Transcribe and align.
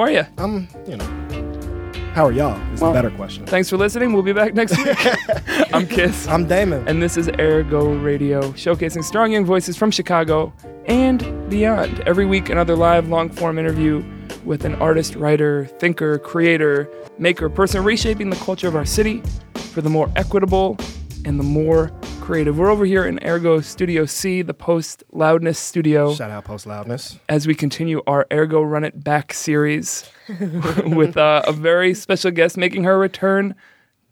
How 0.00 0.04
are 0.06 0.10
you? 0.12 0.24
I'm, 0.38 0.66
you 0.88 0.96
know, 0.96 2.12
how 2.14 2.24
are 2.24 2.32
y'all? 2.32 2.58
Is 2.72 2.80
Well- 2.80 2.90
the 2.94 3.02
better 3.02 3.14
question. 3.14 3.44
Thanks 3.44 3.68
for 3.68 3.76
listening. 3.76 4.14
We'll 4.14 4.22
be 4.22 4.32
back 4.32 4.54
next 4.54 4.74
week. 4.78 4.96
I'm 5.74 5.86
Kiss. 5.86 6.26
I'm 6.26 6.46
Damon. 6.48 6.88
and 6.88 7.02
this 7.02 7.18
is 7.18 7.28
AirGo 7.28 8.02
Radio, 8.02 8.40
showcasing 8.52 9.04
strong 9.04 9.30
young 9.32 9.44
voices 9.44 9.76
from 9.76 9.90
Chicago 9.90 10.54
and 10.86 11.50
beyond. 11.50 12.00
Every 12.06 12.24
week, 12.24 12.48
another 12.48 12.76
live, 12.76 13.10
long 13.10 13.28
form 13.28 13.58
interview 13.58 14.02
with 14.42 14.64
an 14.64 14.74
artist, 14.76 15.16
writer, 15.16 15.66
thinker, 15.66 16.18
creator, 16.18 16.88
maker, 17.18 17.50
person 17.50 17.84
reshaping 17.84 18.30
the 18.30 18.36
culture 18.36 18.68
of 18.68 18.76
our 18.76 18.86
city 18.86 19.22
for 19.54 19.82
the 19.82 19.90
more 19.90 20.10
equitable 20.16 20.78
and 21.26 21.38
the 21.38 21.44
more 21.44 21.88
creative. 22.30 22.56
We're 22.56 22.70
over 22.70 22.84
here 22.84 23.04
in 23.04 23.18
AirGo 23.18 23.64
Studio 23.64 24.06
C, 24.06 24.40
the 24.42 24.54
post 24.54 25.02
loudness 25.10 25.58
studio, 25.58 26.14
Shout 26.14 26.30
out 26.30 26.44
Post 26.44 26.64
Loudness. 26.64 27.18
as 27.28 27.44
we 27.48 27.56
continue 27.56 28.02
our 28.06 28.24
AirGo 28.30 28.70
Run 28.70 28.84
It 28.84 29.02
Back 29.02 29.34
series 29.34 30.08
with 30.86 31.16
uh, 31.16 31.42
a 31.44 31.52
very 31.52 31.92
special 31.92 32.30
guest 32.30 32.56
making 32.56 32.84
her 32.84 32.96
return 33.00 33.56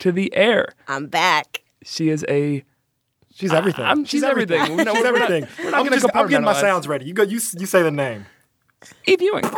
to 0.00 0.10
the 0.10 0.34
air. 0.34 0.66
I'm 0.88 1.06
back. 1.06 1.62
She 1.84 2.08
is 2.08 2.24
a 2.28 2.64
She's 3.32 3.52
everything. 3.52 3.84
I'm- 3.84 4.04
she's 4.04 4.24
everything. 4.24 4.58
No, 4.76 4.94
she's 4.94 5.04
we're 5.04 5.12
not- 5.12 5.30
everything. 5.30 5.48
we're 5.64 5.70
not 5.70 5.78
I'm, 5.78 5.84
gonna 5.84 6.00
just, 6.00 6.16
I'm 6.16 6.26
getting 6.28 6.44
my 6.44 6.60
sounds 6.60 6.88
ready. 6.88 7.04
You 7.06 7.14
go. 7.14 7.22
You 7.22 7.38
you 7.56 7.66
say 7.66 7.84
the 7.84 7.92
name. 7.92 8.26
Eve 9.06 9.22
Ewing. 9.22 9.44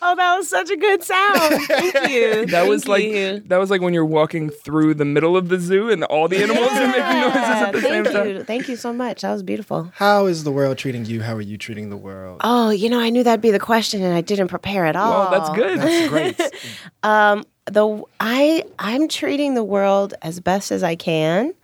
Oh, 0.00 0.14
that 0.14 0.36
was 0.36 0.48
such 0.48 0.70
a 0.70 0.76
good 0.76 1.02
sound. 1.02 1.40
Thank 1.64 1.94
you. 2.10 2.46
That 2.46 2.68
was 2.68 2.86
like 2.86 3.02
you. 3.02 3.40
that 3.46 3.56
was 3.58 3.68
like 3.68 3.80
when 3.80 3.92
you're 3.92 4.04
walking 4.04 4.48
through 4.48 4.94
the 4.94 5.04
middle 5.04 5.36
of 5.36 5.48
the 5.48 5.58
zoo 5.58 5.90
and 5.90 6.04
all 6.04 6.28
the 6.28 6.40
animals 6.40 6.70
are 6.70 6.86
making 6.86 7.20
noises 7.20 7.36
at 7.36 7.72
the 7.72 7.80
same 7.80 8.04
Thank 8.04 8.16
time. 8.16 8.28
you. 8.28 8.44
Thank 8.44 8.68
you 8.68 8.76
so 8.76 8.92
much. 8.92 9.22
That 9.22 9.32
was 9.32 9.42
beautiful. 9.42 9.90
How 9.96 10.26
is 10.26 10.44
the 10.44 10.52
world 10.52 10.78
treating 10.78 11.04
you? 11.04 11.20
How 11.22 11.34
are 11.34 11.40
you 11.40 11.58
treating 11.58 11.90
the 11.90 11.96
world? 11.96 12.40
Oh, 12.44 12.70
you 12.70 12.88
know, 12.88 13.00
I 13.00 13.10
knew 13.10 13.24
that'd 13.24 13.40
be 13.42 13.50
the 13.50 13.58
question, 13.58 14.02
and 14.02 14.14
I 14.14 14.20
didn't 14.20 14.48
prepare 14.48 14.86
at 14.86 14.94
all. 14.94 15.30
Well, 15.30 15.30
that's 15.40 15.50
good. 15.56 15.80
That's 15.80 16.08
great. 16.08 16.40
Um, 17.02 17.44
the 17.66 18.02
I 18.20 18.64
I'm 18.78 19.08
treating 19.08 19.54
the 19.54 19.64
world 19.64 20.14
as 20.22 20.38
best 20.40 20.70
as 20.70 20.82
I 20.84 20.94
can. 20.94 21.54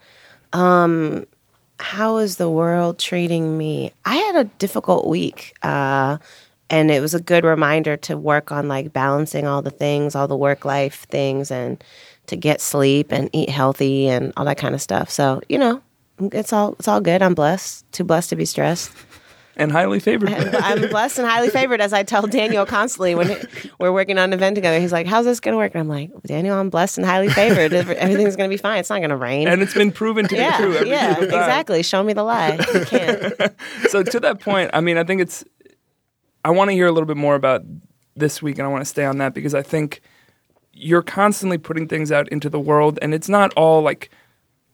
Um, 0.53 1.25
how 1.85 2.17
is 2.17 2.39
the 2.39 2.49
world 2.49 2.99
treating 2.99 3.59
me? 3.59 3.93
I 4.07 4.17
had 4.17 4.37
a 4.37 4.45
difficult 4.59 5.07
week, 5.07 5.55
uh, 5.63 6.17
and 6.71 6.91
it 6.91 7.01
was 7.01 7.13
a 7.13 7.21
good 7.21 7.45
reminder 7.45 7.99
to 7.99 8.17
work 8.17 8.51
on 8.51 8.69
like 8.69 8.95
balancing 8.95 9.47
all 9.47 9.61
the 9.61 9.71
things, 9.71 10.15
all 10.15 10.27
the 10.27 10.37
work 10.37 10.65
life 10.65 11.07
things, 11.11 11.51
and 11.51 11.85
to 12.27 12.37
get 12.37 12.63
sleep 12.63 13.13
and 13.13 13.29
eat 13.35 13.51
healthy 13.51 14.09
and 14.09 14.33
all 14.39 14.47
that 14.47 14.57
kind 14.57 14.75
of 14.75 14.81
stuff. 14.81 15.11
So 15.11 15.43
you 15.51 15.59
know, 15.59 15.83
it's 16.33 16.55
all 16.55 16.73
it's 16.79 16.89
all 16.89 17.03
good. 17.03 17.21
I'm 17.21 17.35
blessed, 17.35 17.85
too 17.93 18.05
blessed 18.05 18.31
to 18.31 18.37
be 18.37 18.47
stressed. 18.47 18.91
And 19.57 19.71
highly 19.71 20.01
favored. 20.01 20.31
I'm 20.31 20.89
blessed 20.91 21.19
and 21.19 21.29
highly 21.29 21.49
favored, 21.49 21.81
as 21.81 21.93
I 21.93 22.03
tell 22.03 22.27
Daniel 22.27 22.67
constantly 22.67 23.15
when 23.15 23.47
we're 23.79 23.93
working 23.93 24.19
on 24.19 24.25
an 24.25 24.33
event 24.33 24.57
together. 24.57 24.81
He's 24.81 24.93
like, 24.93 25.07
"How's 25.07 25.25
this 25.25 25.39
going 25.39 25.53
to 25.53 25.59
work?" 25.59 25.75
And 25.75 25.81
I'm 25.81 25.89
like, 25.89 26.11
"Daniel, 26.25 26.57
I'm 26.57 26.71
blessed 26.71 26.99
and 26.99 27.07
highly 27.07 27.29
favored. 27.29 27.73
Everything's 27.73 28.37
going 28.37 28.51
to 28.51 28.53
be 28.53 28.61
fine. 28.61 28.79
It's 28.79 28.91
not 28.91 28.99
going 28.99 29.11
to 29.11 29.17
rain." 29.17 29.49
and 29.55 29.63
it's 29.63 29.75
been 29.75 29.93
proven 29.93 30.27
to 30.29 30.37
yeah, 30.37 30.59
be 30.59 30.65
true. 30.65 30.75
Every 30.75 30.91
yeah, 30.91 31.21
exactly. 31.21 31.83
Show 31.83 32.03
me 32.03 32.13
the 32.13 32.25
lie. 32.25 32.59
You 32.75 32.85
can't. 32.85 33.35
So 33.89 34.03
to 34.03 34.21
that 34.21 34.41
point, 34.41 34.71
I 34.73 34.81
mean, 34.81 34.99
I 34.99 35.05
think 35.05 35.21
it's. 35.21 35.45
I 36.45 36.51
want 36.51 36.71
to 36.71 36.75
hear 36.75 36.87
a 36.87 36.93
little 36.93 37.07
bit 37.07 37.17
more 37.17 37.35
about 37.35 37.63
this 38.17 38.43
week, 38.43 38.59
and 38.59 38.67
I 38.67 38.71
want 38.71 38.83
to 38.83 38.89
stay 38.89 39.05
on 39.05 39.19
that 39.19 39.35
because 39.35 39.55
I 39.55 39.63
think 39.63 40.01
you're 40.73 41.03
constantly 41.03 41.59
putting 41.59 41.87
things 41.87 42.11
out 42.11 42.29
into 42.29 42.51
the 42.51 42.61
world, 42.61 42.99
and 43.01 43.15
it's 43.15 43.29
not 43.29 43.53
all 43.55 43.83
like 43.83 44.11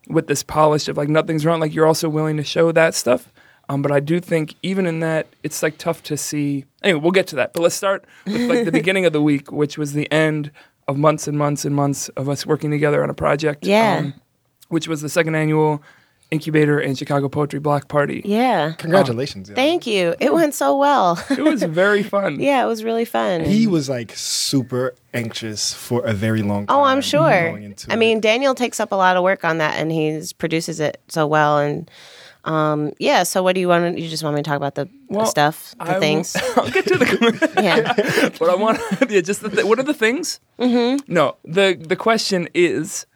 with 0.08 0.26
this 0.26 0.42
polish 0.42 0.88
of 0.88 0.96
like 0.96 1.08
nothing's 1.08 1.44
wrong. 1.44 1.60
Like 1.60 1.74
you're 1.74 1.86
also 1.86 2.08
willing 2.08 2.36
to 2.38 2.44
show 2.44 2.72
that 2.72 2.94
stuff. 2.94 3.32
Um, 3.70 3.82
but 3.82 3.92
I 3.92 4.00
do 4.00 4.18
think 4.20 4.56
even 4.64 4.84
in 4.86 4.98
that, 5.00 5.28
it's 5.44 5.62
like 5.62 5.78
tough 5.78 6.02
to 6.04 6.16
see. 6.16 6.64
Anyway, 6.82 7.00
we'll 7.00 7.12
get 7.12 7.28
to 7.28 7.36
that. 7.36 7.52
But 7.52 7.62
let's 7.62 7.74
start 7.76 8.04
with 8.26 8.50
like 8.50 8.64
the 8.64 8.72
beginning 8.80 9.06
of 9.06 9.12
the 9.12 9.22
week, 9.22 9.52
which 9.52 9.78
was 9.78 9.92
the 9.92 10.10
end 10.12 10.50
of 10.88 10.96
months 10.96 11.28
and 11.28 11.38
months 11.38 11.64
and 11.64 11.74
months 11.76 12.08
of 12.10 12.28
us 12.28 12.44
working 12.44 12.70
together 12.72 13.02
on 13.02 13.10
a 13.10 13.14
project. 13.14 13.64
um, 13.64 13.70
Yeah. 13.70 14.10
which 14.68 14.88
was 14.88 15.02
the 15.02 15.08
second 15.08 15.36
annual 15.36 15.82
Incubator 16.32 16.78
and 16.78 16.96
Chicago 16.98 17.28
Poetry 17.28 17.58
Block 17.60 17.88
Party. 17.88 18.22
Yeah. 18.24 18.72
Congratulations. 18.78 19.48
yo. 19.48 19.54
Thank 19.56 19.86
you. 19.86 20.14
It 20.20 20.32
went 20.34 20.54
so 20.54 20.76
well. 20.76 21.22
It 21.30 21.42
was 21.42 21.62
very 21.64 22.02
fun. 22.04 22.38
yeah, 22.40 22.62
it 22.64 22.66
was 22.66 22.82
really 22.84 23.04
fun. 23.04 23.44
He 23.44 23.66
was 23.68 23.88
like 23.88 24.12
super 24.16 24.94
anxious 25.14 25.72
for 25.74 26.04
a 26.04 26.12
very 26.12 26.42
long 26.42 26.66
time. 26.66 26.76
Oh, 26.76 26.82
I'm 26.84 27.00
sure. 27.00 27.50
going 27.50 27.64
into 27.64 27.90
I 27.90 27.94
it. 27.94 27.98
mean, 27.98 28.20
Daniel 28.20 28.54
takes 28.54 28.78
up 28.80 28.92
a 28.92 28.96
lot 28.96 29.16
of 29.16 29.22
work 29.24 29.44
on 29.44 29.58
that, 29.58 29.76
and 29.76 29.90
he 29.92 30.22
produces 30.38 30.78
it 30.80 31.00
so 31.08 31.26
well. 31.26 31.58
And 31.58 31.90
um, 32.44 32.92
yeah. 32.98 33.22
So, 33.24 33.42
what 33.42 33.54
do 33.54 33.60
you 33.60 33.68
want? 33.68 33.98
You 33.98 34.08
just 34.08 34.22
want 34.22 34.36
me 34.36 34.42
to 34.42 34.48
talk 34.48 34.56
about 34.56 34.74
the, 34.74 34.88
the 35.08 35.24
stuff, 35.26 35.74
the 35.78 35.84
I 35.84 35.92
will- 35.94 36.00
things? 36.00 36.36
I'll 36.56 36.70
get 36.70 36.86
to 36.86 36.96
the. 36.96 37.52
yeah. 37.62 38.30
but 38.38 38.48
I 38.48 38.54
want 38.54 38.78
yeah, 39.08 39.20
just 39.20 39.42
the 39.42 39.50
th- 39.50 39.64
what 39.64 39.78
are 39.78 39.82
the 39.84 39.94
things? 39.94 40.40
Mm-hmm. 40.58 41.12
No, 41.12 41.36
the 41.44 41.74
the 41.78 41.96
question 41.96 42.48
is, 42.54 43.06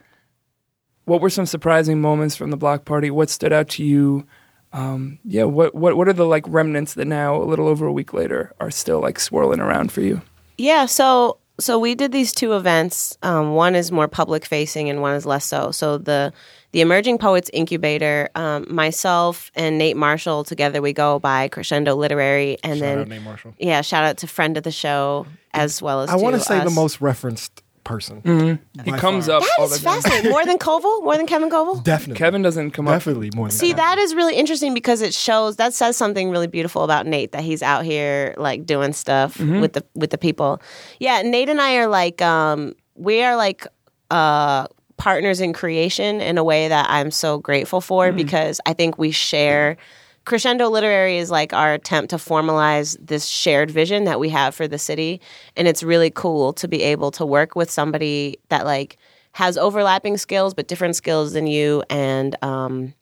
what 1.05 1.21
were 1.21 1.31
some 1.31 1.47
surprising 1.47 2.01
moments 2.01 2.37
from 2.37 2.51
the 2.51 2.57
block 2.57 2.85
party? 2.85 3.11
What 3.11 3.31
stood 3.31 3.53
out 3.53 3.69
to 3.71 3.85
you? 3.85 4.27
Um, 4.73 5.19
yeah, 5.25 5.45
what 5.45 5.75
what 5.75 5.97
what 5.97 6.09
are 6.09 6.13
the 6.13 6.27
like 6.27 6.45
remnants 6.49 6.95
that 6.95 7.07
now 7.07 7.37
a 7.41 7.45
little 7.45 7.69
over 7.69 7.87
a 7.87 7.93
week 7.93 8.13
later 8.13 8.53
are 8.61 8.71
still 8.71 9.01
like 9.01 9.21
swirling 9.21 9.61
around 9.61 9.93
for 9.93 10.01
you? 10.01 10.21
Yeah, 10.59 10.87
so 10.87 11.39
so 11.59 11.79
we 11.79 11.95
did 11.95 12.13
these 12.13 12.33
two 12.33 12.55
events. 12.55 13.17
Um, 13.23 13.55
one 13.55 13.75
is 13.75 13.93
more 13.93 14.09
public 14.09 14.45
facing, 14.45 14.91
and 14.91 15.01
one 15.01 15.15
is 15.15 15.25
less 15.27 15.45
so. 15.45 15.71
So 15.71 15.99
the 15.99 16.33
the 16.73 16.81
Emerging 16.81 17.19
Poets 17.19 17.51
Incubator, 17.53 18.29
um, 18.35 18.67
myself 18.69 19.53
and 19.55 19.79
Nate 19.79 19.97
Marshall 19.97 20.43
together, 20.43 20.83
we 20.83 20.93
go 20.93 21.21
by 21.21 21.49
Crescendo 21.49 21.95
Literary, 21.95 22.59
and 22.65 22.79
Shout 22.79 22.81
then 22.81 22.99
out 22.99 23.09
Nate 23.09 23.23
Marshall. 23.23 23.55
yeah, 23.59 23.81
shout 23.81 24.05
out 24.05 24.19
to 24.19 24.27
friend 24.27 24.57
of 24.57 24.65
the 24.65 24.73
show 24.73 25.27
as 25.53 25.81
well 25.81 26.01
as 26.03 26.11
I 26.11 26.17
want 26.17 26.35
to 26.35 26.41
say 26.41 26.63
the 26.63 26.71
most 26.71 27.01
referenced 27.01 27.63
person. 27.85 28.59
He 28.85 28.91
comes 28.93 29.27
far. 29.27 29.37
up 29.37 29.43
all 29.59 29.69
That 29.69 29.71
the 29.71 29.75
is 29.77 29.81
fascinating. 29.83 30.31
More 30.31 30.45
than 30.45 30.59
Coval, 30.59 31.03
more 31.05 31.17
than 31.17 31.27
Kevin 31.27 31.51
Coval. 31.51 31.83
Definitely. 31.85 32.19
Kevin 32.19 32.43
doesn't 32.43 32.71
come 32.73 32.89
up. 32.89 32.95
Definitely 32.95 33.31
more 33.35 33.49
than 33.49 33.57
See, 33.57 33.69
Kevin. 33.69 33.77
that 33.77 33.99
is 33.99 34.15
really 34.15 34.35
interesting 34.37 34.75
because 34.75 35.03
it 35.03 35.13
shows 35.15 35.57
that 35.57 35.75
says 35.75 35.97
something 35.97 36.31
really 36.31 36.47
beautiful 36.47 36.83
about 36.83 37.07
Nate 37.07 37.33
that 37.33 37.43
he's 37.43 37.63
out 37.63 37.85
here 37.85 38.35
like 38.39 38.67
doing 38.67 38.93
stuff 38.93 39.39
with 39.39 39.75
the 39.75 39.85
with 39.95 40.11
the 40.11 40.19
people. 40.19 40.61
Yeah, 40.99 41.23
Nate 41.23 41.49
and 41.49 41.61
I 41.61 41.77
are 41.77 41.87
like 41.87 42.21
um 42.23 42.75
we 42.95 43.23
are 43.23 43.37
like 43.37 43.67
uh 44.11 44.67
partners 44.97 45.41
in 45.41 45.53
creation 45.53 46.21
in 46.21 46.39
a 46.39 46.45
way 46.45 46.69
that 46.69 46.87
I'm 46.89 47.11
so 47.11 47.39
grateful 47.39 47.81
for 47.81 48.13
because 48.13 48.61
I 48.65 48.73
think 48.75 48.97
we 48.97 49.11
share 49.11 49.77
Crescendo 50.25 50.69
Literary 50.69 51.19
is 51.19 51.31
like 51.31 51.53
our 51.53 51.75
attempt 51.75 52.11
to 52.11 52.17
formalize 52.17 52.97
this 53.01 53.27
shared 53.27 53.71
vision 53.71 54.05
that 54.05 54.19
we 54.19 54.31
have 54.31 54.55
for 54.55 54.67
the 54.67 54.79
city. 54.79 55.21
And 55.57 55.69
it's 55.69 55.83
really 55.83 56.11
cool 56.11 56.53
to 56.55 56.69
be 56.69 56.83
able 56.83 57.11
to 57.13 57.27
work 57.27 57.55
with 57.55 57.71
somebody 57.71 58.39
that 58.49 58.65
like 58.65 58.97
has 59.33 59.59
overlapping 59.59 60.17
skills 60.17 60.55
but 60.55 60.69
different 60.69 60.97
skills 60.97 61.33
than 61.33 61.47
you 61.47 61.83
and 61.91 62.37
um 62.43 62.95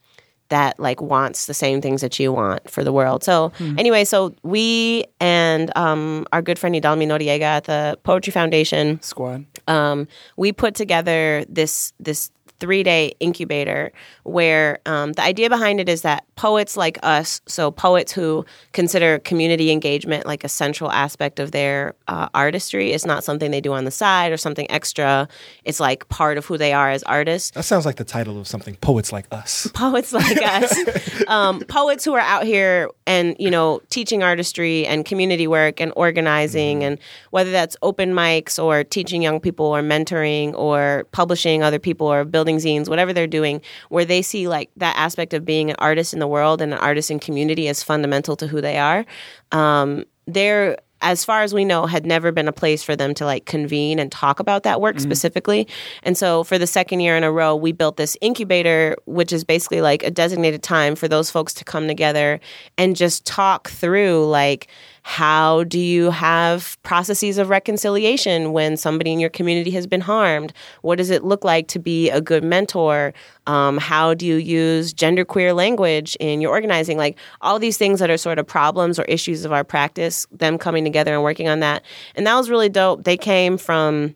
that 0.49 0.79
like 0.79 1.01
wants 1.01 1.47
the 1.47 1.55
same 1.55 1.81
things 1.81 2.03
that 2.03 2.19
you 2.19 2.31
want 2.31 2.69
for 2.71 2.85
the 2.85 2.93
world. 2.93 3.25
So 3.25 3.53
anyway, 3.79 4.05
so 4.05 4.35
we 4.43 5.05
and 5.19 5.75
um 5.79 6.27
our 6.33 6.43
good 6.43 6.59
friend 6.59 6.75
Idalmi 6.75 7.07
Noriega 7.07 7.41
at 7.41 7.65
the 7.65 7.99
Poetry 8.03 8.33
Foundation 8.33 9.01
Squad. 9.01 9.47
um, 9.67 10.09
we 10.37 10.53
put 10.53 10.75
together 10.75 11.45
this 11.49 11.95
this 12.01 12.31
three 12.63 12.85
day 12.85 13.13
incubator 13.19 13.91
where 14.23 14.79
um, 14.87 15.15
the 15.15 15.23
idea 15.23 15.51
behind 15.51 15.81
it 15.81 15.89
is 15.89 16.03
that 16.03 16.25
poets 16.37 16.77
like 16.77 16.97
us, 17.03 17.41
so 17.47 17.73
poets 17.73 18.13
who 18.13 18.47
consider 18.71 19.19
community 19.19 19.73
engagement 19.73 20.27
like 20.27 20.45
a 20.45 20.49
central 20.49 20.89
aspect 20.93 21.41
of 21.41 21.51
their 21.51 21.97
uh, 22.07 22.29
artistry, 22.35 22.93
it's 22.93 23.05
not 23.05 23.25
something 23.25 23.51
they 23.51 23.61
do 23.61 23.73
on 23.73 23.85
the 23.85 23.91
side 23.91 24.31
or 24.31 24.37
something 24.37 24.71
extra. 24.71 25.27
It's 25.65 25.81
like 25.81 26.09
part 26.09 26.39
of 26.39 26.47
who 26.47 26.57
they 26.57 26.73
are 26.73 26.89
as 26.89 27.03
artists 27.03 27.51
That 27.51 27.65
sounds 27.65 27.85
like 27.85 27.97
the 27.97 28.05
title 28.05 28.39
of 28.39 28.47
something. 28.47 28.77
Poets 28.77 29.11
like 29.11 29.27
us. 29.33 29.67
poets 29.75 30.13
like 30.13 30.37
us, 30.41 31.25
um, 31.27 31.63
poets 31.63 32.05
who 32.05 32.15
are 32.15 32.21
out 32.21 32.45
here 32.45 32.89
and 33.09 33.35
you 33.41 33.51
know 33.51 33.83
teaching 33.91 34.23
artistry 34.23 34.87
and 34.87 35.05
community 35.05 35.49
work 35.49 35.81
and 35.81 35.93
organizing, 35.97 36.85
and 36.85 37.01
whether 37.31 37.51
that's 37.51 37.77
open 37.83 38.13
mics 38.15 38.63
or 38.63 38.85
teaching 38.85 39.21
young 39.21 39.41
people 39.41 39.67
or 39.67 39.83
mentoring 39.83 40.55
or 40.55 41.09
publishing 41.11 41.65
other 41.65 41.81
people 41.81 42.07
or 42.07 42.25
building 42.25 42.52
zines, 42.59 42.89
whatever 42.89 43.13
they're 43.13 43.27
doing, 43.27 43.61
where 43.89 44.05
they 44.05 44.23
see 44.23 44.49
like 44.49 44.71
that 44.77 44.97
aspect 44.97 45.35
of 45.35 45.45
being 45.45 45.71
an 45.71 45.77
artist 45.79 46.13
in 46.13 46.19
the 46.19 46.29
world 46.29 46.61
and 46.61 46.73
an 46.73 46.79
artist 46.79 47.11
in 47.11 47.19
community 47.19 47.69
as 47.69 47.83
fundamental 47.83 48.37
to 48.37 48.47
who 48.47 48.61
they 48.61 48.79
are. 48.79 49.05
Um, 49.53 50.05
they're 50.27 50.77
as 51.03 51.25
far 51.25 51.43
as 51.43 51.53
we 51.53 51.65
know, 51.65 51.85
had 51.87 52.07
never 52.07 52.33
been 52.33 52.49
a 52.49 52.53
place 52.53 52.83
for 52.83 52.97
them 52.97 53.13
to 53.15 53.25
like 53.27 53.45
convene 53.45 53.99
and 53.99 54.11
talk 54.11 54.41
about 54.41 54.63
that 54.63 54.81
work 54.81 55.01
specifically. 55.01 55.67
And 56.05 56.17
so 56.17 56.45
for 56.45 56.59
the 56.59 56.67
second 56.67 57.01
year 57.01 57.17
in 57.17 57.25
a 57.25 57.33
row, 57.33 57.57
we 57.57 57.73
built 57.73 57.97
this 57.97 58.17
incubator, 58.21 58.97
which 59.05 59.33
is 59.33 59.45
basically 59.45 59.81
like 59.81 60.03
a 60.05 60.11
designated 60.11 60.63
time 60.63 60.95
for 60.95 61.09
those 61.09 61.31
folks 61.31 61.53
to 61.55 61.65
come 61.65 61.89
together 61.89 62.41
and 62.79 62.97
just 62.97 63.27
talk 63.27 63.69
through 63.69 64.27
like 64.27 64.69
How 65.05 65.65
do 65.65 65.81
you 65.81 66.11
have 66.11 66.81
processes 66.85 67.37
of 67.37 67.51
reconciliation 67.51 68.53
when 68.53 68.77
somebody 68.77 69.13
in 69.13 69.19
your 69.19 69.31
community 69.31 69.73
has 69.73 69.87
been 69.87 70.01
harmed? 70.01 70.53
What 70.83 70.97
does 70.97 71.11
it 71.11 71.25
look 71.25 71.45
like 71.45 71.67
to 71.69 71.81
be 71.81 72.09
a 72.09 72.21
good 72.21 72.45
mentor? 72.45 73.13
Um, 73.49 73.79
how 73.79 74.15
do 74.15 74.25
you 74.25 74.37
use 74.37 74.95
genderqueer 74.95 75.57
language 75.57 76.17
in 76.21 76.41
your 76.41 76.53
organizing? 76.53 76.99
Like 76.99 77.19
all 77.41 77.59
these 77.59 77.77
things 77.77 77.99
that 77.99 78.11
are 78.11 78.17
sort 78.17 78.39
of 78.39 78.47
problems 78.47 78.99
or 78.99 79.03
issues 79.05 79.45
of 79.45 79.53
our 79.53 79.65
practice, 79.65 80.27
them 80.31 80.57
coming 80.57 80.85
together 80.85 81.13
and 81.13 81.25
working 81.25 81.49
on 81.49 81.59
that. 81.61 81.83
And 82.15 82.25
that 82.27 82.37
was 82.37 82.49
really 82.49 82.69
dope. 82.69 83.03
They 83.03 83.17
came 83.17 83.59
from 83.59 84.15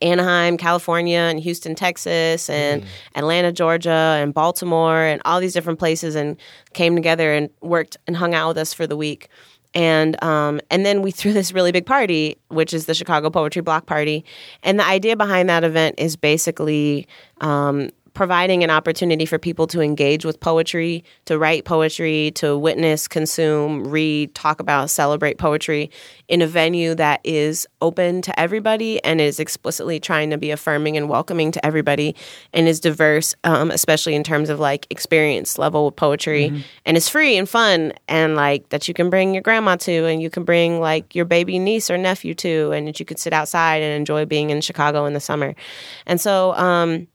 Anaheim, 0.00 0.56
California, 0.56 1.18
and 1.18 1.40
Houston, 1.40 1.74
Texas, 1.74 2.48
and 2.48 2.84
Atlanta, 3.16 3.50
Georgia, 3.50 4.18
and 4.20 4.32
Baltimore, 4.32 5.02
and 5.02 5.20
all 5.24 5.40
these 5.40 5.52
different 5.52 5.78
places, 5.78 6.14
and 6.14 6.36
came 6.72 6.94
together 6.94 7.32
and 7.32 7.50
worked 7.62 7.96
and 8.06 8.16
hung 8.16 8.34
out 8.34 8.48
with 8.48 8.58
us 8.58 8.72
for 8.72 8.86
the 8.86 8.96
week. 8.96 9.28
And 9.74 10.22
um, 10.22 10.60
and 10.70 10.84
then 10.84 11.02
we 11.02 11.10
threw 11.18 11.32
this 11.32 11.52
really 11.52 11.72
big 11.72 11.86
party, 11.86 12.36
which 12.48 12.72
is 12.72 12.86
the 12.86 12.94
Chicago 12.94 13.30
Poetry 13.30 13.62
Block 13.62 13.86
Party. 13.86 14.24
And 14.62 14.78
the 14.78 14.86
idea 14.86 15.16
behind 15.16 15.48
that 15.48 15.64
event 15.64 15.96
is 15.98 16.16
basically 16.16 17.06
um, 17.40 17.90
providing 18.18 18.64
an 18.64 18.70
opportunity 18.70 19.24
for 19.24 19.38
people 19.38 19.68
to 19.68 19.80
engage 19.80 20.24
with 20.24 20.40
poetry, 20.40 21.04
to 21.24 21.38
write 21.38 21.64
poetry, 21.64 22.32
to 22.34 22.58
witness, 22.58 23.06
consume, 23.06 23.86
read, 23.86 24.34
talk 24.34 24.58
about, 24.58 24.90
celebrate 24.90 25.38
poetry 25.38 25.88
in 26.26 26.42
a 26.42 26.46
venue 26.48 26.96
that 26.96 27.20
is 27.22 27.64
open 27.80 28.20
to 28.20 28.36
everybody 28.40 29.00
and 29.04 29.20
is 29.20 29.38
explicitly 29.38 30.00
trying 30.00 30.30
to 30.30 30.36
be 30.36 30.50
affirming 30.50 30.96
and 30.96 31.08
welcoming 31.08 31.52
to 31.52 31.64
everybody 31.64 32.16
and 32.52 32.66
is 32.66 32.80
diverse, 32.80 33.36
um, 33.44 33.70
especially 33.70 34.16
in 34.16 34.24
terms 34.24 34.50
of 34.50 34.58
like 34.58 34.88
experience 34.90 35.56
level 35.56 35.84
with 35.84 35.94
poetry 35.94 36.64
and 36.84 36.96
is 36.96 37.08
free 37.08 37.36
and 37.36 37.48
fun 37.48 37.92
and 38.08 38.34
like 38.34 38.68
that 38.70 38.88
you 38.88 38.94
can 38.94 39.10
bring 39.10 39.32
your 39.32 39.44
grandma 39.44 39.76
to 39.76 40.06
and 40.06 40.20
you 40.20 40.28
can 40.28 40.42
bring 40.42 40.80
like 40.80 41.14
your 41.14 41.24
baby 41.24 41.56
niece 41.60 41.88
or 41.88 41.96
nephew 41.96 42.34
to 42.34 42.72
and 42.72 42.88
that 42.88 42.98
you 42.98 43.06
could 43.06 43.20
sit 43.20 43.32
outside 43.32 43.80
and 43.80 43.94
enjoy 43.94 44.24
being 44.26 44.50
in 44.50 44.60
Chicago 44.60 45.04
in 45.04 45.12
the 45.12 45.20
summer. 45.20 45.54
And 46.04 46.20
so, 46.20 46.52
um, 46.54 47.06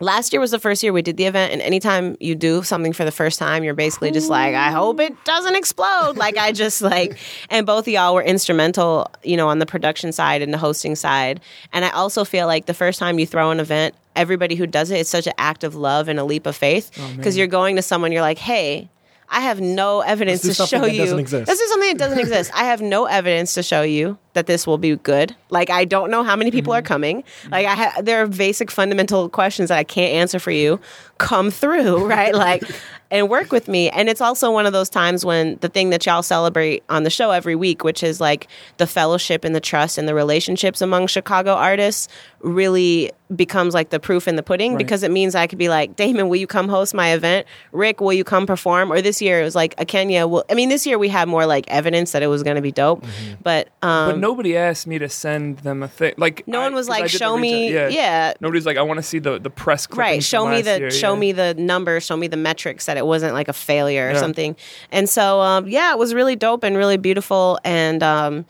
last 0.00 0.32
year 0.32 0.40
was 0.40 0.50
the 0.50 0.58
first 0.58 0.82
year 0.82 0.92
we 0.92 1.02
did 1.02 1.16
the 1.16 1.24
event 1.24 1.52
and 1.52 1.62
anytime 1.62 2.16
you 2.18 2.34
do 2.34 2.62
something 2.62 2.92
for 2.92 3.04
the 3.04 3.12
first 3.12 3.38
time 3.38 3.62
you're 3.62 3.74
basically 3.74 4.10
just 4.10 4.28
like 4.28 4.54
i 4.54 4.70
hope 4.70 4.98
it 4.98 5.12
doesn't 5.24 5.54
explode 5.54 6.16
like 6.16 6.36
i 6.36 6.50
just 6.50 6.82
like 6.94 7.16
and 7.48 7.66
both 7.66 7.86
of 7.86 7.92
y'all 7.92 8.14
were 8.14 8.22
instrumental 8.22 9.08
you 9.22 9.36
know 9.36 9.48
on 9.48 9.60
the 9.60 9.66
production 9.66 10.10
side 10.10 10.42
and 10.42 10.52
the 10.52 10.58
hosting 10.58 10.96
side 10.96 11.40
and 11.72 11.84
i 11.84 11.90
also 11.90 12.24
feel 12.24 12.46
like 12.46 12.66
the 12.66 12.74
first 12.74 12.98
time 12.98 13.18
you 13.18 13.26
throw 13.26 13.50
an 13.50 13.60
event 13.60 13.94
everybody 14.16 14.56
who 14.56 14.66
does 14.66 14.90
it 14.90 14.98
it's 14.98 15.10
such 15.10 15.26
an 15.26 15.34
act 15.38 15.62
of 15.62 15.74
love 15.74 16.08
and 16.08 16.18
a 16.18 16.24
leap 16.24 16.46
of 16.46 16.56
faith 16.56 16.90
oh, 16.98 17.14
because 17.16 17.36
you're 17.36 17.46
going 17.46 17.76
to 17.76 17.82
someone 17.82 18.10
you're 18.10 18.22
like 18.22 18.38
hey 18.38 18.88
I 19.26 19.40
have 19.40 19.58
no 19.60 20.00
evidence 20.00 20.42
to 20.42 20.52
show 20.54 20.80
that 20.80 20.92
you. 20.92 20.98
doesn't 20.98 21.18
exist. 21.18 21.48
Let's 21.48 21.68
something 21.70 21.88
that 21.88 21.98
doesn't 21.98 22.18
exist. 22.18 22.52
I 22.54 22.64
have 22.64 22.82
no 22.82 23.06
evidence 23.06 23.54
to 23.54 23.62
show 23.62 23.80
you 23.82 24.18
that 24.34 24.46
this 24.46 24.66
will 24.66 24.78
be 24.78 24.96
good. 24.96 25.34
Like 25.50 25.70
I 25.70 25.84
don't 25.84 26.10
know 26.10 26.22
how 26.22 26.36
many 26.36 26.50
people 26.50 26.72
are 26.72 26.80
mm-hmm. 26.80 26.86
coming. 26.86 27.22
Mm-hmm. 27.22 27.52
Like 27.52 27.66
I 27.66 27.74
ha- 27.74 28.00
there 28.02 28.22
are 28.22 28.26
basic 28.26 28.70
fundamental 28.70 29.28
questions 29.28 29.70
that 29.70 29.78
I 29.78 29.84
can't 29.84 30.12
answer 30.12 30.38
for 30.38 30.50
you. 30.50 30.80
Come 31.18 31.50
through, 31.50 32.04
right? 32.08 32.34
Like 32.34 32.64
and 33.10 33.28
work 33.28 33.52
with 33.52 33.68
me. 33.68 33.90
And 33.90 34.08
it's 34.08 34.20
also 34.20 34.50
one 34.50 34.66
of 34.66 34.72
those 34.72 34.90
times 34.90 35.24
when 35.24 35.56
the 35.60 35.68
thing 35.68 35.90
that 35.90 36.04
y'all 36.04 36.22
celebrate 36.22 36.82
on 36.88 37.04
the 37.04 37.10
show 37.10 37.30
every 37.30 37.54
week, 37.54 37.84
which 37.84 38.02
is 38.02 38.20
like 38.20 38.48
the 38.78 38.88
fellowship 38.88 39.44
and 39.44 39.54
the 39.54 39.60
trust 39.60 39.98
and 39.98 40.08
the 40.08 40.14
relationships 40.14 40.80
among 40.80 41.06
Chicago 41.06 41.54
artists, 41.54 42.08
really 42.40 43.12
becomes 43.34 43.72
like 43.72 43.90
the 43.90 44.00
proof 44.00 44.28
in 44.28 44.36
the 44.36 44.42
pudding 44.42 44.76
because 44.76 45.02
it 45.02 45.10
means 45.10 45.34
I 45.34 45.46
could 45.46 45.58
be 45.58 45.68
like, 45.68 45.96
Damon, 45.96 46.28
will 46.28 46.36
you 46.36 46.46
come 46.46 46.68
host 46.68 46.92
my 46.92 47.12
event? 47.14 47.46
Rick, 47.72 48.00
will 48.00 48.12
you 48.12 48.24
come 48.24 48.46
perform? 48.46 48.92
Or 48.92 49.00
this 49.00 49.22
year 49.22 49.40
it 49.40 49.44
was 49.44 49.54
like, 49.54 49.74
a 49.78 49.84
Kenya 49.84 50.26
will. 50.26 50.44
I 50.50 50.54
mean, 50.54 50.68
this 50.68 50.86
year 50.86 50.98
we 50.98 51.08
had 51.08 51.28
more 51.28 51.46
like 51.46 51.64
evidence 51.68 52.12
that 52.12 52.22
it 52.22 52.26
was 52.26 52.42
going 52.42 52.56
to 52.56 52.62
be 52.62 52.72
dope, 52.72 53.02
mm-hmm. 53.02 53.34
but 53.42 53.68
um, 53.82 54.10
But 54.10 54.18
nobody 54.28 54.56
asked 54.56 54.86
me 54.86 54.96
to 54.98 55.08
send 55.08 55.58
them 55.66 55.82
a 55.82 55.88
thing. 55.88 56.14
Like 56.16 56.36
no 56.46 56.60
I- 56.60 56.64
one 56.64 56.74
was 56.74 56.88
like, 56.88 57.08
show 57.08 57.36
me, 57.36 57.76
out- 57.78 57.92
yeah, 57.92 58.32
Nobody's 58.40 58.66
like, 58.66 58.76
I 58.78 58.82
want 58.82 58.98
to 58.98 59.02
see 59.12 59.20
the 59.20 59.38
the 59.38 59.50
press 59.50 59.86
right 59.90 60.22
show 60.22 60.46
me 60.48 60.62
the 60.62 60.78
year, 60.78 60.90
show 60.90 61.12
yeah. 61.14 61.18
me 61.24 61.32
the 61.32 61.54
numbers 61.54 62.04
show 62.06 62.16
me 62.16 62.28
the 62.28 62.36
metrics 62.48 62.86
that 62.86 62.96
it 62.96 63.06
wasn't 63.06 63.34
like 63.34 63.48
a 63.48 63.52
failure 63.52 64.08
or 64.08 64.12
Yeah. 64.12 64.20
something 64.26 64.56
and 64.90 65.08
so 65.08 65.40
um, 65.40 65.68
yeah 65.68 65.92
it 65.94 65.98
was 65.98 66.10
really 66.14 66.36
dope 66.36 66.62
and 66.66 66.76
really 66.76 66.96
beautiful 67.08 67.58
and 67.64 68.02
um, 68.02 68.44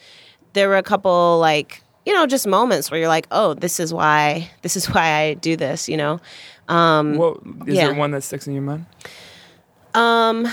there 0.53 0.69
were 0.69 0.77
a 0.79 0.83
couple 0.93 1.39
like 1.41 1.83
you 2.07 2.13
know 2.13 2.27
just 2.27 2.47
moments 2.47 2.91
where 2.91 3.01
you're 3.01 3.15
like 3.19 3.27
oh 3.31 3.55
this 3.55 3.81
is 3.81 3.93
why 3.93 4.49
this 4.63 4.77
is 4.77 4.85
why 4.95 5.07
i 5.23 5.35
do 5.35 5.57
this 5.57 5.89
you 5.89 5.97
know 5.97 6.21
um, 6.69 7.17
What 7.17 7.39
is 7.67 7.75
yeah. 7.75 7.87
there 7.89 7.95
one 7.95 8.11
that 8.13 8.23
sticks 8.23 8.47
in 8.47 8.55
your 8.55 8.63
mind? 8.63 8.87
um, 9.95 10.49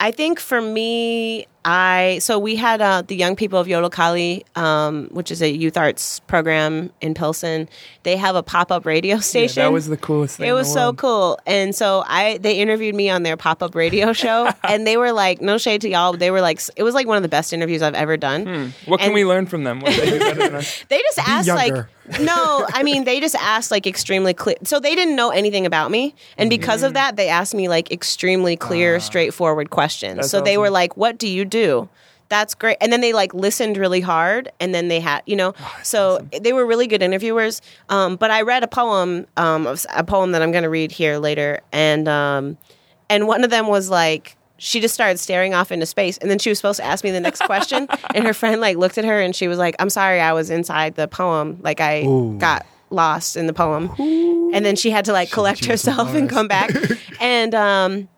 I 0.00 0.10
think 0.10 0.38
for 0.40 0.60
me, 0.60 1.46
I 1.64 2.18
so 2.20 2.38
we 2.38 2.56
had 2.56 2.80
uh, 2.80 3.02
the 3.02 3.14
young 3.14 3.36
people 3.36 3.58
of 3.58 3.66
Yollocalli, 3.66 4.44
um, 4.56 5.08
which 5.12 5.30
is 5.30 5.40
a 5.42 5.48
youth 5.50 5.76
arts 5.76 6.20
program 6.20 6.90
in 7.00 7.14
Pilsen. 7.14 7.68
They 8.02 8.16
have 8.16 8.34
a 8.34 8.42
pop 8.42 8.72
up 8.72 8.84
radio 8.84 9.16
Yeah, 9.16 9.20
station. 9.20 9.62
that 9.62 9.72
was 9.72 9.86
the 9.86 9.96
coolest 9.96 10.38
thing. 10.38 10.48
It 10.48 10.52
was 10.52 10.72
so 10.72 10.92
cool. 10.92 11.38
And 11.46 11.74
so 11.74 12.02
I 12.06 12.38
they 12.38 12.58
interviewed 12.58 12.94
me 12.96 13.10
on 13.10 13.22
their 13.22 13.36
pop-up 13.36 13.74
radio 13.76 14.12
show 14.24 14.50
and 14.64 14.86
they 14.86 14.96
were 14.96 15.12
like 15.12 15.40
no 15.40 15.56
shade 15.58 15.82
to 15.82 15.88
y'all, 15.88 16.12
but 16.12 16.20
they 16.20 16.30
were 16.32 16.40
like 16.40 16.60
it 16.76 16.82
was 16.82 16.94
like 16.94 17.06
one 17.06 17.16
of 17.16 17.22
the 17.22 17.28
best 17.28 17.52
interviews 17.52 17.80
I've 17.82 17.94
ever 17.94 18.16
done. 18.16 18.72
What 18.86 19.00
can 19.00 19.12
we 19.12 19.24
learn 19.24 19.46
from 19.46 19.62
them? 19.64 19.80
What 19.80 19.94
they 19.96 20.18
do 20.18 20.34
than 20.34 20.54
us? 20.56 20.84
They 20.88 20.98
just 20.98 21.18
asked 21.20 21.48
like 21.48 21.74
no, 22.20 22.66
I 22.72 22.82
mean 22.82 23.04
they 23.04 23.20
just 23.20 23.36
asked 23.36 23.70
like 23.70 23.86
extremely 23.86 24.34
clear. 24.34 24.56
So 24.64 24.80
they 24.80 24.96
didn't 24.96 25.14
know 25.14 25.30
anything 25.30 25.64
about 25.66 25.92
me, 25.92 26.14
and 26.36 26.50
because 26.50 26.82
of 26.82 26.94
that, 26.94 27.14
they 27.14 27.28
asked 27.28 27.54
me 27.54 27.68
like 27.68 27.92
extremely 27.92 28.56
clear, 28.56 28.98
straightforward 28.98 29.70
questions. 29.70 30.28
So 30.28 30.40
they 30.40 30.58
were 30.58 30.70
like, 30.70 30.96
"What 30.96 31.16
do 31.18 31.28
you 31.28 31.44
do?" 31.52 31.88
That's 32.28 32.54
great. 32.54 32.78
And 32.80 32.90
then 32.90 33.02
they 33.02 33.12
like 33.12 33.34
listened 33.34 33.76
really 33.76 34.00
hard, 34.00 34.50
and 34.58 34.74
then 34.74 34.88
they 34.88 35.00
had 35.00 35.22
you 35.26 35.36
know. 35.36 35.54
so 35.82 36.26
they 36.40 36.52
were 36.52 36.66
really 36.66 36.86
good 36.86 37.02
interviewers. 37.02 37.60
Um, 37.90 38.16
but 38.16 38.30
I 38.30 38.40
read 38.42 38.62
a 38.62 38.68
poem, 38.68 39.26
um, 39.36 39.66
a 39.94 40.02
poem 40.02 40.32
that 40.32 40.40
I'm 40.42 40.50
going 40.50 40.64
to 40.64 40.70
read 40.70 40.92
here 40.92 41.18
later, 41.18 41.60
and 41.72 42.08
um, 42.08 42.56
and 43.10 43.28
one 43.28 43.44
of 43.44 43.50
them 43.50 43.66
was 43.66 43.90
like 43.90 44.36
she 44.62 44.78
just 44.80 44.94
started 44.94 45.18
staring 45.18 45.54
off 45.54 45.72
into 45.72 45.84
space 45.84 46.16
and 46.18 46.30
then 46.30 46.38
she 46.38 46.48
was 46.48 46.56
supposed 46.56 46.78
to 46.78 46.84
ask 46.84 47.02
me 47.02 47.10
the 47.10 47.18
next 47.18 47.42
question 47.46 47.88
and 48.14 48.24
her 48.24 48.32
friend 48.32 48.60
like 48.60 48.76
looked 48.76 48.96
at 48.96 49.04
her 49.04 49.20
and 49.20 49.34
she 49.34 49.48
was 49.48 49.58
like 49.58 49.74
i'm 49.80 49.90
sorry 49.90 50.20
i 50.20 50.32
was 50.32 50.50
inside 50.50 50.94
the 50.94 51.08
poem 51.08 51.58
like 51.62 51.80
i 51.80 52.04
Ooh. 52.04 52.38
got 52.38 52.64
lost 52.88 53.36
in 53.36 53.46
the 53.48 53.52
poem 53.52 53.90
and 54.54 54.64
then 54.64 54.76
she 54.76 54.90
had 54.90 55.04
to 55.04 55.12
like 55.12 55.32
collect 55.32 55.64
herself 55.64 56.14
and 56.14 56.30
come 56.30 56.46
back 56.46 56.70
and 57.20 57.54
um 57.54 58.08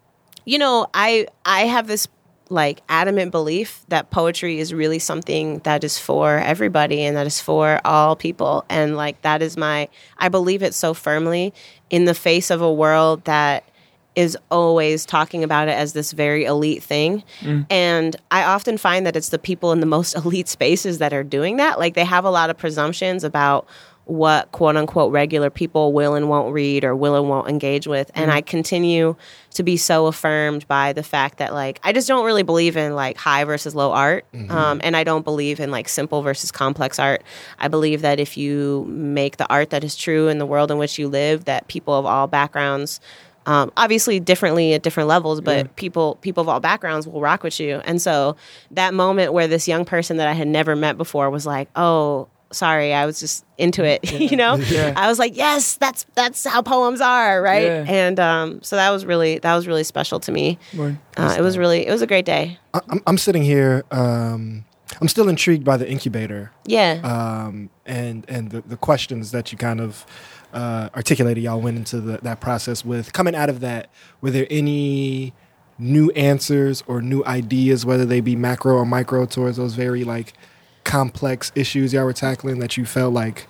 you 0.44 0.58
know 0.58 0.86
i 0.92 1.26
i 1.46 1.62
have 1.62 1.86
this 1.86 2.06
like 2.50 2.82
adamant 2.88 3.30
belief 3.30 3.84
that 3.88 4.10
poetry 4.10 4.58
is 4.58 4.74
really 4.74 4.98
something 4.98 5.60
that 5.60 5.82
is 5.82 5.98
for 5.98 6.38
everybody 6.38 7.02
and 7.02 7.16
that 7.16 7.26
is 7.26 7.40
for 7.40 7.80
all 7.84 8.14
people 8.14 8.64
and 8.68 8.96
like 8.96 9.20
that 9.22 9.40
is 9.40 9.56
my 9.56 9.88
i 10.18 10.28
believe 10.28 10.62
it 10.62 10.74
so 10.74 10.92
firmly 10.92 11.54
in 11.88 12.04
the 12.04 12.14
face 12.14 12.50
of 12.50 12.60
a 12.60 12.72
world 12.72 13.24
that 13.24 13.64
is 14.14 14.38
always 14.50 15.04
talking 15.04 15.42
about 15.42 15.68
it 15.68 15.72
as 15.72 15.92
this 15.92 16.12
very 16.12 16.44
elite 16.44 16.82
thing. 16.82 17.22
Mm. 17.40 17.66
And 17.70 18.16
I 18.30 18.44
often 18.44 18.78
find 18.78 19.06
that 19.06 19.16
it's 19.16 19.30
the 19.30 19.38
people 19.38 19.72
in 19.72 19.80
the 19.80 19.86
most 19.86 20.14
elite 20.24 20.48
spaces 20.48 20.98
that 20.98 21.12
are 21.12 21.24
doing 21.24 21.56
that. 21.56 21.78
Like 21.78 21.94
they 21.94 22.04
have 22.04 22.24
a 22.24 22.30
lot 22.30 22.50
of 22.50 22.56
presumptions 22.56 23.24
about 23.24 23.66
what 24.06 24.52
quote 24.52 24.76
unquote 24.76 25.12
regular 25.12 25.48
people 25.48 25.92
will 25.92 26.14
and 26.14 26.28
won't 26.28 26.52
read 26.52 26.84
or 26.84 26.94
will 26.94 27.16
and 27.16 27.28
won't 27.28 27.48
engage 27.48 27.86
with. 27.86 28.10
And 28.14 28.30
I 28.30 28.42
continue 28.42 29.16
to 29.50 29.62
be 29.62 29.76
so 29.76 30.06
affirmed 30.06 30.68
by 30.68 30.92
the 30.92 31.02
fact 31.02 31.38
that 31.38 31.54
like 31.54 31.80
I 31.82 31.92
just 31.92 32.06
don't 32.06 32.24
really 32.26 32.42
believe 32.42 32.76
in 32.76 32.94
like 32.94 33.16
high 33.16 33.44
versus 33.44 33.74
low 33.74 33.92
art. 33.92 34.26
Um, 34.50 34.80
and 34.84 34.96
I 34.96 35.04
don't 35.04 35.24
believe 35.24 35.58
in 35.60 35.70
like 35.70 35.88
simple 35.88 36.22
versus 36.22 36.52
complex 36.52 36.98
art. 36.98 37.22
I 37.58 37.68
believe 37.68 38.02
that 38.02 38.20
if 38.20 38.36
you 38.36 38.84
make 38.88 39.38
the 39.38 39.48
art 39.48 39.70
that 39.70 39.84
is 39.84 39.96
true 39.96 40.28
in 40.28 40.38
the 40.38 40.46
world 40.46 40.70
in 40.70 40.78
which 40.78 40.98
you 40.98 41.08
live, 41.08 41.46
that 41.46 41.68
people 41.68 41.94
of 41.94 42.04
all 42.04 42.26
backgrounds 42.26 43.00
um, 43.46 43.70
obviously 43.76 44.20
differently 44.20 44.72
at 44.72 44.82
different 44.82 45.08
levels, 45.08 45.40
but 45.40 45.76
people 45.76 46.16
people 46.22 46.40
of 46.40 46.48
all 46.48 46.60
backgrounds 46.60 47.06
will 47.06 47.20
rock 47.20 47.42
with 47.42 47.60
you. 47.60 47.82
And 47.84 48.00
so 48.00 48.36
that 48.70 48.94
moment 48.94 49.32
where 49.32 49.46
this 49.46 49.68
young 49.68 49.84
person 49.84 50.16
that 50.16 50.28
I 50.28 50.32
had 50.32 50.48
never 50.48 50.74
met 50.74 50.96
before 50.96 51.28
was 51.30 51.44
like, 51.44 51.68
"Oh, 51.76 52.28
sorry, 52.54 52.94
I 52.94 53.04
was 53.06 53.20
just 53.20 53.44
into 53.58 53.84
it," 53.84 54.10
you 54.30 54.36
know. 54.36 54.56
Yeah. 54.70 54.94
I 54.96 55.08
was 55.08 55.18
like, 55.18 55.36
"Yes, 55.36 55.76
that's 55.76 56.06
that's 56.14 56.44
how 56.46 56.62
poems 56.62 57.00
are, 57.00 57.42
right?" 57.42 57.64
Yeah. 57.64 57.84
And 57.86 58.18
um, 58.20 58.62
so 58.62 58.76
that 58.76 58.90
was 58.90 59.04
really 59.04 59.38
that 59.40 59.54
was 59.54 59.66
really 59.66 59.84
special 59.84 60.20
to 60.20 60.32
me. 60.32 60.58
Word. 60.76 60.98
Uh, 61.16 61.34
it 61.38 61.42
was 61.42 61.58
really 61.58 61.86
it 61.86 61.90
was 61.90 62.02
a 62.02 62.06
great 62.06 62.24
day. 62.24 62.58
I- 62.72 62.80
I'm, 62.88 63.00
I'm 63.06 63.18
sitting 63.18 63.42
here. 63.42 63.84
Um, 63.90 64.64
I'm 65.00 65.08
still 65.08 65.28
intrigued 65.28 65.64
by 65.64 65.76
the 65.76 65.88
incubator 65.90 66.52
Yeah. 66.66 67.00
um, 67.02 67.68
and 67.84 68.24
and 68.28 68.50
the, 68.50 68.60
the 68.60 68.76
questions 68.76 69.32
that 69.32 69.50
you 69.50 69.58
kind 69.58 69.80
of 69.80 70.06
uh, 70.52 70.88
articulated. 70.94 71.42
Y'all 71.42 71.60
went 71.60 71.76
into 71.76 72.00
the, 72.00 72.18
that 72.22 72.40
process 72.40 72.84
with. 72.84 73.12
Coming 73.12 73.34
out 73.34 73.48
of 73.48 73.58
that, 73.60 73.88
were 74.20 74.30
there 74.30 74.46
any 74.50 75.32
new 75.78 76.10
answers 76.12 76.84
or 76.86 77.02
new 77.02 77.24
ideas, 77.24 77.84
whether 77.84 78.04
they 78.04 78.20
be 78.20 78.36
macro 78.36 78.74
or 78.76 78.84
micro, 78.86 79.26
towards 79.26 79.56
those 79.56 79.74
very 79.74 80.04
like 80.04 80.32
complex 80.84 81.50
issues 81.54 81.92
y'all 81.92 82.04
were 82.04 82.12
tackling 82.12 82.58
that 82.60 82.76
you 82.76 82.84
felt 82.84 83.12
like 83.12 83.46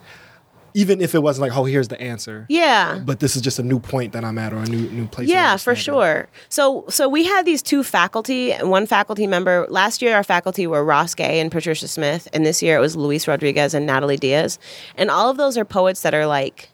even 0.77 1.01
if 1.01 1.15
it 1.15 1.23
wasn't 1.23 1.49
like, 1.49 1.57
oh, 1.57 1.65
here's 1.65 1.87
the 1.87 2.01
answer. 2.01 2.47
Yeah. 2.49 2.99
But 2.99 3.21
this 3.21 3.37
is 3.37 3.43
just 3.43 3.61
a 3.61 3.63
new 3.63 3.79
point 3.79 4.13
that 4.13 4.25
I'm 4.25 4.37
at 4.39 4.53
or 4.53 4.59
a 4.59 4.67
new 4.67 4.91
new 4.91 5.07
place. 5.07 5.29
Yeah, 5.29 5.57
for 5.57 5.77
sure. 5.77 6.29
So 6.49 6.85
so 6.89 7.09
we 7.09 7.25
had 7.25 7.47
these 7.47 7.63
two 7.63 7.85
faculty, 7.85 8.53
one 8.55 8.87
faculty 8.87 9.29
member. 9.29 9.67
Last 9.71 10.03
year 10.03 10.17
our 10.17 10.25
faculty 10.25 10.67
were 10.67 10.85
Ross 10.85 11.15
Gay 11.15 11.39
and 11.39 11.51
Patricia 11.51 11.87
Smith, 11.87 12.29
and 12.33 12.45
this 12.45 12.61
year 12.61 12.77
it 12.77 12.81
was 12.81 12.97
Luis 12.97 13.29
Rodriguez 13.29 13.73
and 13.73 13.87
Natalie 13.87 14.17
Diaz. 14.17 14.59
And 14.97 15.11
all 15.11 15.31
of 15.31 15.37
those 15.37 15.57
are 15.57 15.65
poets 15.65 16.03
that 16.03 16.13
are 16.13 16.27
like 16.27 16.71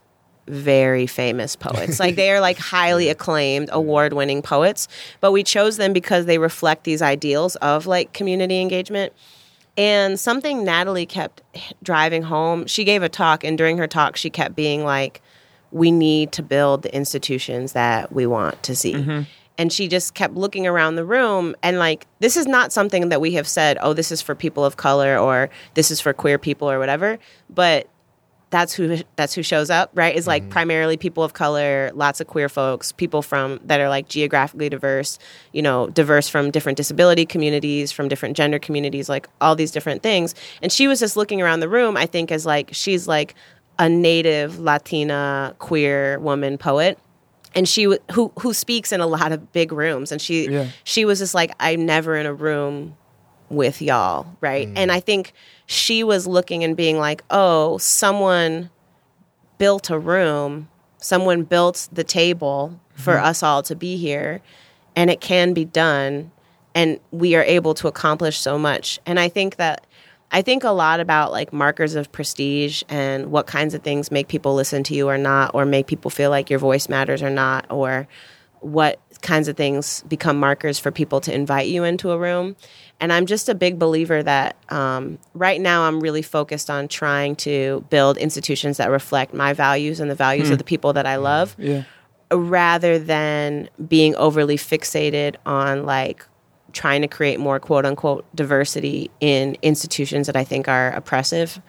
very 0.48 1.06
famous 1.06 1.54
poets. 1.54 2.00
like 2.00 2.16
they 2.16 2.30
are 2.30 2.40
like 2.40 2.56
highly 2.56 3.08
acclaimed, 3.10 3.68
award-winning 3.70 4.40
poets, 4.40 4.88
but 5.20 5.30
we 5.30 5.42
chose 5.42 5.76
them 5.76 5.92
because 5.92 6.24
they 6.24 6.38
reflect 6.38 6.84
these 6.84 7.02
ideals 7.02 7.56
of 7.56 7.86
like 7.86 8.14
community 8.14 8.60
engagement. 8.62 9.12
And 9.80 10.20
something 10.20 10.62
Natalie 10.62 11.06
kept 11.06 11.40
driving 11.82 12.22
home, 12.22 12.66
she 12.66 12.84
gave 12.84 13.02
a 13.02 13.08
talk, 13.08 13.44
and 13.44 13.56
during 13.56 13.78
her 13.78 13.86
talk, 13.86 14.14
she 14.14 14.28
kept 14.28 14.54
being 14.54 14.84
like, 14.84 15.22
We 15.70 15.90
need 15.90 16.32
to 16.32 16.42
build 16.42 16.82
the 16.82 16.94
institutions 16.94 17.72
that 17.72 18.12
we 18.12 18.26
want 18.26 18.62
to 18.64 18.76
see. 18.76 18.92
Mm-hmm. 18.92 19.22
And 19.56 19.72
she 19.72 19.88
just 19.88 20.12
kept 20.12 20.34
looking 20.34 20.66
around 20.66 20.96
the 20.96 21.04
room, 21.06 21.56
and 21.62 21.78
like, 21.78 22.06
this 22.18 22.36
is 22.36 22.46
not 22.46 22.72
something 22.72 23.08
that 23.08 23.22
we 23.22 23.32
have 23.32 23.48
said, 23.48 23.78
Oh, 23.80 23.94
this 23.94 24.12
is 24.12 24.20
for 24.20 24.34
people 24.34 24.66
of 24.66 24.76
color, 24.76 25.16
or 25.16 25.48
this 25.72 25.90
is 25.90 25.98
for 25.98 26.12
queer 26.12 26.36
people, 26.36 26.70
or 26.70 26.78
whatever. 26.78 27.18
But 27.48 27.88
that's 28.50 28.74
who 28.74 28.98
that's 29.16 29.32
who 29.34 29.42
shows 29.42 29.70
up, 29.70 29.90
right? 29.94 30.14
Is 30.14 30.26
like 30.26 30.42
mm-hmm. 30.42 30.52
primarily 30.52 30.96
people 30.96 31.22
of 31.22 31.32
color, 31.32 31.90
lots 31.94 32.20
of 32.20 32.26
queer 32.26 32.48
folks, 32.48 32.90
people 32.92 33.22
from 33.22 33.60
that 33.64 33.80
are 33.80 33.88
like 33.88 34.08
geographically 34.08 34.68
diverse, 34.68 35.18
you 35.52 35.62
know, 35.62 35.88
diverse 35.88 36.28
from 36.28 36.50
different 36.50 36.76
disability 36.76 37.24
communities, 37.24 37.92
from 37.92 38.08
different 38.08 38.36
gender 38.36 38.58
communities, 38.58 39.08
like 39.08 39.28
all 39.40 39.54
these 39.54 39.70
different 39.70 40.02
things. 40.02 40.34
And 40.62 40.72
she 40.72 40.88
was 40.88 40.98
just 40.98 41.16
looking 41.16 41.40
around 41.40 41.60
the 41.60 41.68
room, 41.68 41.96
I 41.96 42.06
think, 42.06 42.32
as 42.32 42.44
like 42.44 42.70
she's 42.72 43.06
like 43.06 43.36
a 43.78 43.88
native 43.88 44.58
Latina 44.58 45.54
queer 45.60 46.18
woman 46.18 46.58
poet. 46.58 46.98
And 47.54 47.68
she 47.68 47.84
w- 47.84 48.00
who 48.12 48.32
who 48.40 48.52
speaks 48.52 48.92
in 48.92 49.00
a 49.00 49.06
lot 49.06 49.32
of 49.32 49.52
big 49.52 49.72
rooms, 49.72 50.10
and 50.12 50.20
she 50.20 50.48
Yeah. 50.48 50.68
she 50.82 51.04
was 51.04 51.20
just 51.20 51.34
like 51.34 51.52
I'm 51.60 51.86
never 51.86 52.16
in 52.16 52.26
a 52.26 52.34
room 52.34 52.96
with 53.48 53.82
y'all, 53.82 54.26
right? 54.40 54.68
Mm. 54.68 54.74
And 54.76 54.92
I 54.92 55.00
think 55.00 55.32
she 55.70 56.02
was 56.02 56.26
looking 56.26 56.64
and 56.64 56.76
being 56.76 56.98
like, 56.98 57.22
oh, 57.30 57.78
someone 57.78 58.70
built 59.56 59.88
a 59.88 59.96
room, 59.96 60.68
someone 60.98 61.44
built 61.44 61.88
the 61.92 62.02
table 62.02 62.80
for 62.94 63.14
mm-hmm. 63.14 63.26
us 63.26 63.40
all 63.44 63.62
to 63.62 63.76
be 63.76 63.96
here, 63.96 64.40
and 64.96 65.10
it 65.10 65.20
can 65.20 65.54
be 65.54 65.64
done, 65.64 66.32
and 66.74 66.98
we 67.12 67.36
are 67.36 67.44
able 67.44 67.72
to 67.74 67.86
accomplish 67.86 68.36
so 68.36 68.58
much. 68.58 68.98
And 69.06 69.20
I 69.20 69.28
think 69.28 69.56
that. 69.56 69.86
I 70.32 70.42
think 70.42 70.62
a 70.62 70.70
lot 70.70 71.00
about 71.00 71.32
like 71.32 71.52
markers 71.52 71.96
of 71.96 72.12
prestige 72.12 72.84
and 72.88 73.32
what 73.32 73.48
kinds 73.48 73.74
of 73.74 73.82
things 73.82 74.12
make 74.12 74.28
people 74.28 74.54
listen 74.54 74.84
to 74.84 74.94
you 74.94 75.08
or 75.08 75.18
not, 75.18 75.52
or 75.54 75.64
make 75.64 75.88
people 75.88 76.08
feel 76.08 76.30
like 76.30 76.48
your 76.48 76.60
voice 76.60 76.88
matters 76.88 77.20
or 77.20 77.30
not, 77.30 77.66
or 77.68 78.06
what 78.60 79.00
kinds 79.22 79.48
of 79.48 79.56
things 79.56 80.04
become 80.08 80.38
markers 80.38 80.78
for 80.78 80.92
people 80.92 81.20
to 81.22 81.34
invite 81.34 81.66
you 81.66 81.82
into 81.82 82.12
a 82.12 82.18
room. 82.18 82.54
And 83.00 83.12
I'm 83.12 83.24
just 83.26 83.48
a 83.48 83.54
big 83.54 83.78
believer 83.78 84.22
that 84.22 84.56
um, 84.70 85.18
right 85.32 85.60
now 85.60 85.82
I'm 85.84 86.00
really 86.00 86.22
focused 86.22 86.68
on 86.68 86.86
trying 86.86 87.34
to 87.36 87.84
build 87.88 88.18
institutions 88.18 88.76
that 88.76 88.90
reflect 88.90 89.32
my 89.32 89.52
values 89.54 90.00
and 90.00 90.10
the 90.10 90.14
values 90.14 90.50
of 90.50 90.58
the 90.58 90.64
people 90.64 90.92
that 90.92 91.06
I 91.06 91.16
love 91.16 91.56
Yeah. 91.58 91.84
rather 92.30 92.98
than 92.98 93.70
being 93.88 94.14
overly 94.16 94.56
fixated 94.56 95.36
on 95.46 95.86
like 95.86 96.26
trying 96.72 97.00
to 97.02 97.08
create 97.08 97.40
more 97.40 97.58
quote 97.58 97.86
unquote 97.86 98.24
diversity 98.36 99.10
in 99.20 99.56
institutions 99.62 100.26
that 100.26 100.36
I 100.36 100.44
think 100.44 100.68
are 100.68 100.90
oppressive. 100.92 101.60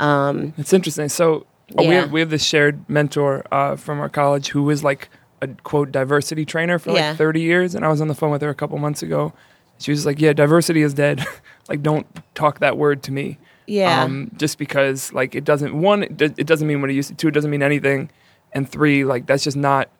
It's 0.00 0.72
interesting. 0.72 1.08
So 1.10 1.46
uh, 1.78 1.82
we 1.82 1.86
have 1.94 2.10
we 2.12 2.20
have 2.20 2.30
this 2.30 2.44
shared 2.44 2.88
mentor 2.88 3.44
uh, 3.52 3.76
from 3.76 4.00
our 4.00 4.08
college 4.08 4.48
who 4.48 4.62
was 4.62 4.82
like 4.82 5.10
a 5.42 5.48
quote 5.48 5.92
diversity 5.92 6.44
trainer 6.44 6.78
for 6.78 6.92
like 6.92 7.00
Yeah. 7.00 7.14
30 7.14 7.40
years, 7.42 7.74
and 7.74 7.84
I 7.84 7.88
was 7.88 8.00
on 8.00 8.08
the 8.08 8.14
phone 8.14 8.30
with 8.30 8.42
her 8.42 8.48
a 8.48 8.54
couple 8.54 8.78
months 8.78 9.02
ago. 9.02 9.32
She 9.78 9.90
was 9.90 10.04
like, 10.04 10.20
"Yeah, 10.20 10.32
diversity 10.32 10.82
is 10.82 10.94
dead. 10.94 11.24
like, 11.68 11.82
don't 11.82 12.06
talk 12.34 12.60
that 12.60 12.76
word 12.76 13.02
to 13.04 13.12
me. 13.12 13.38
Yeah. 13.66 14.02
Um, 14.02 14.30
just 14.36 14.58
because 14.58 15.12
like 15.12 15.34
it 15.34 15.44
doesn't 15.44 15.78
one 15.78 16.02
it, 16.04 16.20
it 16.20 16.46
doesn't 16.46 16.66
mean 16.66 16.80
what 16.80 16.90
it 16.90 16.94
used 16.94 17.10
to. 17.10 17.14
Two, 17.14 17.28
it 17.28 17.32
doesn't 17.32 17.50
mean 17.50 17.62
anything, 17.62 18.10
and 18.52 18.68
three, 18.68 19.04
like 19.04 19.26
that's 19.26 19.44
just 19.44 19.56
not. 19.56 19.90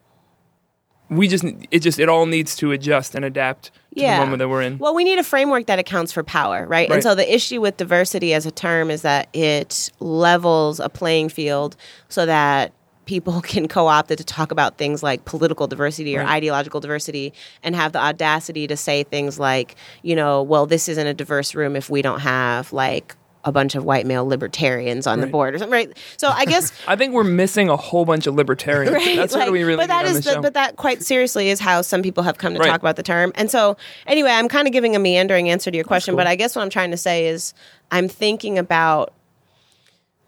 We 1.10 1.28
just 1.28 1.44
it 1.70 1.80
just 1.80 1.98
it 1.98 2.08
all 2.08 2.26
needs 2.26 2.56
to 2.56 2.72
adjust 2.72 3.14
and 3.14 3.24
adapt 3.24 3.70
to 3.94 4.00
the 4.00 4.18
moment 4.18 4.38
that 4.38 4.48
we're 4.48 4.62
in. 4.62 4.78
Well, 4.78 4.94
we 4.94 5.04
need 5.04 5.18
a 5.18 5.24
framework 5.24 5.66
that 5.66 5.78
accounts 5.78 6.12
for 6.12 6.22
power, 6.22 6.66
right? 6.66 6.88
Right. 6.88 6.90
And 6.90 7.02
so 7.02 7.14
the 7.14 7.34
issue 7.34 7.60
with 7.60 7.76
diversity 7.76 8.34
as 8.34 8.46
a 8.46 8.50
term 8.50 8.90
is 8.90 9.02
that 9.02 9.28
it 9.34 9.90
levels 10.00 10.80
a 10.80 10.88
playing 10.88 11.30
field 11.30 11.76
so 12.08 12.26
that 12.26 12.72
people 13.08 13.40
can 13.52 13.66
co-opt 13.66 14.10
it 14.10 14.16
to 14.16 14.24
talk 14.24 14.52
about 14.52 14.76
things 14.76 15.02
like 15.02 15.24
political 15.24 15.66
diversity 15.66 16.14
or 16.16 16.20
Right. 16.20 16.28
ideological 16.36 16.78
diversity 16.80 17.32
and 17.62 17.74
have 17.74 17.92
the 17.92 17.98
audacity 17.98 18.66
to 18.68 18.76
say 18.76 19.02
things 19.02 19.38
like, 19.38 19.74
you 20.02 20.14
know, 20.14 20.42
well, 20.42 20.66
this 20.66 20.88
isn't 20.88 21.06
a 21.06 21.14
diverse 21.14 21.54
room 21.54 21.74
if 21.74 21.88
we 21.90 22.02
don't 22.02 22.20
have 22.20 22.70
like 22.72 23.16
a 23.44 23.52
bunch 23.52 23.74
of 23.76 23.84
white 23.84 24.04
male 24.04 24.26
libertarians 24.26 25.06
on 25.06 25.20
the 25.20 25.26
board 25.26 25.54
or 25.54 25.58
something, 25.58 25.72
right? 25.72 25.96
So 26.18 26.28
I 26.28 26.44
guess 26.44 26.70
I 26.86 26.96
think 26.96 27.14
we're 27.14 27.24
missing 27.24 27.70
a 27.70 27.76
whole 27.78 28.04
bunch 28.04 28.26
of 28.26 28.34
libertarians. 28.34 28.92
right? 28.94 29.16
That's 29.16 29.32
what 29.32 29.50
we 29.52 29.62
really 29.62 29.78
but 29.78 29.86
that 29.88 30.04
on 30.04 30.12
the 30.12 30.20
show. 30.22 30.42
but 30.42 30.52
that 30.54 30.76
quite 30.76 31.02
seriously 31.02 31.48
is 31.48 31.60
how 31.60 31.80
some 31.80 32.02
people 32.02 32.24
have 32.24 32.36
come 32.36 32.52
to 32.52 32.60
Right. 32.60 32.68
talk 32.68 32.80
about 32.80 32.96
the 32.96 33.02
term. 33.02 33.32
And 33.36 33.50
so 33.50 33.78
anyway, 34.06 34.32
I'm 34.32 34.48
kind 34.48 34.66
of 34.68 34.72
giving 34.74 34.94
a 34.96 34.98
meandering 34.98 35.48
answer 35.48 35.70
to 35.70 35.76
your 35.76 35.84
question, 35.84 36.12
cool. 36.12 36.18
but 36.18 36.26
I 36.26 36.36
guess 36.36 36.54
what 36.54 36.62
I'm 36.62 36.68
trying 36.70 36.90
to 36.90 36.98
say 36.98 37.28
is 37.28 37.54
I'm 37.90 38.06
thinking 38.08 38.58
about 38.58 39.14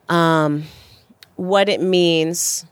um 0.08 0.64
what 1.40 1.70
it 1.70 1.80
means. 1.80 2.66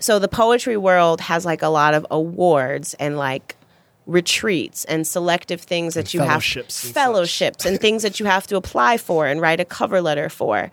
So 0.00 0.18
the 0.18 0.26
poetry 0.26 0.76
world 0.76 1.20
has 1.20 1.44
like 1.44 1.62
a 1.62 1.68
lot 1.68 1.94
of 1.94 2.04
awards 2.10 2.94
and 2.94 3.16
like 3.16 3.56
retreats 4.04 4.84
and 4.86 5.06
selective 5.06 5.60
things 5.60 5.94
that 5.94 6.00
And 6.06 6.14
you 6.14 6.20
have 6.20 6.28
fellowships 6.42 6.82
and 6.84 6.88
such. 6.88 7.02
fellowships 7.04 7.64
and 7.64 7.80
things 7.80 8.02
that 8.02 8.18
you 8.18 8.26
have 8.26 8.48
to 8.48 8.56
apply 8.56 8.96
for 8.96 9.28
and 9.28 9.40
write 9.40 9.60
a 9.60 9.64
cover 9.64 10.00
letter 10.00 10.28
for. 10.28 10.72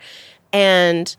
And 0.51 1.15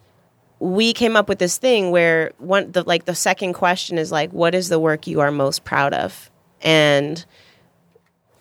we 0.58 0.92
came 0.92 1.16
up 1.16 1.28
with 1.28 1.38
this 1.38 1.56
thing 1.56 1.92
where 1.92 2.32
one 2.38 2.72
the 2.72 2.82
like 2.82 3.04
the 3.04 3.14
second 3.14 3.52
question 3.52 3.96
is 3.96 4.10
like 4.10 4.32
what 4.32 4.56
is 4.56 4.68
the 4.68 4.80
work 4.80 5.06
you 5.06 5.20
are 5.20 5.30
most 5.30 5.62
proud 5.62 5.94
of 5.94 6.30
and 6.62 7.24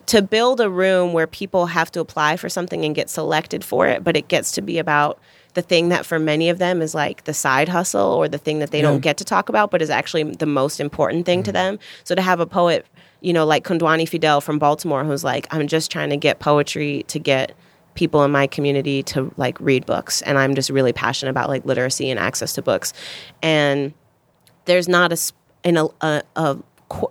to 0.08 0.22
build 0.22 0.60
a 0.60 0.70
room 0.70 1.14
where 1.14 1.28
people 1.28 1.68
have 1.68 1.92
to 1.92 2.00
apply 2.00 2.38
for 2.38 2.50
something 2.50 2.84
and 2.86 2.94
get 2.94 3.10
selected 3.10 3.64
for 3.64 3.88
it 3.88 4.04
but 4.04 4.16
it 4.16 4.28
gets 4.28 4.52
to 4.52 4.62
be 4.62 4.78
about 4.78 5.20
the 5.54 5.62
thing 5.62 5.90
that 5.90 6.06
for 6.06 6.20
many 6.20 6.50
of 6.50 6.60
them 6.60 6.82
is 6.82 6.96
like 6.96 7.26
the 7.26 7.34
side 7.34 7.70
hustle 7.70 8.14
or 8.14 8.28
the 8.28 8.38
thing 8.38 8.60
that 8.60 8.72
they 8.72 8.80
Yeah. 8.80 8.90
don't 8.90 9.00
get 9.00 9.18
to 9.18 9.26
talk 9.26 9.50
about 9.50 9.72
but 9.72 9.82
is 9.82 9.90
actually 9.90 10.24
the 10.24 10.46
most 10.46 10.80
important 10.80 11.26
thing 11.26 11.44
to 11.44 11.52
mm-hmm. 11.52 11.74
them. 11.74 11.80
So 12.04 12.16
to 12.16 12.22
have 12.22 12.40
a 12.40 12.46
poet 12.46 12.86
you 13.22 13.34
know 13.34 13.46
like 13.46 13.64
Kondwani 13.64 14.08
Fidel 14.08 14.42
from 14.42 14.60
Baltimore 14.60 15.04
who's 15.04 15.24
like 15.24 15.48
I'm 15.52 15.68
just 15.68 15.92
trying 15.92 16.10
to 16.10 16.18
get 16.18 16.40
poetry 16.40 17.04
to 17.08 17.20
get 17.20 17.54
people 17.94 18.24
in 18.24 18.32
my 18.32 18.48
community 18.48 19.04
to 19.04 19.34
like 19.38 19.60
read 19.60 19.86
books 19.86 20.22
and 20.22 20.38
i'm 20.38 20.56
just 20.56 20.70
really 20.70 20.94
passionate 20.94 21.30
about 21.30 21.50
like 21.50 21.66
literacy 21.66 22.10
and 22.10 22.20
access 22.20 22.54
to 22.54 22.62
books. 22.62 22.94
And 23.42 23.94
there's 24.66 24.88
not 24.88 25.12
a 25.12 25.18
in 25.64 25.78
a, 25.78 25.88
a, 26.02 26.58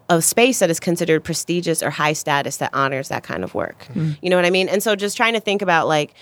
a 0.09 0.21
space 0.21 0.59
that 0.59 0.71
is 0.71 0.81
considered 0.81 1.25
prestigious 1.25 1.83
or 1.83 1.91
high 1.91 2.13
status 2.13 2.59
that 2.59 2.71
honors 2.75 3.09
that 3.09 3.23
kind 3.23 3.45
of 3.45 3.55
work. 3.55 3.87
Mm-hmm. 3.91 4.13
You 4.23 4.31
know 4.31 4.37
what 4.37 4.45
i 4.45 4.51
mean? 4.51 4.69
And 4.69 4.83
so 4.83 4.97
just 4.97 5.17
trying 5.17 5.35
to 5.35 5.41
think 5.41 5.63
about 5.63 5.87
like 5.87 6.15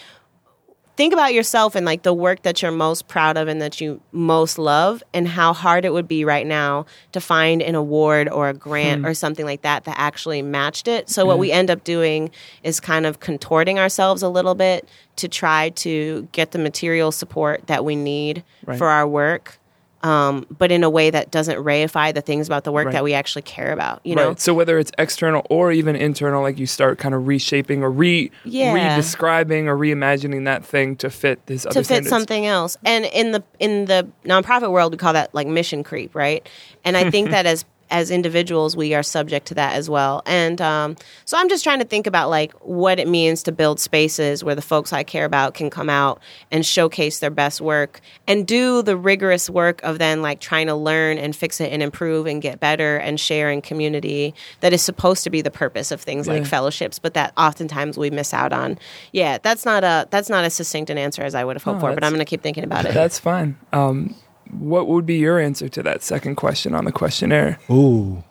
think 0.99 1.13
about 1.13 1.33
yourself 1.33 1.77
and 1.77 1.87
like 1.87 2.03
the 2.03 2.13
work 2.13 2.43
that 2.43 2.61
you're 2.61 2.73
most 2.73 3.07
proud 3.07 3.37
of 3.37 3.47
and 3.47 3.63
that 3.63 3.81
you 3.81 4.01
most 4.11 4.59
love 4.59 5.01
and 5.15 5.29
how 5.29 5.53
hard 5.53 5.85
it 5.85 5.93
would 5.93 6.09
be 6.09 6.25
right 6.25 6.45
now 6.45 6.85
to 7.13 7.21
find 7.21 7.63
an 7.63 7.77
award 7.77 8.29
or 8.29 8.49
a 8.49 8.53
grant 8.53 9.03
hmm. 9.03 9.07
or 9.07 9.15
something 9.15 9.47
like 9.47 9.63
that 9.63 9.85
that 9.85 9.95
actually 9.97 10.43
matched 10.43 10.89
it. 10.89 11.09
So 11.09 11.25
what 11.25 11.39
we 11.39 11.53
end 11.53 11.71
up 11.71 11.85
doing 11.85 12.33
is 12.65 12.81
kind 12.81 13.07
of 13.07 13.21
contorting 13.21 13.79
ourselves 13.79 14.25
a 14.25 14.29
little 14.29 14.57
bit 14.57 14.89
to 15.15 15.29
try 15.29 15.69
to 15.71 16.27
get 16.33 16.51
the 16.51 16.59
material 16.59 17.13
support 17.13 17.69
that 17.69 17.85
we 17.85 17.95
need 17.95 18.43
Right. 18.67 18.77
for 18.77 18.89
our 18.89 19.07
work 19.07 19.61
um, 20.03 20.47
but 20.57 20.71
in 20.71 20.85
a 20.85 20.91
way 20.91 21.11
that 21.11 21.31
doesn't 21.31 21.57
reify 21.59 22.15
the 22.15 22.21
things 22.21 22.47
about 22.47 22.65
the 22.65 22.71
work 22.73 22.87
Right. 22.87 22.93
that 22.93 23.05
we 23.05 23.15
actually 23.15 23.43
care 23.43 23.73
about 23.73 24.01
you 24.05 24.15
know 24.15 24.29
Right. 24.29 24.41
So 24.41 24.55
whether 24.55 24.79
it's 24.79 24.93
external 24.99 25.45
or 25.51 25.73
even 25.73 25.97
internal, 25.97 26.43
like 26.43 26.59
you 26.59 26.67
start 26.67 26.99
kind 26.99 27.15
of 27.15 27.27
reshaping 27.27 27.83
or 27.83 27.91
re 27.91 28.31
Yeah. 28.45 28.73
re-describing 28.75 29.69
or 29.69 29.77
reimagining 29.77 30.45
that 30.45 30.65
thing 30.65 30.97
to 30.97 31.11
fit 31.11 31.45
this 31.47 31.67
other 31.67 31.75
to 31.75 31.81
fit 31.81 31.87
standards. 31.87 32.09
something 32.11 32.47
else. 32.47 32.77
And 32.85 33.05
in 33.07 33.33
the 33.33 33.43
in 33.59 33.87
the 33.87 34.07
nonprofit 34.25 34.71
world, 34.71 34.93
we 34.93 34.99
call 34.99 35.13
that 35.15 35.35
like 35.35 35.47
mission 35.47 35.83
creep, 35.83 36.15
right? 36.15 36.47
And 36.85 36.97
I 36.97 37.11
think 37.11 37.31
that 37.33 37.47
as 37.47 37.65
as 37.91 38.11
individuals, 38.11 38.77
we 38.77 38.95
are 38.95 39.03
subject 39.03 39.47
to 39.49 39.55
that 39.55 39.75
as 39.75 39.89
well. 39.89 40.23
And 40.27 40.61
um, 40.61 40.97
so 41.25 41.37
I'm 41.39 41.49
just 41.49 41.65
trying 41.65 41.79
to 41.79 41.85
think 41.85 42.07
about 42.07 42.31
like 42.31 42.53
what 42.61 42.99
it 42.99 43.09
means 43.09 43.43
to 43.45 43.53
build 43.53 43.81
spaces 43.81 44.45
where 44.45 44.55
the 44.55 44.63
folks 44.63 44.93
I 44.93 45.03
care 45.03 45.25
about 45.25 45.55
can 45.55 45.71
come 45.71 45.89
out 45.91 46.21
and 46.51 46.65
showcase 46.65 47.19
their 47.19 47.31
best 47.31 47.61
work 47.61 48.01
and 48.27 48.47
do 48.47 48.83
the 48.83 48.97
rigorous 48.97 49.49
work 49.49 49.83
of 49.83 49.99
then 49.99 50.23
like 50.23 50.41
trying 50.41 50.67
to 50.67 50.75
learn 50.75 51.19
and 51.19 51.35
fix 51.35 51.61
it 51.61 51.73
and 51.73 51.83
improve 51.83 52.27
and 52.27 52.43
get 52.43 52.61
better 52.61 52.97
and 52.97 53.19
share 53.19 53.51
in 53.51 53.63
community 53.63 54.35
that 54.61 54.73
is 54.73 54.83
supposed 54.83 55.25
to 55.25 55.31
be 55.31 55.43
the 55.43 55.51
purpose 55.51 55.91
of 55.91 56.01
things 56.01 56.29
like 56.29 56.47
fellowships, 56.47 56.99
but 56.99 57.15
that 57.15 57.33
oftentimes 57.37 57.97
we 57.99 58.11
miss 58.11 58.35
out 58.35 58.53
on. 58.53 58.79
Yeah, 59.13 59.39
that's 59.43 59.65
not 59.65 59.85
a 59.85 60.07
that's 60.11 60.29
not 60.29 60.45
as 60.45 60.55
succinct 60.55 60.91
an 60.91 60.99
answer 60.99 61.23
as 61.23 61.35
I 61.35 61.45
would 61.45 61.57
have 61.57 61.63
hoped 61.63 61.77
No, 61.77 61.89
for, 61.89 61.95
but 61.95 62.05
I'm 62.05 62.13
going 62.13 62.21
to 62.21 62.29
keep 62.29 62.43
thinking 62.43 62.65
about 62.65 62.85
it. 62.85 62.95
That's 62.95 63.19
fine. 63.19 63.57
Um, 63.73 64.15
what 64.53 64.89
would 64.89 65.07
be 65.07 65.17
your 65.17 65.39
answer 65.39 65.69
to 65.69 65.83
that 65.83 66.03
second 66.03 66.37
question 66.37 66.75
on 66.75 66.85
the 66.85 66.93
questionnaire, 66.93 67.59
Ooh, 67.71 68.23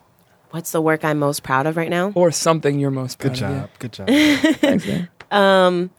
What's 0.51 0.71
the 0.71 0.81
work 0.81 1.03
I'm 1.03 1.19
most 1.19 1.43
proud 1.43 1.67
of 1.67 1.75
right 1.77 1.89
now? 1.89 2.11
or 2.15 2.31
something 2.31 2.79
you're 2.79 2.89
most 2.91 3.19
proud 3.19 3.33
good 3.35 3.43
of? 3.43 3.79
Good 3.79 3.91
job. 3.93 4.07
Good 4.07 4.07
job. 4.07 4.09
Yeah. 4.09 4.53
Thanks, 4.53 4.87
man. 4.87 5.09
Um, 5.29 5.89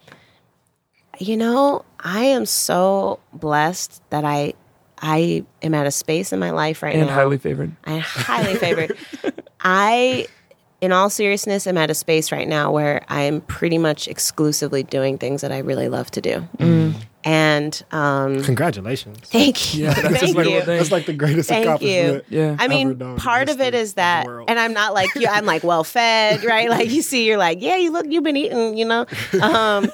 you 1.18 1.36
know, 1.36 1.84
I 2.00 2.20
am 2.24 2.46
so 2.46 3.20
blessed 3.32 4.02
that 4.10 4.24
I 4.24 4.54
I 5.00 5.44
am 5.62 5.74
at 5.74 5.86
a 5.86 5.90
space 5.90 6.32
in 6.32 6.40
my 6.40 6.50
life 6.50 6.82
right 6.82 6.94
And 6.94 7.02
now. 7.02 7.08
And 7.08 7.14
highly 7.14 7.38
favored. 7.38 7.72
I 7.84 7.98
highly 7.98 8.56
favored. 8.56 8.96
I, 9.60 10.26
in 10.80 10.92
all 10.92 11.08
seriousness, 11.10 11.66
I'm 11.66 11.76
at 11.78 11.90
a 11.90 11.94
space 11.94 12.32
right 12.32 12.48
now 12.48 12.72
where 12.72 13.04
I 13.08 13.22
am 13.22 13.40
pretty 13.42 13.78
much 13.78 14.08
exclusively 14.08 14.82
doing 14.82 15.18
things 15.18 15.42
that 15.42 15.52
I 15.52 15.58
really 15.58 15.88
love 15.88 16.10
to 16.12 16.20
do. 16.20 16.48
Mm. 16.58 16.94
And 17.24 17.82
um, 17.90 18.42
Congratulations. 18.44 19.18
thank 19.24 19.74
you, 19.74 19.84
Yeah, 19.84 19.94
that's 19.94 19.98
a 19.98 20.02
thank 20.10 20.20
beautiful 20.36 20.44
you. 20.52 20.60
thing. 20.62 20.78
That's 20.78 20.92
like 20.92 21.06
the 21.06 21.12
greatest 21.12 21.48
Thank 21.48 21.64
accomplishment. 21.66 22.24
you. 22.30 22.38
Yeah. 22.38 22.56
I 22.58 22.68
mean, 22.68 22.90
ever 22.90 22.96
known 22.96 23.16
part 23.16 23.48
of 23.48 23.60
it 23.60 23.74
is 23.74 23.94
that, 23.94 24.26
and 24.26 24.58
I'm 24.58 24.72
not 24.72 24.94
like 24.94 25.12
you. 25.16 25.26
I'm 25.28 25.44
like 25.44 25.64
well 25.64 25.82
fed, 25.84 26.44
right? 26.44 26.70
Like 26.70 26.90
you 26.90 27.02
see, 27.02 27.26
you're 27.26 27.36
like, 27.36 27.60
yeah, 27.60 27.76
you 27.76 27.90
look, 27.90 28.06
you've 28.08 28.24
been 28.24 28.36
eating, 28.36 28.76
you 28.78 28.84
know. 28.84 29.06
Um, 29.42 29.90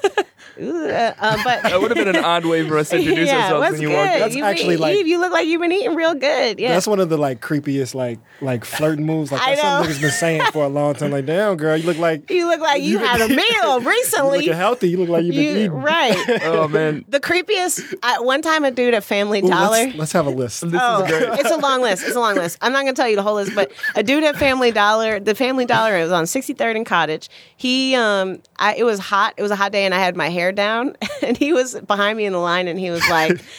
ooh, 0.60 0.88
uh, 0.88 1.14
uh, 1.18 1.38
but 1.44 1.62
That 1.62 1.80
would 1.80 1.96
have 1.96 2.04
been 2.06 2.14
an 2.16 2.24
odd 2.24 2.44
way 2.44 2.66
for 2.68 2.78
us 2.78 2.90
to 2.90 2.96
introduce 2.98 3.28
yeah, 3.28 3.44
ourselves 3.52 3.72
when 3.72 3.80
you 3.82 3.88
good? 3.88 3.94
walked 3.96 4.14
in. 4.14 4.20
That's 4.20 4.36
you 4.36 4.44
actually 4.44 4.74
been, 4.74 4.80
like- 4.80 4.96
Eve, 4.96 5.06
you 5.06 5.18
look 5.20 5.32
like 5.32 5.46
you've 5.46 5.60
been 5.60 5.72
eating 5.72 5.94
real 5.94 6.14
good. 6.14 6.58
Yeah, 6.60 6.72
That's 6.72 6.86
one 6.86 7.00
of 7.00 7.08
the 7.08 7.16
like 7.16 7.40
creepiest 7.40 7.94
like 7.94 8.18
like 8.40 8.64
flirting 8.64 9.06
moves. 9.06 9.32
Like 9.32 9.40
I 9.42 9.50
that's 9.56 9.60
something 9.62 9.90
know. 9.90 9.96
niggas 9.96 10.00
been 10.02 10.10
saying 10.10 10.42
for 10.52 10.64
a 10.64 10.68
long 10.68 10.94
time. 10.94 11.10
Like, 11.10 11.26
damn 11.26 11.56
girl, 11.56 11.76
you 11.76 11.84
look 11.86 11.98
like 11.98 12.30
you 12.30 12.36
you 12.44 12.46
look 12.48 12.60
like 12.60 12.82
you 12.82 12.98
had 12.98 13.20
a 13.20 13.28
meal 13.28 13.80
recently. 13.90 14.38
looking 14.38 14.52
healthy. 14.52 14.88
You 14.90 14.98
look 14.98 15.08
like 15.08 15.24
you've 15.24 15.34
been 15.34 15.44
You- 15.44 15.50
eating. 15.56 15.72
right. 15.72 16.40
Oh 16.44 16.68
man, 16.68 17.04
The 17.08 17.20
creepiest. 17.20 17.94
I, 18.02 18.20
one 18.20 18.42
time, 18.42 18.64
a 18.64 18.70
dude 18.70 18.94
at 18.94 19.04
Family 19.04 19.40
Ooh, 19.42 19.48
Dollar. 19.48 19.70
let's, 19.70 19.96
let's 19.96 20.12
have 20.12 20.26
a 20.26 20.30
list. 20.30 20.60
this 20.70 20.80
Oh, 20.82 21.02
is 21.04 21.10
great. 21.10 21.40
it's 21.40 21.50
a 21.50 21.56
long 21.56 21.80
list. 21.82 22.04
It's 22.06 22.16
a 22.16 22.20
long 22.20 22.34
list. 22.36 22.58
I'm 22.60 22.72
not 22.72 22.80
gonna 22.84 22.92
tell 22.94 23.08
you 23.08 23.16
the 23.16 23.22
whole 23.22 23.34
list, 23.34 23.54
but 23.54 23.72
a 23.94 24.02
dude 24.02 24.24
at 24.24 24.36
Family 24.36 24.70
Dollar, 24.72 25.20
the 25.20 25.34
Family 25.34 25.64
Dollar, 25.64 25.96
it 25.98 26.02
was 26.02 26.12
on 26.12 26.24
63rd 26.24 26.76
and 26.76 26.86
Cottage. 26.86 27.28
He, 27.56 27.94
um, 27.94 28.40
I, 28.58 28.74
it 28.76 28.84
was 28.84 28.98
hot. 28.98 29.34
It 29.36 29.42
was 29.42 29.50
a 29.50 29.56
hot 29.56 29.72
day, 29.72 29.84
and 29.84 29.94
I 29.94 29.98
had 29.98 30.16
my 30.16 30.28
hair 30.28 30.43
down, 30.52 30.96
and 31.22 31.36
he 31.36 31.52
was 31.52 31.74
behind 31.80 32.16
me 32.16 32.24
in 32.24 32.32
the 32.32 32.38
line, 32.38 32.68
and 32.68 32.78
he 32.78 32.90
was 32.90 33.06
like. 33.08 33.40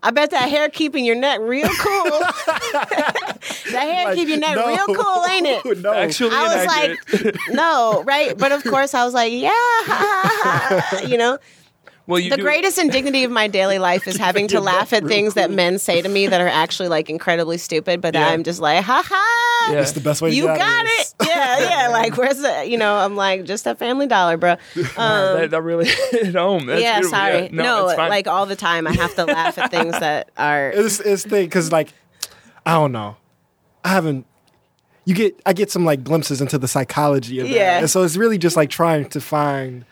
I 0.00 0.12
bet 0.12 0.30
that 0.30 0.48
hair 0.48 0.68
keeping 0.68 1.04
your 1.04 1.16
neck 1.16 1.40
real 1.40 1.68
cool. 1.68 2.04
that 2.46 3.58
hair 3.72 4.04
Like, 4.04 4.14
keep 4.14 4.28
your 4.28 4.38
neck 4.38 4.54
no. 4.54 4.68
real 4.68 4.86
cool, 4.94 5.24
ain't 5.26 5.44
it? 5.44 5.78
no. 5.78 5.92
Actually, 5.92 6.30
I 6.34 6.44
was 6.44 6.62
inaccurate. 6.62 7.34
like, 7.34 7.48
no, 7.50 8.04
right? 8.06 8.38
But 8.38 8.52
of 8.52 8.62
course, 8.62 8.94
I 8.94 9.04
was 9.04 9.12
like, 9.12 9.32
yeah, 9.32 11.04
you 11.04 11.18
know. 11.18 11.36
Well, 12.08 12.18
you 12.18 12.30
The 12.30 12.36
do, 12.38 12.42
greatest 12.42 12.78
indignity 12.78 13.22
of 13.22 13.30
my 13.30 13.46
daily 13.46 13.78
life 13.90 14.08
is 14.08 14.16
having 14.16 14.48
to 14.48 14.60
laugh 14.60 14.92
at 14.92 15.04
real 15.04 15.08
things 15.08 15.34
that 15.34 15.50
men 15.52 15.78
say 15.78 16.02
to 16.02 16.08
me 16.08 16.26
that 16.26 16.40
are 16.40 16.48
actually 16.48 16.88
like 16.88 17.08
incredibly 17.08 17.58
stupid, 17.58 18.00
but 18.00 18.14
Yeah. 18.14 18.26
I'm 18.28 18.42
just 18.42 18.58
like, 18.60 18.82
ha 18.82 19.02
ha. 19.06 19.68
Yeah. 19.72 19.80
It's 19.82 19.92
the 19.92 20.00
best 20.00 20.20
way 20.22 20.30
to 20.30 20.36
You 20.36 20.44
get 20.44 20.58
got 20.58 20.84
this. 20.84 21.14
it. 21.20 21.28
Yeah, 21.28 21.58
yeah. 21.82 21.88
Like, 21.88 22.16
where's 22.16 22.38
the, 22.38 22.64
you 22.66 22.78
know, 22.78 22.96
I'm 22.96 23.14
like, 23.14 23.44
just 23.44 23.66
a 23.66 23.74
family 23.76 24.06
dollar, 24.08 24.36
bro. 24.36 24.56
Um, 24.96 25.38
that, 25.38 25.50
that 25.50 25.62
really 25.62 25.86
hit 26.10 26.34
home. 26.34 26.66
That's 26.66 26.80
yeah, 26.82 26.94
beautiful. 27.00 27.16
sorry. 27.18 27.42
Yeah, 27.44 27.48
no, 27.52 27.62
no, 27.62 27.86
it's 27.88 27.96
fine. 27.96 28.08
like 28.08 28.26
all 28.26 28.46
the 28.46 28.56
time, 28.56 28.86
I 28.86 28.92
have 28.94 29.14
to 29.16 29.24
laugh 29.26 29.58
at 29.58 29.70
things 29.70 29.92
that 30.00 30.30
are. 30.36 30.70
It's 30.70 30.98
it's 31.00 31.22
thing 31.24 31.44
because 31.46 31.70
like 31.70 31.92
I 32.66 32.72
don't 32.74 32.92
know. 32.92 33.16
I 33.84 33.90
haven't. 33.90 34.26
You 35.04 35.14
get 35.14 35.40
I 35.46 35.52
get 35.52 35.70
some 35.70 35.84
like 35.84 36.02
glimpses 36.04 36.40
into 36.40 36.58
the 36.58 36.68
psychology 36.68 37.38
of 37.40 37.48
that, 37.48 37.54
Yeah. 37.54 37.78
and 37.80 37.90
so 37.90 38.02
it's 38.02 38.16
really 38.16 38.38
just 38.38 38.56
like 38.56 38.70
trying 38.70 39.08
to 39.10 39.20
find 39.20 39.84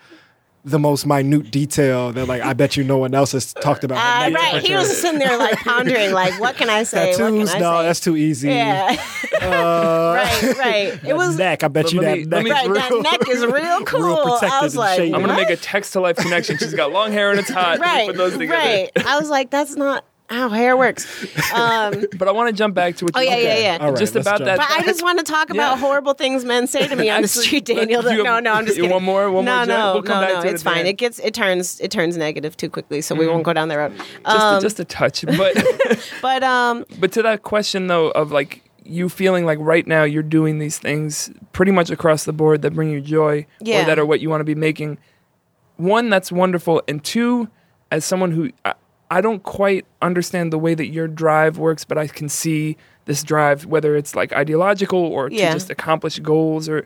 the 0.67 0.79
most 0.79 1.05
minute 1.05 1.49
detail 1.51 2.11
that 2.11 2.27
like 2.27 2.41
I 2.41 2.53
bet 2.53 2.75
you 2.77 2.83
no 2.83 2.97
one 2.97 3.13
else 3.15 3.31
has 3.31 3.53
talked 3.53 3.83
about. 3.83 3.97
Uh, 3.97 4.29
Neck 4.29 4.41
right. 4.41 4.61
He 4.63 4.73
was 4.75 4.99
sitting 5.01 5.19
there 5.19 5.37
like 5.37 5.57
pondering, 5.59 6.11
like, 6.11 6.39
what 6.39 6.55
can 6.57 6.69
I 6.69 6.83
say? 6.83 7.11
what 7.11 7.17
tattoos. 7.17 7.49
can 7.53 7.57
I 7.57 7.59
No, 7.59 7.79
say? 7.79 7.83
that's 7.87 7.99
too 8.01 8.17
easy. 8.17 8.49
yeah. 8.49 8.95
right, 9.41 10.57
right. 10.57 10.99
It 11.05 11.15
was 11.15 11.37
neck. 11.37 11.63
I 11.63 11.67
bet 11.67 11.93
you 11.93 12.01
let 12.01 12.29
that 12.29 12.43
me- 12.43 12.49
neck 12.49 12.65
me- 12.67 12.71
right. 12.71 12.89
real. 12.89 13.03
That 13.03 13.19
neck 13.21 13.29
is 13.29 13.45
real 13.45 13.81
cool. 13.85 14.15
I 14.17 14.39
protected 14.39 14.61
was 14.63 14.75
like. 14.75 14.99
I'm 14.99 15.11
gonna 15.11 15.27
what? 15.27 15.35
make 15.37 15.49
a 15.49 15.55
text 15.57 15.93
to 15.93 15.99
life 16.01 16.17
connection. 16.17 16.57
She's 16.57 16.73
got 16.73 16.91
long 16.91 17.11
hair 17.11 17.31
and 17.31 17.39
it's 17.39 17.49
hot. 17.49 17.79
right, 17.79 18.07
Put 18.07 18.17
those 18.17 18.33
together. 18.37 18.53
right. 18.57 18.91
I 19.05 19.19
was 19.19 19.29
like, 19.29 19.49
that's 19.49 19.75
not 19.75 20.05
how 20.29 20.49
hair 20.49 20.75
works. 20.75 21.05
Um, 21.53 22.05
But 22.17 22.27
I 22.27 22.31
want 22.31 22.49
to 22.49 22.53
jump 22.53 22.75
back 22.75 22.95
to 22.97 23.05
what 23.05 23.15
oh 23.15 23.19
you 23.21 23.29
yeah, 23.29 23.37
yeah, 23.37 23.57
yeah. 23.59 23.77
All 23.79 23.91
right, 23.91 23.97
just 23.99 24.15
about 24.15 24.39
jump 24.39 24.45
that. 24.45 24.57
But 24.57 24.69
I 24.69 24.81
just 24.83 25.01
want 25.03 25.19
to 25.19 25.23
talk 25.23 25.49
about 25.49 25.75
Yeah. 25.75 25.77
horrible 25.77 26.13
things 26.13 26.43
men 26.43 26.67
say 26.67 26.87
to 26.87 26.95
me 26.95 27.09
on 27.09 27.21
the 27.21 27.27
Actually, 27.27 27.43
street, 27.43 27.69
let- 27.69 27.75
Daniel. 27.87 28.01
do 28.01 28.13
you 28.13 28.23
no, 28.23 28.39
no, 28.39 28.53
I'm 28.53 28.65
just 28.65 28.75
kidding. 28.77 28.91
one 28.91 29.03
more- 29.03 29.31
one 29.31 29.45
no, 29.45 29.55
more, 29.57 29.65
no, 29.65 29.93
We'll 29.93 30.03
come 30.03 30.21
no, 30.21 30.27
back 30.27 30.35
no. 30.35 30.41
to 30.41 30.47
it 30.47 30.53
It's 30.55 30.63
at 30.65 30.69
fine. 30.71 30.79
end. 30.79 30.87
It 30.89 30.93
gets 30.93 31.19
it 31.19 31.33
turns 31.33 31.79
it 31.79 31.91
turns 31.91 32.17
negative 32.17 32.57
too 32.57 32.69
quickly, 32.69 33.01
so 33.01 33.15
we 33.15 33.27
won't 33.27 33.43
go 33.43 33.53
down 33.53 33.67
that 33.69 33.75
road. 33.77 33.95
just, 33.97 34.25
Um, 34.25 34.61
just 34.61 34.79
a 34.79 34.85
touch. 34.85 35.25
But 35.25 35.55
but 36.21 36.43
um, 36.43 36.85
but 36.99 37.11
to 37.13 37.21
that 37.23 37.43
question 37.43 37.87
though 37.87 38.09
of 38.11 38.31
like 38.31 38.63
you 38.83 39.09
feeling 39.09 39.45
like 39.45 39.59
right 39.61 39.85
now 39.87 40.03
you're 40.03 40.23
doing 40.23 40.59
these 40.59 40.77
things 40.79 41.29
pretty 41.51 41.71
much 41.73 41.89
across 41.89 42.23
the 42.25 42.31
board 42.33 42.61
that 42.61 42.73
bring 42.73 42.89
you 42.89 43.01
joy 43.01 43.45
Yeah. 43.59 43.81
or 43.83 43.85
that 43.85 43.99
are 43.99 44.05
what 44.05 44.19
you 44.21 44.29
want 44.29 44.39
to 44.41 44.45
be 44.45 44.55
making. 44.55 44.97
One, 45.75 46.09
that's 46.09 46.31
wonderful, 46.31 46.81
and 46.87 47.03
two, 47.03 47.49
as 47.91 48.03
someone 48.05 48.31
who 48.31 48.49
I, 48.65 48.73
I 49.09 49.21
don't 49.21 49.41
quite 49.43 49.85
understand 50.01 50.51
the 50.51 50.57
way 50.59 50.73
that 50.75 50.87
your 50.87 51.07
drive 51.07 51.57
works, 51.57 51.85
but 51.85 51.97
I 51.97 52.07
can 52.07 52.27
see 52.29 52.75
this 53.05 53.23
drive, 53.23 53.65
whether 53.65 53.95
it's 53.95 54.15
like 54.15 54.33
ideological 54.33 54.99
or 54.99 55.29
Yeah. 55.31 55.47
to 55.47 55.53
just 55.53 55.69
accomplish 55.69 56.19
goals 56.19 56.67
or. 56.67 56.85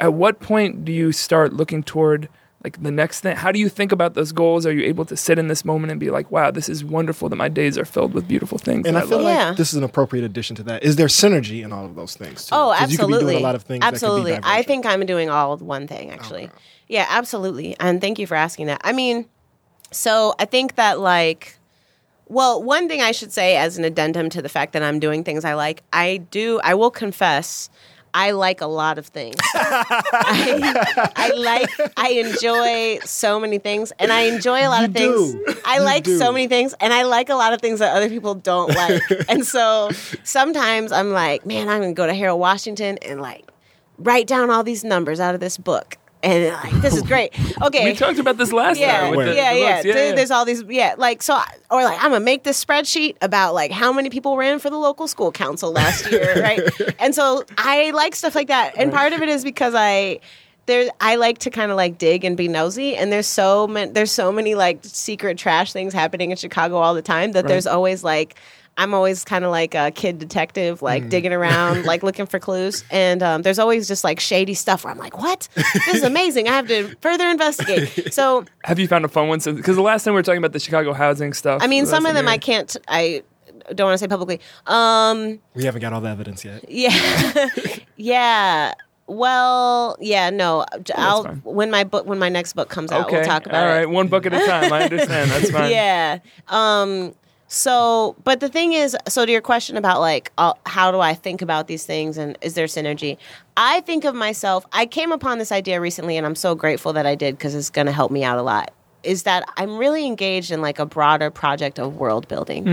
At 0.00 0.14
what 0.14 0.38
point 0.40 0.84
do 0.84 0.92
you 0.92 1.10
start 1.10 1.52
looking 1.52 1.82
toward 1.82 2.28
like 2.62 2.80
the 2.82 2.90
next 2.90 3.20
thing? 3.20 3.34
How 3.36 3.50
do 3.50 3.58
you 3.58 3.68
think 3.68 3.90
about 3.92 4.14
those 4.14 4.30
goals? 4.30 4.64
Are 4.66 4.72
you 4.72 4.84
able 4.84 5.04
to 5.06 5.16
sit 5.16 5.38
in 5.40 5.48
this 5.48 5.64
moment 5.64 5.90
and 5.90 5.98
be 5.98 6.10
like, 6.10 6.30
"Wow, 6.30 6.50
this 6.52 6.68
is 6.68 6.84
wonderful 6.84 7.28
that 7.30 7.36
my 7.36 7.48
days 7.48 7.76
are 7.76 7.84
filled 7.84 8.14
with 8.14 8.28
beautiful 8.28 8.58
things"? 8.58 8.86
And 8.86 8.96
that 8.96 9.04
I 9.04 9.06
feel 9.08 9.18
love? 9.18 9.24
like 9.26 9.34
Yeah. 9.36 9.52
this 9.54 9.70
is 9.72 9.74
an 9.76 9.82
appropriate 9.84 10.24
addition 10.24 10.54
to 10.56 10.62
that. 10.64 10.84
Is 10.84 10.94
there 10.96 11.06
synergy 11.08 11.64
in 11.64 11.72
all 11.72 11.84
of 11.84 11.96
those 11.96 12.14
things? 12.14 12.46
Too? 12.46 12.54
Oh, 12.54 12.72
'Cause 12.78 12.92
You 12.92 12.98
could 12.98 13.06
be 13.08 13.14
absolutely. 13.14 13.32
doing 13.34 13.42
a 13.44 13.46
lot 13.46 13.54
of 13.56 13.62
things. 13.62 13.84
Absolutely. 13.84 14.32
That 14.32 14.42
could 14.42 14.48
be 14.52 14.54
I 14.58 14.62
think 14.62 14.86
I'm 14.86 15.04
doing 15.06 15.30
all 15.30 15.56
one 15.56 15.86
thing 15.88 16.10
actually. 16.12 16.48
Yeah, 16.88 17.06
absolutely. 17.08 17.74
And 17.80 18.00
thank 18.00 18.18
you 18.20 18.26
for 18.28 18.36
asking 18.36 18.66
that. 18.66 18.80
I 18.84 18.92
mean, 18.92 19.26
so 19.90 20.34
I 20.38 20.44
think 20.44 20.74
that 20.76 21.00
like 21.00 21.54
well, 22.30 22.62
one 22.62 22.88
thing 22.88 23.00
I 23.00 23.12
should 23.12 23.32
say 23.32 23.56
as 23.56 23.78
an 23.78 23.84
addendum 23.84 24.28
to 24.30 24.42
the 24.42 24.50
fact 24.50 24.74
that 24.74 24.82
I'm 24.82 24.98
doing 25.00 25.24
things 25.24 25.46
I 25.46 25.54
like, 25.54 25.82
I 25.92 26.18
do 26.30 26.60
I 26.62 26.74
will 26.74 26.90
confess 26.90 27.70
I 28.14 28.30
like 28.32 28.60
a 28.60 28.66
lot 28.66 28.98
of 28.98 29.06
things. 29.06 29.36
I, 29.54 31.10
I 31.14 31.30
like 31.36 31.70
I 31.96 32.08
enjoy 32.10 32.98
so 33.04 33.38
many 33.38 33.58
things 33.58 33.92
and 33.98 34.12
I 34.12 34.22
enjoy 34.22 34.66
a 34.66 34.68
lot 34.68 34.84
of 34.84 34.92
things. 34.92 35.36
I 35.64 35.76
You 35.76 35.82
like 35.82 36.04
do. 36.04 36.18
so 36.18 36.32
many 36.32 36.48
things 36.48 36.74
and 36.80 36.92
I 36.92 37.02
like 37.02 37.28
a 37.28 37.34
lot 37.34 37.52
of 37.52 37.60
things 37.60 37.78
that 37.80 37.94
other 37.94 38.08
people 38.08 38.34
don't 38.34 38.74
like. 38.74 39.02
and 39.28 39.46
so 39.46 39.90
sometimes 40.24 40.90
I'm 40.92 41.12
like, 41.12 41.44
man, 41.46 41.68
I'm 41.68 41.80
going 41.80 41.94
to 41.94 41.96
go 41.96 42.06
to 42.06 42.14
Harold 42.14 42.40
Washington 42.40 42.98
and 43.02 43.20
like 43.20 43.44
write 43.98 44.26
down 44.26 44.50
all 44.50 44.64
these 44.64 44.84
numbers 44.84 45.20
out 45.20 45.34
of 45.34 45.40
this 45.40 45.58
book. 45.58 45.96
And 46.22 46.52
like, 46.52 46.82
this 46.82 46.94
is 46.94 47.02
great. 47.12 47.32
Okay. 47.62 47.84
We 47.84 47.94
talked 47.94 48.18
about 48.18 48.36
this 48.36 48.52
last 48.52 48.78
yeah, 48.78 49.00
time. 49.00 49.16
With 49.16 49.26
the, 49.26 49.34
yeah, 49.34 49.52
the 49.52 49.60
yeah. 49.60 49.82
yeah, 49.82 49.94
yeah. 50.08 50.14
There's 50.14 50.30
all 50.30 50.44
these, 50.44 50.62
yeah, 50.64 50.94
like 50.98 51.22
so, 51.22 51.34
I- 51.34 51.54
or 51.70 51.84
like 51.84 52.02
I'm 52.02 52.10
gonna 52.10 52.24
make 52.24 52.44
this 52.44 52.62
spreadsheet 52.62 53.16
about 53.20 53.54
like 53.54 53.70
how 53.70 53.92
many 53.92 54.10
people 54.10 54.36
ran 54.36 54.58
for 54.58 54.70
the 54.70 54.78
local 54.78 55.06
school 55.06 55.30
council 55.30 55.70
last 55.70 56.10
year, 56.10 56.42
right? 56.42 56.60
And 56.98 57.14
so 57.14 57.44
I 57.56 57.90
like 57.92 58.16
stuff 58.16 58.34
like 58.34 58.48
that, 58.48 58.74
and 58.76 58.92
part 58.92 59.12
of 59.12 59.22
it 59.22 59.28
is 59.28 59.44
because 59.44 59.74
I 59.76 60.20
there 60.66 60.90
I 61.00 61.16
like 61.16 61.38
to 61.38 61.50
kind 61.50 61.70
of 61.70 61.76
like 61.76 61.98
dig 61.98 62.24
and 62.24 62.36
be 62.36 62.48
nosy, 62.48 62.96
and 62.96 63.12
there's 63.12 63.26
so 63.26 63.66
many 63.66 63.90
there's 63.92 64.12
so 64.12 64.32
many 64.32 64.54
like 64.54 64.80
secret 64.82 65.38
trash 65.38 65.72
things 65.72 65.92
happening 65.92 66.30
in 66.30 66.36
Chicago 66.36 66.76
all 66.76 66.94
the 66.94 67.02
time 67.02 67.32
that 67.32 67.46
there's 67.46 67.66
always 67.66 68.04
like. 68.04 68.34
I'm 68.78 68.94
always 68.94 69.24
kind 69.24 69.44
of 69.44 69.50
like 69.50 69.74
a 69.74 69.90
kid 69.90 70.18
detective, 70.18 70.80
like 70.80 71.02
Mm. 71.04 71.10
digging 71.10 71.32
around, 71.34 71.84
like 71.92 72.02
looking 72.02 72.24
for 72.26 72.38
clues. 72.38 72.84
And 72.90 73.22
um, 73.22 73.42
there's 73.42 73.58
always 73.58 73.86
just 73.88 74.04
like 74.04 74.20
shady 74.20 74.54
stuff 74.54 74.84
where 74.84 74.92
I'm 74.92 74.98
like, 74.98 75.18
what? 75.18 75.48
This 75.56 75.96
is 75.96 76.02
amazing. 76.04 76.48
I 76.48 76.52
have 76.52 76.68
to 76.68 76.94
further 77.02 77.28
investigate. 77.28 78.12
So 78.14 78.44
Have 78.64 78.78
you 78.78 78.88
found 78.88 79.04
a 79.04 79.08
fun 79.08 79.28
one 79.28 79.40
since? 79.40 79.56
Because 79.56 79.76
the 79.76 79.82
last 79.82 80.04
time 80.04 80.14
we 80.14 80.18
were 80.18 80.22
talking 80.22 80.38
about 80.38 80.52
the 80.52 80.60
Chicago 80.60 80.92
housing 80.92 81.32
stuff. 81.32 81.60
I 81.62 81.66
mean, 81.66 81.84
some 81.86 82.06
of 82.06 82.14
them 82.14 82.24
time 82.24 82.32
I 82.34 82.38
can't. 82.38 82.76
I 82.86 83.22
don't 83.74 83.86
want 83.86 83.94
to 83.94 83.98
say 83.98 84.08
publicly. 84.08 84.40
Um, 84.66 85.40
we 85.54 85.64
haven't 85.64 85.80
got 85.82 85.92
all 85.92 86.00
the 86.00 86.08
evidence 86.08 86.44
yet. 86.44 86.64
yeah, 86.70 87.48
yeah. 87.96 88.74
Well, 89.06 89.96
yeah. 90.00 90.30
No, 90.30 90.64
I'll 90.94 91.24
fine. 91.24 91.40
when 91.44 91.70
my 91.70 91.84
book 91.84 92.06
when 92.06 92.18
my 92.18 92.28
next 92.28 92.52
book 92.52 92.68
comes 92.68 92.92
out, 92.92 93.06
Okay. 93.06 93.16
we'll 93.16 93.24
talk 93.24 93.46
about 93.46 93.56
it. 93.58 93.60
All 93.66 93.66
right. 93.74 93.82
it. 93.82 93.90
One 93.90 94.08
book 94.08 94.26
at 94.26 94.34
a 94.34 94.44
time. 94.46 94.72
I 94.72 94.82
understand. 94.84 95.30
That's 95.30 95.50
fine. 95.50 95.70
Yeah. 95.70 96.18
Um. 96.48 97.14
So, 97.48 98.14
but 98.24 98.40
the 98.40 98.48
thing 98.48 98.74
is, 98.74 98.96
so 99.08 99.24
to 99.24 99.32
your 99.32 99.40
question 99.40 99.76
about 99.76 100.00
like, 100.00 100.32
uh, 100.36 100.52
how 100.66 100.90
do 100.92 101.00
I 101.00 101.14
think 101.14 101.40
about 101.40 101.66
these 101.66 101.84
things 101.84 102.18
and 102.18 102.36
is 102.42 102.54
there 102.54 102.66
synergy? 102.66 103.16
I 103.56 103.80
think 103.80 104.04
of 104.04 104.14
myself. 104.14 104.66
I 104.72 104.84
came 104.86 105.12
upon 105.12 105.38
this 105.38 105.50
idea 105.50 105.80
recently, 105.80 106.16
and 106.18 106.26
I'm 106.26 106.36
so 106.36 106.54
grateful 106.54 106.92
that 106.92 107.06
I 107.06 107.14
did 107.14 107.36
because 107.36 107.54
it's 107.54 107.70
going 107.70 107.86
to 107.86 107.92
help 107.92 108.10
me 108.10 108.22
out 108.22 108.38
a 108.38 108.42
lot. 108.42 108.70
Is 109.02 109.22
that 109.22 109.48
I'm 109.56 109.78
really 109.78 110.06
engaged 110.06 110.50
in 110.50 110.60
like 110.60 110.78
a 110.78 110.86
broader 110.86 111.30
project 111.30 111.78
of 111.78 111.96
world 111.96 112.28
building, 112.28 112.64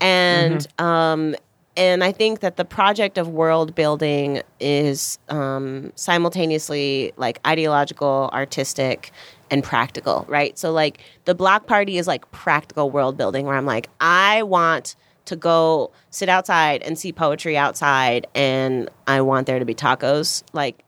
and 0.00 0.66
um, 0.78 1.34
and 1.76 2.04
I 2.04 2.12
think 2.12 2.40
that 2.40 2.56
the 2.56 2.64
project 2.64 3.18
of 3.18 3.28
world 3.28 3.74
building 3.74 4.42
is 4.60 5.18
um, 5.28 5.92
simultaneously 5.96 7.12
like 7.16 7.40
ideological, 7.46 8.30
artistic, 8.32 9.12
and 9.50 9.62
practical, 9.62 10.24
right? 10.28 10.58
So 10.58 10.72
like 10.72 10.98
the 11.24 11.34
block 11.34 11.66
party 11.66 11.98
is 11.98 12.06
like 12.06 12.30
practical 12.30 12.90
world 12.90 13.16
building, 13.16 13.46
where 13.46 13.56
I'm 13.56 13.66
like, 13.66 13.88
I 14.00 14.42
want 14.42 14.96
to 15.26 15.36
go 15.36 15.90
sit 16.10 16.28
outside 16.28 16.82
and 16.82 16.98
see 16.98 17.12
poetry 17.12 17.56
outside, 17.56 18.26
and 18.34 18.88
I 19.06 19.20
want 19.20 19.46
there 19.46 19.58
to 19.58 19.64
be 19.64 19.74
tacos, 19.74 20.42
like 20.52 20.84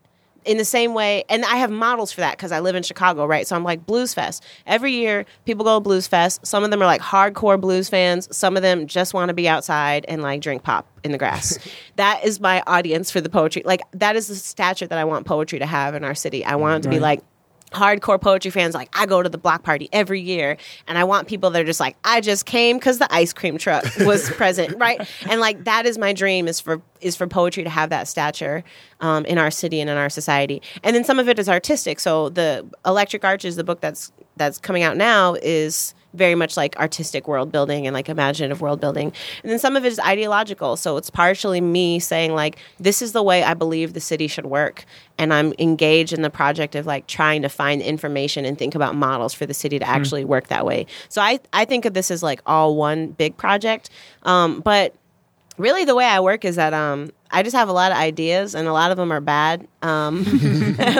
in 0.48 0.56
the 0.56 0.64
same 0.64 0.94
way, 0.94 1.24
and 1.28 1.44
I 1.44 1.56
have 1.56 1.70
models 1.70 2.10
for 2.10 2.22
that 2.22 2.38
because 2.38 2.52
I 2.52 2.60
live 2.60 2.74
in 2.74 2.82
Chicago, 2.82 3.26
right? 3.26 3.46
So 3.46 3.54
I'm 3.54 3.64
like 3.64 3.84
Blues 3.84 4.14
Fest. 4.14 4.42
Every 4.66 4.92
year, 4.92 5.26
people 5.44 5.62
go 5.62 5.76
to 5.76 5.80
Blues 5.80 6.06
Fest. 6.06 6.46
Some 6.46 6.64
of 6.64 6.70
them 6.70 6.80
are 6.80 6.86
like 6.86 7.02
hardcore 7.02 7.60
blues 7.60 7.90
fans. 7.90 8.34
Some 8.34 8.56
of 8.56 8.62
them 8.62 8.86
just 8.86 9.12
want 9.12 9.28
to 9.28 9.34
be 9.34 9.46
outside 9.46 10.06
and 10.08 10.22
like 10.22 10.40
drink 10.40 10.62
pop 10.62 10.86
in 11.04 11.12
the 11.12 11.18
grass. 11.18 11.58
that 11.96 12.24
is 12.24 12.40
my 12.40 12.62
audience 12.66 13.10
for 13.10 13.20
the 13.20 13.28
poetry. 13.28 13.62
Like 13.66 13.82
that 13.92 14.16
is 14.16 14.28
the 14.28 14.36
stature 14.36 14.86
that 14.86 14.98
I 14.98 15.04
want 15.04 15.26
poetry 15.26 15.58
to 15.58 15.66
have 15.66 15.94
in 15.94 16.02
our 16.02 16.14
city. 16.14 16.44
I 16.44 16.56
want 16.56 16.82
it 16.82 16.82
to 16.84 16.88
be 16.88 16.98
like 16.98 17.22
hardcore 17.72 18.20
poetry 18.20 18.50
fans 18.50 18.74
like 18.74 18.88
i 18.94 19.04
go 19.04 19.22
to 19.22 19.28
the 19.28 19.38
block 19.38 19.62
party 19.62 19.88
every 19.92 20.20
year 20.20 20.56
and 20.86 20.96
i 20.96 21.04
want 21.04 21.28
people 21.28 21.50
that 21.50 21.60
are 21.60 21.66
just 21.66 21.80
like 21.80 21.96
i 22.04 22.20
just 22.20 22.46
came 22.46 22.78
because 22.78 22.98
the 22.98 23.14
ice 23.14 23.32
cream 23.34 23.58
truck 23.58 23.84
was 24.00 24.30
present 24.38 24.78
right? 24.78 25.08
And 25.28 25.40
like 25.40 25.64
that 25.64 25.86
is 25.86 25.98
my 25.98 26.12
dream 26.12 26.48
is 26.48 26.60
for 26.60 26.80
is 27.00 27.16
for 27.16 27.26
poetry 27.26 27.64
to 27.64 27.70
have 27.70 27.90
that 27.90 28.08
stature 28.08 28.64
um, 29.00 29.24
in 29.26 29.38
our 29.38 29.50
city 29.50 29.80
and 29.80 29.88
in 29.88 29.96
our 29.96 30.10
society. 30.10 30.62
And 30.82 30.96
then 30.96 31.04
some 31.04 31.18
of 31.18 31.28
it 31.28 31.38
is 31.38 31.48
artistic. 31.48 32.00
So 32.00 32.28
the 32.28 32.66
electric 32.84 33.24
arches 33.24 33.56
the 33.56 33.64
book 33.64 33.80
that's 33.80 34.12
that's 34.36 34.58
coming 34.58 34.82
out 34.82 34.96
now 34.96 35.34
is 35.42 35.94
very 36.14 36.34
much 36.34 36.56
like 36.56 36.76
artistic 36.76 37.28
world 37.28 37.52
building 37.52 37.86
and 37.86 37.94
like 37.94 38.08
imaginative 38.08 38.60
world 38.60 38.80
building. 38.80 39.12
And 39.42 39.52
then 39.52 39.58
some 39.58 39.76
of 39.76 39.84
it 39.84 39.88
is 39.88 40.00
ideological. 40.00 40.76
So 40.76 40.96
it's 40.96 41.10
partially 41.10 41.60
me 41.60 42.00
saying 42.00 42.34
like 42.34 42.58
this 42.78 43.02
is 43.02 43.12
the 43.12 43.22
way 43.22 43.42
I 43.42 43.54
believe 43.54 43.92
the 43.92 44.00
city 44.00 44.26
should 44.26 44.46
work 44.46 44.84
and 45.18 45.34
I'm 45.34 45.52
engaged 45.58 46.12
in 46.12 46.22
the 46.22 46.30
project 46.30 46.74
of 46.74 46.86
like 46.86 47.06
trying 47.06 47.42
to 47.42 47.48
find 47.48 47.82
information 47.82 48.44
and 48.44 48.58
think 48.58 48.74
about 48.74 48.94
models 48.94 49.34
for 49.34 49.46
the 49.46 49.54
city 49.54 49.78
to 49.78 49.88
actually 49.88 50.24
work 50.24 50.48
that 50.48 50.64
way. 50.64 50.86
So 51.08 51.20
I 51.20 51.40
I 51.52 51.64
think 51.64 51.84
of 51.84 51.94
this 51.94 52.10
as 52.10 52.22
like 52.22 52.40
all 52.46 52.76
one 52.76 53.08
big 53.08 53.36
project. 53.36 53.90
Um, 54.22 54.60
but 54.60 54.94
really 55.58 55.84
the 55.84 55.94
way 55.94 56.04
I 56.06 56.20
work 56.20 56.44
is 56.44 56.56
that 56.56 56.72
um 56.72 57.10
I 57.30 57.42
just 57.42 57.54
have 57.54 57.68
a 57.68 57.72
lot 57.72 57.92
of 57.92 57.98
ideas 57.98 58.54
and 58.54 58.66
a 58.66 58.72
lot 58.72 58.90
of 58.90 58.96
them 58.96 59.12
are 59.12 59.20
bad. 59.20 59.68
Um, 59.82 60.24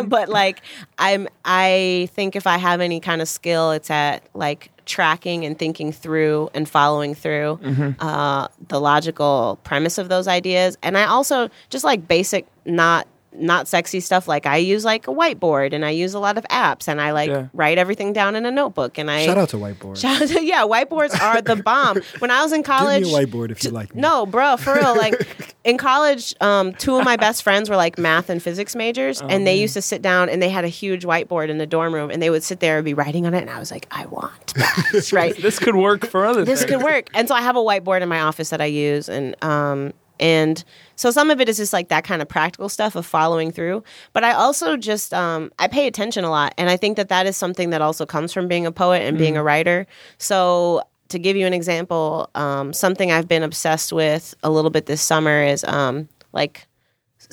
but 0.08 0.28
like 0.28 0.60
I'm 0.98 1.28
I 1.44 2.10
think 2.12 2.36
if 2.36 2.46
I 2.46 2.58
have 2.58 2.80
any 2.80 3.00
kind 3.00 3.22
of 3.22 3.28
skill 3.28 3.72
it's 3.72 3.90
at 3.90 4.28
like 4.34 4.70
tracking 4.88 5.44
and 5.44 5.56
thinking 5.56 5.92
through 5.92 6.50
and 6.54 6.68
following 6.68 7.14
through 7.14 7.60
uh, 8.00 8.48
the 8.68 8.80
logical 8.80 9.58
premise 9.62 9.98
of 9.98 10.08
those 10.08 10.26
ideas. 10.26 10.76
And 10.82 10.98
I 10.98 11.04
also 11.04 11.48
just 11.70 11.84
like 11.84 12.08
basic 12.08 12.46
not 12.64 13.06
not 13.32 13.68
sexy 13.68 14.00
stuff 14.00 14.26
like 14.26 14.46
I 14.46 14.56
use 14.56 14.84
like 14.84 15.06
a 15.06 15.12
whiteboard 15.12 15.72
and 15.72 15.84
I 15.84 15.90
use 15.90 16.14
a 16.14 16.18
lot 16.18 16.38
of 16.38 16.44
apps 16.44 16.88
and 16.88 17.00
I 17.00 17.12
like 17.12 17.28
Yeah. 17.30 17.48
write 17.52 17.78
everything 17.78 18.12
down 18.12 18.34
in 18.34 18.46
a 18.46 18.50
notebook 18.50 18.98
and 18.98 19.10
I 19.10 19.26
Shout 19.26 19.38
out 19.38 19.50
to 19.50 19.56
whiteboard. 19.58 19.96
Shout 20.00 20.42
yeah, 20.42 20.62
whiteboards 20.62 21.20
are 21.20 21.40
the 21.42 21.56
bomb. 21.56 22.00
When 22.20 22.30
I 22.30 22.42
was 22.42 22.52
in 22.52 22.60
Give 22.62 22.66
college, 22.66 23.04
me 23.04 23.14
a 23.14 23.26
whiteboard 23.26 23.50
if 23.50 23.62
you 23.64 23.70
like 23.70 23.94
me. 23.94 24.00
no, 24.00 24.26
bro, 24.26 24.56
for 24.56 24.74
real. 24.74 24.96
Like 24.96 25.54
in 25.64 25.76
college, 25.78 26.34
um, 26.40 26.72
two 26.74 26.96
of 26.96 27.04
my 27.04 27.16
best 27.16 27.42
friends 27.42 27.68
were 27.70 27.76
like 27.76 27.98
math 27.98 28.30
and 28.30 28.42
physics 28.42 28.74
majors, 28.74 29.20
and 29.20 29.46
they 29.46 29.60
used 29.60 29.74
to 29.74 29.82
sit 29.82 30.00
down 30.02 30.28
and 30.28 30.40
they 30.42 30.48
had 30.48 30.64
a 30.64 30.68
huge 30.68 31.04
whiteboard 31.04 31.48
in 31.48 31.58
the 31.58 31.66
dorm 31.66 31.94
room, 31.94 32.10
and 32.10 32.22
they 32.22 32.30
would 32.30 32.42
sit 32.42 32.60
there 32.60 32.78
and 32.78 32.84
be 32.84 32.94
writing 32.94 33.26
on 33.26 33.34
it, 33.34 33.42
and 33.42 33.50
I 33.50 33.58
was 33.58 33.70
like, 33.70 33.86
I 33.90 34.06
want 34.06 34.54
that, 34.54 35.10
right? 35.12 35.36
This 35.36 35.58
could 35.58 35.76
work 35.76 36.06
for 36.06 36.24
other 36.26 36.44
this 36.44 36.60
things. 36.64 36.70
could 36.72 36.82
work. 36.82 37.08
And 37.14 37.28
so 37.28 37.34
I 37.34 37.42
have 37.42 37.56
a 37.56 37.60
whiteboard 37.60 38.00
in 38.00 38.08
my 38.08 38.20
office 38.20 38.50
that 38.50 38.60
I 38.60 38.66
use, 38.66 39.08
and 39.08 39.36
um, 39.44 39.92
and 40.20 40.62
so 40.96 41.10
some 41.10 41.30
of 41.30 41.40
it 41.40 41.48
is 41.48 41.56
just 41.56 41.72
like 41.72 41.88
that 41.88 42.04
kind 42.04 42.20
of 42.22 42.28
practical 42.28 42.68
stuff 42.68 42.96
of 42.96 43.06
following 43.06 43.52
through. 43.52 43.82
But 44.12 44.24
I 44.24 44.32
also 44.32 44.76
just 44.76 45.14
um, 45.14 45.52
I 45.58 45.68
pay 45.68 45.86
attention 45.86 46.24
a 46.24 46.30
lot, 46.30 46.54
and 46.58 46.70
I 46.70 46.76
think 46.76 46.96
that 46.96 47.08
that 47.08 47.26
is 47.26 47.36
something 47.36 47.70
that 47.70 47.82
also 47.82 48.06
comes 48.06 48.32
from 48.32 48.48
being 48.48 48.66
a 48.66 48.72
poet 48.72 49.02
and 49.02 49.16
being 49.18 49.36
a 49.36 49.42
writer. 49.42 49.86
So 50.18 50.82
to 51.08 51.18
give 51.18 51.36
you 51.36 51.46
an 51.46 51.54
example, 51.54 52.30
um, 52.34 52.72
something 52.72 53.10
I've 53.10 53.28
been 53.28 53.42
obsessed 53.42 53.92
with 53.92 54.34
a 54.42 54.50
little 54.50 54.70
bit 54.70 54.86
this 54.86 55.00
summer 55.00 55.42
is 55.42 55.64
um, 55.64 56.08
like 56.32 56.66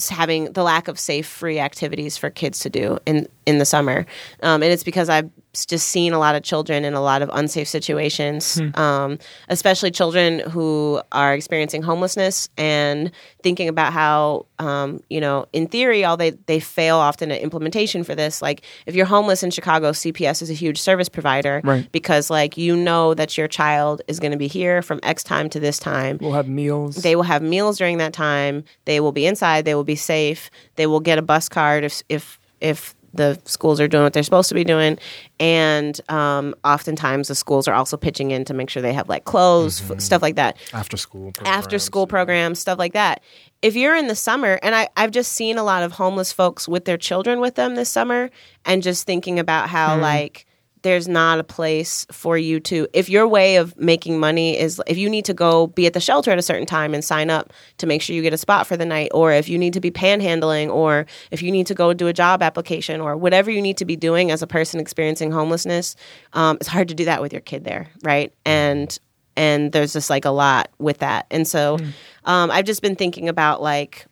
having 0.10 0.52
the 0.54 0.64
lack 0.64 0.88
of 0.88 1.00
safe 1.00 1.28
free 1.28 1.60
activities 1.60 2.18
for 2.18 2.30
kids 2.30 2.60
to 2.60 2.70
do 2.70 2.98
in 3.06 3.28
in 3.46 3.58
the 3.60 3.66
summer 3.66 4.06
um, 4.44 4.62
and 4.64 4.72
it's 4.72 4.84
because 4.84 5.10
i've 5.10 5.30
just 5.68 5.88
seen 5.88 6.12
a 6.12 6.20
lot 6.20 6.36
of 6.36 6.44
children 6.44 6.84
in 6.84 6.94
a 6.94 7.02
lot 7.02 7.22
of 7.22 7.30
unsafe 7.34 7.68
situations 7.68 8.60
um, 8.74 9.18
especially 9.48 9.90
children 9.90 10.40
who 10.52 11.02
are 11.14 11.34
experiencing 11.34 11.82
homelessness 11.82 12.50
and 12.58 13.10
thinking 13.42 13.70
about 13.70 13.94
how 13.94 14.46
um, 14.60 15.00
you 15.10 15.22
know 15.22 15.46
in 15.54 15.68
theory 15.68 16.04
all 16.04 16.18
they 16.18 16.32
they 16.48 16.60
fail 16.60 16.98
often 16.98 17.32
at 17.32 17.40
implementation 17.42 18.04
for 18.04 18.16
this 18.16 18.42
like 18.42 18.64
if 18.86 18.96
you're 18.96 19.06
homeless 19.06 19.44
in 19.44 19.52
chicago 19.52 19.92
cps 19.92 20.42
is 20.42 20.50
a 20.50 20.54
huge 20.54 20.80
service 20.82 21.08
provider 21.08 21.62
Right. 21.64 21.90
because 21.92 22.30
like 22.30 22.58
you 22.58 22.76
know 22.76 23.14
that 23.14 23.38
your 23.38 23.48
child 23.48 24.02
is 24.08 24.20
going 24.20 24.32
to 24.34 24.38
be 24.38 24.48
here 24.48 24.82
from 24.82 25.00
x 25.04 25.24
time 25.24 25.50
to 25.52 25.60
this 25.60 25.80
time 25.80 26.18
We'll 26.20 26.34
have 26.34 26.48
meals. 26.50 26.98
they 26.98 27.16
will 27.16 27.24
have 27.24 27.42
meals 27.42 27.78
during 27.78 27.98
that 28.00 28.12
time. 28.14 28.64
They 28.86 29.00
will 29.00 29.12
be 29.12 29.26
inside. 29.26 29.66
They 29.66 29.76
will 29.76 29.84
be 29.84 29.96
safe. 29.96 30.50
They 30.76 30.86
will 30.88 31.00
get 31.00 31.18
a 31.18 31.22
bus 31.22 31.48
card 31.50 31.84
if 31.84 32.02
if 32.10 32.40
if 32.62 32.96
the 33.16 33.40
schools 33.46 33.80
are 33.80 33.88
doing 33.88 34.04
what 34.04 34.14
they're 34.14 34.24
supposed 34.24 34.50
to 34.50 34.56
be 34.56 34.64
doing. 34.64 34.98
And 35.40 36.00
um, 36.10 36.56
oftentimes 36.64 37.28
the 37.28 37.36
schools 37.36 37.68
are 37.68 37.74
also 37.74 37.98
pitching 37.98 38.32
in 38.32 38.46
to 38.46 38.54
make 38.54 38.70
sure 38.70 38.82
they 38.82 38.94
have 38.94 39.10
like 39.10 39.26
clothes, 39.26 39.90
f- 39.90 40.00
stuff 40.00 40.22
like 40.22 40.36
that 40.36 40.58
After 40.74 40.98
school. 40.98 41.32
after 41.46 41.80
school 41.80 42.08
programs, 42.08 42.60
stuff 42.60 42.80
like 42.80 42.94
that. 42.94 43.22
If 43.62 43.76
you're 43.76 43.96
in 43.96 44.08
the 44.08 44.16
summer, 44.16 44.60
and 44.62 44.76
I, 44.76 44.90
I've 44.96 45.12
just 45.12 45.32
seen 45.32 45.58
a 45.58 45.64
lot 45.64 45.82
of 45.84 45.94
homeless 45.94 46.32
folks 46.32 46.68
with 46.68 46.86
their 46.86 46.98
children 46.98 47.40
with 47.40 47.56
them 47.56 47.76
this 47.76 47.90
summer, 47.90 48.30
and 48.64 48.84
just 48.84 49.06
thinking 49.08 49.40
about 49.40 49.70
how, 49.70 49.98
like, 50.00 50.46
there's 50.86 51.08
not 51.08 51.40
a 51.40 51.44
place 51.44 52.06
for 52.12 52.38
you 52.38 52.60
to, 52.60 52.88
if 52.94 53.10
your 53.10 53.28
way 53.28 53.56
of 53.56 53.76
making 53.76 54.20
money 54.20 54.56
is, 54.56 54.80
if 54.86 55.00
you 55.00 55.10
need 55.10 55.26
to 55.26 55.34
go 55.34 55.66
be 55.66 55.88
at 55.88 55.94
the 55.94 56.00
shelter 56.00 56.30
at 56.30 56.38
a 56.38 56.44
certain 56.44 56.68
time 56.68 56.94
and 56.94 57.04
sign 57.04 57.32
up 57.32 57.52
to 57.80 57.88
make 57.88 58.04
sure 58.04 58.16
you 58.16 58.22
get 58.22 58.34
a 58.34 58.38
spot 58.38 58.68
for 58.68 58.78
the 58.78 58.86
night, 58.86 59.10
or 59.12 59.32
if 59.32 59.50
you 59.50 59.58
need 59.58 59.74
to 59.74 59.82
be 59.82 59.90
panhandling, 59.90 60.70
or 60.70 61.08
if 61.32 61.42
you 61.42 61.52
need 61.52 61.66
to 61.66 61.74
go 61.74 61.92
do 61.92 62.08
a 62.08 62.14
job 62.14 62.44
application, 62.44 63.02
or 63.02 63.18
whatever 63.18 63.50
you 63.50 63.64
need 63.64 63.78
to 63.78 63.86
be 63.86 63.96
doing 63.96 64.30
as 64.30 64.44
a 64.44 64.48
person 64.48 64.80
experiencing 64.80 65.32
homelessness, 65.32 65.96
um, 66.34 66.58
it's 66.62 66.70
hard 66.70 66.88
to 66.90 66.94
do 66.94 67.06
that 67.06 67.20
with 67.20 67.34
your 67.34 67.42
kid 67.42 67.64
there, 67.64 67.90
right? 68.04 68.32
And 68.46 68.98
and 69.36 69.72
there's 69.72 69.92
just 69.92 70.12
like 70.12 70.24
a 70.24 70.30
lot 70.30 70.70
with 70.78 71.00
that. 71.00 71.26
And 71.32 71.48
so 71.48 71.78
um, 72.26 72.52
i've 72.52 72.66
just 72.66 72.82
been 72.82 72.96
thinking 72.96 73.28
about 73.28 73.62
like 73.62 74.06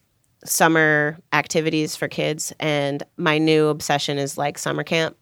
summer 0.46 1.18
activities 1.32 1.96
for 1.96 2.08
kids 2.08 2.52
and 2.60 3.04
my 3.16 3.38
new 3.38 3.68
obsession 3.68 4.18
is 4.18 4.38
like 4.38 4.58
summer 4.58 4.84
camp 4.84 5.16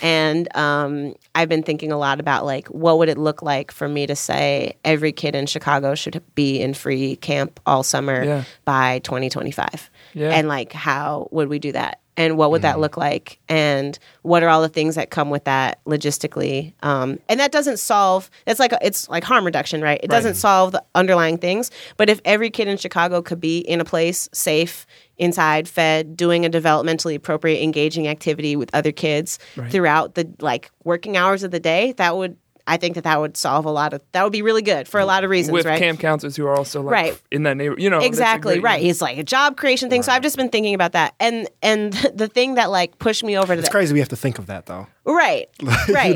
and 0.00 0.54
um, 0.56 1.14
i've 1.34 1.48
been 1.48 1.62
thinking 1.62 1.92
a 1.92 1.98
lot 1.98 2.18
about 2.20 2.44
like 2.46 2.66
what 2.68 2.98
would 2.98 3.08
it 3.08 3.18
look 3.18 3.42
like 3.42 3.70
for 3.70 3.88
me 3.88 4.06
to 4.06 4.16
say 4.16 4.74
every 4.84 5.12
kid 5.12 5.34
in 5.34 5.46
chicago 5.46 5.94
should 5.94 6.22
be 6.34 6.60
in 6.60 6.72
free 6.74 7.16
camp 7.16 7.60
all 7.66 7.82
summer 7.82 8.24
Yeah. 8.24 8.44
by 8.64 9.00
2025 9.00 9.90
Yeah. 10.14 10.30
and 10.30 10.48
like 10.48 10.72
how 10.72 11.28
would 11.30 11.48
we 11.48 11.58
do 11.58 11.72
that? 11.72 11.98
And 12.14 12.36
what 12.36 12.50
would 12.50 12.60
that 12.60 12.78
look 12.78 12.98
like? 12.98 13.38
And 13.48 13.98
what 14.20 14.42
are 14.42 14.50
all 14.50 14.60
the 14.60 14.68
things 14.68 14.96
that 14.96 15.08
come 15.08 15.30
with 15.30 15.44
that 15.44 15.82
logistically? 15.86 16.74
Um, 16.82 17.18
and 17.26 17.40
that 17.40 17.52
doesn't 17.52 17.78
solve 17.78 18.30
it's 18.46 18.60
like 18.60 18.74
it's 18.82 19.08
like 19.08 19.24
harm 19.24 19.46
reduction 19.46 19.80
right? 19.80 19.98
It 20.02 20.10
doesn't 20.10 20.34
solve 20.34 20.72
the 20.72 20.84
underlying 20.94 21.38
things. 21.38 21.70
But 21.96 22.10
if 22.10 22.20
every 22.26 22.50
kid 22.50 22.68
in 22.68 22.76
chicago 22.76 23.22
could 23.22 23.40
be 23.40 23.60
in 23.60 23.80
a 23.80 23.84
place 23.84 24.28
safe 24.32 24.86
inside 25.22 25.68
fed 25.68 26.16
doing 26.16 26.44
a 26.44 26.50
developmentally 26.50 27.14
appropriate 27.14 27.62
engaging 27.62 28.08
activity 28.08 28.56
with 28.56 28.68
other 28.74 28.92
kids 28.92 29.38
throughout 29.70 30.14
the 30.16 30.28
like 30.40 30.70
working 30.84 31.16
hours 31.16 31.42
of 31.42 31.50
the 31.50 31.60
day 31.60 31.92
that 31.92 32.16
would 32.16 32.36
i 32.66 32.76
think 32.76 32.94
that 32.94 33.02
that 33.04 33.20
would 33.20 33.36
solve 33.36 33.64
a 33.64 33.70
lot 33.70 33.92
of 33.92 34.00
that 34.12 34.22
would 34.22 34.32
be 34.32 34.40
really 34.42 34.62
good 34.62 34.86
for 34.86 35.00
a 35.00 35.04
lot 35.04 35.24
of 35.24 35.30
reasons 35.30 35.52
with 35.52 35.66
right? 35.66 35.80
camp 35.80 35.98
counselors 35.98 36.36
who 36.36 36.46
are 36.46 36.54
also 36.56 36.80
like 36.80 36.92
Right. 36.92 37.20
in 37.32 37.42
that 37.42 37.56
neighborhood. 37.56 37.82
You 37.82 37.90
know, 37.90 37.98
exactly 37.98 38.54
great- 38.60 38.62
right. 38.64 38.82
It's 38.84 39.00
like 39.02 39.18
a 39.18 39.24
job 39.24 39.56
creation 39.56 39.90
thing 39.90 40.02
so 40.04 40.12
i've 40.12 40.22
just 40.22 40.36
been 40.36 40.48
thinking 40.48 40.72
about 40.74 40.92
that. 40.92 41.14
And 41.18 41.48
and 41.60 41.92
the 42.14 42.28
thing 42.28 42.54
that 42.54 42.70
like 42.70 42.98
pushed 43.00 43.24
me 43.24 43.36
over 43.36 43.54
to 43.54 43.58
It's 43.58 43.68
that 43.68 43.72
crazy 43.72 43.92
we 43.92 43.98
have 43.98 44.10
to 44.10 44.16
think 44.24 44.38
of 44.38 44.46
that 44.46 44.66
though. 44.66 44.86
right 45.04 45.48
right. 45.88 46.14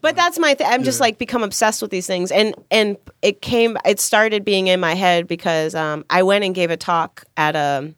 but 0.00 0.14
that's 0.14 0.38
my 0.38 0.54
th- 0.54 0.70
i'm 0.72 0.84
just 0.84 1.00
like 1.00 1.18
become 1.18 1.42
obsessed 1.42 1.82
with 1.82 1.90
these 1.90 2.06
things. 2.06 2.30
And 2.30 2.54
and 2.70 2.96
it 3.22 3.42
came 3.42 3.76
it 3.84 3.98
started 3.98 4.44
being 4.44 4.68
in 4.68 4.78
my 4.78 4.94
head 4.94 5.26
because 5.26 5.74
um 5.74 6.04
i 6.10 6.22
went 6.22 6.44
and 6.44 6.54
gave 6.54 6.70
a 6.70 6.76
talk 6.76 7.24
at 7.36 7.56
a 7.56 7.92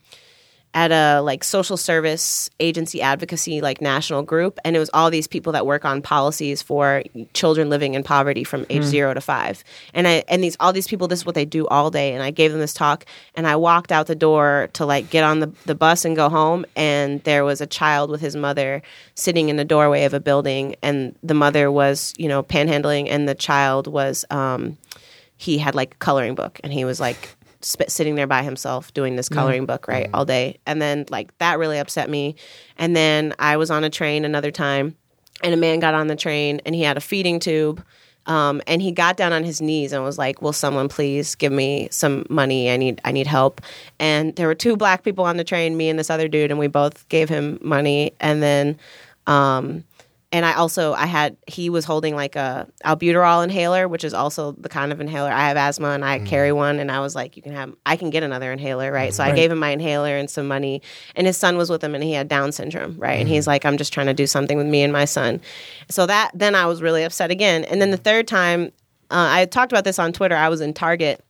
at 0.73 0.93
a 0.93 1.21
like 1.21 1.43
social 1.43 1.77
service 1.77 2.49
agency 2.61 3.03
advocacy 3.03 3.61
like 3.61 3.81
national 3.81 4.23
group 4.23 4.59
and 4.65 4.77
it 4.77 4.79
was 4.79 4.89
all 4.95 5.11
these 5.11 5.27
people 5.27 5.53
that 5.53 5.67
work 5.67 5.85
on 5.85 6.01
policies 6.01 6.63
for 6.63 7.03
children 7.35 7.69
living 7.69 7.95
in 7.95 8.05
poverty 8.05 8.45
from 8.45 8.65
age 8.71 8.85
0 8.85 9.15
to 9.15 9.21
5 9.21 9.65
and 9.95 10.07
I 10.07 10.23
and 10.29 10.45
these 10.45 10.57
all 10.61 10.73
these 10.73 10.87
people 10.87 11.09
this 11.09 11.21
is 11.21 11.27
what 11.27 11.35
they 11.35 11.45
do 11.45 11.67
all 11.67 11.91
day 11.91 12.15
and 12.15 12.23
I 12.23 12.31
gave 12.31 12.53
them 12.53 12.61
this 12.61 12.73
talk 12.73 13.05
and 13.35 13.49
I 13.49 13.57
walked 13.57 13.91
out 13.91 14.07
the 14.07 14.15
door 14.15 14.69
to 14.75 14.87
like 14.87 15.11
get 15.11 15.25
on 15.25 15.41
the, 15.41 15.53
the 15.67 15.75
bus 15.75 16.05
and 16.05 16.15
go 16.15 16.29
home 16.29 16.65
and 16.77 17.21
there 17.25 17.45
was 17.45 17.61
a 17.61 17.67
child 17.67 18.09
with 18.09 18.21
his 18.21 18.37
mother 18.37 18.81
sitting 19.17 19.49
in 19.49 19.57
the 19.57 19.65
doorway 19.65 20.05
of 20.05 20.15
a 20.15 20.21
building 20.21 20.77
and 20.83 21.17
the 21.25 21.35
mother 21.35 21.73
was 21.73 22.15
you 22.17 22.29
know 22.29 22.45
panhandling 22.45 23.09
and 23.11 23.29
the 23.29 23.35
child 23.35 23.89
was 23.89 24.25
um 24.31 24.79
he 25.37 25.59
had 25.59 25.75
like 25.75 25.95
a 25.95 25.99
coloring 25.99 26.37
book 26.37 26.61
and 26.63 26.73
he 26.73 26.85
was 26.85 27.01
like 27.01 27.35
sp- 27.63 27.89
sitting 27.89 28.15
there 28.15 28.27
by 28.27 28.43
himself 28.43 28.93
doing 28.95 29.17
this 29.17 29.29
coloring 29.29 29.67
book 29.67 29.89
right 29.89 30.09
all 30.15 30.25
day. 30.25 30.59
And 30.67 30.81
then 30.81 31.07
like 31.11 31.37
that 31.39 31.59
really 31.59 31.79
upset 31.79 32.09
me. 32.09 32.37
And 32.77 32.97
then 32.97 33.35
i 33.39 33.57
was 33.57 33.71
on 33.71 33.85
a 33.85 33.91
train 33.91 34.25
another 34.25 34.51
time 34.51 34.97
and 35.43 35.55
a 35.55 35.57
man 35.57 35.81
got 35.81 35.95
on 35.95 36.07
the 36.07 36.17
train 36.17 36.61
and 36.65 36.75
he 36.75 36.83
had 36.83 36.97
a 36.97 37.01
feeding 37.01 37.41
tube 37.41 37.83
um, 38.27 38.61
and 38.67 38.83
he 38.83 38.93
got 38.93 39.17
down 39.17 39.33
on 39.33 39.45
his 39.45 39.61
knees 39.61 39.93
and 39.93 40.05
was 40.05 40.19
like 40.19 40.43
will 40.43 40.53
someone 40.53 40.89
please 40.89 41.35
give 41.35 41.53
me 41.53 41.89
some 41.91 42.27
money? 42.29 42.71
I 42.71 42.77
need 42.77 43.01
i 43.05 43.13
need 43.13 43.27
help. 43.27 43.61
And 43.99 44.37
there 44.37 44.47
were 44.47 44.55
two 44.55 44.77
black 44.77 45.03
people 45.03 45.25
on 45.25 45.37
the 45.37 45.45
train 45.45 45.77
me 45.77 45.89
and 45.89 45.99
this 45.99 46.11
other 46.11 46.29
dude 46.29 46.51
and 46.51 46.61
we 46.61 46.67
both 46.67 47.09
gave 47.09 47.29
him 47.29 47.59
money. 47.63 48.13
And 48.21 48.43
then 48.43 48.79
um, 49.27 49.85
and 50.33 50.47
I 50.47 50.55
also 50.55 50.93
I 50.93 51.07
had 51.07 51.37
he 51.47 51.71
was 51.71 51.85
holding 51.85 52.15
like 52.15 52.37
a 52.37 52.69
albuterol 52.85 53.43
inhaler, 53.43 53.89
which 53.89 54.05
is 54.05 54.15
also 54.15 54.53
the 54.53 54.69
kind 54.69 54.93
of 54.93 55.01
inhaler 55.01 55.31
I 55.31 55.49
have 55.49 55.57
asthma 55.57 55.89
and 55.89 56.05
I 56.05 56.21
carry 56.21 56.51
mm. 56.51 56.57
one, 56.57 56.79
and 56.79 56.91
I 56.91 57.01
was 57.01 57.15
like, 57.15 57.37
you 57.37 57.43
can 57.43 57.53
have 57.53 57.75
I 57.85 57.97
can 57.97 58.11
get 58.11 58.23
another 58.23 58.53
inhaler, 58.53 58.93
right? 58.93 59.11
Mm-hmm. 59.11 59.17
So 59.17 59.25
I 59.25 59.35
gave 59.35 59.51
him 59.51 59.59
my 59.59 59.71
inhaler 59.71 60.17
and 60.17 60.31
some 60.31 60.47
money, 60.47 60.83
and 61.17 61.27
his 61.27 61.37
son 61.37 61.57
was 61.57 61.69
with 61.69 61.83
him, 61.83 61.95
and 61.95 62.05
he 62.05 62.13
had 62.13 62.29
Down 62.29 62.53
syndrome, 62.53 62.97
right? 62.99 63.19
And 63.19 63.29
he's 63.29 63.45
mm. 63.45 63.49
like, 63.49 63.65
I'm 63.65 63.77
just 63.77 63.93
trying 63.93 64.07
to 64.07 64.15
do 64.15 64.27
something 64.27 64.57
with 64.57 64.67
me 64.67 64.83
and 64.83 64.93
my 64.93 65.05
son. 65.05 65.41
So 65.89 66.07
that 66.07 66.31
then 66.35 66.55
I 66.55 66.67
was 66.67 66.81
really 66.81 67.03
upset 67.03 67.31
again, 67.31 67.65
and 67.65 67.81
then 67.81 67.91
the 67.91 67.97
third 67.97 68.29
time 68.29 68.73
uh, 69.11 69.27
I 69.31 69.47
talked 69.47 69.73
about 69.73 69.85
this 69.85 69.99
on 69.99 70.13
Twitter. 70.13 70.37
I 70.37 70.49
was 70.49 70.61
in 70.61 70.73
Target, 70.75 71.25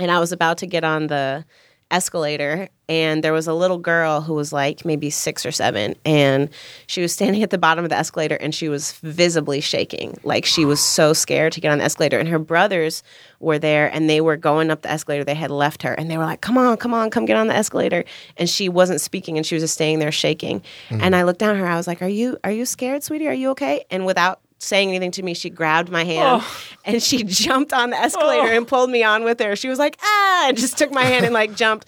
and 0.00 0.10
I 0.10 0.18
was 0.18 0.32
about 0.32 0.58
to 0.58 0.66
get 0.66 0.82
on 0.82 1.06
the 1.06 1.44
escalator 1.90 2.68
and 2.88 3.22
there 3.22 3.32
was 3.32 3.46
a 3.46 3.54
little 3.54 3.78
girl 3.78 4.20
who 4.20 4.34
was 4.34 4.52
like 4.52 4.84
maybe 4.84 5.10
six 5.10 5.46
or 5.46 5.52
seven 5.52 5.94
and 6.04 6.48
she 6.86 7.00
was 7.00 7.12
standing 7.12 7.42
at 7.42 7.50
the 7.50 7.58
bottom 7.58 7.84
of 7.84 7.90
the 7.90 7.96
escalator 7.96 8.34
and 8.36 8.54
she 8.54 8.68
was 8.68 8.92
visibly 9.02 9.60
shaking. 9.60 10.18
Like 10.24 10.44
she 10.44 10.64
was 10.64 10.80
so 10.80 11.12
scared 11.12 11.52
to 11.52 11.60
get 11.60 11.70
on 11.70 11.78
the 11.78 11.84
escalator 11.84 12.18
and 12.18 12.28
her 12.28 12.38
brothers 12.38 13.02
were 13.38 13.58
there 13.58 13.92
and 13.92 14.10
they 14.10 14.20
were 14.20 14.36
going 14.36 14.70
up 14.70 14.82
the 14.82 14.90
escalator. 14.90 15.24
They 15.24 15.34
had 15.34 15.50
left 15.50 15.82
her 15.82 15.92
and 15.92 16.10
they 16.10 16.18
were 16.18 16.24
like 16.24 16.40
come 16.40 16.58
on 16.58 16.76
come 16.76 16.92
on 16.92 17.10
come 17.10 17.26
get 17.26 17.36
on 17.36 17.46
the 17.46 17.54
escalator. 17.54 18.04
And 18.36 18.48
she 18.48 18.68
wasn't 18.68 19.00
speaking 19.00 19.36
and 19.36 19.46
she 19.46 19.54
was 19.54 19.62
just 19.62 19.74
staying 19.74 20.00
there 20.00 20.12
shaking. 20.12 20.60
Mm-hmm. 20.88 21.00
And 21.02 21.14
i 21.14 21.22
looked 21.22 21.40
down 21.40 21.56
at 21.56 21.60
her. 21.60 21.66
I 21.66 21.76
was 21.76 21.86
like 21.86 22.02
are 22.02 22.08
you 22.08 22.38
are 22.42 22.52
you 22.52 22.66
scared 22.66 23.04
sweetie? 23.04 23.28
Are 23.28 23.34
you 23.34 23.50
okay? 23.50 23.84
And 23.90 24.04
without 24.04 24.40
saying 24.60 24.90
anything 24.90 25.10
to 25.10 25.22
me 25.22 25.32
she 25.34 25.48
grabbed 25.50 25.90
my 25.90 26.04
hand 26.04 26.42
and 26.84 27.02
she 27.02 27.24
jumped 27.24 27.72
on 27.72 27.90
the 27.90 27.96
escalator 27.96 28.48
Oh. 28.52 28.56
and 28.56 28.68
pulled 28.68 28.90
me 28.90 29.02
on 29.02 29.24
with 29.24 29.40
her 29.40 29.56
she 29.56 29.68
was 29.68 29.78
like 29.78 29.96
ah 30.02 30.48
and 30.48 30.56
just 30.58 30.76
took 30.78 30.92
my 30.92 31.02
hand 31.02 31.24
and 31.24 31.32
like 31.34 31.54
jumped 31.56 31.86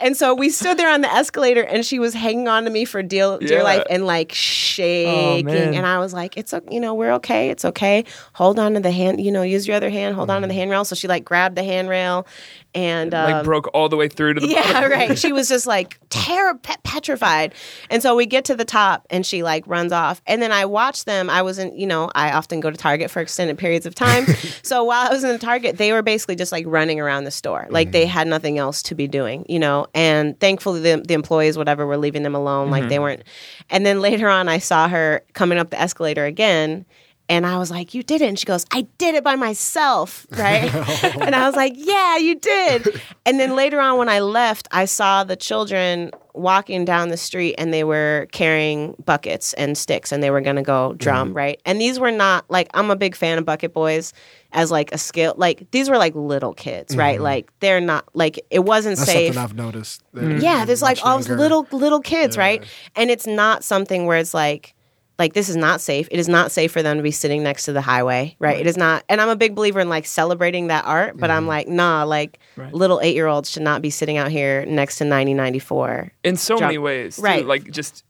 and 0.00 0.16
so 0.16 0.34
we 0.34 0.50
stood 0.50 0.78
there 0.78 0.92
on 0.92 1.00
the 1.02 1.12
escalator 1.12 1.62
and 1.62 1.86
she 1.86 2.00
was 2.00 2.12
hanging 2.12 2.48
on 2.48 2.64
to 2.64 2.70
me 2.70 2.84
for 2.84 3.04
dear, 3.04 3.38
dear 3.38 3.58
Yeah. 3.58 3.62
life 3.62 3.84
and 3.88 4.04
like 4.04 4.32
shaking. 4.32 5.46
man. 5.46 5.74
and 5.74 5.86
I 5.86 6.00
was 6.00 6.12
like, 6.12 6.36
it's, 6.36 6.52
you 6.72 6.80
know, 6.80 6.92
we're 6.94 7.12
okay. 7.14 7.50
It's 7.50 7.64
okay. 7.64 8.04
Hold 8.32 8.58
on 8.58 8.74
to 8.74 8.80
the 8.80 8.90
hand, 8.90 9.20
you 9.20 9.30
know, 9.30 9.42
use 9.42 9.68
your 9.68 9.76
other 9.76 9.90
hand, 9.90 10.16
hold 10.16 10.28
on 10.28 10.42
to 10.42 10.48
the 10.48 10.54
handrail. 10.54 10.84
So 10.84 10.96
she 10.96 11.06
like 11.06 11.24
grabbed 11.24 11.54
the 11.54 11.62
handrail 11.62 12.26
and, 12.74 13.12
like 13.12 13.34
um, 13.34 13.44
broke 13.44 13.68
all 13.74 13.88
the 13.88 13.96
way 13.96 14.08
through 14.08 14.34
to 14.34 14.40
the 14.40 14.46
yeah, 14.48 14.72
bottom. 14.72 14.90
right. 14.90 15.18
She 15.18 15.32
was 15.32 15.48
just 15.48 15.66
like 15.66 15.98
terror 16.10 16.54
pe- 16.54 16.76
petrified. 16.84 17.54
And 17.90 18.02
so 18.02 18.16
we 18.16 18.26
get 18.26 18.44
to 18.46 18.54
the 18.54 18.64
top 18.64 19.06
and 19.10 19.24
she 19.24 19.42
like 19.42 19.66
runs 19.66 19.92
off. 19.92 20.22
And 20.26 20.40
then 20.40 20.52
I 20.52 20.64
watch 20.64 21.04
them. 21.04 21.28
I 21.30 21.42
wasn't, 21.42 21.76
you 21.78 21.86
know, 21.86 22.10
I 22.14 22.32
often 22.32 22.60
go 22.60 22.70
to 22.70 22.76
Target 22.76 23.10
for 23.10 23.20
extended 23.20 23.58
periods 23.58 23.86
of 23.86 23.94
time. 23.94 24.26
so 24.62 24.84
while 24.84 25.08
I 25.08 25.12
was 25.12 25.24
in 25.24 25.30
the 25.30 25.38
Target, 25.38 25.78
they 25.78 25.92
were 25.92 26.02
basically 26.02 26.36
just 26.36 26.52
like 26.52 26.64
running 26.66 27.00
around 27.00 27.24
the 27.24 27.30
store. 27.30 27.66
Like 27.70 27.92
they 27.92 28.06
had 28.06 28.26
nothing 28.26 28.58
else 28.58 28.82
to 28.84 28.94
be 28.94 29.08
doing, 29.08 29.44
you 29.48 29.58
know. 29.58 29.86
And 29.94 30.38
thankfully 30.40 30.80
the, 30.80 31.02
the 31.06 31.14
employees, 31.14 31.58
whatever, 31.58 31.86
were 31.86 31.98
leaving 31.98 32.22
them 32.22 32.34
alone. 32.34 32.70
Like 32.70 32.88
they 32.88 32.98
weren't. 32.98 33.22
And 33.70 33.84
then 33.86 34.00
later 34.00 34.28
on, 34.28 34.48
I 34.48 34.58
saw 34.58 34.88
her 34.88 35.22
coming 35.34 35.58
up 35.58 35.70
the 35.70 35.80
escalator 35.80 36.24
again. 36.24 36.84
And 37.32 37.46
I 37.46 37.56
was 37.56 37.70
like, 37.70 37.94
You 37.94 38.02
did 38.02 38.20
it. 38.20 38.26
And 38.28 38.38
she 38.38 38.44
goes, 38.44 38.66
I 38.72 38.82
did 38.98 39.14
it 39.14 39.24
by 39.24 39.36
myself. 39.36 40.26
Right. 40.32 40.70
and 41.16 41.34
I 41.34 41.46
was 41.46 41.56
like, 41.56 41.72
Yeah, 41.76 42.18
you 42.18 42.34
did. 42.34 43.00
And 43.24 43.40
then 43.40 43.56
later 43.56 43.80
on, 43.80 43.96
when 43.96 44.10
I 44.10 44.20
left, 44.20 44.68
I 44.70 44.84
saw 44.84 45.24
the 45.24 45.34
children 45.34 46.10
walking 46.34 46.84
down 46.84 47.08
the 47.08 47.16
street 47.16 47.54
and 47.56 47.72
they 47.72 47.84
were 47.84 48.26
carrying 48.32 48.94
buckets 49.04 49.54
and 49.54 49.78
sticks 49.78 50.12
and 50.12 50.22
they 50.22 50.30
were 50.30 50.42
going 50.42 50.56
to 50.56 50.62
go 50.62 50.92
drum. 50.94 51.32
Right. 51.32 51.58
And 51.64 51.80
these 51.80 51.98
were 51.98 52.10
not 52.10 52.44
like, 52.50 52.68
I'm 52.74 52.90
a 52.90 52.96
big 52.96 53.16
fan 53.16 53.38
of 53.38 53.46
Bucket 53.46 53.72
Boys 53.72 54.12
as 54.52 54.70
like 54.70 54.92
a 54.92 54.98
skill. 54.98 55.32
Like, 55.38 55.70
these 55.70 55.88
were 55.88 55.96
like 55.96 56.14
little 56.14 56.52
kids. 56.52 56.94
Right. 56.94 57.18
Like, 57.18 57.50
they're 57.60 57.80
not 57.80 58.04
like, 58.12 58.38
it 58.50 58.60
wasn't 58.60 58.98
That's 58.98 59.10
safe. 59.10 59.34
something 59.34 59.42
I've 59.42 59.56
noticed. 59.56 60.02
that 60.12 60.22
Mm. 60.22 60.42
Yeah, 60.42 60.66
there's 60.66 60.82
like 60.82 60.98
all 61.02 61.18
younger. 61.18 61.36
little 61.36 61.66
little 61.72 62.00
kids, 62.00 62.36
right? 62.36 62.62
And 62.94 63.10
it's 63.10 63.26
not 63.26 63.64
something 63.64 64.04
where 64.04 64.18
it's 64.18 64.34
like 64.34 64.74
like 65.18 65.34
this 65.34 65.48
is 65.48 65.56
not 65.56 65.80
safe. 65.80 66.08
It 66.10 66.18
is 66.18 66.28
not 66.28 66.50
safe 66.50 66.72
for 66.72 66.82
them 66.82 66.96
to 66.96 67.02
be 67.02 67.10
sitting 67.10 67.42
next 67.42 67.64
to 67.66 67.72
the 67.72 67.80
highway, 67.80 68.34
right? 68.38 68.58
It 68.58 68.66
is 68.66 68.76
not. 68.76 69.04
And 69.08 69.20
I'm 69.20 69.28
a 69.28 69.36
big 69.36 69.54
believer 69.54 69.78
in 69.80 69.88
like 69.88 70.06
celebrating 70.06 70.68
that 70.68 70.84
art, 70.84 71.16
but 71.16 71.28
Mm-hmm. 71.28 71.36
I'm 71.36 71.46
like, 71.46 71.68
nah, 71.68 72.04
like 72.04 72.38
Right. 72.56 72.72
little 72.72 72.98
8-year-olds 72.98 73.50
should 73.50 73.62
not 73.62 73.82
be 73.82 73.90
sitting 73.90 74.16
out 74.16 74.30
here 74.30 74.64
next 74.66 74.96
to 74.98 75.04
9094. 75.04 76.12
in 76.24 76.36
so 76.36 76.56
Drop- 76.58 76.68
many 76.68 76.78
ways, 76.78 77.16
too. 77.16 77.22
Right. 77.22 77.46
Like 77.46 77.70
just 77.70 78.04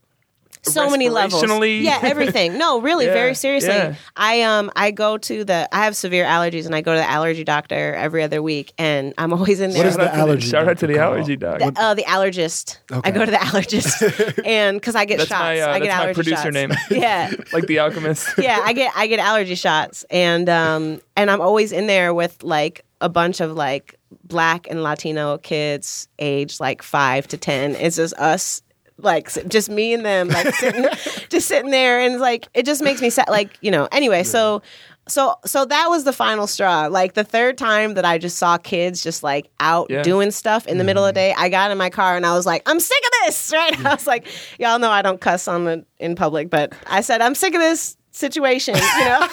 so 0.63 0.89
many 0.89 1.09
levels. 1.09 1.43
Yeah, 1.43 1.99
everything. 2.01 2.57
No, 2.57 2.79
really, 2.81 3.05
Yeah, 3.05 3.13
very 3.13 3.35
seriously. 3.35 3.69
yeah. 3.69 3.95
I 4.15 4.41
um 4.43 4.71
I 4.75 4.91
go 4.91 5.17
to 5.17 5.43
the 5.43 5.67
I 5.71 5.83
have 5.85 5.95
severe 5.95 6.25
allergies 6.25 6.65
and 6.65 6.73
I 6.75 6.81
go 6.81 6.93
to 6.93 6.99
the 6.99 7.09
allergy 7.09 7.43
doctor 7.43 7.93
every 7.95 8.23
other 8.23 8.41
week 8.41 8.73
and 8.77 9.13
I'm 9.17 9.33
always 9.33 9.59
in 9.59 9.71
there. 9.71 9.79
What 9.79 9.87
is 9.87 9.95
Shout 9.95 10.01
the 10.05 10.09
out 10.09 10.13
to 10.15 10.19
allergy 10.21 10.47
Shout 10.49 10.67
out 10.67 10.77
to 10.79 10.87
the 10.87 10.99
allergy 10.99 11.35
doctor. 11.35 11.71
The- 11.71 11.81
uh, 11.81 11.93
the 11.93 12.03
allergist. 12.03 12.77
Okay. 12.91 13.09
I 13.09 13.11
go 13.11 13.25
to 13.25 13.31
the 13.31 13.37
allergist, 13.47 14.41
and 14.45 14.79
because 14.79 14.95
I 14.95 15.05
get 15.05 15.17
That's 15.17 15.29
shots, 15.29 15.41
my, 15.41 15.59
uh, 15.61 15.67
I 15.69 15.79
get 15.79 15.87
that's 15.87 15.97
my 15.97 16.03
allergy 16.03 16.15
producer 16.15 16.43
shots. 16.43 16.53
name. 16.53 16.71
Yeah, 16.89 17.31
like 17.51 17.67
the 17.67 17.79
alchemist. 17.79 18.29
yeah, 18.37 18.59
I 18.63 18.73
get 18.73 18.91
I 18.95 19.07
get 19.07 19.19
allergy 19.19 19.55
shots, 19.55 20.05
and 20.09 20.47
um 20.49 21.01
and 21.15 21.29
I'm 21.29 21.41
always 21.41 21.71
in 21.71 21.87
there 21.87 22.13
with 22.13 22.43
like 22.43 22.85
a 23.01 23.09
bunch 23.09 23.41
of 23.41 23.51
like 23.51 23.95
black 24.23 24.67
and 24.69 24.81
Latino 24.83 25.37
kids, 25.39 26.07
aged 26.19 26.59
like 26.59 26.81
five 26.81 27.27
to 27.29 27.37
ten. 27.37 27.75
It's 27.75 27.97
just 27.97 28.13
us. 28.15 28.61
Like 29.03 29.29
just 29.47 29.69
me 29.69 29.93
and 29.93 30.05
them, 30.05 30.29
like 30.29 30.53
sitting, 30.55 30.85
just 31.29 31.47
sitting 31.47 31.71
there, 31.71 31.99
and 31.99 32.19
like 32.19 32.47
it 32.53 32.65
just 32.65 32.81
makes 32.81 33.01
me 33.01 33.09
sad. 33.09 33.29
Like 33.29 33.57
you 33.61 33.71
know. 33.71 33.87
Anyway, 33.91 34.23
so 34.23 34.61
so 35.07 35.35
so 35.45 35.65
that 35.65 35.89
was 35.89 36.05
the 36.05 36.13
final 36.13 36.47
straw. 36.47 36.87
Like 36.87 37.13
the 37.13 37.23
third 37.23 37.57
time 37.57 37.95
that 37.95 38.05
I 38.05 38.17
just 38.17 38.37
saw 38.37 38.57
kids 38.57 39.03
just 39.03 39.23
like 39.23 39.49
out 39.59 39.87
Yeah. 39.89 40.01
doing 40.01 40.31
stuff 40.31 40.65
in 40.65 40.77
the 40.77 40.83
middle 40.83 41.05
of 41.05 41.13
the 41.13 41.19
mm-hmm. 41.19 41.39
day, 41.39 41.43
I 41.45 41.49
got 41.49 41.71
in 41.71 41.77
my 41.77 41.89
car 41.89 42.15
and 42.15 42.25
I 42.25 42.33
was 42.33 42.45
like, 42.45 42.63
I'm 42.65 42.79
sick 42.79 43.03
of 43.05 43.11
this, 43.25 43.51
right? 43.53 43.85
I 43.85 43.93
was 43.93 44.07
like, 44.07 44.27
y'all 44.59 44.79
know 44.79 44.91
I 44.91 45.01
don't 45.01 45.19
cuss 45.19 45.47
on 45.47 45.65
the 45.65 45.85
in 45.99 46.15
public, 46.15 46.49
but 46.49 46.73
I 46.87 47.01
said 47.01 47.21
I'm 47.21 47.35
sick 47.35 47.53
of 47.53 47.61
this 47.61 47.97
situation, 48.11 48.75
you 48.75 49.05
know, 49.05 49.27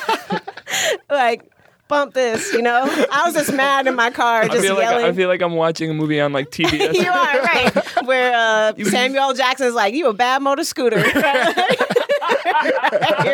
like 1.11 1.51
bump 1.91 2.15
this, 2.15 2.53
you 2.55 2.63
know. 2.63 2.85
I 3.13 3.23
was 3.27 3.35
just 3.35 3.53
mad 3.53 3.87
in 3.87 3.95
my 3.95 4.11
car, 4.11 4.43
I 4.43 4.49
just 4.49 4.63
feel 4.63 4.77
like 4.77 4.85
yelling. 4.85 5.05
I 5.05 5.13
feel 5.13 5.29
like 5.29 5.43
I'm 5.43 5.55
watching 5.55 5.91
a 5.91 5.95
movie 5.95 6.21
on 6.21 6.33
like 6.33 6.51
TV. 6.51 6.95
you 6.95 7.11
are 7.11 7.43
right. 7.43 8.07
Where 8.07 8.33
uh, 8.35 8.73
Samuel. 8.85 9.35
Jackson's 9.35 9.75
like, 9.75 9.95
"You 9.95 10.09
a 10.09 10.15
bad 10.15 10.41
motor 10.43 10.65
scooter." 10.65 10.99
You're 11.07 11.23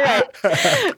right. 0.02 0.24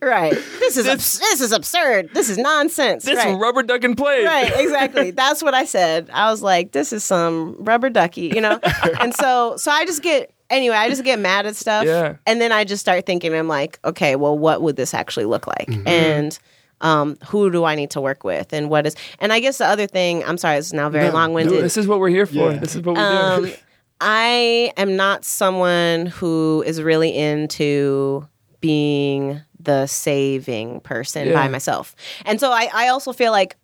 Right. 0.01 0.33
This 0.61 0.77
is 0.77 0.87
abs- 0.87 1.19
this 1.19 1.41
is 1.41 1.53
absurd. 1.53 2.11
This 2.15 2.31
is 2.31 2.39
nonsense. 2.39 3.05
this 3.05 3.17
right. 3.17 3.35
rubber 3.35 3.63
duck 3.63 3.85
and 3.85 3.97
play. 3.97 4.25
Right, 4.25 4.53
exactly. 4.57 5.11
That's 5.11 5.43
what 5.43 5.55
I 5.55 5.65
said. 5.65 6.09
I 6.13 6.31
was 6.31 6.43
like, 6.43 6.73
this 6.73 6.93
is 6.93 7.05
some 7.05 7.57
rubber 7.59 7.91
ducky, 7.91 8.31
you 8.35 8.41
know? 8.41 8.59
and 9.01 9.15
so 9.15 9.57
so 9.57 9.71
I 9.71 9.85
just 9.85 10.03
get 10.03 10.33
anyway, 10.51 10.77
I 10.77 10.89
just 10.89 11.05
get 11.05 11.19
mad 11.19 11.47
at 11.47 11.57
stuff. 11.57 11.85
Yeah. 11.85 12.17
And 12.27 12.41
then 12.41 12.53
I 12.53 12.65
just 12.65 12.81
start 12.81 13.07
thinking, 13.07 13.35
I'm 13.35 13.49
like, 13.49 13.79
okay, 13.85 14.17
well, 14.17 14.37
what 14.37 14.63
would 14.63 14.77
this 14.77 14.95
actually 14.95 15.27
look 15.27 15.47
like? 15.47 15.69
Mm-hmm. 15.69 15.89
And 15.89 16.39
um, 16.81 17.17
who 17.29 17.51
do 17.51 17.65
I 17.65 17.75
need 17.75 17.91
to 17.91 18.01
work 18.01 18.25
with? 18.25 18.53
And 18.53 18.71
what 18.71 18.87
is 18.87 18.95
and 19.21 19.33
I 19.33 19.41
guess 19.41 19.59
the 19.59 19.67
other 19.67 19.87
thing, 19.87 20.25
I'm 20.25 20.39
sorry, 20.39 20.57
this 20.57 20.67
is 20.67 20.73
now 20.73 20.89
very 20.89 21.09
No, 21.09 21.15
long 21.15 21.33
winded. 21.33 21.63
This 21.63 21.77
is 21.77 21.87
what 21.87 21.99
we're 22.01 22.09
here 22.09 22.27
for. 22.27 22.53
Yeah. 22.53 22.59
This 22.59 22.75
is 22.77 22.83
what 22.83 22.97
we 22.97 23.01
Um, 23.03 23.45
do. 23.47 23.53
I 24.01 24.73
am 24.77 24.95
not 24.97 25.25
someone 25.25 26.07
who 26.07 26.63
is 26.67 26.81
really 26.81 27.17
into 27.17 28.27
being 28.61 29.41
the 29.61 29.87
saving 29.87 30.81
person 30.81 31.29
Yeah. 31.29 31.35
by 31.35 31.49
myself. 31.49 31.97
And 32.25 32.39
so 32.39 32.53
I, 32.53 32.71
I 32.73 32.89
also 32.89 33.13
feel 33.13 33.33
like 33.33 33.57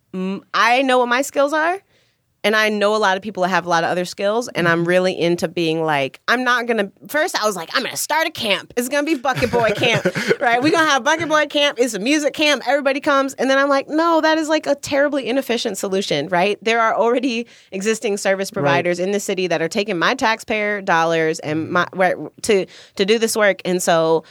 I 0.53 0.83
know 0.83 0.98
what 0.98 1.09
my 1.09 1.22
skills 1.22 1.53
are. 1.53 1.81
And 2.44 2.54
I 2.54 2.68
know 2.68 2.94
a 2.94 2.98
lot 2.98 3.16
of 3.16 3.22
people 3.22 3.42
that 3.42 3.48
have 3.48 3.64
a 3.64 3.68
lot 3.70 3.85
of 3.85 3.90
other 3.90 4.04
skills, 4.04 4.48
and 4.48 4.68
I'm 4.68 4.80
mm-hmm. 4.80 4.88
really 4.88 5.18
into 5.18 5.48
being 5.48 5.83
like, 5.83 6.20
I'm 6.28 6.44
not 6.44 6.66
gonna. 6.66 6.92
First, 7.09 7.40
I 7.40 7.46
was 7.46 7.57
like, 7.57 7.70
I'm 7.72 7.83
gonna 7.83 7.96
start 7.96 8.26
a 8.26 8.30
camp. 8.30 8.74
It's 8.76 8.90
gonna 8.90 9.07
be 9.07 9.14
Bucket 9.14 9.50
Boy 9.50 9.70
Camp, 9.70 10.04
right? 10.40 10.62
We're 10.62 10.70
gonna 10.70 10.90
have 10.90 11.02
Bucket 11.02 11.28
Boy 11.28 11.46
Camp. 11.46 11.78
It's 11.80 11.94
a 11.94 11.98
music 11.98 12.35
camp. 12.35 12.62
Everybody 12.66 13.00
comes, 13.00 13.33
and 13.35 13.48
then 13.48 13.57
I'm 13.57 13.70
like, 13.70 13.88
no, 13.88 14.20
that 14.20 14.37
is 14.37 14.50
like 14.50 14.66
a 14.66 14.74
terribly 14.74 15.26
inefficient 15.26 15.78
solution, 15.78 16.28
right? 16.28 16.59
There 16.62 16.80
are 16.80 16.94
already 16.94 17.46
existing 17.72 18.18
service 18.18 18.50
providers 18.50 18.98
in 18.98 19.12
the 19.12 19.20
city 19.20 19.46
that 19.46 19.62
are 19.62 19.68
taking 19.68 19.98
my 19.98 20.14
taxpayer 20.14 20.83
dollars 20.83 21.38
and 21.38 21.64
mm-hmm. 21.64 21.72
my 21.72 21.87
where, 21.94 22.16
to 22.42 22.66
to 22.96 23.04
do 23.07 23.18
this 23.18 23.35
work. 23.35 23.62
And 23.64 23.83
so, 23.83 24.22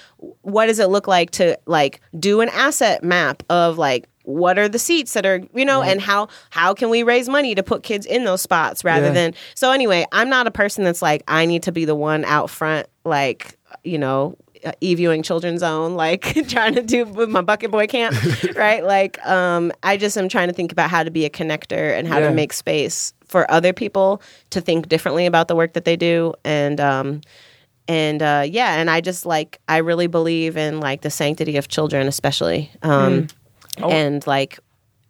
what 0.44 0.68
does 0.68 0.78
it 0.78 0.90
look 0.90 1.08
like 1.08 1.32
to 1.32 1.58
like 1.66 2.00
do 2.20 2.42
an 2.42 2.50
asset 2.50 3.04
map 3.04 3.42
of 3.50 3.80
like 3.80 4.08
what 4.24 4.58
are 4.58 4.70
the 4.70 4.80
seats 4.80 5.14
that 5.14 5.26
are 5.26 5.42
you 5.54 5.66
know 5.66 5.82
and 5.84 6.00
how 6.02 6.28
how 6.50 6.74
can 6.74 6.90
we 6.90 7.04
raise 7.04 7.28
money 7.28 7.54
to 7.56 7.62
put 7.64 7.84
kids 7.84 8.06
in 8.06 8.24
those 8.24 8.42
spots 8.42 8.84
rather 8.84 9.08
Yeah. 9.08 9.14
than 9.14 9.34
so 9.54 9.72
anyway 9.72 10.06
i'm 10.14 10.30
not 10.30 10.48
a 10.48 10.52
person 10.52 10.84
that's 10.86 11.02
like 11.02 11.24
i 11.28 11.46
need 11.46 11.64
to 11.64 11.72
be 11.72 11.84
the 11.86 11.96
one 11.96 12.24
out 12.26 12.50
front 12.50 12.88
like 13.04 13.58
you 13.84 13.98
know 13.98 14.38
uh, 14.66 14.72
e-viewing 14.80 15.24
children's 15.24 15.62
own 15.62 15.96
like 16.06 16.48
trying 16.48 16.74
to 16.76 16.82
do 16.82 17.04
with 17.06 17.28
my 17.30 17.42
bucket 17.42 17.70
boy 17.70 17.86
camp 17.86 18.16
right 18.56 18.86
like 18.86 19.20
um 19.28 19.74
i 19.84 19.98
just 19.98 20.18
am 20.18 20.30
trying 20.30 20.48
to 20.48 20.54
think 20.54 20.72
about 20.72 20.90
how 20.90 21.04
to 21.04 21.12
be 21.12 21.26
a 21.26 21.30
connector 21.30 21.98
and 21.98 22.08
how 22.08 22.20
Yeah. 22.20 22.30
to 22.30 22.34
make 22.34 22.54
space 22.54 23.14
for 23.28 23.50
other 23.52 23.74
people 23.74 24.22
to 24.52 24.62
think 24.62 24.88
differently 24.88 25.26
about 25.26 25.50
the 25.50 25.56
work 25.56 25.74
that 25.74 25.84
they 25.84 25.98
do 25.98 26.34
and 26.46 26.80
um 26.80 27.20
and 27.90 28.22
uh 28.24 28.46
yeah 28.48 28.76
and 28.80 28.90
i 28.90 29.02
just 29.02 29.26
like 29.26 29.60
i 29.68 29.78
really 29.78 30.08
believe 30.08 30.56
in 30.56 30.80
like 30.80 31.02
the 31.02 31.10
sanctity 31.10 31.58
of 31.58 31.68
children 31.68 32.08
especially 32.08 32.72
um 32.84 33.28
Oh. 33.82 33.90
and 33.90 34.26
like 34.28 34.60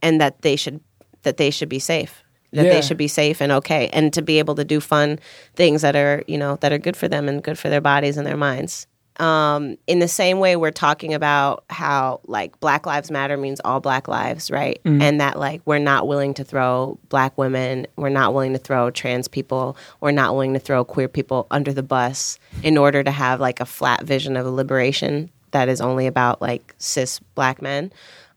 and 0.02 0.20
that 0.22 0.42
they 0.42 0.56
should 0.56 0.80
that 1.24 1.38
they 1.38 1.50
should 1.52 1.70
be 1.70 1.80
safe 1.80 2.24
that 2.52 2.66
Yeah. 2.66 2.74
they 2.74 2.82
should 2.82 2.98
be 2.98 3.08
safe 3.08 3.42
and 3.42 3.52
okay 3.52 3.90
and 3.94 4.14
to 4.14 4.22
be 4.22 4.40
able 4.40 4.56
to 4.56 4.64
do 4.64 4.80
fun 4.80 5.20
things 5.56 5.82
that 5.82 5.96
are 5.96 6.24
you 6.28 6.38
know 6.38 6.58
that 6.62 6.72
are 6.72 6.78
good 6.78 6.96
for 6.98 7.08
them 7.08 7.28
and 7.28 7.44
good 7.44 7.58
for 7.60 7.70
their 7.70 7.82
bodies 7.82 8.18
and 8.18 8.26
their 8.28 8.38
minds 8.38 8.88
um, 9.18 9.78
in 9.86 10.00
the 10.00 10.08
same 10.08 10.40
way 10.40 10.56
we're 10.56 10.72
talking 10.72 11.14
about 11.14 11.64
how 11.70 12.20
like 12.26 12.60
black 12.60 12.88
lives 12.88 13.12
matter 13.12 13.38
means 13.38 13.62
all 13.64 13.80
black 13.80 14.08
lives 14.08 14.50
right 14.50 14.82
and 14.86 15.22
that 15.22 15.38
like 15.38 15.62
we're 15.66 15.78
not 15.78 16.08
willing 16.08 16.34
to 16.34 16.44
throw 16.44 16.98
black 17.10 17.38
women 17.38 17.86
we're 17.96 18.10
not 18.10 18.34
willing 18.34 18.54
to 18.54 18.60
throw 18.60 18.90
trans 18.90 19.28
people 19.28 19.78
we're 20.02 20.10
not 20.12 20.34
willing 20.34 20.54
to 20.54 20.60
throw 20.60 20.84
queer 20.84 21.08
people 21.08 21.46
under 21.52 21.72
the 21.72 21.84
bus 21.84 22.40
in 22.64 22.76
order 22.76 23.04
to 23.04 23.12
have 23.12 23.40
like 23.40 23.60
a 23.60 23.66
flat 23.68 24.02
vision 24.04 24.36
of 24.36 24.48
a 24.48 24.52
liberation 24.52 25.30
that 25.52 25.70
is 25.70 25.80
only 25.80 26.08
about 26.08 26.42
like 26.42 26.74
cis 26.80 27.20
black 27.36 27.62
men 27.62 27.92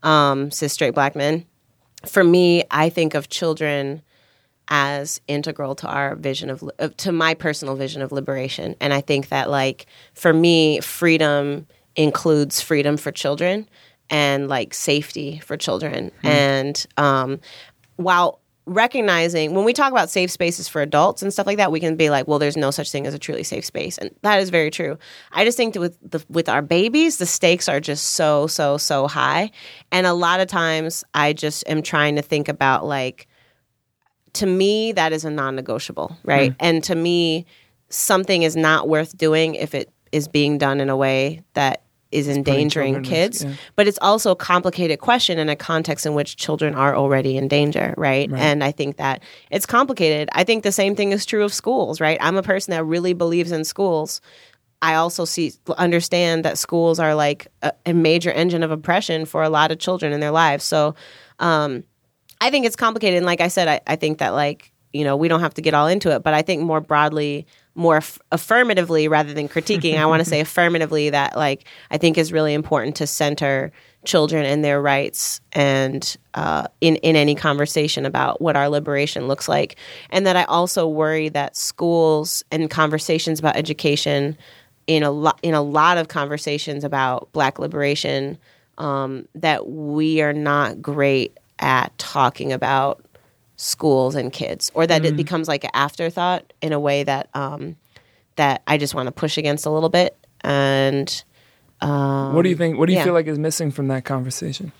um, 0.07 0.51
cis 0.51 0.73
straight 0.73 0.95
black 0.95 1.14
men. 1.14 1.45
For 2.07 2.25
me, 2.25 2.62
I 2.71 2.88
think 2.88 3.14
of 3.14 3.29
children 3.29 4.03
as 4.69 5.21
integral 5.29 5.75
to 5.77 5.87
our 5.87 6.14
vision 6.16 6.49
of 6.49 6.64
uh, 6.79 6.88
to 6.97 7.12
my 7.12 7.35
personal 7.35 7.77
vision 7.77 8.01
of 8.01 8.12
liberation, 8.12 8.77
and 8.81 8.95
I 8.95 9.01
think 9.01 9.29
that 9.29 9.51
like 9.51 9.87
for 10.14 10.33
me, 10.33 10.81
freedom 10.81 11.66
includes 11.97 12.61
freedom 12.61 12.97
for 12.97 13.11
children 13.11 13.69
and 14.09 14.49
like 14.49 14.73
safety 14.73 15.40
for 15.45 15.57
children, 15.57 16.12
and 16.23 16.87
um, 16.97 17.40
while 17.97 18.40
recognizing 18.66 19.55
when 19.55 19.64
we 19.64 19.72
talk 19.72 19.92
about 19.92 20.11
safe 20.11 20.31
spaces 20.31 20.66
for 20.66 20.83
adults 20.83 21.22
and 21.22 21.33
stuff 21.33 21.46
like 21.46 21.57
that 21.57 21.70
we 21.70 21.79
can 21.79 21.94
be 21.94 22.11
like 22.11 22.26
well 22.26 22.40
there's 22.40 22.57
no 22.57 22.72
such 22.72 22.90
thing 22.90 23.07
as 23.07 23.14
a 23.14 23.18
truly 23.18 23.44
safe 23.44 23.64
space. 23.64 23.96
And 23.96 24.11
that 24.22 24.40
is 24.40 24.50
very 24.50 24.70
true. 24.70 24.98
I 25.33 25.44
just 25.44 25.57
think 25.57 25.74
that 25.74 25.81
with 25.81 25.98
the, 26.02 26.24
with 26.29 26.48
our 26.48 26.62
babies 26.62 27.18
the 27.18 27.26
stakes 27.26 27.68
are 27.68 27.81
just 27.81 28.14
so 28.14 28.46
so 28.48 28.76
so 28.76 29.07
high. 29.07 29.52
And 29.92 30.07
a 30.07 30.12
lot 30.12 30.40
of 30.40 30.48
times 30.48 31.05
i 31.14 31.33
just 31.33 31.66
am 31.68 31.83
trying 31.83 32.16
to 32.16 32.22
think 32.22 32.48
about 32.48 32.85
like 32.85 33.29
to 34.35 34.46
me 34.46 34.92
that 34.92 35.12
is 35.12 35.24
a 35.24 35.31
non-negotiable 35.31 36.16
right? 36.24 36.50
Mm. 36.52 36.57
And 36.61 36.85
to 36.85 36.94
me 36.94 37.46
something 37.88 38.42
is 38.42 38.57
not 38.57 38.88
worth 38.88 39.16
doing 39.16 39.55
if 39.55 39.74
it 39.74 39.92
is 40.11 40.29
being 40.29 40.59
done 40.59 40.81
in 40.81 40.90
a 40.90 40.96
way 40.96 41.42
that 41.55 41.83
is 42.12 42.29
endangering 42.29 43.03
kids 43.03 43.45
yeah. 43.45 43.53
but 43.75 43.87
it's 43.87 43.99
also 44.01 44.31
a 44.31 44.37
complicated 44.37 45.01
question 45.01 45.38
in 45.38 45.49
a 45.49 45.57
context 45.57 46.07
in 46.07 46.14
which 46.14 46.37
children 46.37 46.75
are 46.75 46.95
already 46.95 47.37
in 47.37 47.49
danger 47.49 47.95
right? 47.97 48.31
and 48.33 48.62
i 48.62 48.71
think 48.71 48.97
that 48.97 49.23
it's 49.51 49.66
complicated 49.66 50.29
i 50.33 50.45
think 50.45 50.62
the 50.62 50.73
same 50.73 50.95
thing 50.95 51.12
is 51.12 51.27
true 51.27 51.45
of 51.45 51.53
schools 51.53 52.01
right 52.01 52.19
i'm 52.21 52.37
a 52.37 52.42
person 52.42 52.71
that 52.71 52.85
really 52.85 53.12
believes 53.12 53.53
in 53.53 53.64
schools 53.64 54.21
I 54.83 54.95
also 54.95 55.25
see 55.25 55.53
understand 55.79 56.45
that 56.45 56.59
schools 56.59 56.99
are 56.99 57.14
like 57.14 57.49
a, 57.62 57.73
a 57.87 57.92
major 57.95 58.31
engine 58.31 58.62
of 58.62 58.71
oppression 58.71 59.25
for 59.25 59.42
a 59.42 59.49
lot 59.49 59.73
of 59.73 59.79
children 59.79 60.12
in 60.12 60.21
their 60.21 60.31
lives. 60.31 60.64
So 60.64 60.95
um, 61.38 61.85
I 62.40 62.51
think 62.51 62.66
it's 62.66 62.77
complicated. 62.77 63.16
And 63.16 63.27
like 63.27 63.40
I 63.40 63.49
said, 63.49 63.69
I, 63.69 63.81
I 63.87 63.97
think 63.97 64.19
that 64.19 64.31
like 64.31 64.73
you 64.92 65.05
know 65.05 65.16
we 65.16 65.29
don't 65.29 65.40
have 65.40 65.55
to 65.55 65.62
get 65.62 65.75
all 65.75 65.87
into 65.87 66.14
it, 66.14 66.23
but 66.23 66.35
I 66.35 66.42
think 66.42 66.62
more 66.62 66.81
broadly, 66.81 67.47
more 67.77 67.99
aff- 67.99 68.19
affirmatively 68.33 69.07
rather 69.07 69.33
than 69.33 69.49
critiquing, 69.49 69.99
I 69.99 70.07
want 70.07 70.21
to 70.21 70.29
say 70.29 70.41
affirmatively 70.47 71.11
that 71.11 71.37
like 71.37 71.65
I 71.91 71.99
think 71.99 72.19
is 72.19 72.33
really 72.33 72.55
important 72.55 72.97
to 72.97 73.07
center 73.07 73.73
children 74.05 74.45
and 74.45 74.65
their 74.65 74.81
rights 74.81 75.41
and 75.53 76.17
uh, 76.35 76.67
in 76.81 76.97
in 76.97 77.17
any 77.17 77.35
conversation 77.35 78.07
about 78.07 78.41
what 78.41 78.57
our 78.57 78.69
liberation 78.69 79.29
looks 79.29 79.49
like, 79.49 79.77
and 80.11 80.27
that 80.27 80.37
I 80.37 80.45
also 80.45 80.89
worry 80.89 81.29
that 81.31 81.57
schools 81.57 82.43
and 82.51 82.71
conversations 82.71 83.39
about 83.39 83.57
education 83.57 84.37
in 84.87 85.03
a 85.03 85.11
lot 85.11 85.39
in 85.43 85.55
a 85.55 85.62
lot 85.62 85.99
of 85.99 86.09
conversations 86.09 86.85
about 86.85 87.31
Black 87.33 87.59
liberation 87.59 88.39
um, 88.79 89.29
that 89.35 89.69
we 89.69 90.21
are 90.23 90.33
not 90.33 90.81
great 90.81 91.37
at 91.59 91.97
talking 91.99 92.53
about 92.53 93.05
schools 93.57 94.14
and 94.14 94.33
kids, 94.33 94.71
or 94.75 94.87
that 94.87 95.05
it 95.05 95.16
becomes 95.16 95.49
like 95.49 95.64
an 95.64 95.71
afterthought 95.75 96.53
in 96.62 96.73
a 96.73 96.81
way 96.81 97.05
that 97.05 97.29
um, 97.35 97.77
that 98.37 98.62
I 98.66 98.79
just 98.79 98.95
want 98.95 99.07
to 99.07 99.12
push 99.12 99.38
against 99.38 99.66
a 99.66 99.71
little 99.71 99.88
bit. 99.88 100.16
And 100.42 101.25
um, 101.81 102.35
what 102.35 102.42
do 102.42 102.49
you 102.49 102.57
think? 102.57 102.79
What 102.79 102.87
do 102.87 102.92
you 102.92 102.99
yeah. 102.99 103.05
feel 103.05 103.14
like 103.14 103.27
is 103.27 103.38
missing 103.38 103.71
from 103.71 103.88
that 103.88 104.05
conversation? 104.05 104.73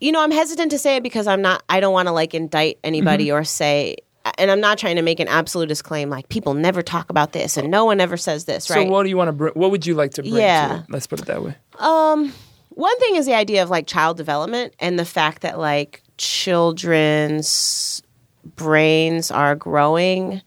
you 0.00 0.12
know, 0.12 0.22
I'm 0.22 0.30
hesitant 0.30 0.70
to 0.72 0.78
say 0.78 0.96
it 0.96 1.02
because 1.02 1.26
I'm 1.26 1.42
not. 1.42 1.62
I 1.68 1.80
don't 1.80 1.92
want 1.92 2.08
to 2.08 2.12
like 2.12 2.34
indict 2.34 2.78
anybody 2.84 3.30
or 3.30 3.44
say. 3.44 3.96
And 4.38 4.50
I'm 4.50 4.60
not 4.60 4.76
trying 4.76 4.96
to 4.96 5.02
make 5.02 5.20
an 5.20 5.28
absolutist 5.28 5.84
claim 5.84 6.10
like 6.10 6.28
people 6.28 6.54
never 6.54 6.82
talk 6.82 7.10
about 7.10 7.32
this 7.32 7.56
and 7.56 7.70
no 7.70 7.84
one 7.84 8.00
ever 8.00 8.16
says 8.16 8.44
this, 8.44 8.68
right? 8.68 8.84
So 8.84 8.90
what 8.90 9.04
do 9.04 9.08
you 9.08 9.16
want 9.16 9.28
to 9.28 9.32
bring? 9.32 9.52
What 9.54 9.70
would 9.70 9.86
you 9.86 9.94
like 9.94 10.12
to 10.12 10.22
bring? 10.22 10.34
Yeah. 10.34 10.68
To 10.68 10.74
it? 10.80 10.86
Let's 10.88 11.06
put 11.06 11.20
it 11.20 11.26
that 11.26 11.44
way. 11.44 11.54
Um, 11.78 12.32
one 12.70 12.98
thing 12.98 13.14
is 13.14 13.26
the 13.26 13.34
idea 13.34 13.62
of 13.62 13.70
like 13.70 13.86
child 13.86 14.16
development 14.16 14.74
and 14.80 14.98
the 14.98 15.04
fact 15.04 15.42
that 15.42 15.60
like 15.60 16.02
children's 16.18 18.02
brains 18.56 19.30
are 19.30 19.54
growing 19.56 20.40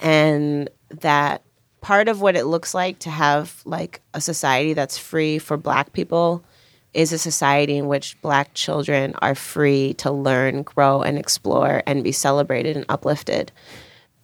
and 0.00 0.68
that 0.90 1.42
part 1.80 2.08
of 2.08 2.20
what 2.20 2.36
it 2.36 2.44
looks 2.44 2.74
like 2.74 2.98
to 3.00 3.10
have 3.10 3.62
like 3.64 4.00
a 4.14 4.20
society 4.20 4.72
that's 4.74 4.98
free 4.98 5.38
for 5.38 5.56
black 5.56 5.92
people 5.92 6.44
is 6.92 7.12
a 7.12 7.18
society 7.18 7.76
in 7.76 7.86
which 7.86 8.20
black 8.20 8.52
children 8.54 9.14
are 9.22 9.34
free 9.36 9.94
to 9.94 10.10
learn, 10.10 10.62
grow, 10.62 11.02
and 11.02 11.18
explore 11.18 11.82
and 11.86 12.02
be 12.02 12.12
celebrated 12.12 12.76
and 12.76 12.84
uplifted 12.88 13.52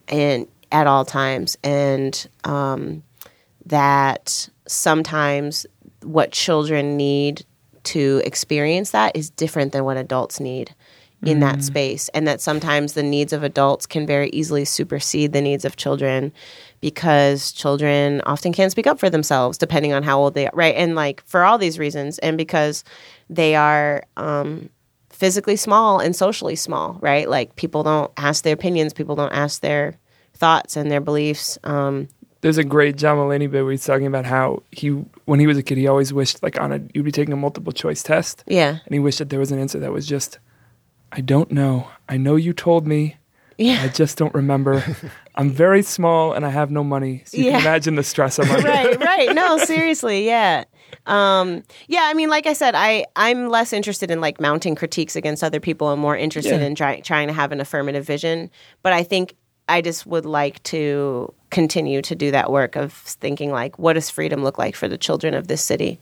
and 0.08 0.48
at 0.72 0.86
all 0.86 1.04
times. 1.04 1.56
And 1.62 2.26
um, 2.44 3.04
that 3.66 4.48
sometimes 4.66 5.64
what 6.02 6.32
children 6.32 6.96
need 6.96 7.44
to 7.86 8.22
experience 8.24 8.90
that 8.90 9.16
is 9.16 9.30
different 9.30 9.72
than 9.72 9.84
what 9.84 9.96
adults 9.96 10.40
need 10.40 10.74
in 11.24 11.40
that 11.40 11.62
space 11.62 12.08
and 12.10 12.28
that 12.28 12.40
sometimes 12.40 12.92
the 12.92 13.02
needs 13.02 13.32
of 13.32 13.42
adults 13.42 13.86
can 13.86 14.06
very 14.06 14.28
easily 14.30 14.64
supersede 14.64 15.32
the 15.32 15.40
needs 15.40 15.64
of 15.64 15.76
children 15.76 16.32
because 16.80 17.52
children 17.52 18.20
often 18.26 18.52
can't 18.52 18.70
speak 18.70 18.86
up 18.86 18.98
for 18.98 19.10
themselves 19.10 19.58
depending 19.58 19.92
on 19.92 20.02
how 20.02 20.18
old 20.18 20.34
they 20.34 20.46
are 20.46 20.52
right? 20.54 20.76
And 20.76 20.94
like 20.94 21.24
for 21.24 21.44
all 21.44 21.58
these 21.58 21.78
reasons 21.78 22.18
and 22.18 22.36
because 22.36 22.84
they 23.28 23.54
are 23.56 24.04
um, 24.16 24.68
physically 25.10 25.56
small 25.56 25.98
and 25.98 26.14
socially 26.14 26.56
small 26.56 26.98
right? 27.00 27.28
Like 27.28 27.56
people 27.56 27.82
don't 27.82 28.12
ask 28.16 28.44
their 28.44 28.54
opinions 28.54 28.92
people 28.92 29.16
don't 29.16 29.32
ask 29.32 29.62
their 29.62 29.98
thoughts 30.34 30.76
and 30.76 30.90
their 30.90 31.00
beliefs 31.00 31.58
um, 31.64 32.08
There's 32.46 32.58
a 32.58 32.64
great 32.64 32.94
John 32.96 33.16
Mulaney 33.18 33.50
bit 33.50 33.62
where 33.62 33.72
he's 33.72 33.84
talking 33.84 34.06
about 34.06 34.24
how 34.24 34.62
he, 34.70 34.90
when 35.24 35.40
he 35.40 35.48
was 35.48 35.58
a 35.58 35.64
kid, 35.64 35.78
he 35.78 35.88
always 35.88 36.12
wished 36.12 36.44
like 36.44 36.60
on 36.60 36.70
a 36.72 36.80
you'd 36.94 37.04
be 37.04 37.10
taking 37.10 37.32
a 37.32 37.36
multiple 37.36 37.72
choice 37.72 38.04
test, 38.04 38.44
yeah 38.46 38.78
and 38.84 38.92
he 38.94 39.00
wished 39.00 39.18
that 39.18 39.30
there 39.30 39.40
was 39.40 39.50
an 39.50 39.58
answer 39.58 39.80
that 39.80 39.90
was 39.92 40.06
just, 40.06 40.38
I 41.10 41.22
don't 41.22 41.50
know. 41.50 41.88
I 42.08 42.18
know 42.18 42.36
you 42.36 42.52
told 42.52 42.86
me. 42.86 43.16
yeah 43.58 43.80
I 43.82 43.88
just 43.88 44.16
don't 44.16 44.32
remember. 44.32 44.84
I'm 45.34 45.50
very 45.50 45.82
small 45.82 46.32
and 46.34 46.46
I 46.46 46.50
have 46.50 46.70
no 46.70 46.84
money. 46.84 47.22
So 47.26 47.36
you 47.36 47.46
Yeah. 47.46 47.52
can 47.58 47.60
imagine 47.62 47.94
the 47.96 48.04
stress 48.04 48.38
I'm 48.38 48.48
under. 48.50 48.68
right, 48.76 49.00
right. 49.00 49.34
No, 49.34 49.58
seriously, 49.72 50.24
yeah. 50.24 50.64
Um, 51.06 51.62
yeah, 51.88 52.02
I 52.04 52.14
mean, 52.14 52.28
like 52.30 52.46
I 52.46 52.52
said, 52.52 52.74
I 52.76 53.06
I'm 53.16 53.48
less 53.48 53.72
interested 53.72 54.10
in 54.10 54.20
like 54.20 54.40
mounting 54.40 54.76
critiques 54.76 55.16
against 55.16 55.42
other 55.42 55.58
people. 55.60 55.88
I'm 55.88 55.98
more 55.98 56.16
interested 56.16 56.60
Yeah. 56.60 56.66
in 56.68 56.74
try, 56.76 57.00
trying 57.00 57.26
to 57.26 57.34
have 57.34 57.50
an 57.52 57.60
affirmative 57.60 58.06
vision. 58.06 58.50
But 58.82 58.92
I 58.92 59.02
think 59.02 59.34
I 59.68 59.80
just 59.82 60.06
would 60.06 60.24
like 60.24 60.62
to 60.74 61.34
continue 61.50 62.02
to 62.02 62.14
do 62.14 62.30
that 62.30 62.50
work 62.50 62.76
of 62.76 62.92
thinking 62.92 63.50
like, 63.50 63.78
what 63.78 63.92
does 63.94 64.10
freedom 64.10 64.42
look 64.44 64.58
like 64.58 64.74
for 64.76 64.88
the 64.88 64.98
children 64.98 65.34
of 65.34 65.48
this 65.48 65.62
city, 65.62 65.98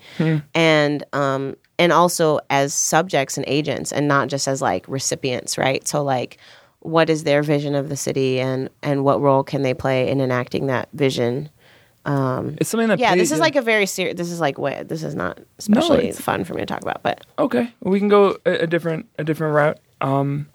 and 0.55 1.05
um, 1.13 1.57
and 1.79 1.93
also 1.93 2.41
as 2.51 2.73
subjects 2.75 3.37
and 3.37 3.45
agents, 3.49 3.93
and 3.93 4.09
not 4.09 4.29
just 4.29 4.47
as 4.49 4.61
like 4.63 4.87
recipients, 4.89 5.57
right? 5.59 5.87
So 5.89 6.03
like. 6.03 6.39
What 6.81 7.09
is 7.09 7.25
their 7.25 7.43
vision 7.43 7.75
of 7.75 7.89
the 7.89 7.97
city, 7.97 8.39
and 8.41 8.69
and 8.83 9.05
what 9.05 9.19
role 9.19 9.43
can 9.43 9.63
they 9.63 9.73
play 9.73 10.07
in 10.11 10.21
enacting 10.21 10.67
that 10.67 10.91
vision? 10.93 11.49
um, 12.05 12.57
It's 12.61 12.69
something 12.69 12.89
that 12.89 12.99
yeah, 12.99 13.13
plays- 13.15 13.23
this 13.23 13.33
is 13.33 13.41
like 13.41 13.57
a 13.57 13.63
very 13.63 13.87
serious. 13.87 14.17
This 14.19 14.31
is 14.31 14.39
like 14.39 14.59
way. 14.59 14.83
This 14.87 15.03
is 15.03 15.15
not 15.15 15.41
especially 15.59 16.01
it's- 16.09 16.21
fun 16.21 16.45
for 16.45 16.53
me 16.53 16.61
to 16.61 16.67
talk 16.67 16.83
about, 16.83 17.03
but 17.03 17.25
okay. 17.39 17.73
We 17.81 17.99
can 17.99 18.09
go 18.11 18.37
a, 18.45 18.65
a 18.65 18.67
different 18.67 19.07
a 19.19 19.25
different 19.25 19.55
route. 19.55 19.79
Um, 20.03 20.47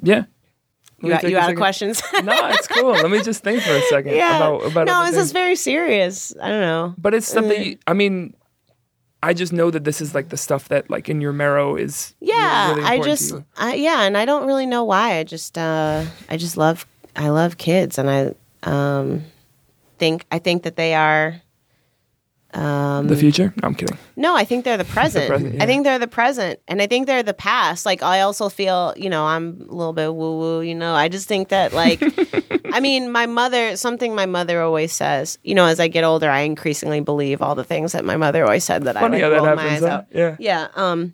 yeah. 0.00 0.26
You 1.02 1.10
me 1.10 1.30
you 1.30 1.38
out 1.38 1.50
of 1.50 1.56
questions. 1.56 2.02
No, 2.24 2.48
it's 2.48 2.66
cool. 2.68 2.92
Let 2.92 3.10
me 3.10 3.22
just 3.22 3.42
think 3.42 3.62
for 3.62 3.72
a 3.72 3.82
second 3.82 4.14
yeah. 4.16 4.36
about 4.36 4.64
about 4.64 4.86
no, 4.86 5.04
this 5.04 5.16
is 5.16 5.32
very 5.32 5.56
serious. 5.56 6.34
I 6.40 6.48
don't 6.48 6.60
know. 6.60 6.94
But 6.96 7.14
it's 7.14 7.28
stuff 7.28 7.44
Uh. 7.44 7.48
that 7.48 7.66
you, 7.66 7.78
I 7.86 7.92
mean, 7.92 8.34
I 9.22 9.34
just 9.34 9.52
know 9.52 9.70
that 9.70 9.84
this 9.84 10.00
is 10.00 10.14
like 10.14 10.28
the 10.30 10.36
stuff 10.36 10.68
that 10.68 10.88
like 10.88 11.08
in 11.08 11.20
your 11.20 11.32
marrow 11.32 11.76
is 11.76 12.14
Yeah, 12.20 12.74
really 12.74 12.84
I 12.84 13.00
just. 13.00 13.34
I, 13.56 13.74
yeah, 13.74 14.02
and 14.02 14.16
I 14.16 14.24
don't 14.24 14.46
really 14.46 14.66
know 14.66 14.84
why. 14.84 15.18
I 15.18 15.24
just, 15.24 15.58
uh, 15.58 16.04
I 16.28 16.36
just 16.36 16.56
love, 16.56 16.86
I 17.14 17.28
love 17.28 17.58
kids, 17.58 17.98
and 17.98 18.08
I 18.10 18.34
um, 18.62 19.24
think, 19.98 20.24
I 20.30 20.38
think 20.38 20.62
that 20.62 20.76
they 20.76 20.94
are. 20.94 21.40
Um, 22.56 23.08
the 23.08 23.16
future? 23.16 23.52
No, 23.62 23.68
I'm 23.68 23.74
kidding. 23.74 23.98
no, 24.16 24.34
I 24.36 24.44
think 24.44 24.64
they're 24.64 24.76
the 24.78 24.84
present. 24.96 25.28
present, 25.28 25.54
yeah. 25.54 25.62
I 25.62 25.66
think 25.66 25.84
they're 25.84 25.98
the 25.98 26.08
present, 26.08 26.58
and 26.68 26.80
I 26.80 26.86
think 26.86 27.06
they're 27.06 27.22
the 27.22 27.34
past. 27.34 27.84
Like 27.84 28.02
I 28.02 28.20
also 28.22 28.48
feel, 28.48 28.94
you 28.96 29.10
know, 29.10 29.24
I'm 29.26 29.60
a 29.68 29.74
little 29.74 29.92
bit 29.92 30.14
woo 30.14 30.38
woo. 30.38 30.60
You 30.62 30.74
know, 30.74 30.94
I 30.94 31.08
just 31.08 31.28
think 31.28 31.48
that 31.48 31.72
like, 31.74 32.02
I 32.72 32.80
mean, 32.80 33.10
my 33.12 33.26
mother. 33.26 33.76
Something 33.76 34.14
my 34.14 34.26
mother 34.26 34.62
always 34.62 34.92
says. 34.92 35.38
You 35.42 35.54
know, 35.54 35.66
as 35.66 35.78
I 35.80 35.88
get 35.88 36.02
older, 36.04 36.30
I 36.30 36.40
increasingly 36.40 37.00
believe 37.00 37.42
all 37.42 37.54
the 37.54 37.64
things 37.64 37.92
that 37.92 38.04
my 38.04 38.16
mother 38.16 38.44
always 38.44 38.64
said 38.64 38.84
that 38.84 38.94
Funny 38.94 39.18
I 39.18 39.20
how 39.20 39.28
like, 39.30 39.40
that 39.42 39.46
rolled 39.46 39.56
my 39.56 39.62
happens. 39.62 39.82
eyes 39.84 39.88
huh? 39.90 39.94
out. 39.96 40.06
Yeah. 40.12 40.36
Yeah. 40.38 40.68
Um, 40.74 41.12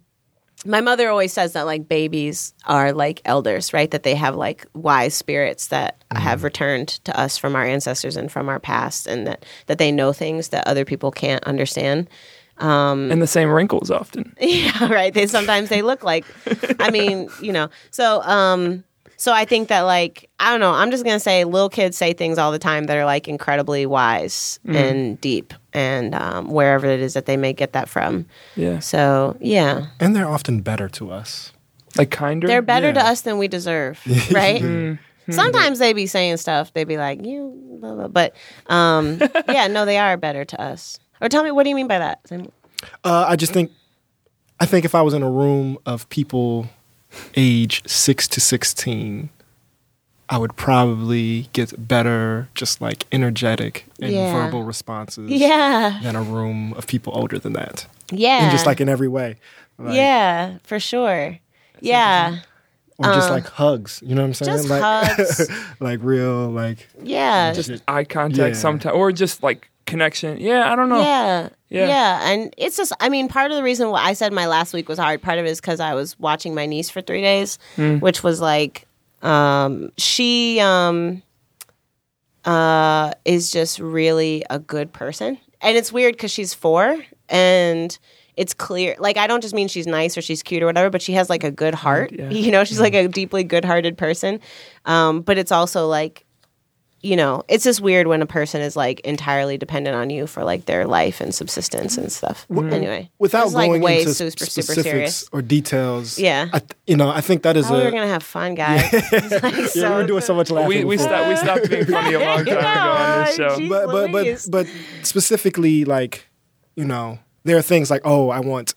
my 0.64 0.80
mother 0.80 1.08
always 1.08 1.32
says 1.32 1.52
that 1.54 1.66
like 1.66 1.88
babies 1.88 2.54
are 2.66 2.92
like 2.92 3.20
elders, 3.24 3.72
right? 3.72 3.90
That 3.90 4.02
they 4.02 4.14
have 4.14 4.36
like 4.36 4.66
wise 4.74 5.14
spirits 5.14 5.68
that 5.68 6.02
have 6.14 6.44
returned 6.44 6.88
to 7.04 7.18
us 7.18 7.36
from 7.38 7.56
our 7.56 7.64
ancestors 7.64 8.16
and 8.16 8.30
from 8.30 8.48
our 8.48 8.60
past, 8.60 9.06
and 9.06 9.26
that 9.26 9.44
that 9.66 9.78
they 9.78 9.90
know 9.92 10.12
things 10.12 10.48
that 10.48 10.66
other 10.66 10.84
people 10.84 11.10
can't 11.10 11.42
understand. 11.44 12.08
Um, 12.58 13.10
And 13.10 13.20
the 13.20 13.26
same 13.26 13.50
wrinkles 13.50 13.90
often. 13.90 14.34
Yeah, 14.40 14.92
right. 14.92 15.12
They 15.12 15.26
sometimes 15.26 15.68
they 15.68 15.82
look 15.82 16.04
like. 16.04 16.24
I 16.78 16.90
mean, 16.90 17.28
you 17.40 17.52
know. 17.52 17.68
So, 17.90 18.22
um, 18.22 18.84
so 19.22 19.32
I 19.32 19.44
think 19.44 19.68
that 19.68 19.82
like 19.82 20.28
I 20.40 20.50
don't 20.50 20.58
know. 20.58 20.72
I'm 20.72 20.90
just 20.90 21.04
gonna 21.04 21.20
say, 21.20 21.44
little 21.44 21.68
kids 21.68 21.96
say 21.96 22.12
things 22.12 22.38
all 22.38 22.50
the 22.50 22.58
time 22.58 22.86
that 22.86 22.96
are 22.96 23.04
like 23.04 23.28
incredibly 23.28 23.86
wise 23.86 24.58
and 24.66 25.20
deep, 25.20 25.54
and 25.72 26.12
um, 26.16 26.48
wherever 26.50 26.86
it 26.86 26.98
is 26.98 27.14
that 27.14 27.26
they 27.26 27.36
may 27.36 27.52
get 27.52 27.72
that 27.72 27.88
from. 27.88 28.26
Yeah. 28.56 28.80
So, 28.80 29.36
yeah, 29.38 29.86
And 30.00 30.16
they're 30.16 30.26
often 30.28 30.60
better 30.60 30.88
to 30.88 31.12
us. 31.12 31.52
Like 31.96 32.10
kinder. 32.10 32.48
they're 32.48 32.62
better 32.62 32.92
to 32.92 32.98
us 33.00 33.20
than 33.20 33.38
we 33.38 33.46
deserve, 33.46 34.00
right? 34.32 34.98
Sometimes 35.30 35.78
they 35.78 35.92
be 35.92 36.06
saying 36.06 36.38
stuff. 36.38 36.72
They 36.74 36.82
be 36.82 36.96
like, 36.96 37.24
you, 37.24 37.78
blah, 37.80 37.94
blah. 37.94 38.08
but 38.08 38.34
um, 38.66 39.20
yeah, 39.48 39.68
no, 39.68 39.84
they 39.84 39.98
are 39.98 40.16
better 40.16 40.44
to 40.44 40.60
us. 40.60 40.98
Or 41.20 41.28
tell 41.28 41.44
me, 41.44 41.52
what 41.52 41.62
do 41.62 41.68
you 41.68 41.76
mean 41.76 41.86
by 41.86 41.98
that? 41.98 42.28
Uh, 43.04 43.26
I 43.28 43.36
just 43.36 43.52
think, 43.52 43.70
I 44.58 44.66
think 44.66 44.84
if 44.84 44.96
I 44.96 45.02
was 45.02 45.14
in 45.14 45.22
a 45.22 45.30
room 45.30 45.78
of 45.86 46.08
people 46.08 46.68
age 47.36 47.82
six 47.88 48.26
to 48.28 48.40
sixteen, 48.40 49.30
I 50.28 50.38
would 50.38 50.56
probably 50.56 51.48
get 51.52 51.86
better, 51.88 52.48
just 52.54 52.80
like 52.80 53.04
energetic 53.12 53.84
and 54.00 54.12
Yeah. 54.12 54.32
verbal 54.32 54.62
responses 54.62 55.30
Yeah, 55.30 55.98
than 56.02 56.16
a 56.16 56.22
room 56.22 56.72
of 56.74 56.86
people 56.86 57.12
older 57.14 57.38
than 57.38 57.52
that. 57.54 57.86
yeah, 58.10 58.42
And 58.42 58.50
just 58.50 58.64
like 58.66 58.80
in 58.80 58.88
every 58.88 59.08
way. 59.08 59.36
Like, 59.78 59.94
yeah, 59.96 60.58
for 60.62 60.78
sure. 60.80 61.38
Yeah, 61.80 62.36
uh, 63.02 63.08
Or 63.08 63.14
just 63.14 63.28
um, 63.28 63.34
like 63.34 63.46
hugs. 63.46 64.00
You 64.06 64.14
know 64.14 64.22
what 64.22 64.28
I'm 64.28 64.34
saying? 64.34 64.56
just 64.58 64.68
like, 64.70 64.80
hugs. 64.82 65.50
like 65.80 65.98
real, 66.02 66.48
like 66.50 66.88
Yeah, 67.02 67.52
just 67.52 67.68
Just- 67.68 67.82
eye 67.88 68.04
contact 68.04 68.54
Yeah. 68.54 68.60
sometimes, 68.60 68.94
or 68.94 69.10
just 69.12 69.42
like 69.42 69.68
connection. 69.86 70.38
Yeah, 70.40 70.72
I 70.72 70.76
don't 70.76 70.88
know. 70.88 71.00
yeah, 71.00 71.48
Yeah. 71.68 71.86
yeah, 71.88 72.30
And 72.30 72.54
it's 72.56 72.76
just, 72.76 72.92
I 73.00 73.08
mean, 73.08 73.28
part 73.28 73.50
of 73.50 73.56
the 73.56 73.62
reason 73.62 73.88
why 73.90 74.02
I 74.02 74.12
said 74.12 74.32
my 74.32 74.46
last 74.46 74.72
week 74.74 74.88
was 74.88 74.98
hard, 74.98 75.20
part 75.22 75.38
of 75.38 75.44
it 75.46 75.48
is 75.48 75.60
because 75.60 75.80
I 75.80 75.94
was 75.94 76.18
watching 76.18 76.54
my 76.54 76.66
niece 76.66 76.90
for 76.90 77.00
three 77.00 77.20
days, 77.22 77.58
which 77.76 78.22
was 78.22 78.40
like, 78.40 78.86
um, 79.22 79.90
she 79.98 80.58
um, 80.60 81.22
uh, 82.44 83.12
is 83.24 83.50
just 83.50 83.78
really 83.78 84.44
a 84.50 84.58
good 84.58 84.92
person. 84.92 85.38
And 85.60 85.76
it's 85.76 85.92
weird 85.92 86.14
because 86.14 86.30
she's 86.32 86.54
four 86.54 86.96
and 87.28 87.96
it's 88.36 88.54
clear. 88.54 88.96
Like, 88.98 89.16
I 89.16 89.26
don't 89.26 89.42
just 89.42 89.54
mean 89.54 89.68
she's 89.68 89.86
nice 89.86 90.16
or 90.18 90.22
she's 90.22 90.42
cute 90.42 90.62
or 90.62 90.66
whatever, 90.66 90.90
but 90.90 91.02
she 91.02 91.12
has 91.12 91.30
like 91.30 91.44
a 91.44 91.50
good 91.50 91.74
heart. 91.74 92.10
Yeah. 92.12 92.28
You 92.30 92.50
know, 92.50 92.64
she's 92.64 92.80
like 92.80 92.94
a 92.94 93.06
deeply 93.08 93.44
good 93.44 93.64
hearted 93.64 93.96
person. 93.96 94.40
Um, 94.86 95.20
but 95.20 95.38
it's 95.38 95.52
also 95.52 95.86
like, 95.86 96.24
you 97.02 97.16
know, 97.16 97.42
it's 97.48 97.64
just 97.64 97.80
weird 97.80 98.06
when 98.06 98.22
a 98.22 98.26
person 98.26 98.60
is 98.60 98.76
like 98.76 99.00
entirely 99.00 99.58
dependent 99.58 99.96
on 99.96 100.08
you 100.08 100.26
for 100.28 100.44
like 100.44 100.66
their 100.66 100.86
life 100.86 101.20
and 101.20 101.34
subsistence 101.34 101.98
and 101.98 102.12
stuff. 102.12 102.46
Anyway, 102.50 103.10
without 103.18 103.46
it's, 103.46 103.54
like, 103.54 103.68
going 103.70 103.82
way 103.82 104.00
into 104.02 104.14
super, 104.14 104.30
sp- 104.30 104.38
super 104.50 104.62
specifics 104.62 104.84
serious. 104.84 105.28
or 105.32 105.42
details. 105.42 106.18
Yeah. 106.18 106.46
I 106.52 106.58
th- 106.60 106.70
you 106.86 106.96
know, 106.96 107.10
I 107.10 107.20
think 107.20 107.42
that 107.42 107.56
is 107.56 107.68
Oh, 107.70 107.74
we're 107.74 107.90
gonna 107.90 108.06
have 108.06 108.22
fun, 108.22 108.54
guys. 108.64 108.88
It's 108.92 109.42
like 109.42 109.54
yeah, 109.56 109.66
so- 109.66 109.90
we 109.96 110.02
were 110.02 110.06
doing 110.06 110.20
so 110.22 110.34
much 110.34 110.50
laughing. 110.50 110.68
We 110.68 110.84
we 110.84 110.96
before. 110.96 111.08
stopped 111.10 111.28
we 111.28 111.36
stopped 111.36 111.70
being 111.70 111.84
funny 111.86 112.14
a 112.14 112.20
long 112.20 112.44
time 112.44 112.58
ago 112.58 112.60
on 112.62 113.24
this 113.24 113.36
show. 113.36 113.56
geez. 113.56 113.68
but 113.68 113.86
but 113.88 114.12
but 114.12 114.46
but 114.50 114.66
specifically 115.02 115.84
like 115.84 116.26
you 116.76 116.84
know 116.84 117.18
there 117.44 117.56
are 117.56 117.62
things 117.62 117.90
like 117.90 118.02
oh 118.04 118.30
I 118.30 118.40
want 118.40 118.74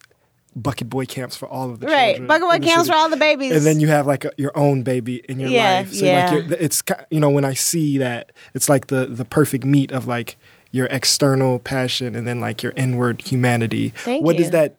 bucket 0.55 0.89
boy 0.89 1.05
camps 1.05 1.35
for 1.35 1.47
all 1.49 1.69
of 1.69 1.79
the 1.81 1.87
Right, 1.87 2.11
children 2.15 2.27
bucket 2.27 2.47
boy 2.61 2.65
camps 2.65 2.87
for 2.87 2.95
all 2.95 3.09
the 3.09 3.17
babies. 3.17 3.51
and 3.51 3.65
then 3.65 3.79
you 3.81 3.87
have 3.89 4.07
like 4.07 4.23
a, 4.25 4.31
your 4.37 4.57
own 4.57 4.83
baby 4.83 5.17
in 5.27 5.39
your 5.39 5.49
Yeah, 5.49 5.79
life 5.79 5.91
so 5.93 6.05
yeah. 6.05 6.31
like 6.31 6.49
you're, 6.49 6.57
it's 6.59 6.81
you 7.11 7.19
know 7.19 7.29
when 7.29 7.43
I 7.43 7.53
see 7.53 7.97
that 7.97 8.31
it's 8.53 8.69
like 8.69 8.87
the 8.87 9.05
the 9.05 9.25
perfect 9.25 9.65
meat 9.65 9.91
of 9.91 10.07
like 10.07 10.37
your 10.71 10.85
external 10.87 11.59
passion 11.59 12.15
and 12.15 12.25
then 12.25 12.39
like 12.39 12.63
your 12.63 12.71
inward 12.77 13.21
humanity 13.21 13.89
Thank 13.97 14.23
what 14.23 14.37
you. 14.37 14.43
does 14.43 14.51
that 14.51 14.75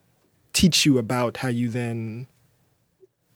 teach 0.55 0.87
you 0.87 0.97
about 0.99 1.39
how 1.39 1.49
you 1.49 1.69
then 1.69 2.27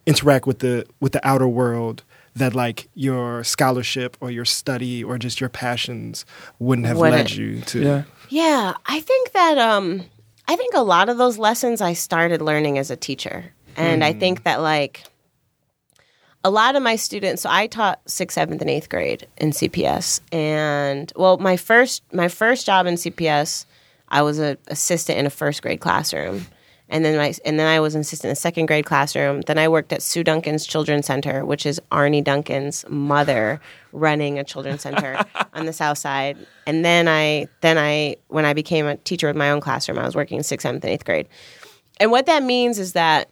interact 0.06 0.46
with 0.46 0.60
the 0.60 0.86
with 0.98 1.12
the 1.12 1.26
outer 1.26 1.46
world 1.48 2.02
that 2.34 2.54
like 2.54 2.88
your 2.94 3.44
scholarship 3.44 4.16
or 4.20 4.30
your 4.30 4.44
study 4.46 5.04
or 5.04 5.18
just 5.18 5.40
your 5.40 5.50
passions 5.50 6.24
wouldn't 6.58 6.86
have 6.86 6.96
Wouldn't. 6.96 7.16
led 7.16 7.30
you 7.32 7.60
to 7.62 7.82
Yeah. 7.82 8.02
Yeah, 8.30 8.74
I 8.86 9.00
think 9.00 9.32
that 9.32 9.58
um 9.58 10.04
I 10.50 10.56
think 10.56 10.74
a 10.74 10.82
lot 10.82 11.08
of 11.08 11.16
those 11.16 11.38
lessons 11.38 11.80
I 11.80 11.92
started 11.92 12.42
learning 12.42 12.76
as 12.76 12.90
a 12.90 12.96
teacher. 12.96 13.52
And 13.76 14.02
I 14.02 14.12
think 14.12 14.40
hmm. 14.40 14.42
that 14.42 14.60
like 14.60 15.04
a 16.42 16.50
lot 16.50 16.74
of 16.74 16.82
my 16.82 16.96
students 16.96 17.42
so 17.42 17.50
I 17.52 17.68
taught 17.68 18.00
sixth, 18.06 18.34
seventh, 18.34 18.60
and 18.60 18.68
eighth 18.68 18.88
grade 18.88 19.28
in 19.36 19.50
CPS. 19.50 20.18
And 20.32 21.12
well 21.14 21.38
my 21.38 21.56
first 21.56 22.02
my 22.12 22.26
first 22.26 22.66
job 22.66 22.86
in 22.86 22.96
CPS, 22.96 23.64
I 24.08 24.22
was 24.22 24.40
an 24.40 24.58
assistant 24.66 25.20
in 25.20 25.26
a 25.26 25.30
first 25.30 25.62
grade 25.62 25.78
classroom. 25.78 26.44
And 26.90 27.04
then 27.04 27.16
my 27.16 27.32
and 27.44 27.58
then 27.58 27.66
I 27.66 27.80
was 27.80 27.94
an 27.94 28.02
assistant 28.02 28.30
in 28.30 28.32
a 28.32 28.36
second 28.36 28.66
grade 28.66 28.84
classroom. 28.84 29.42
Then 29.42 29.58
I 29.58 29.68
worked 29.68 29.92
at 29.92 30.02
Sue 30.02 30.24
Duncan's 30.24 30.66
Children's 30.66 31.06
Center, 31.06 31.44
which 31.44 31.64
is 31.64 31.80
Arne 31.90 32.22
Duncan's 32.22 32.84
mother 32.88 33.60
running 33.92 34.38
a 34.38 34.44
children's 34.44 34.82
center 34.82 35.24
on 35.54 35.66
the 35.66 35.72
south 35.72 35.98
side. 35.98 36.36
And 36.66 36.84
then 36.84 37.08
I 37.08 37.46
then 37.60 37.78
I 37.78 38.16
when 38.28 38.44
I 38.44 38.52
became 38.52 38.86
a 38.86 38.96
teacher 38.96 39.28
with 39.28 39.36
my 39.36 39.50
own 39.50 39.60
classroom, 39.60 39.98
I 39.98 40.04
was 40.04 40.16
working 40.16 40.42
sixth, 40.42 40.64
seventh, 40.64 40.84
and 40.84 40.92
eighth 40.92 41.04
grade. 41.04 41.28
And 41.98 42.10
what 42.10 42.26
that 42.26 42.42
means 42.42 42.78
is 42.78 42.92
that 42.94 43.30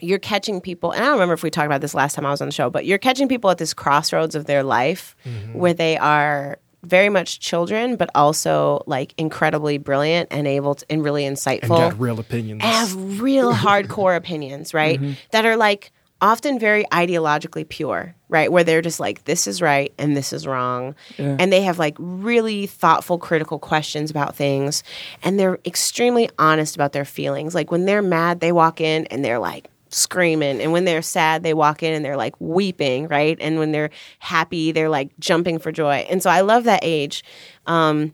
you're 0.00 0.18
catching 0.18 0.60
people, 0.60 0.92
and 0.92 1.02
I 1.02 1.06
don't 1.06 1.14
remember 1.14 1.34
if 1.34 1.42
we 1.42 1.50
talked 1.50 1.66
about 1.66 1.80
this 1.80 1.94
last 1.94 2.14
time 2.14 2.24
I 2.24 2.30
was 2.30 2.40
on 2.40 2.48
the 2.48 2.52
show, 2.52 2.70
but 2.70 2.86
you're 2.86 2.98
catching 2.98 3.28
people 3.28 3.50
at 3.50 3.58
this 3.58 3.74
crossroads 3.74 4.34
of 4.34 4.46
their 4.46 4.62
life 4.62 5.16
mm-hmm. 5.24 5.58
where 5.58 5.74
they 5.74 5.96
are 5.96 6.58
very 6.82 7.08
much 7.08 7.40
children, 7.40 7.96
but 7.96 8.10
also 8.14 8.82
like 8.86 9.14
incredibly 9.18 9.78
brilliant 9.78 10.28
and 10.30 10.46
able 10.46 10.76
to, 10.76 10.86
and 10.90 11.02
really 11.02 11.24
and 11.24 11.36
insightful 11.36 11.68
got 11.68 11.98
real 11.98 12.20
opinions 12.20 12.62
have 12.62 13.20
real 13.20 13.52
hardcore 13.52 14.16
opinions, 14.16 14.72
right? 14.72 15.00
Mm-hmm. 15.00 15.12
That 15.32 15.44
are 15.44 15.56
like 15.56 15.92
often 16.20 16.58
very 16.58 16.84
ideologically 16.92 17.68
pure, 17.68 18.14
right? 18.28 18.50
Where 18.50 18.64
they're 18.64 18.82
just 18.82 18.98
like, 18.98 19.24
this 19.24 19.46
is 19.46 19.62
right 19.62 19.92
and 19.98 20.16
this 20.16 20.32
is 20.32 20.46
wrong. 20.46 20.94
Yeah. 21.16 21.36
And 21.38 21.52
they 21.52 21.62
have 21.62 21.78
like 21.78 21.96
really 21.98 22.66
thoughtful, 22.66 23.18
critical 23.18 23.58
questions 23.58 24.10
about 24.10 24.34
things. 24.34 24.82
And 25.22 25.38
they're 25.38 25.58
extremely 25.64 26.28
honest 26.38 26.74
about 26.74 26.92
their 26.92 27.04
feelings. 27.04 27.54
Like 27.54 27.70
when 27.70 27.84
they're 27.84 28.02
mad, 28.02 28.40
they 28.40 28.52
walk 28.52 28.80
in 28.80 29.06
and 29.06 29.24
they're 29.24 29.38
like, 29.38 29.68
screaming 29.90 30.60
and 30.60 30.72
when 30.72 30.84
they're 30.84 31.02
sad 31.02 31.42
they 31.42 31.54
walk 31.54 31.82
in 31.82 31.92
and 31.92 32.04
they're 32.04 32.16
like 32.16 32.34
weeping 32.40 33.08
right 33.08 33.38
and 33.40 33.58
when 33.58 33.72
they're 33.72 33.90
happy 34.18 34.72
they're 34.72 34.88
like 34.88 35.10
jumping 35.18 35.58
for 35.58 35.72
joy 35.72 36.06
and 36.10 36.22
so 36.22 36.30
i 36.30 36.40
love 36.40 36.64
that 36.64 36.80
age 36.82 37.24
um, 37.66 38.12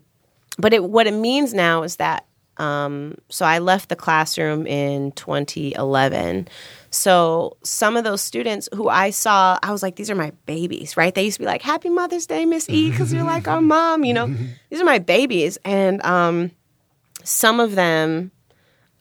but 0.57 0.73
it, 0.73 0.83
what 0.83 1.07
it 1.07 1.13
means 1.13 1.53
now 1.53 1.83
is 1.83 1.97
that 1.97 2.25
um, 2.57 3.15
so 3.29 3.45
I 3.45 3.59
left 3.59 3.89
the 3.89 3.95
classroom 3.95 4.65
in 4.65 5.11
2011. 5.13 6.47
So 6.89 7.57
some 7.63 7.97
of 7.97 8.03
those 8.03 8.21
students 8.21 8.69
who 8.73 8.87
I 8.87 9.09
saw, 9.09 9.59
I 9.61 9.71
was 9.71 9.83
like, 9.83 9.97
these 9.97 10.09
are 10.09 10.15
my 10.15 10.31
babies, 10.45 10.95
right? 10.95 11.13
They 11.13 11.23
used 11.23 11.35
to 11.35 11.41
be 11.41 11.45
like, 11.45 11.61
Happy 11.61 11.89
Mother's 11.89 12.25
Day, 12.25 12.45
Miss 12.45 12.69
E, 12.69 12.89
because 12.89 13.13
you're 13.13 13.25
like 13.25 13.47
our 13.47 13.61
mom, 13.61 14.05
you 14.05 14.13
know. 14.13 14.27
these 14.69 14.79
are 14.79 14.85
my 14.85 14.99
babies, 14.99 15.57
and 15.65 16.03
um, 16.05 16.51
some 17.23 17.59
of 17.59 17.75
them, 17.75 18.31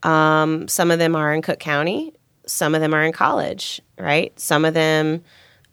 um, 0.02 0.66
some 0.66 0.90
of 0.90 0.98
them 0.98 1.14
are 1.14 1.32
in 1.32 1.40
Cook 1.40 1.60
County, 1.60 2.12
some 2.46 2.74
of 2.74 2.80
them 2.80 2.94
are 2.94 3.02
in 3.02 3.12
college, 3.12 3.80
right? 3.98 4.38
Some 4.38 4.64
of 4.64 4.74
them 4.74 5.22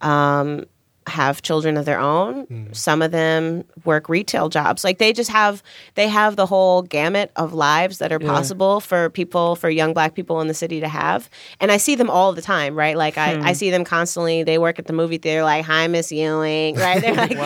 um, 0.02 0.66
have 1.12 1.42
children 1.42 1.78
of 1.78 1.86
their 1.86 2.00
own. 2.00 2.46
Mm. 2.48 2.76
Some 2.76 3.02
of 3.02 3.12
them 3.12 3.64
work 3.86 4.10
retail 4.10 4.50
jobs. 4.50 4.84
Like 4.84 4.98
they 4.98 5.14
just 5.14 5.30
have 5.30 5.62
they 5.96 6.08
have 6.08 6.36
the 6.36 6.46
whole 6.46 6.82
gamut 6.82 7.32
of 7.36 7.54
lives 7.54 8.00
that 8.00 8.12
are 8.12 8.20
possible 8.20 8.80
for 8.80 9.10
people 9.10 9.56
for 9.56 9.70
young 9.70 9.94
black 9.94 10.16
people 10.16 10.42
in 10.42 10.48
the 10.48 10.54
city 10.54 10.80
to 10.80 10.88
have. 10.88 11.30
And 11.60 11.72
I 11.72 11.78
see 11.78 11.96
them 11.96 12.10
all 12.10 12.34
the 12.34 12.42
time, 12.42 12.76
right? 12.76 12.98
Like 12.98 13.18
I, 13.18 13.34
I 13.34 13.50
hmm. 13.50 13.54
see 13.54 13.70
them 13.70 13.84
constantly. 13.84 14.44
They 14.44 14.58
work 14.58 14.80
at 14.80 14.88
the 14.88 14.94
movie 14.94 15.18
theater 15.18 15.44
like, 15.44 15.66
"Hi, 15.66 15.88
Miss 15.88 16.12
Ewing," 16.12 16.76
right? 16.76 17.02
They're 17.02 17.14
like 17.28 17.38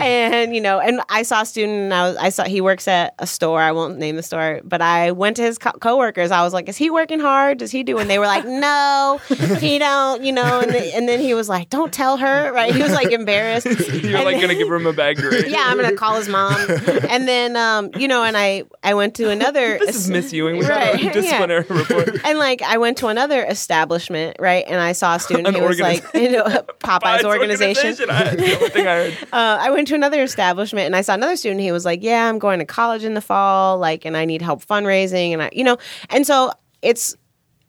and 0.00 0.54
you 0.54 0.60
know, 0.60 0.78
and 0.80 1.00
I 1.08 1.22
saw 1.22 1.42
a 1.42 1.46
student 1.46 1.78
and 1.78 1.94
I 1.94 2.08
was 2.08 2.16
I 2.16 2.28
saw 2.28 2.44
he 2.44 2.60
works 2.60 2.86
at 2.88 3.14
a 3.18 3.26
store. 3.26 3.60
I 3.60 3.72
won't 3.72 3.98
name 3.98 4.16
the 4.16 4.22
store, 4.22 4.60
but 4.64 4.82
I 4.82 5.12
went 5.12 5.36
to 5.36 5.42
his 5.42 5.58
co- 5.58 5.72
coworkers. 5.72 6.30
I 6.30 6.42
was 6.42 6.52
like, 6.52 6.68
"Is 6.68 6.76
he 6.76 6.90
working 6.90 7.20
hard? 7.20 7.58
Does 7.58 7.70
he 7.70 7.82
do?" 7.82 7.98
And 7.98 8.08
they 8.10 8.18
were 8.18 8.26
like, 8.26 8.44
"No, 8.44 9.20
he 9.58 9.78
don't." 9.78 10.22
You 10.22 10.32
know, 10.32 10.60
and, 10.60 10.72
then 10.72 10.90
and 10.94 11.08
then 11.08 11.20
he 11.20 11.34
was 11.34 11.48
like, 11.48 11.70
"Don't 11.70 11.92
tell 11.92 12.16
her," 12.16 12.52
right? 12.52 12.74
He 12.74 12.82
was 12.82 12.92
like 12.92 13.05
like 13.06 13.12
embarrassed. 13.12 13.66
You're 13.66 14.16
And 14.16 14.24
like 14.24 14.34
then- 14.36 14.40
gonna 14.40 14.54
give 14.54 14.70
him 14.70 14.86
a 14.86 14.92
bad 14.92 15.16
grade. 15.18 15.46
yeah, 15.48 15.64
I'm 15.66 15.76
gonna 15.76 15.96
call 15.96 16.16
his 16.16 16.28
mom, 16.28 16.54
and 17.08 17.26
then 17.28 17.56
um, 17.56 17.90
you 17.96 18.08
know, 18.08 18.22
and 18.24 18.36
I 18.36 18.64
I 18.82 18.94
went 18.94 19.14
to 19.16 19.30
another. 19.30 19.78
This 19.78 19.96
is 19.96 20.10
Miss 20.10 20.32
Ewing. 20.32 20.56
We 20.58 20.66
Right, 20.66 20.92
got 20.92 21.00
a 21.00 21.04
yeah. 21.04 21.12
disciplinary 21.12 21.64
report. 21.68 22.20
And 22.24 22.38
like 22.38 22.62
I 22.62 22.78
went 22.78 22.98
to 22.98 23.08
another 23.08 23.44
establishment, 23.44 24.36
right? 24.40 24.64
And 24.66 24.80
I 24.80 24.92
saw 24.92 25.16
a 25.16 25.20
student 25.20 25.56
who 25.56 25.64
was 25.64 25.80
like, 25.80 26.04
you 26.14 26.30
know, 26.32 26.44
Popeye's 26.44 27.16
It's 27.16 27.24
organization. 27.24 28.10
I, 28.10 28.34
the 28.34 28.56
only 28.56 28.68
thing 28.70 28.86
I 28.86 28.94
heard. 29.10 29.16
Uh, 29.32 29.58
I 29.60 29.70
went 29.70 29.88
to 29.88 29.94
another 29.94 30.22
establishment 30.22 30.86
and 30.86 30.96
I 30.96 31.00
saw 31.02 31.14
another 31.14 31.36
student. 31.36 31.60
He 31.60 31.72
was 31.72 31.84
like, 31.84 32.02
"Yeah, 32.02 32.28
I'm 32.28 32.38
going 32.38 32.58
to 32.58 32.64
college 32.64 33.04
in 33.04 33.14
the 33.14 33.20
fall, 33.20 33.78
like, 33.78 34.04
and 34.04 34.16
I 34.16 34.24
need 34.24 34.42
help 34.42 34.64
fundraising." 34.64 35.32
And 35.32 35.42
I, 35.42 35.50
you 35.52 35.64
know, 35.64 35.76
and 36.10 36.26
so 36.26 36.52
it's 36.82 37.16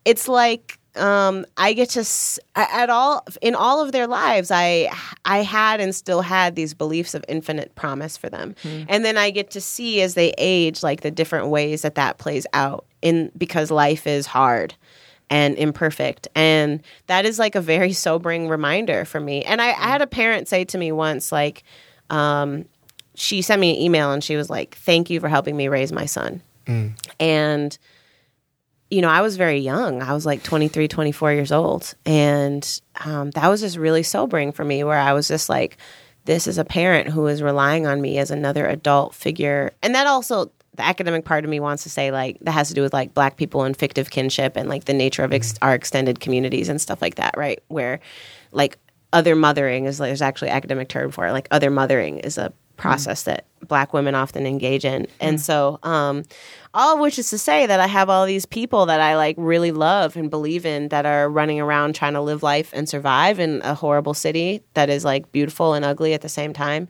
it's 0.06 0.28
like 0.28 0.80
um, 0.98 1.46
I 1.58 1.74
get 1.74 1.90
to 1.92 2.02
s- 2.02 2.40
at 2.56 2.90
all 2.90 3.26
in 3.42 3.56
all 3.56 3.84
of 3.84 3.92
their 3.92 4.08
lives. 4.08 4.52
I 4.52 4.90
I 5.26 5.40
had 5.44 5.80
and 5.80 5.94
still 5.96 6.22
had 6.22 6.56
these 6.56 6.74
beliefs 6.74 7.14
of 7.14 7.24
infinite 7.28 7.76
promise 7.76 8.18
for 8.18 8.30
them, 8.30 8.56
and 8.90 9.06
then 9.06 9.18
I 9.18 9.30
get 9.30 9.52
to 9.52 9.62
see 9.62 10.02
as 10.02 10.14
they 10.16 10.34
age, 10.38 10.84
like 10.84 11.02
the 11.02 11.12
different 11.12 11.48
ways 11.48 11.82
that 11.84 11.96
that 11.96 12.18
plays 12.18 12.46
out 12.54 12.86
in 13.02 13.32
because 13.38 13.72
life 13.72 14.08
is 14.08 14.26
hard 14.26 14.74
and 15.30 15.56
imperfect. 15.58 16.28
And 16.36 16.82
that 17.08 17.26
is 17.26 17.38
like 17.38 17.56
a 17.56 17.62
very 17.62 17.92
sobering 17.94 18.48
reminder 18.50 19.04
for 19.06 19.20
me. 19.20 19.44
And 19.44 19.62
I, 19.62 19.68
I 19.70 19.88
had 19.90 20.02
a 20.02 20.08
parent 20.08 20.48
say 20.48 20.64
to 20.66 20.78
me 20.78 20.92
once, 20.94 21.34
like, 21.34 21.64
um, 22.10 22.64
she 23.14 23.42
sent 23.42 23.60
me 23.60 23.72
an 23.76 23.82
email 23.82 24.12
and 24.14 24.24
she 24.24 24.36
was 24.38 24.50
like, 24.50 24.76
Thank 24.78 25.10
you 25.10 25.20
for 25.20 25.28
helping 25.28 25.58
me 25.58 25.68
raise 25.68 25.92
my 25.92 26.06
son. 26.06 26.42
And, 27.20 27.78
you 28.90 29.02
know, 29.02 29.10
I 29.10 29.22
was 29.22 29.38
very 29.38 29.60
young. 29.60 30.02
I 30.02 30.14
was 30.14 30.26
like 30.26 30.44
23, 30.44 30.88
24 30.88 31.34
years 31.34 31.52
old. 31.52 31.94
And 32.06 32.82
um, 33.04 33.32
that 33.32 33.48
was 33.48 33.62
just 33.62 33.78
really 33.78 34.04
sobering 34.04 34.52
for 34.52 34.64
me, 34.64 34.84
where 34.84 34.98
I 34.98 35.14
was 35.14 35.28
just 35.28 35.50
like, 35.50 35.78
this 36.26 36.48
is 36.48 36.58
a 36.58 36.66
parent 36.66 37.10
who 37.10 37.28
is 37.28 37.42
relying 37.42 37.88
on 37.88 38.02
me 38.02 38.18
as 38.18 38.32
another 38.32 38.66
adult 38.66 39.14
figure. 39.14 39.74
And 39.82 39.96
that 39.96 40.08
also, 40.08 40.52
the 40.76 40.84
academic 40.84 41.26
part 41.26 41.44
of 41.44 41.50
me 41.50 41.60
wants 41.60 41.84
to 41.84 41.90
say, 41.90 42.12
like, 42.12 42.38
that 42.42 42.52
has 42.52 42.68
to 42.68 42.74
do 42.74 42.82
with 42.82 42.94
like 42.94 43.14
black 43.14 43.36
people 43.36 43.64
and 43.64 43.76
fictive 43.76 44.10
kinship 44.10 44.56
and 44.56 44.70
like 44.70 44.86
the 44.86 44.94
nature 44.94 45.24
of 45.24 45.34
ex- 45.34 45.56
our 45.62 45.74
extended 45.74 46.20
communities 46.20 46.70
and 46.70 46.80
stuff 46.80 47.02
like 47.02 47.16
that, 47.16 47.36
right? 47.36 47.64
Where 47.68 48.00
like 48.52 48.78
other 49.12 49.36
mothering 49.36 49.86
is 49.86 50.00
like, 50.00 50.10
there's 50.10 50.22
actually 50.22 50.50
academic 50.50 50.88
term 50.88 51.12
for 51.12 51.26
it. 51.26 51.32
Like 51.32 51.48
other 51.52 51.72
mothering 51.72 52.20
is 52.20 52.38
a 52.38 52.54
process 52.78 53.24
that 53.24 53.46
black 53.68 53.92
women 53.94 54.16
often 54.16 54.46
engage 54.46 54.86
in. 54.86 55.08
And 55.20 55.42
so, 55.42 55.80
um, 55.84 56.24
all 56.78 56.94
of 56.94 57.00
which 57.00 57.18
is 57.18 57.32
to 57.32 57.40
say 57.40 57.66
that 57.66 57.80
I 57.80 57.88
have 57.88 58.08
all 58.08 58.28
these 58.28 58.46
people 58.46 58.86
that 58.86 59.02
I 59.02 59.16
like 59.16 59.36
really 59.40 59.72
love 59.72 60.16
and 60.16 60.30
believe 60.30 60.64
in 60.64 60.90
that 60.90 61.08
are 61.08 61.28
running 61.28 61.60
around 61.60 61.96
trying 61.96 62.14
to 62.14 62.22
live 62.22 62.44
life 62.44 62.70
and 62.72 62.88
survive 62.88 63.40
in 63.40 63.62
a 63.64 63.74
horrible 63.74 64.14
city 64.14 64.62
that 64.76 64.88
is 64.88 65.04
like 65.04 65.32
beautiful 65.32 65.74
and 65.74 65.84
ugly 65.84 66.14
at 66.14 66.22
the 66.22 66.30
same 66.30 66.54
time. 66.54 66.88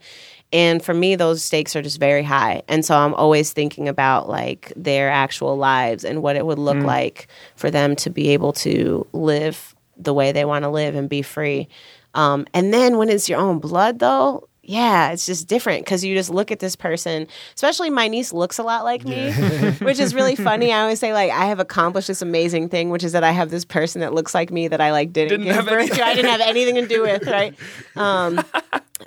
And 0.51 0.83
for 0.83 0.93
me, 0.93 1.15
those 1.15 1.41
stakes 1.41 1.73
are 1.73 1.81
just 1.81 2.01
very 2.01 2.23
high. 2.23 2.63
And 2.67 2.83
so 2.83 2.97
I'm 2.97 3.13
always 3.13 3.53
thinking 3.53 3.87
about 3.87 4.27
like 4.27 4.73
their 4.75 5.09
actual 5.09 5.55
lives 5.55 6.03
and 6.03 6.21
what 6.21 6.35
it 6.35 6.45
would 6.45 6.59
look 6.59 6.83
like 6.83 7.29
for 7.55 7.71
them 7.71 7.95
to 7.97 8.09
be 8.09 8.29
able 8.29 8.51
to 8.53 9.07
live 9.13 9.73
the 9.95 10.13
way 10.13 10.33
they 10.33 10.43
want 10.43 10.63
to 10.63 10.69
live 10.69 10.95
and 10.95 11.07
be 11.07 11.21
free. 11.21 11.69
Um, 12.13 12.45
and 12.53 12.73
then 12.73 12.97
when 12.97 13.07
it's 13.07 13.29
your 13.29 13.39
own 13.39 13.59
blood, 13.59 13.99
though, 13.99 14.49
yeah, 14.67 15.11
it's 15.11 15.25
just 15.25 15.47
different 15.47 15.85
because 15.85 16.03
you 16.03 16.13
just 16.13 16.29
look 16.29 16.51
at 16.51 16.59
this 16.59 16.75
person. 16.75 17.25
Especially 17.55 17.89
my 17.89 18.09
niece 18.09 18.33
looks 18.33 18.59
a 18.59 18.63
lot 18.63 18.83
like 18.83 19.05
me, 19.05 19.31
which 19.81 19.97
is 19.97 20.13
really 20.13 20.35
funny. 20.35 20.73
I 20.73 20.81
always 20.81 20.99
say 20.99 21.13
like 21.13 21.31
I 21.31 21.45
have 21.45 21.61
accomplished 21.61 22.09
this 22.09 22.21
amazing 22.21 22.67
thing, 22.67 22.89
which 22.89 23.05
is 23.05 23.13
that 23.13 23.23
I 23.23 23.31
have 23.31 23.49
this 23.49 23.63
person 23.63 24.01
that 24.01 24.13
looks 24.13 24.35
like 24.35 24.51
me 24.51 24.67
that 24.67 24.81
I 24.81 24.91
like 24.91 25.13
didn't, 25.13 25.29
Didn't 25.29 25.45
give 25.45 25.55
have 25.55 25.65
birth 25.67 25.95
to. 25.95 26.05
I 26.05 26.13
didn't 26.13 26.31
have 26.31 26.41
anything 26.41 26.75
to 26.75 26.85
do 26.85 27.01
with, 27.01 27.25
right? 27.25 27.55
Um, 27.95 28.43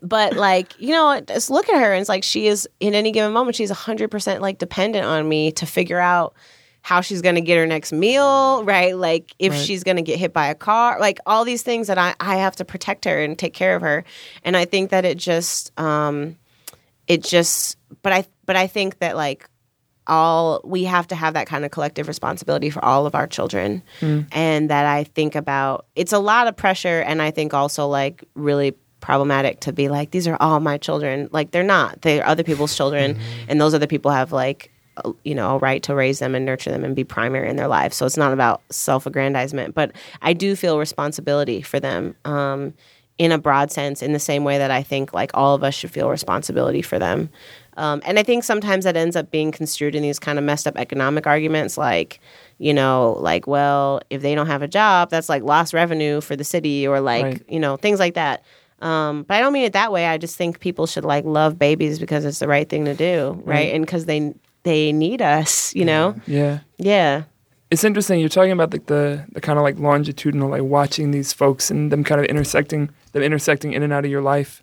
but 0.02 0.34
like 0.34 0.72
you 0.80 0.92
know, 0.92 1.20
just 1.20 1.50
look 1.50 1.68
at 1.68 1.78
her 1.78 1.92
and 1.92 2.00
it's 2.00 2.08
like 2.08 2.24
she 2.24 2.46
is 2.46 2.66
in 2.80 2.94
any 2.94 3.12
given 3.12 3.32
moment 3.32 3.54
she's 3.54 3.70
hundred 3.70 4.10
percent 4.10 4.40
like 4.40 4.58
dependent 4.58 5.04
on 5.04 5.28
me 5.28 5.52
to 5.52 5.66
figure 5.66 6.00
out 6.00 6.34
how 6.82 7.00
she's 7.00 7.20
going 7.22 7.34
to 7.34 7.40
get 7.40 7.56
her 7.56 7.66
next 7.66 7.92
meal, 7.92 8.64
right? 8.64 8.96
Like 8.96 9.34
if 9.38 9.52
Right. 9.52 9.60
she's 9.60 9.84
going 9.84 9.96
to 9.96 10.02
get 10.02 10.18
hit 10.18 10.32
by 10.32 10.46
a 10.46 10.54
car, 10.54 10.98
like 10.98 11.18
all 11.26 11.44
these 11.44 11.62
things 11.62 11.88
that 11.88 11.98
I, 11.98 12.14
I 12.20 12.36
have 12.36 12.56
to 12.56 12.64
protect 12.64 13.04
her 13.04 13.22
and 13.22 13.38
take 13.38 13.52
care 13.54 13.76
of 13.76 13.82
her. 13.82 14.04
And 14.44 14.56
I 14.56 14.64
think 14.64 14.90
that 14.90 15.04
it 15.04 15.18
just, 15.18 15.78
um, 15.78 16.36
it 17.06 17.22
just, 17.22 17.76
but 18.02 18.12
I, 18.12 18.24
but 18.46 18.56
I 18.56 18.66
think 18.66 18.98
that 19.00 19.14
like 19.16 19.48
all, 20.06 20.60
we 20.64 20.84
have 20.84 21.06
to 21.08 21.14
have 21.14 21.34
that 21.34 21.46
kind 21.46 21.64
of 21.64 21.70
collective 21.70 22.08
responsibility 22.08 22.70
for 22.70 22.84
all 22.84 23.04
of 23.06 23.14
our 23.14 23.26
children. 23.26 23.82
And 24.32 24.70
that 24.70 24.86
I 24.86 25.04
think 25.04 25.34
about, 25.34 25.86
it's 25.94 26.12
a 26.12 26.18
lot 26.18 26.46
of 26.46 26.56
pressure. 26.56 27.00
And 27.00 27.20
I 27.20 27.30
think 27.30 27.52
also 27.52 27.86
like 27.88 28.24
really 28.34 28.74
problematic 29.00 29.60
to 29.60 29.72
be 29.72 29.88
like, 29.88 30.10
these 30.12 30.26
are 30.26 30.36
all 30.40 30.60
my 30.60 30.78
children. 30.78 31.28
Like 31.30 31.50
they're 31.50 31.62
not, 31.62 32.00
they're 32.02 32.26
other 32.26 32.42
people's 32.42 32.74
children. 32.76 33.18
And 33.48 33.60
those 33.60 33.74
other 33.74 33.86
people 33.86 34.10
have 34.10 34.32
like, 34.32 34.72
you 35.24 35.34
know, 35.34 35.56
a 35.56 35.58
right 35.58 35.82
to 35.84 35.94
raise 35.94 36.18
them 36.18 36.34
and 36.34 36.44
nurture 36.44 36.70
them 36.70 36.84
and 36.84 36.94
be 36.94 37.04
primary 37.04 37.48
in 37.48 37.56
their 37.56 37.68
lives. 37.68 37.96
So 37.96 38.06
it's 38.06 38.16
not 38.16 38.32
about 38.32 38.60
self-aggrandizement, 38.70 39.74
but 39.74 39.92
I 40.22 40.32
do 40.32 40.56
feel 40.56 40.78
responsibility 40.78 41.62
for 41.62 41.80
them 41.80 42.14
um, 42.24 42.74
in 43.18 43.32
a 43.32 43.38
broad 43.38 43.70
sense, 43.70 44.02
in 44.02 44.12
the 44.12 44.18
same 44.18 44.44
way 44.44 44.58
that 44.58 44.70
I 44.70 44.82
think 44.82 45.12
like 45.12 45.30
all 45.34 45.54
of 45.54 45.62
us 45.62 45.74
should 45.74 45.90
feel 45.90 46.10
responsibility 46.10 46.82
for 46.82 46.98
them. 46.98 47.30
Um, 47.76 48.02
and 48.04 48.18
I 48.18 48.22
think 48.22 48.44
sometimes 48.44 48.84
that 48.84 48.96
ends 48.96 49.16
up 49.16 49.30
being 49.30 49.52
construed 49.52 49.94
in 49.94 50.02
these 50.02 50.18
kind 50.18 50.38
of 50.38 50.44
messed 50.44 50.66
up 50.66 50.76
economic 50.76 51.26
arguments, 51.26 51.78
like, 51.78 52.20
you 52.58 52.74
know, 52.74 53.16
like, 53.20 53.46
well, 53.46 54.02
if 54.10 54.20
they 54.20 54.34
don't 54.34 54.48
have 54.48 54.60
a 54.60 54.68
job, 54.68 55.08
that's 55.08 55.28
like 55.30 55.42
lost 55.42 55.72
revenue 55.72 56.20
for 56.20 56.36
the 56.36 56.44
city, 56.44 56.86
or 56.86 57.00
like, 57.00 57.24
Right. 57.24 57.42
you 57.48 57.60
know, 57.60 57.76
things 57.76 57.98
like 57.98 58.14
that. 58.14 58.42
Um, 58.82 59.22
but 59.22 59.34
I 59.36 59.40
don't 59.40 59.52
mean 59.52 59.64
it 59.64 59.72
that 59.74 59.92
way. 59.92 60.06
I 60.06 60.18
just 60.18 60.36
think 60.36 60.60
people 60.60 60.86
should 60.86 61.04
like 61.04 61.24
love 61.24 61.58
babies 61.58 61.98
because 61.98 62.24
it's 62.24 62.38
the 62.38 62.48
right 62.48 62.68
thing 62.68 62.84
to 62.86 62.94
do, 62.94 63.40
right? 63.44 63.54
Right. 63.54 63.74
And 63.74 63.84
because 63.84 64.06
they 64.06 64.34
they 64.62 64.92
need 64.92 65.22
us, 65.22 65.74
you 65.74 65.84
know. 65.84 66.14
Yeah. 66.26 66.60
Yeah. 66.78 67.24
It's 67.70 67.84
interesting. 67.84 68.18
You're 68.20 68.28
talking 68.28 68.52
about 68.52 68.72
like 68.72 68.86
the 68.86 69.24
the 69.32 69.40
kind 69.40 69.58
of 69.58 69.62
like 69.62 69.78
longitudinal, 69.78 70.48
like 70.50 70.62
watching 70.62 71.12
these 71.12 71.32
folks 71.32 71.70
and 71.70 71.92
them 71.92 72.02
kind 72.02 72.20
of 72.20 72.26
intersecting, 72.26 72.90
them 73.12 73.22
intersecting 73.22 73.72
in 73.72 73.82
and 73.82 73.92
out 73.92 74.04
of 74.04 74.10
your 74.10 74.22
life, 74.22 74.62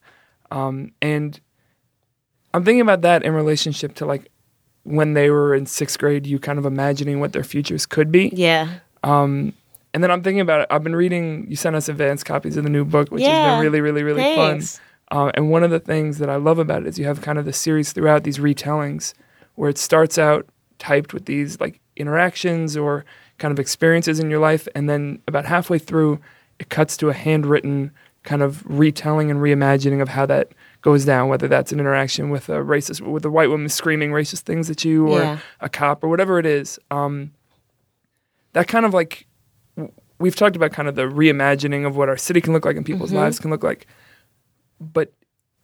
um, 0.52 0.92
and 1.02 1.40
I'm 2.54 2.64
thinking 2.66 2.82
about 2.82 3.02
that 3.02 3.24
in 3.24 3.34
relationship 3.34 3.96
to 3.96 4.06
like 4.06 4.30
when 4.84 5.14
they 5.14 5.30
were 5.30 5.54
in 5.54 5.66
sixth 5.66 6.00
grade, 6.00 6.26
you 6.26 6.40
kind 6.40 6.58
of 6.58 6.66
imagining 6.66 7.20
what 7.20 7.34
their 7.34 7.44
futures 7.44 7.86
could 7.86 8.12
be. 8.12 8.30
Yeah. 8.34 8.80
Um, 9.04 9.54
and 9.94 10.04
then 10.04 10.12
I'm 10.12 10.22
thinking 10.22 10.42
about 10.42 10.62
it. 10.62 10.68
I've 10.70 10.84
been 10.84 10.96
reading. 10.96 11.46
You 11.50 11.56
sent 11.56 11.76
us 11.76 11.90
advanced 11.90 12.26
copies 12.26 12.58
of 12.58 12.64
the 12.64 12.70
new 12.70 12.86
book, 12.86 13.10
which 13.10 13.24
has 13.24 13.52
been 13.52 13.62
really, 13.62 13.82
really, 13.82 14.04
really 14.04 14.22
Thanks. 14.22 14.78
fun. 15.10 15.28
Uh, 15.28 15.32
and 15.36 15.50
one 15.50 15.64
of 15.64 15.72
the 15.72 15.80
things 15.80 16.18
that 16.18 16.30
I 16.30 16.36
love 16.36 16.60
about 16.60 16.82
it 16.82 16.88
is 16.88 17.00
you 17.00 17.06
have 17.06 17.22
kind 17.22 17.38
of 17.38 17.46
the 17.46 17.54
series 17.54 17.94
throughout 17.94 18.24
these 18.24 18.38
retellings, 18.38 19.14
where 19.58 19.70
it 19.70 19.78
starts 19.78 20.18
out 20.18 20.48
typed 20.80 21.14
with 21.14 21.26
these 21.26 21.60
like 21.60 21.80
interactions 21.96 22.78
or 22.78 23.04
kind 23.38 23.52
of 23.52 23.60
experiences 23.60 24.20
in 24.20 24.30
your 24.30 24.40
life, 24.40 24.68
and 24.76 24.90
then 24.90 25.20
about 25.28 25.46
halfway 25.46 25.78
through, 25.80 26.20
it 26.60 26.70
cuts 26.70 26.96
to 26.98 27.10
a 27.10 27.14
handwritten 27.14 27.92
kind 28.24 28.42
of 28.42 28.64
retelling 28.66 29.30
and 29.32 29.40
reimagining 29.40 30.02
of 30.02 30.10
how 30.10 30.26
that 30.26 30.50
goes 30.82 31.06
down. 31.06 31.30
Whether 31.30 31.48
that's 31.48 31.72
an 31.72 31.80
interaction 31.80 32.30
with 32.30 32.50
a 32.50 32.54
racist, 32.64 33.02
with 33.02 33.26
a 33.26 33.30
white 33.30 33.50
woman 33.50 33.70
screaming 33.70 34.12
racist 34.12 34.42
things 34.42 34.70
at 34.70 34.84
you, 34.86 35.08
or 35.08 35.20
Yeah. 35.22 35.38
a 35.62 35.70
cop, 35.70 36.04
or 36.04 36.08
whatever 36.10 36.40
it 36.40 36.46
is. 36.46 36.80
Um, 36.92 37.32
that 38.54 38.68
kind 38.68 38.86
of 38.86 38.94
like 38.94 39.28
we've 40.20 40.36
talked 40.36 40.56
about 40.56 40.72
kind 40.72 40.88
of 40.88 40.96
the 40.96 41.04
reimagining 41.04 41.86
of 41.86 41.96
what 41.96 42.10
our 42.10 42.18
city 42.18 42.42
can 42.42 42.54
look 42.54 42.66
like 42.66 42.76
and 42.76 42.86
people's 42.86 43.12
lives 43.14 43.38
can 43.40 43.52
look 43.52 43.64
like 43.64 43.86
but 44.80 45.14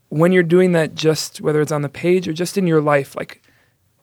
when 0.09 0.31
you're 0.31 0.43
doing 0.43 0.73
that 0.73 0.93
just 0.93 1.41
whether 1.41 1.59
it's 1.59 1.71
on 1.71 1.81
the 1.81 1.89
page 1.89 2.27
or 2.27 2.33
just 2.33 2.55
in 2.55 2.67
your 2.67 2.79
life 2.81 3.15
like 3.15 3.41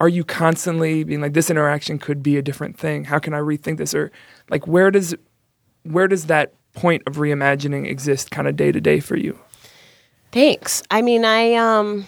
are 0.01 0.09
you 0.09 0.25
constantly 0.25 1.05
being 1.05 1.21
like 1.21 1.33
this 1.33 1.49
interaction 1.49 1.97
could 1.97 2.21
be 2.21 2.35
a 2.35 2.41
different 2.41 2.77
thing 2.77 3.05
how 3.05 3.19
can 3.19 3.33
i 3.33 3.39
rethink 3.39 3.77
this 3.77 3.93
or 3.93 4.11
like 4.49 4.67
where 4.67 4.91
does 4.91 5.15
where 5.83 6.07
does 6.09 6.25
that 6.25 6.53
point 6.73 7.01
of 7.05 7.15
reimagining 7.15 7.87
exist 7.87 8.31
kind 8.31 8.47
of 8.47 8.55
day 8.55 8.71
to 8.71 8.81
day 8.81 8.99
for 8.99 9.15
you 9.15 9.39
Thanks. 10.31 10.81
I 10.89 11.01
mean, 11.01 11.25
I 11.25 11.55
um 11.55 12.05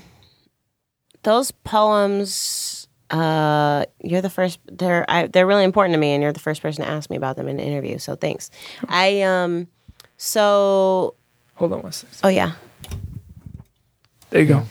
those 1.23 1.51
poems 1.51 2.87
uh 3.09 3.85
you're 4.01 4.21
the 4.21 4.29
first 4.29 4.59
they're 4.71 5.05
I, 5.09 5.27
they're 5.27 5.45
really 5.45 5.63
important 5.63 5.93
to 5.93 5.99
me 5.99 6.13
and 6.13 6.23
you're 6.23 6.33
the 6.33 6.39
first 6.39 6.61
person 6.61 6.83
to 6.83 6.89
ask 6.89 7.09
me 7.09 7.17
about 7.17 7.35
them 7.35 7.47
in 7.47 7.59
an 7.59 7.65
interview. 7.65 7.97
So 7.97 8.15
thanks. 8.15 8.49
I 8.87 9.21
um 9.21 9.67
so 10.17 11.15
hold 11.55 11.73
on 11.73 11.81
one 11.81 11.91
second 11.91 12.17
oh 12.23 12.29
yeah. 12.29 12.53
there 14.29 14.41
you 14.41 14.47
go 14.47 14.65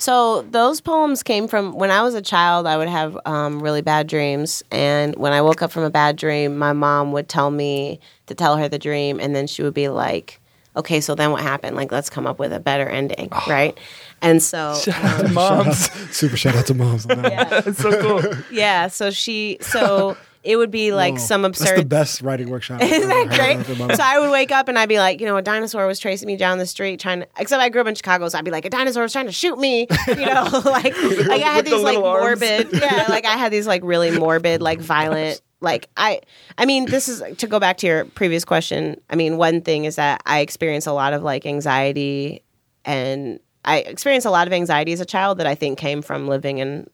So 0.00 0.42
those 0.50 0.80
poems 0.80 1.22
came 1.22 1.46
from 1.46 1.74
when 1.74 1.90
I 1.90 2.02
was 2.02 2.14
a 2.14 2.22
child. 2.22 2.66
I 2.66 2.78
would 2.78 2.88
have 2.88 3.18
um, 3.26 3.62
really 3.62 3.82
bad 3.82 4.06
dreams, 4.06 4.62
and 4.70 5.14
when 5.16 5.32
I 5.34 5.42
woke 5.42 5.60
up 5.60 5.70
from 5.70 5.82
a 5.82 5.90
bad 5.90 6.16
dream, 6.16 6.56
my 6.56 6.72
mom 6.72 7.12
would 7.12 7.28
tell 7.28 7.50
me 7.50 8.00
to 8.26 8.34
tell 8.34 8.56
her 8.56 8.66
the 8.66 8.78
dream, 8.78 9.20
and 9.20 9.36
then 9.36 9.46
she 9.46 9.62
would 9.62 9.74
be 9.74 9.88
like, 9.88 10.40
"Okay, 10.74 11.02
so 11.02 11.14
then 11.14 11.32
what 11.32 11.42
happened? 11.42 11.76
Like, 11.76 11.92
let's 11.92 12.08
come 12.08 12.26
up 12.26 12.38
with 12.38 12.50
a 12.50 12.58
better 12.60 12.88
ending, 12.88 13.28
right?" 13.46 13.76
And 14.22 14.42
so, 14.42 14.74
shout 14.82 15.04
out 15.04 15.26
to 15.26 15.32
moms 15.32 15.90
Super 16.16 16.36
shout 16.36 16.56
out 16.56 16.66
to 16.68 16.74
moms. 16.74 17.04
on 17.04 17.20
that 17.22 17.32
yeah, 17.32 17.44
that's 17.60 17.78
so 17.78 18.00
cool 18.00 18.34
yeah. 18.50 18.88
So 18.88 19.10
she, 19.10 19.58
so 19.60 20.16
it 20.42 20.56
would 20.56 20.70
be 20.70 20.92
like 20.92 21.14
Whoa. 21.14 21.20
some 21.20 21.44
absurd. 21.44 21.66
That's 21.68 21.80
the 21.80 21.84
best 21.86 22.22
writing 22.22 22.48
workshop. 22.48 22.80
Isn't 22.82 23.08
that 23.08 23.34
heard 23.34 23.60
of 23.60 23.70
in 23.70 23.78
my 23.78 23.86
great? 23.86 23.96
So 23.96 24.02
I 24.02 24.18
would 24.18 24.30
wake 24.30 24.50
up 24.50 24.68
and 24.68 24.78
I'd 24.78 24.88
be 24.88 24.98
like, 24.98 25.20
you 25.20 25.26
know, 25.26 25.36
a 25.36 25.42
dinosaur 25.42 25.86
was 25.86 25.98
tracing 25.98 26.26
me 26.26 26.36
down 26.36 26.58
the 26.58 26.66
street 26.66 26.98
trying 27.00 27.20
to. 27.20 27.28
Except 27.38 27.60
I 27.60 27.68
grew 27.68 27.82
up 27.82 27.86
in 27.86 27.94
Chicago, 27.94 28.28
so 28.28 28.38
I'd 28.38 28.44
be 28.44 28.50
like, 28.50 28.64
a 28.64 28.70
dinosaur 28.70 29.02
was 29.02 29.12
trying 29.12 29.26
to 29.26 29.32
shoot 29.32 29.58
me. 29.58 29.86
You 30.08 30.14
know, 30.16 30.44
like 30.64 30.96
like 30.96 31.42
I 31.42 31.48
had 31.48 31.56
With 31.56 31.64
the 31.66 31.76
these 31.76 31.84
like 31.84 31.98
arms. 31.98 32.40
morbid, 32.40 32.68
yeah, 32.72 33.06
like 33.08 33.26
I 33.26 33.36
had 33.36 33.52
these 33.52 33.66
like 33.66 33.82
really 33.84 34.10
morbid, 34.18 34.62
like 34.62 34.80
violent. 34.80 35.40
Like 35.62 35.88
I, 35.96 36.20
I 36.56 36.64
mean, 36.64 36.86
this 36.86 37.06
is 37.06 37.22
to 37.36 37.46
go 37.46 37.60
back 37.60 37.76
to 37.78 37.86
your 37.86 38.04
previous 38.06 38.46
question. 38.46 38.98
I 39.10 39.16
mean, 39.16 39.36
one 39.36 39.60
thing 39.60 39.84
is 39.84 39.96
that 39.96 40.22
I 40.24 40.40
experience 40.40 40.86
a 40.86 40.92
lot 40.92 41.12
of 41.12 41.22
like 41.22 41.44
anxiety, 41.44 42.42
and 42.86 43.40
I 43.64 43.80
experienced 43.80 44.26
a 44.26 44.30
lot 44.30 44.46
of 44.46 44.54
anxiety 44.54 44.94
as 44.94 45.00
a 45.00 45.04
child 45.04 45.36
that 45.36 45.46
I 45.46 45.54
think 45.54 45.78
came 45.78 46.00
from 46.00 46.28
living 46.28 46.58
in 46.58 46.68
a- 46.78 46.86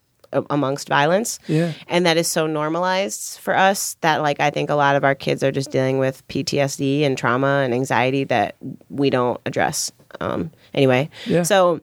amongst 0.51 0.89
violence 0.89 1.39
Yeah. 1.49 1.73
and 1.89 2.05
that 2.07 2.17
is 2.17 2.29
so 2.29 2.47
normalized 2.47 3.39
for 3.41 3.57
us 3.57 3.97
that 4.01 4.23
like 4.23 4.41
i 4.41 4.51
think 4.51 4.71
a 4.71 4.75
lot 4.75 4.97
of 4.97 5.05
our 5.05 5.15
kids 5.15 5.43
are 5.43 5.53
just 5.53 5.71
dealing 5.71 5.99
with 5.99 6.27
ptsd 6.29 7.03
and 7.03 7.17
trauma 7.17 7.63
and 7.65 7.73
anxiety 7.75 8.25
that 8.25 8.57
we 8.91 9.11
don't 9.11 9.41
address 9.47 9.91
um, 10.21 10.51
anyway 10.75 11.09
Yeah. 11.27 11.43
so 11.43 11.81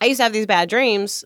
i 0.00 0.06
used 0.06 0.18
to 0.18 0.24
have 0.24 0.32
these 0.32 0.46
bad 0.46 0.68
dreams 0.68 1.24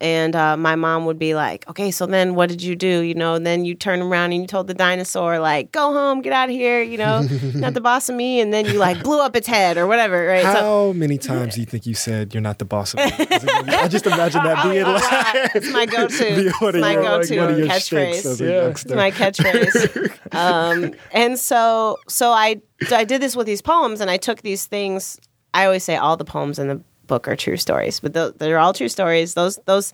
and 0.00 0.36
uh, 0.36 0.56
my 0.56 0.76
mom 0.76 1.06
would 1.06 1.18
be 1.18 1.34
like 1.34 1.66
okay 1.70 1.90
so 1.90 2.04
then 2.04 2.34
what 2.34 2.48
did 2.50 2.60
you 2.62 2.76
do 2.76 3.00
you 3.00 3.14
know 3.14 3.34
and 3.34 3.46
then 3.46 3.64
you 3.64 3.74
turn 3.74 4.02
around 4.02 4.32
and 4.32 4.42
you 4.42 4.46
told 4.46 4.66
the 4.66 4.74
dinosaur 4.74 5.38
like 5.38 5.72
go 5.72 5.92
home 5.92 6.20
get 6.20 6.32
out 6.34 6.50
of 6.50 6.54
here 6.54 6.82
you 6.82 6.98
know 6.98 7.20
not 7.54 7.72
the 7.72 7.80
boss 7.80 8.08
of 8.10 8.14
me 8.14 8.38
and 8.40 8.52
then 8.52 8.66
you 8.66 8.74
like 8.74 9.02
blew 9.02 9.20
up 9.20 9.34
its 9.34 9.46
head 9.46 9.78
or 9.78 9.86
whatever 9.86 10.26
right 10.26 10.42
so 10.42 10.88
How 10.88 10.92
many 10.92 11.16
times 11.16 11.54
do 11.54 11.60
you 11.60 11.66
think 11.66 11.86
you 11.86 11.94
said 11.94 12.34
you're 12.34 12.42
not 12.42 12.58
the 12.58 12.66
boss 12.66 12.92
of 12.92 12.98
me? 12.98 13.04
Is 13.04 13.20
it 13.20 13.46
gonna 13.46 13.64
be- 13.64 13.72
I 13.72 13.88
just 13.88 14.06
imagine 14.06 14.42
that 14.44 14.62
being 14.70 14.84
Oh, 14.84 14.92
like 14.92 15.54
it's 15.54 15.70
my 15.72 15.86
go-to 15.86 16.18
be 16.36 16.46
it's 16.48 16.60
my 16.78 16.92
your, 16.92 17.02
go-to 17.02 17.46
like, 17.46 17.56
your 17.56 17.66
catchphrase 17.66 18.12
shticks 18.12 18.26
as 18.26 18.40
a 18.40 18.44
Yeah. 18.44 18.66
It's 18.68 18.86
my 18.86 19.10
catchphrase. 19.10 20.34
um, 20.34 20.94
and 21.12 21.38
so, 21.38 21.98
so 22.08 22.30
I, 22.32 22.60
I 22.92 23.04
did 23.04 23.22
this 23.22 23.34
with 23.36 23.46
these 23.46 23.62
poems, 23.62 24.00
and 24.00 24.10
I 24.10 24.16
took 24.16 24.42
these 24.42 24.66
things. 24.66 25.18
I 25.54 25.64
always 25.64 25.84
say 25.84 25.96
all 25.96 26.16
the 26.16 26.24
poems 26.24 26.58
in 26.58 26.68
the 26.68 26.80
book 27.06 27.28
are 27.28 27.36
true 27.36 27.56
stories, 27.56 28.00
but 28.00 28.38
they're 28.38 28.58
all 28.58 28.72
true 28.72 28.88
stories. 28.88 29.34
Those, 29.34 29.58
those, 29.64 29.92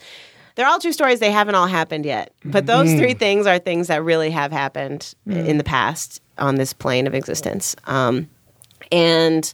they're 0.54 0.66
all 0.66 0.78
true 0.80 0.92
stories. 0.92 1.20
They 1.20 1.30
haven't 1.30 1.54
all 1.54 1.66
happened 1.66 2.04
yet, 2.04 2.32
but 2.44 2.66
those 2.66 2.92
three 2.94 3.14
things 3.14 3.46
are 3.46 3.58
things 3.58 3.88
that 3.88 4.02
really 4.02 4.30
have 4.30 4.52
happened 4.52 5.14
in 5.26 5.58
the 5.58 5.64
past 5.64 6.20
on 6.38 6.56
this 6.56 6.72
plane 6.72 7.06
of 7.06 7.14
existence. 7.14 7.76
Um, 7.86 8.28
and 8.90 9.52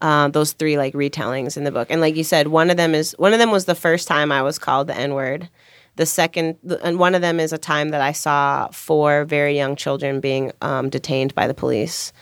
uh, 0.00 0.28
those 0.28 0.52
three 0.52 0.76
like 0.76 0.92
retellings 0.92 1.56
in 1.56 1.64
the 1.64 1.72
book. 1.72 1.88
And 1.90 2.00
like 2.00 2.14
you 2.14 2.24
said, 2.24 2.48
one 2.48 2.68
of 2.68 2.76
them 2.76 2.94
is 2.94 3.14
one 3.18 3.32
of 3.32 3.38
them 3.38 3.50
was 3.50 3.64
the 3.64 3.74
first 3.74 4.06
time 4.06 4.30
I 4.30 4.42
was 4.42 4.58
called 4.58 4.86
the 4.86 4.96
N 4.96 5.14
word. 5.14 5.48
The 5.96 6.06
second, 6.06 6.58
and 6.82 6.98
one 6.98 7.14
of 7.14 7.22
them 7.22 7.38
is 7.38 7.52
a 7.52 7.58
time 7.58 7.90
that 7.90 8.00
I 8.00 8.12
saw 8.12 8.68
four 8.68 9.24
very 9.24 9.56
young 9.56 9.76
children 9.76 10.20
being 10.20 10.52
um, 10.60 10.90
detained 10.90 11.34
by 11.36 11.46
the 11.46 11.54
police 11.54 12.12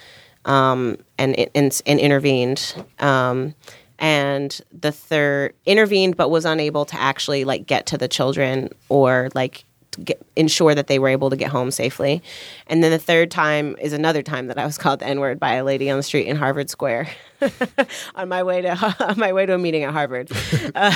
um, 0.45 0.99
and, 1.19 1.35
and 1.55 1.81
and 1.87 1.99
intervened. 1.99 2.75
Um, 2.99 3.55
and 3.99 4.61
the 4.73 4.93
third 4.93 5.55
intervened, 5.67 6.17
but 6.17 6.31
was 6.31 6.45
unable 6.45 6.85
to 6.87 7.01
actually 7.01 7.45
like 7.45 7.67
get 7.67 7.87
to 7.87 7.99
the 7.99 8.09
children 8.09 8.71
or 8.89 9.31
like 9.35 9.65
get, 10.05 10.21
ensure 10.37 10.75
that 10.75 10.87
they 10.87 10.99
were 10.99 11.09
able 11.09 11.31
to 11.31 11.37
get 11.37 11.51
home 11.51 11.71
safely. 11.71 12.23
And 12.67 12.83
then 12.83 12.91
the 12.91 12.99
third 12.99 13.31
time 13.31 13.77
is 13.81 13.93
another 13.93 14.23
time 14.23 14.47
that 14.49 14.59
I 14.59 14.65
was 14.65 14.79
called 14.79 15.01
the 15.01 15.07
N 15.07 15.21
word 15.21 15.39
by 15.39 15.55
a 15.55 15.65
lady 15.65 15.91
on 15.91 15.97
the 15.97 16.03
street 16.03 16.27
in 16.27 16.37
Harvard 16.37 16.71
Square 16.71 17.09
on 18.15 18.29
my 18.29 18.43
way 18.43 18.63
to 18.63 18.97
on 19.01 19.19
my 19.19 19.33
way 19.33 19.47
to 19.47 19.55
a 19.55 19.59
meeting 19.59 19.85
at 19.85 19.93
Harvard. 19.93 20.31
Uh, 20.75 20.91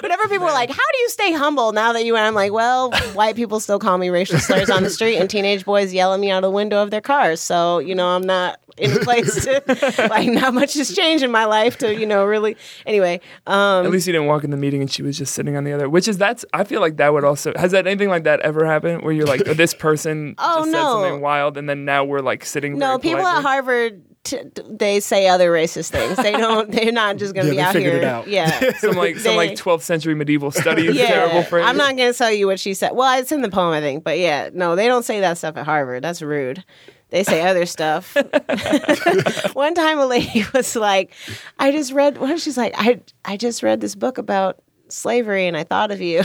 whenever 0.00 0.28
people 0.28 0.46
were 0.46 0.52
like, 0.52 0.68
"How 0.68 0.76
do 0.76 0.98
you 0.98 1.08
stay 1.08 1.32
humble 1.32 1.72
now 1.72 1.92
that 1.92 2.04
you?" 2.04 2.16
and 2.16 2.24
I'm 2.24 2.34
like, 2.34 2.52
"Well, 2.52 2.92
white 3.14 3.34
people 3.34 3.60
still 3.60 3.78
call 3.78 3.96
me 3.98 4.10
racial 4.10 4.38
slurs 4.38 4.68
on 4.68 4.82
the 4.82 4.90
street, 4.90 5.16
and 5.16 5.30
teenage 5.30 5.64
boys 5.64 5.92
yell 5.92 6.12
at 6.12 6.20
me 6.20 6.30
out 6.30 6.38
of 6.38 6.42
the 6.42 6.50
window 6.50 6.82
of 6.82 6.90
their 6.90 7.00
cars. 7.00 7.40
So 7.40 7.78
you 7.78 7.94
know, 7.94 8.08
I'm 8.08 8.22
not 8.26 8.60
in 8.76 8.92
a 8.96 9.00
place 9.00 9.44
to 9.44 9.62
like 10.10 10.28
not 10.28 10.54
much 10.54 10.74
has 10.74 10.94
changed 10.94 11.22
in 11.24 11.30
my 11.30 11.44
life 11.44 11.78
to 11.78 11.94
you 11.94 12.06
know 12.06 12.24
really. 12.24 12.56
Anyway, 12.86 13.20
um, 13.46 13.86
At 13.86 13.92
least 13.92 14.06
you 14.06 14.12
didn't 14.12 14.26
walk 14.26 14.44
in 14.44 14.50
the 14.50 14.56
meeting 14.56 14.80
and 14.80 14.90
she 14.90 15.02
was 15.02 15.16
just 15.16 15.34
sitting 15.34 15.56
on 15.56 15.64
the 15.64 15.72
other. 15.72 15.88
Which 15.88 16.08
is 16.08 16.18
that's. 16.18 16.44
I 16.52 16.64
feel 16.64 16.80
like 16.80 16.96
that 16.96 17.12
would 17.12 17.24
also. 17.24 17.52
Has 17.56 17.72
that 17.72 17.86
anything 17.94 18.08
like 18.10 18.24
that 18.24 18.40
ever 18.40 18.64
happened 18.66 19.02
where 19.02 19.12
you're 19.12 19.26
like, 19.26 19.42
oh, 19.46 19.54
this 19.54 19.72
person 19.74 20.34
Oh, 20.38 20.60
just 20.60 20.72
said 20.72 20.82
something 20.82 21.20
wild, 21.20 21.56
and 21.56 21.68
then 21.68 21.84
now 21.84 22.04
we're 22.04 22.20
like 22.20 22.44
sitting. 22.44 22.78
no, 22.78 22.98
very 22.98 23.00
people 23.00 23.18
politely? 23.20 23.38
at 23.38 23.42
Harvard. 23.42 24.02
T- 24.24 24.38
t- 24.54 24.62
they 24.70 25.00
say 25.00 25.28
other 25.28 25.50
racist 25.52 25.90
things. 25.90 26.16
They 26.16 26.32
don't. 26.32 26.70
They're 26.72 26.90
not 26.92 27.18
just 27.18 27.34
going 27.34 27.46
to 27.48 27.54
Yeah, 27.54 27.72
be 27.74 27.80
they 27.80 27.84
out 27.86 27.92
here. 27.92 27.98
it 27.98 28.04
out. 28.04 28.26
Yeah, 28.26 28.72
Some 28.78 28.92
like 28.96 29.18
some 29.18 29.36
like 29.36 29.52
12th 29.52 29.82
century 29.82 30.14
medieval 30.14 30.50
study 30.50 30.84
yeah, 30.92 31.06
terrible 31.08 31.42
for 31.42 31.60
I'm 31.60 31.76
not 31.76 31.94
going 31.96 32.10
to 32.10 32.16
tell 32.16 32.32
you 32.32 32.46
what 32.46 32.58
she 32.58 32.72
said. 32.72 32.92
Well, 32.92 33.18
it's 33.20 33.32
in 33.32 33.42
the 33.42 33.50
poem, 33.50 33.72
I 33.74 33.80
think. 33.82 34.02
But 34.02 34.18
yeah, 34.18 34.48
no, 34.54 34.76
they 34.76 34.86
don't 34.86 35.02
say 35.04 35.20
that 35.20 35.36
stuff 35.36 35.58
at 35.58 35.66
Harvard. 35.66 36.02
That's 36.02 36.22
rude. 36.22 36.64
They 37.10 37.22
say 37.22 37.42
other 37.46 37.66
stuff. 37.66 38.16
One 39.54 39.74
time, 39.74 39.98
a 39.98 40.06
lady 40.06 40.44
was 40.54 40.74
like, 40.74 41.12
"I 41.58 41.70
just 41.70 41.92
read." 41.92 42.16
What 42.18 42.40
she's 42.40 42.56
like? 42.56 42.72
I 42.78 43.02
I 43.26 43.36
just 43.36 43.62
read 43.62 43.80
this 43.82 43.94
book 43.94 44.16
about 44.18 44.62
slavery, 44.88 45.46
and 45.46 45.56
I 45.56 45.64
thought 45.64 45.90
of 45.92 46.00
you. 46.00 46.22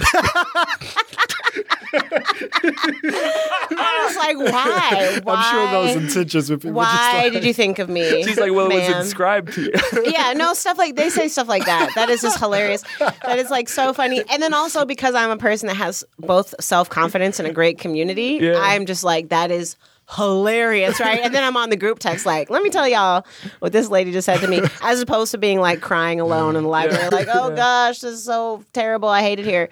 I 2.72 4.06
was 4.08 4.16
like, 4.16 4.38
"Why? 4.38 5.20
Why? 5.24 5.34
I'm 5.36 5.54
sure 5.54 5.72
those 5.72 5.96
intentions 6.04 6.50
with 6.50 6.62
people. 6.62 6.76
Why 6.76 6.86
just 6.86 7.14
like, 7.14 7.34
did 7.34 7.44
you 7.44 7.54
think 7.54 7.80
of 7.80 7.90
me?" 7.90 8.24
She's 8.24 8.40
like, 8.40 8.52
well, 8.52 8.72
it 8.72 8.76
was 8.76 9.06
inscribed 9.06 9.54
to 9.54 9.64
you. 9.64 9.72
yeah, 10.12 10.34
no 10.34 10.54
stuff 10.54 10.78
like 10.78 10.96
they 10.96 11.10
say 11.10 11.28
stuff 11.28 11.48
like 11.48 11.66
that. 11.66 11.92
That 11.96 12.10
is 12.10 12.22
just 12.22 12.40
hilarious. 12.40 12.84
That 13.00 13.40
is 13.40 13.50
like 13.50 13.70
so 13.70 13.94
funny. 13.94 14.24
And 14.30 14.42
then 14.42 14.54
also 14.54 14.86
because 14.86 15.16
I'm 15.16 15.32
a 15.32 15.38
person 15.38 15.68
that 15.68 15.76
has 15.78 16.04
both 16.18 16.54
self 16.62 16.90
confidence 16.90 17.40
and 17.40 17.48
a 17.48 17.54
great 17.54 17.78
community, 17.80 18.40
Yeah. 18.42 18.56
I'm 18.58 18.86
just 18.86 19.04
like 19.04 19.30
that 19.30 19.52
is 19.52 19.76
hilarious, 20.16 21.00
right? 21.00 21.20
And 21.24 21.34
then 21.36 21.44
I'm 21.44 21.56
on 21.56 21.70
the 21.70 21.78
group 21.78 22.00
text 22.00 22.26
like, 22.26 22.50
let 22.50 22.64
me 22.64 22.70
tell 22.72 22.88
y'all 22.88 23.26
what 23.60 23.72
this 23.72 23.90
lady 23.90 24.12
just 24.12 24.26
said 24.26 24.40
to 24.40 24.48
me, 24.48 24.62
as 24.82 25.02
opposed 25.02 25.32
to 25.32 25.38
being 25.38 25.60
like 25.60 25.82
crying 25.82 26.20
alone 26.20 26.56
in 26.56 26.64
the 26.64 26.70
library, 26.70 27.10
like, 27.10 27.28
oh 27.32 27.56
gosh, 27.56 28.00
this 28.00 28.14
is 28.14 28.24
so 28.24 28.64
terrible. 28.74 29.08
I 29.10 29.22
hate 29.22 29.40
it 29.40 29.46
here. 29.46 29.70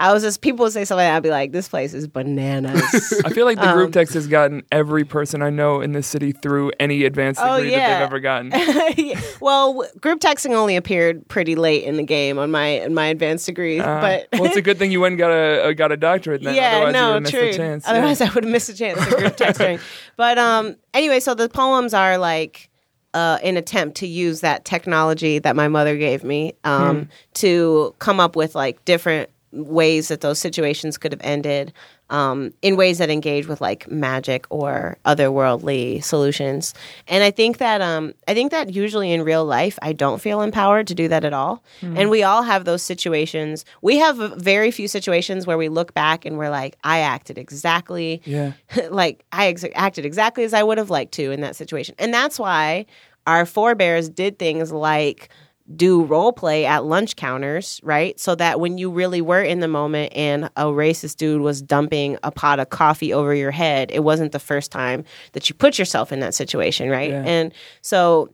I 0.00 0.12
was 0.12 0.22
just 0.22 0.40
people 0.42 0.64
would 0.64 0.72
say 0.72 0.84
something, 0.84 1.04
I'd 1.06 1.22
be 1.24 1.30
like, 1.30 1.50
this 1.50 1.68
place 1.68 1.92
is 1.92 2.06
bananas. 2.06 3.20
I 3.24 3.30
feel 3.30 3.44
like 3.46 3.58
the 3.58 3.68
Um, 3.68 3.74
group 3.76 3.92
text 3.92 4.14
has 4.14 4.26
gotten 4.28 4.62
every 4.70 5.04
person 5.04 5.42
I 5.42 5.50
know 5.50 5.80
in 5.80 5.92
this 5.92 6.06
city 6.06 6.30
through 6.32 6.70
any 6.78 7.04
advanced 7.04 7.40
Oh, 7.42 7.56
degree 7.56 7.70
that 7.70 7.98
they've 7.98 8.06
ever 8.06 8.20
gotten. 8.20 8.50
well, 9.40 9.84
group 10.00 10.20
texting 10.20 10.54
only 10.54 10.76
appeared 10.76 11.26
pretty 11.28 11.56
late 11.56 11.84
in 11.84 11.96
the 11.96 12.02
game 12.04 12.38
on 12.38 12.50
my 12.50 12.66
in 12.66 12.94
my 12.94 13.06
advanced 13.06 13.46
degrees, 13.46 13.80
Uh, 13.82 14.00
but 14.30 14.38
well, 14.38 14.48
it's 14.48 14.56
a 14.56 14.62
good 14.62 14.78
thing 14.78 14.92
you 14.92 15.00
went 15.00 15.12
and 15.12 15.18
got 15.18 15.30
a 15.32 15.68
uh, 15.68 15.72
got 15.72 15.90
a 15.92 15.96
doctorate 15.96 16.42
then. 16.42 16.54
yeah, 16.54 16.76
Otherwise, 16.76 16.86
you 16.86 16.92
no, 16.92 17.12
have 17.14 17.24
true. 17.24 17.40
the 17.50 17.56
chance. 17.56 17.84
Yeah. 17.84 17.90
Otherwise, 17.92 18.20
I 18.20 18.28
would 18.30 18.44
have 18.44 18.52
missed 18.52 18.68
a 18.68 18.74
chance 18.74 19.00
at 19.00 19.08
group 19.08 19.36
texting. 19.36 19.80
but 20.16 20.38
um, 20.38 20.76
anyway, 20.94 21.20
so 21.20 21.34
the 21.34 21.48
poems 21.48 21.92
are 21.94 22.18
like 22.18 22.70
uh, 23.14 23.38
an 23.42 23.56
attempt 23.56 23.96
to 23.96 24.06
use 24.06 24.42
that 24.42 24.64
technology 24.64 25.38
that 25.40 25.56
my 25.56 25.66
mother 25.66 25.96
gave 25.96 26.22
me 26.22 26.52
um, 26.64 26.96
Hmm. 26.98 27.02
to 27.34 27.94
come 27.98 28.20
up 28.20 28.36
with 28.36 28.54
like 28.54 28.84
different 28.84 29.30
ways 29.52 30.08
that 30.08 30.20
those 30.20 30.38
situations 30.38 30.98
could 30.98 31.12
have 31.12 31.20
ended 31.24 31.72
um, 32.10 32.52
in 32.62 32.76
ways 32.76 32.98
that 32.98 33.10
engage 33.10 33.46
with 33.46 33.60
like 33.60 33.90
magic 33.90 34.46
or 34.50 34.96
otherworldly 35.04 36.02
solutions. 36.02 36.74
And 37.06 37.22
I 37.22 37.30
think 37.30 37.58
that 37.58 37.80
um, 37.80 38.14
I 38.26 38.34
think 38.34 38.50
that 38.50 38.72
usually 38.72 39.12
in 39.12 39.22
real 39.22 39.44
life, 39.44 39.78
I 39.82 39.92
don't 39.92 40.20
feel 40.20 40.40
empowered 40.40 40.86
to 40.88 40.94
do 40.94 41.08
that 41.08 41.24
at 41.24 41.32
all. 41.32 41.62
And 41.82 42.10
we 42.10 42.22
all 42.22 42.42
have 42.42 42.64
those 42.64 42.82
situations. 42.82 43.64
We 43.82 43.98
have 43.98 44.16
very 44.38 44.70
few 44.70 44.88
situations 44.88 45.46
where 45.46 45.58
we 45.58 45.68
look 45.68 45.92
back 45.94 46.24
and 46.24 46.38
we're 46.38 46.50
like, 46.50 46.76
I 46.84 47.00
acted 47.00 47.38
exactly 47.38 48.22
Yeah. 48.24 48.52
like 48.90 49.24
I 49.32 49.48
ex- 49.48 49.64
acted 49.74 50.04
exactly 50.04 50.44
as 50.44 50.54
I 50.54 50.62
would 50.62 50.78
have 50.78 50.90
liked 50.90 51.12
to 51.12 51.30
in 51.30 51.40
that 51.42 51.56
situation. 51.56 51.94
And 51.98 52.12
that's 52.12 52.38
why 52.38 52.86
our 53.26 53.44
forebears 53.44 54.08
did 54.08 54.38
things 54.38 54.72
like 54.72 55.28
do 55.74 56.02
role 56.02 56.32
play 56.32 56.64
at 56.64 56.84
lunch 56.84 57.16
counters, 57.16 57.80
right? 57.82 58.18
So 58.18 58.34
that 58.36 58.60
when 58.60 58.78
you 58.78 58.90
really 58.90 59.20
were 59.20 59.42
in 59.42 59.60
the 59.60 59.68
moment 59.68 60.12
and 60.14 60.44
a 60.56 60.64
racist 60.64 61.16
dude 61.16 61.42
was 61.42 61.60
dumping 61.60 62.18
a 62.22 62.30
pot 62.30 62.58
of 62.58 62.70
coffee 62.70 63.12
over 63.12 63.34
your 63.34 63.50
head, 63.50 63.90
it 63.92 64.00
wasn't 64.00 64.32
the 64.32 64.38
first 64.38 64.72
time 64.72 65.04
that 65.32 65.48
you 65.48 65.54
put 65.54 65.78
yourself 65.78 66.12
in 66.12 66.20
that 66.20 66.34
situation, 66.34 66.88
right? 66.88 67.10
Yeah. 67.10 67.22
And 67.24 67.52
so, 67.82 68.32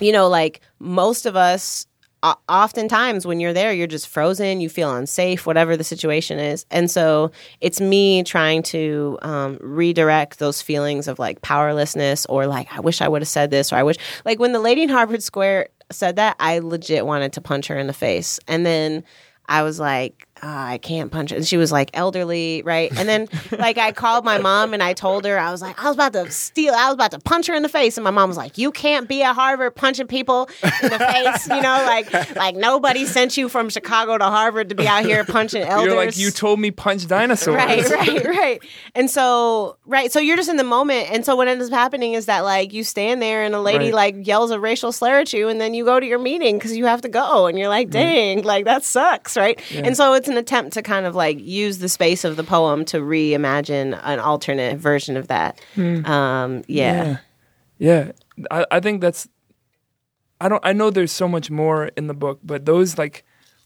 you 0.00 0.12
know, 0.12 0.28
like 0.28 0.60
most 0.78 1.26
of 1.26 1.36
us 1.36 1.86
oftentimes 2.48 3.26
when 3.26 3.40
you're 3.40 3.54
there 3.54 3.72
you're 3.72 3.86
just 3.86 4.06
frozen 4.06 4.60
you 4.60 4.68
feel 4.68 4.94
unsafe 4.94 5.46
whatever 5.46 5.74
the 5.74 5.84
situation 5.84 6.38
is 6.38 6.66
and 6.70 6.90
so 6.90 7.30
it's 7.62 7.80
me 7.80 8.22
trying 8.22 8.62
to 8.62 9.18
um, 9.22 9.56
redirect 9.62 10.38
those 10.38 10.60
feelings 10.60 11.08
of 11.08 11.18
like 11.18 11.40
powerlessness 11.40 12.26
or 12.26 12.46
like 12.46 12.70
i 12.76 12.80
wish 12.80 13.00
i 13.00 13.08
would 13.08 13.22
have 13.22 13.28
said 13.28 13.50
this 13.50 13.72
or 13.72 13.76
i 13.76 13.82
wish 13.82 13.96
like 14.26 14.38
when 14.38 14.52
the 14.52 14.58
lady 14.58 14.82
in 14.82 14.90
harvard 14.90 15.22
square 15.22 15.68
said 15.92 16.16
that 16.16 16.36
i 16.40 16.58
legit 16.58 17.04
wanted 17.06 17.32
to 17.32 17.40
punch 17.40 17.66
her 17.66 17.78
in 17.78 17.86
the 17.86 17.92
face. 17.92 18.38
And 18.46 18.64
then 18.64 19.04
I 19.50 19.64
was 19.64 19.80
like, 19.80 20.28
"Ah, 20.42 20.66
I 20.68 20.78
can't 20.78 21.10
punch 21.10 21.32
it. 21.32 21.36
And 21.36 21.46
she 21.46 21.56
was 21.56 21.70
like 21.72 21.90
elderly, 21.94 22.62
right? 22.64 22.90
And 22.96 23.08
then 23.08 23.28
like 23.58 23.78
I 23.78 23.92
called 23.92 24.24
my 24.24 24.38
mom 24.38 24.74
and 24.74 24.82
I 24.82 24.92
told 24.92 25.24
her 25.24 25.38
I 25.38 25.50
was 25.50 25.62
like 25.62 25.78
I 25.82 25.86
was 25.86 25.94
about 25.94 26.12
to 26.14 26.30
steal, 26.30 26.74
I 26.74 26.86
was 26.86 26.94
about 26.94 27.10
to 27.12 27.18
punch 27.18 27.46
her 27.46 27.54
in 27.54 27.62
the 27.62 27.68
face, 27.68 27.96
and 27.96 28.04
my 28.04 28.10
mom 28.10 28.28
was 28.28 28.36
like, 28.36 28.58
"You 28.58 28.72
can't 28.72 29.08
be 29.08 29.22
at 29.22 29.34
Harvard 29.34 29.74
punching 29.76 30.06
people 30.06 30.48
in 30.82 30.90
the 30.90 30.98
face, 30.98 31.48
you 31.48 31.60
know, 31.60 31.84
like 31.86 32.36
like 32.36 32.56
nobody 32.56 33.04
sent 33.04 33.36
you 33.36 33.48
from 33.48 33.68
Chicago 33.70 34.18
to 34.18 34.24
Harvard 34.24 34.68
to 34.70 34.74
be 34.74 34.86
out 34.88 35.04
here 35.04 35.24
punching 35.24 35.62
elders." 35.62 35.86
You're 35.92 35.96
like 35.96 36.16
you 36.18 36.30
told 36.30 36.60
me 36.60 36.70
punch 36.70 37.06
dinosaurs. 37.06 37.56
Right, 37.56 37.88
right, 37.90 38.24
right. 38.24 38.62
And 38.94 39.10
so, 39.10 39.76
right, 39.86 40.10
so 40.12 40.20
you're 40.20 40.36
just 40.36 40.48
in 40.48 40.56
the 40.56 40.64
moment. 40.64 41.10
And 41.10 41.24
so, 41.24 41.36
what 41.36 41.48
ends 41.48 41.66
up 41.66 41.72
happening 41.72 42.14
is 42.14 42.26
that, 42.26 42.40
like, 42.40 42.72
you 42.72 42.84
stand 42.84 43.20
there 43.22 43.42
and 43.42 43.54
a 43.54 43.60
lady, 43.60 43.86
Right. 43.86 43.94
like, 44.14 44.26
yells 44.26 44.50
a 44.50 44.58
racial 44.60 44.92
slur 44.92 45.20
at 45.20 45.32
you, 45.32 45.48
and 45.48 45.60
then 45.60 45.74
you 45.74 45.84
go 45.84 45.98
to 46.00 46.06
your 46.06 46.18
meeting 46.18 46.56
because 46.58 46.76
you 46.76 46.86
have 46.86 47.00
to 47.02 47.08
go. 47.08 47.46
And 47.46 47.58
you're 47.58 47.68
like, 47.68 47.90
dang, 47.90 48.42
like, 48.42 48.64
that 48.66 48.84
sucks, 48.84 49.36
right? 49.36 49.60
And 49.74 49.96
so, 49.96 50.14
it's 50.14 50.28
an 50.30 50.36
attempt 50.36 50.72
to 50.74 50.82
kind 50.82 51.04
of 51.04 51.14
like 51.14 51.38
use 51.40 51.78
the 51.78 51.88
space 51.88 52.24
of 52.24 52.36
the 52.36 52.44
poem 52.44 52.84
to 52.86 52.98
reimagine 52.98 54.00
an 54.02 54.18
alternate 54.18 54.78
version 54.78 55.16
of 55.16 55.28
that. 55.28 55.60
Um, 55.76 56.62
yeah. 56.66 57.04
Yeah. 57.04 57.16
Yeah. 57.78 58.12
I, 58.50 58.66
I 58.70 58.80
think 58.80 59.00
that's 59.00 59.28
I 60.40 60.48
don't 60.48 60.64
I 60.64 60.72
know 60.72 60.90
there's 60.90 61.12
so 61.12 61.28
much 61.28 61.50
more 61.50 61.86
in 61.96 62.06
the 62.06 62.14
book, 62.14 62.40
but 62.42 62.64
those 62.64 62.96
like 62.96 63.24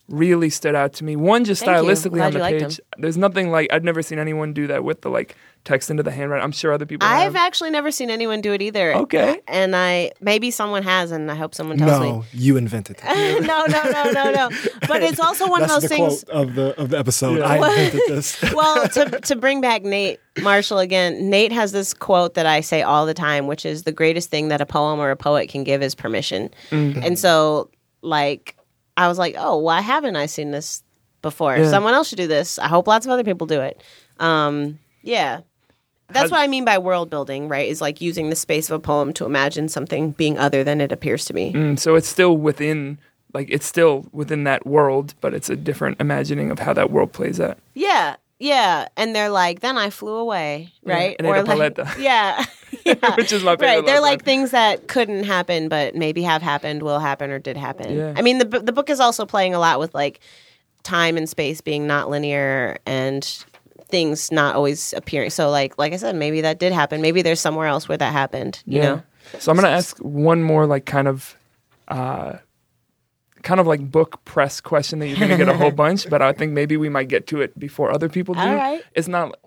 really 0.09 0.51
stood 0.51 0.75
out 0.75 0.93
to 0.95 1.05
me. 1.05 1.17
One 1.17 1.45
just 1.45 1.65
Thank 1.65 1.87
stylistically 1.87 2.25
on 2.25 2.33
the 2.33 2.41
page. 2.41 2.81
There's 2.99 3.17
nothing 3.17 3.51
like 3.51 3.73
I've 3.73 3.85
never 3.85 4.03
seen 4.03 4.19
anyone 4.19 4.53
do 4.53 4.67
that 4.67 4.85
with 4.85 5.03
the 5.03 5.11
like 5.11 5.37
text 5.65 5.91
into 5.91 6.03
the 6.03 6.11
handwriting. 6.11 6.45
I'm 6.45 6.53
sure 6.53 6.73
other 6.73 6.87
people 6.87 7.07
I've 7.07 7.33
have. 7.33 7.37
actually 7.37 7.71
never 7.71 7.91
seen 7.91 8.11
anyone 8.11 8.41
do 8.41 8.53
it 8.53 8.63
either. 8.63 8.95
Okay. 8.95 9.41
And 9.49 9.75
I 9.75 10.13
maybe 10.21 10.51
someone 10.51 10.83
has, 10.83 11.11
and 11.11 11.31
I 11.31 11.35
hope 11.35 11.55
someone 11.55 11.79
tells 11.79 12.01
me. 12.01 12.11
No, 12.11 12.25
you 12.33 12.57
invented 12.57 12.99
it. 13.03 13.43
no, 13.47 13.65
no, 13.67 13.83
no, 13.91 14.11
no, 14.13 14.31
no. 14.33 14.51
But 14.87 15.03
it's 15.03 15.21
also 15.21 15.49
one 15.49 15.61
That's 15.61 15.75
of 15.75 15.83
those 15.83 15.91
the 15.91 15.97
things. 15.97 16.25
quote 16.25 16.49
of 16.49 16.55
the 16.55 16.81
of 16.81 16.91
the 16.91 16.99
episode. 16.99 17.39
Yeah. 17.39 17.47
I 17.47 17.57
invented 17.57 18.01
this. 18.09 18.43
well, 18.55 18.89
to 18.89 19.21
to 19.21 19.37
bring 19.37 19.61
back 19.61 19.83
Nate 19.83 20.21
Marshall 20.43 20.79
again, 20.79 21.31
Nate 21.31 21.53
has 21.53 21.73
this 21.73 21.95
quote 21.95 22.35
that 22.35 22.47
I 22.47 22.61
say 22.61 22.83
all 22.83 23.07
the 23.07 23.15
time, 23.15 23.47
which 23.47 23.65
is 23.65 23.85
the 23.85 23.93
greatest 23.93 24.31
thing 24.31 24.49
that 24.49 24.61
a 24.61 24.67
poem 24.67 25.01
or 25.01 25.11
a 25.11 25.17
poet 25.17 25.49
can 25.49 25.65
give 25.65 25.83
is 25.83 25.95
permission. 25.95 26.51
Mm-hmm. 26.71 27.03
And 27.03 27.19
so, 27.19 27.71
like, 28.03 28.57
I 28.97 29.09
was 29.09 29.19
like, 29.19 29.35
oh, 29.39 29.57
why 29.59 29.81
haven't 29.81 30.17
I 30.17 30.27
seen 30.27 30.51
this 30.51 30.83
before? 31.23 31.57
Yeah. 31.57 31.71
Someone 31.71 31.95
else 31.95 32.09
should 32.09 32.19
do 32.19 32.27
this. 32.27 32.59
I 32.59 32.69
hope 32.69 32.87
lots 32.87 33.07
of 33.07 33.13
other 33.13 33.25
people 33.25 33.47
do 33.47 33.61
it. 33.61 33.83
Um, 34.19 34.79
yeah. 35.03 35.41
That's 36.15 36.23
Has- 36.25 36.31
what 36.31 36.41
I 36.41 36.47
mean 36.47 36.65
by 36.65 36.79
world 36.79 37.11
building, 37.11 37.49
right? 37.49 37.69
Is 37.69 37.81
like 37.81 38.01
using 38.01 38.31
the 38.31 38.37
space 38.37 38.71
of 38.71 38.77
a 38.77 38.81
poem 38.81 39.13
to 39.15 39.27
imagine 39.27 39.69
something 39.69 40.13
being 40.13 40.39
other 40.39 40.65
than 40.65 40.81
it 40.81 40.93
appears 40.93 41.27
to 41.27 41.33
be. 41.33 41.53
Mm, 41.53 41.79
so 41.79 41.97
it's 41.97 42.09
still 42.09 42.37
within 42.37 42.99
like 43.35 43.49
it's 43.51 43.67
still 43.67 44.07
within 44.13 44.45
that 44.45 44.65
world, 44.65 45.15
but 45.21 45.35
it's 45.35 45.51
a 45.51 45.57
different 45.57 46.01
imagining 46.01 46.51
of 46.51 46.61
how 46.61 46.73
that 46.73 46.91
world 46.91 47.13
plays 47.13 47.41
out. 47.41 47.59
Yeah, 47.75 48.17
yeah. 48.39 48.89
And 48.97 49.15
they're 49.15 49.29
like, 49.29 49.61
then 49.61 49.77
I 49.77 49.91
flew 49.91 50.15
away, 50.15 50.73
right? 50.85 51.17
and 51.19 51.27
ate 51.27 51.37
a 51.37 51.43
like, 51.43 51.75
paleta. 51.75 51.99
yeah. 51.99 52.45
yeah. 52.85 53.17
Which 53.17 53.33
is 53.33 53.43
my 53.43 53.53
favorite 53.57 53.67
Right. 53.67 53.87
They're 53.87 54.01
like 54.01 54.25
things 54.25 54.51
that 54.51 54.89
couldn't 54.89 55.25
happen, 55.25 55.69
but 55.69 55.95
maybe 55.95 56.23
have 56.23 56.43
happened, 56.43 56.83
will 56.83 56.99
happen, 56.99 57.31
or 57.31 57.39
did 57.39 57.57
happen. 57.57 57.97
Yeah. 57.97 58.13
I 58.17 58.23
mean, 58.23 58.39
the, 58.39 58.45
the 58.45 58.73
book 58.73 58.91
is 58.91 59.01
also 59.01 59.25
playing 59.25 59.55
a 59.55 59.59
lot 59.59 59.79
with 59.79 59.95
like 59.95 60.21
time 60.83 61.17
and 61.17 61.29
space 61.29 61.61
being 61.61 61.87
not 61.87 62.11
linear 62.11 62.79
and 62.85 63.45
things 63.95 64.33
not 64.33 64.57
always 64.57 64.93
appearing. 64.95 65.31
So, 65.31 65.51
like, 65.51 65.79
like 65.79 65.93
I 65.93 65.97
said, 65.99 66.17
maybe 66.17 66.41
that 66.41 66.59
did 66.59 66.73
happen. 66.73 67.01
Maybe 67.01 67.23
there's 67.23 67.39
somewhere 67.39 67.69
else 67.69 67.89
where 67.89 67.97
that 67.97 68.13
happened. 68.13 68.61
You 68.67 68.83
know? 68.83 69.03
So 69.39 69.53
I'm 69.53 69.57
gonna 69.57 69.69
ask 69.69 69.97
one 69.99 70.43
more 70.43 70.67
like 70.67 70.85
kind 70.85 71.07
of 71.07 71.37
uh 71.87 72.39
kind 73.43 73.61
of 73.61 73.69
like 73.69 73.89
book 73.89 74.25
press 74.25 74.61
question 74.61 74.99
that 74.99 75.07
you're 75.07 75.19
gonna 75.19 75.37
get 75.37 75.49
a 75.49 75.57
whole 75.57 75.71
bunch, 75.85 76.11
but 76.11 76.23
I 76.23 76.33
think 76.33 76.51
maybe 76.51 76.77
we 76.77 76.89
might 76.89 77.07
get 77.07 77.29
to 77.29 77.41
it 77.41 77.57
before 77.57 77.93
other 77.93 78.09
people 78.09 78.35
do. 78.35 78.41
All 78.41 78.57
right. 78.57 78.83
It's 78.95 79.07
not 79.07 79.39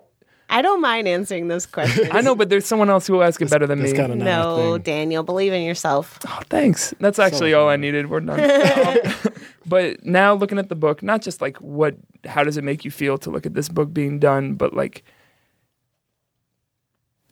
I 0.50 0.62
don't 0.62 0.82
mind 0.82 1.08
answering 1.08 1.48
this 1.50 1.66
question. 1.78 2.08
I 2.12 2.22
know, 2.22 2.34
but 2.36 2.50
there's 2.50 2.66
someone 2.66 2.90
else 2.90 3.06
who 3.08 3.14
will 3.14 3.24
ask 3.24 3.42
it 3.42 3.50
better 3.50 3.68
than 3.68 3.80
me. 3.80 3.86
That's 3.88 3.98
kind 3.98 4.12
of 4.14 4.18
No, 4.20 4.78
Daniel, 4.78 5.22
believe 5.24 5.52
in 5.54 5.64
yourself. 5.64 6.20
Oh, 6.28 6.40
thanks. 6.50 6.94
That's 7.00 7.20
actually 7.20 7.54
all 7.54 7.68
I 7.68 7.76
needed. 7.76 8.10
We're 8.10 8.22
done. 8.22 9.00
But 9.66 10.06
now 10.06 10.34
looking 10.34 10.60
at 10.60 10.70
the 10.70 10.76
book, 10.76 11.04
not 11.04 11.22
just 11.22 11.42
like 11.42 11.58
what, 11.58 11.98
how 12.24 12.46
does 12.46 12.56
it 12.56 12.64
make 12.64 12.86
you 12.86 12.92
feel 12.92 13.18
to 13.18 13.30
look 13.30 13.46
at 13.46 13.54
this 13.54 13.68
book 13.68 13.92
being 13.92 14.18
done, 14.18 14.54
but 14.54 14.74
like 14.74 15.04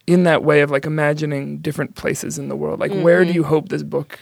in 0.06 0.24
that 0.24 0.44
way 0.44 0.60
of 0.62 0.70
like 0.70 0.86
imagining 0.86 1.60
different 1.60 1.96
places 1.96 2.38
in 2.38 2.50
the 2.50 2.56
world. 2.56 2.80
Like, 2.80 2.92
where 2.92 3.22
Mm-hmm. 3.22 3.30
do 3.32 3.36
you 3.36 3.44
hope 3.46 3.70
this 3.70 3.84
book 3.84 4.20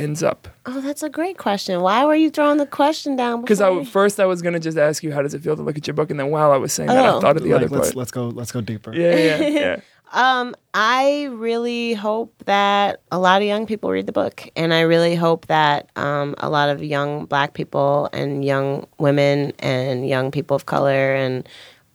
ends 0.00 0.22
up? 0.22 0.48
Oh, 0.66 0.80
that's 0.80 1.02
a 1.02 1.08
great 1.10 1.38
question. 1.38 1.80
Why 1.80 2.04
were 2.04 2.14
you 2.14 2.30
throwing 2.30 2.58
the 2.58 2.66
question 2.66 3.16
down? 3.16 3.40
Because 3.42 3.60
I 3.60 3.84
first 3.84 4.18
I 4.18 4.26
was 4.26 4.42
gonna 4.42 4.58
just 4.60 4.78
ask 4.78 5.02
you 5.02 5.12
how 5.12 5.22
does 5.22 5.34
it 5.34 5.42
feel 5.42 5.56
to 5.56 5.62
look 5.62 5.76
at 5.78 5.86
your 5.86 5.94
book, 5.94 6.10
and 6.10 6.18
then 6.18 6.30
while 6.30 6.50
I 6.52 6.56
was 6.56 6.72
saying 6.72 6.88
that, 6.88 7.04
I 7.04 7.08
Oh. 7.10 7.20
thought 7.20 7.36
of 7.36 7.42
the 7.42 7.50
Like, 7.50 7.64
other 7.64 7.68
let's 7.76 7.88
part. 7.88 7.96
let's 7.96 8.10
go 8.10 8.28
let's 8.28 8.52
go 8.52 8.60
deeper. 8.60 8.94
Yeah, 8.94 9.14
yeah, 9.16 9.40
yeah. 9.48 9.80
Um, 10.12 10.56
I 10.74 11.28
really 11.30 11.94
hope 11.94 12.34
that 12.46 13.00
a 13.12 13.18
lot 13.18 13.42
of 13.42 13.46
young 13.46 13.66
people 13.66 13.90
read 13.90 14.06
the 14.06 14.12
book, 14.12 14.48
and 14.56 14.74
I 14.74 14.80
really 14.80 15.14
hope 15.14 15.46
that 15.46 15.88
um, 15.94 16.34
a 16.38 16.50
lot 16.50 16.68
of 16.68 16.82
young 16.82 17.26
Black 17.26 17.54
people 17.54 18.08
and 18.12 18.44
young 18.44 18.86
women 18.98 19.52
and 19.60 20.08
young 20.08 20.32
people 20.32 20.56
of 20.56 20.66
color 20.66 21.14
and 21.14 21.48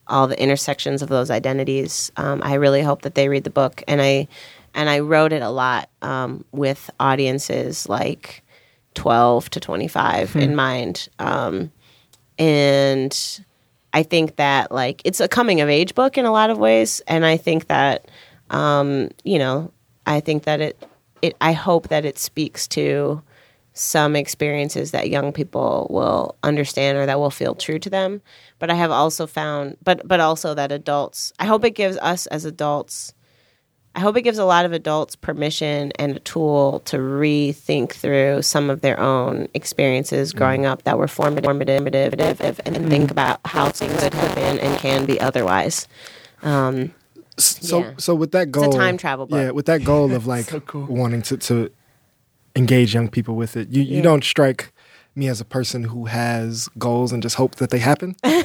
all 0.08 0.28
the 0.28 0.40
intersections 0.40 1.02
of 1.02 1.10
those 1.10 1.30
identities. 1.30 2.10
Um, 2.16 2.40
I 2.42 2.54
really 2.54 2.80
hope 2.80 3.02
that 3.02 3.16
they 3.16 3.28
read 3.28 3.44
the 3.44 3.50
book, 3.50 3.82
and 3.86 4.00
I 4.00 4.28
and 4.76 4.88
I 4.88 5.00
wrote 5.00 5.32
it 5.32 5.42
a 5.42 5.48
lot 5.50 5.88
um, 6.02 6.44
with 6.52 6.88
audiences 7.00 7.88
like 7.88 8.44
twelve 8.94 9.50
to 9.50 9.60
twenty 9.60 9.88
five 9.88 10.36
in 10.36 10.54
mind. 10.54 11.08
Um, 11.18 11.72
and 12.38 13.40
I 13.92 14.02
think 14.02 14.36
that 14.36 14.70
like 14.70 15.00
it's 15.04 15.20
a 15.20 15.28
coming 15.28 15.60
of 15.62 15.68
age 15.68 15.94
book 15.94 16.18
in 16.18 16.26
a 16.26 16.30
lot 16.30 16.50
of 16.50 16.58
ways, 16.58 17.00
and 17.08 17.24
I 17.24 17.38
think 17.38 17.66
that 17.68 18.08
um, 18.50 19.10
you 19.24 19.38
know 19.38 19.72
I 20.06 20.20
think 20.20 20.44
that 20.44 20.60
it 20.60 20.86
it 21.22 21.36
I 21.40 21.52
hope 21.52 21.88
that 21.88 22.04
it 22.04 22.18
speaks 22.18 22.68
to 22.68 23.22
some 23.72 24.16
experiences 24.16 24.90
that 24.92 25.10
young 25.10 25.32
people 25.32 25.86
will 25.90 26.34
understand 26.42 26.96
or 26.96 27.04
that 27.04 27.18
will 27.18 27.30
feel 27.30 27.54
true 27.54 27.78
to 27.78 27.90
them. 27.90 28.22
But 28.58 28.70
I 28.70 28.74
have 28.74 28.90
also 28.90 29.26
found, 29.26 29.76
but 29.82 30.06
but 30.06 30.20
also 30.20 30.54
that 30.54 30.72
adults. 30.72 31.32
I 31.38 31.46
hope 31.46 31.64
it 31.64 31.74
gives 31.74 31.96
us 31.98 32.26
as 32.26 32.44
adults. 32.44 33.14
I 33.96 34.00
hope 34.00 34.14
it 34.18 34.22
gives 34.22 34.36
a 34.36 34.44
lot 34.44 34.66
of 34.66 34.72
adults 34.72 35.16
permission 35.16 35.90
and 35.98 36.14
a 36.16 36.20
tool 36.20 36.80
to 36.84 36.98
rethink 36.98 37.92
through 37.92 38.42
some 38.42 38.68
of 38.68 38.82
their 38.82 39.00
own 39.00 39.48
experiences 39.54 40.34
growing 40.34 40.66
up 40.66 40.82
that 40.82 40.98
were 40.98 41.08
formative, 41.08 41.44
formative, 41.46 41.82
formative, 41.82 42.60
and 42.66 42.76
then 42.76 42.90
think 42.90 43.10
about 43.10 43.40
how 43.46 43.70
things 43.70 43.98
could 44.02 44.12
have 44.12 44.34
been 44.34 44.58
and 44.58 44.78
can 44.78 45.06
be 45.06 45.18
otherwise. 45.18 45.88
Um, 46.42 46.92
So 47.38 47.80
Yeah. 47.80 47.90
so 47.98 48.14
with 48.14 48.32
that 48.32 48.50
goal, 48.50 48.72
time 48.72 48.96
travel 48.98 49.26
book. 49.26 49.38
Yeah, 49.38 49.50
with 49.50 49.66
that 49.66 49.82
goal 49.84 50.14
of 50.14 50.26
like 50.36 50.46
So 50.50 50.60
cool. 50.60 50.86
wanting 50.86 51.22
to 51.22 51.36
to 51.38 51.70
engage 52.54 52.94
young 52.94 53.08
people 53.08 53.34
with 53.34 53.56
it, 53.56 53.68
you 53.70 53.82
you 53.82 53.96
Yeah. 53.96 54.02
don't 54.02 54.24
strike 54.24 54.72
me 55.16 55.28
as 55.28 55.40
a 55.40 55.44
person 55.44 55.84
who 55.84 56.04
has 56.06 56.68
goals 56.78 57.12
and 57.12 57.22
just 57.22 57.36
hope 57.36 57.56
that 57.56 57.70
they 57.70 57.78
happen. 57.78 58.14
you, 58.24 58.42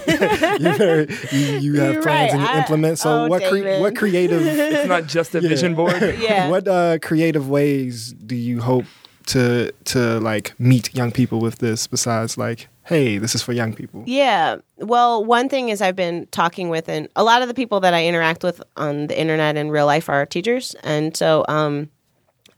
very, 0.77 1.07
you, 1.31 1.57
you 1.59 1.73
have 1.81 1.93
You're 1.93 2.01
plans 2.03 2.05
right. 2.05 2.31
and 2.33 2.41
you 2.41 2.47
I- 2.47 2.57
implement. 2.59 2.99
So 2.99 3.23
oh, 3.25 3.27
what 3.27 3.43
cre- 3.43 3.79
what 3.79 3.95
creative 3.95 4.41
It's 4.45 4.87
not 4.87 5.05
just 5.07 5.35
a 5.35 5.41
Yeah. 5.41 5.49
vision 5.49 5.75
board. 5.75 6.01
Yeah. 6.19 6.49
what 6.49 6.67
uh, 6.67 6.97
creative 7.01 7.49
ways 7.49 8.13
do 8.13 8.35
you 8.35 8.61
hope 8.61 8.85
to 9.27 9.71
to 9.85 10.19
like 10.19 10.53
meet 10.59 10.93
young 10.95 11.11
people 11.11 11.39
with 11.39 11.59
this 11.59 11.85
besides 11.85 12.39
like 12.39 12.67
hey 12.85 13.19
this 13.19 13.35
is 13.35 13.43
for 13.43 13.53
young 13.53 13.71
people 13.73 14.03
Yeah. 14.07 14.57
Well, 14.77 15.23
one 15.23 15.47
thing 15.47 15.69
is 15.69 15.79
I've 15.81 15.95
been 15.95 16.25
talking 16.31 16.69
with, 16.69 16.89
and 16.89 17.07
a 17.15 17.23
lot 17.23 17.43
of 17.43 17.47
the 17.47 17.53
people 17.53 17.79
that 17.81 17.93
I 17.93 18.05
interact 18.07 18.43
with 18.43 18.61
on 18.77 19.05
the 19.07 19.19
internet 19.19 19.55
in 19.57 19.69
real 19.69 19.85
life 19.85 20.09
are 20.09 20.25
teachers, 20.25 20.75
and 20.83 21.15
so 21.15 21.45
um, 21.47 21.89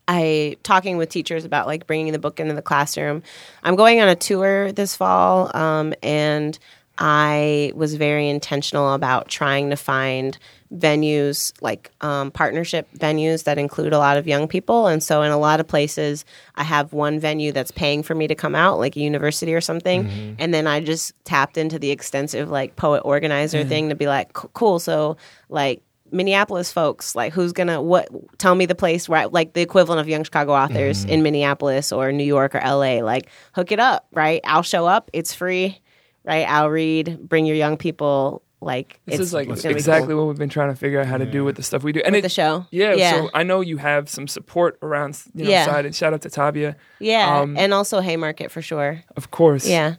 I 0.07 0.57
talking 0.63 0.97
with 0.97 1.09
teachers 1.09 1.45
about 1.45 1.67
like 1.67 1.87
bringing 1.87 2.11
the 2.11 2.19
book 2.19 2.39
into 2.39 2.53
the 2.53 2.61
classroom. 2.61 3.23
I'm 3.63 3.75
going 3.75 4.01
on 4.01 4.09
a 4.09 4.15
tour 4.15 4.71
this 4.71 4.95
fall, 4.95 5.55
um, 5.55 5.93
and 6.03 6.57
I 6.97 7.71
was 7.75 7.95
very 7.95 8.29
intentional 8.29 8.93
about 8.93 9.27
trying 9.27 9.71
to 9.71 9.75
find 9.75 10.37
venues 10.73 11.53
like 11.61 11.91
um, 12.01 12.31
partnership 12.31 12.87
venues 12.97 13.43
that 13.43 13.57
include 13.57 13.93
a 13.93 13.97
lot 13.97 14.17
of 14.17 14.27
young 14.27 14.47
people. 14.47 14.87
And 14.87 15.01
so 15.01 15.21
in 15.21 15.31
a 15.31 15.37
lot 15.37 15.59
of 15.59 15.67
places 15.67 16.25
i 16.55 16.63
have 16.63 16.93
one 16.93 17.19
venue 17.19 17.51
that's 17.51 17.71
paying 17.71 18.01
for 18.03 18.15
me 18.15 18.27
to 18.27 18.35
come 18.35 18.55
out 18.55 18.79
like 18.79 18.95
a 18.95 18.99
university 18.99 19.53
or 19.53 19.61
something. 19.61 20.35
And 20.39 20.53
then 20.53 20.65
i 20.67 20.79
just 20.79 21.13
tapped 21.25 21.57
into 21.57 21.77
the 21.77 21.91
extensive 21.91 22.49
like 22.49 22.75
poet 22.75 23.01
organizer 23.01 23.63
thing 23.63 23.89
to 23.89 23.95
be 23.95 24.07
like 24.07 24.33
cool. 24.33 24.79
So 24.79 25.17
like 25.49 25.83
Minneapolis 26.13 26.71
folks, 26.71 27.15
like 27.15 27.33
who's 27.33 27.51
gonna 27.51 27.81
what? 27.81 28.07
Tell 28.37 28.55
me 28.55 28.65
the 28.65 28.75
place 28.75 29.09
where, 29.09 29.21
I, 29.21 29.25
like 29.25 29.53
the 29.53 29.61
equivalent 29.61 29.99
of 29.99 30.07
Young 30.07 30.23
Chicago 30.23 30.53
authors 30.53 31.03
in 31.05 31.23
Minneapolis 31.23 31.91
or 31.91 32.11
New 32.11 32.23
York 32.23 32.55
or 32.55 32.59
L.A. 32.59 33.01
Like 33.01 33.27
hook 33.53 33.71
it 33.71 33.79
up, 33.79 34.07
right? 34.13 34.41
I'll 34.45 34.61
show 34.63 34.85
up. 34.85 35.09
It's 35.13 35.33
free, 35.33 35.81
right? 36.23 36.47
I'll 36.47 36.69
read. 36.69 37.19
Bring 37.27 37.45
your 37.45 37.55
young 37.57 37.75
people. 37.77 38.41
Like 38.61 39.01
This 39.05 39.15
it's 39.15 39.23
is 39.23 39.33
like 39.33 39.49
it's 39.49 39.65
exactly 39.65 40.13
cool. 40.13 40.19
what 40.23 40.29
we've 40.29 40.37
been 40.37 40.47
trying 40.47 40.69
to 40.69 40.75
figure 40.77 41.01
out 41.01 41.05
how 41.07 41.17
to 41.17 41.25
do 41.25 41.43
with 41.43 41.57
the 41.57 41.63
stuff 41.63 41.83
we 41.83 41.91
do. 41.91 41.99
And 42.05 42.13
With 42.13 42.19
it, 42.19 42.21
the 42.21 42.29
show. 42.29 42.65
Yeah, 42.71 42.93
Yeah. 42.93 43.11
So 43.11 43.29
I 43.33 43.43
know 43.43 43.59
you 43.59 43.75
have 43.75 44.07
some 44.07 44.25
support 44.25 44.77
around, 44.81 45.21
you 45.35 45.43
know, 45.43 45.49
Yeah. 45.49 45.65
side. 45.65 45.85
And 45.85 45.93
shout 45.93 46.13
out 46.13 46.21
to 46.21 46.29
Tabia, 46.29 46.75
Yeah, 47.01 47.39
um, 47.41 47.57
and 47.57 47.73
also 47.73 47.99
Haymarket 47.99 48.51
for 48.51 48.61
sure. 48.61 49.03
of 49.17 49.31
course. 49.31 49.67
Yeah. 49.67 49.95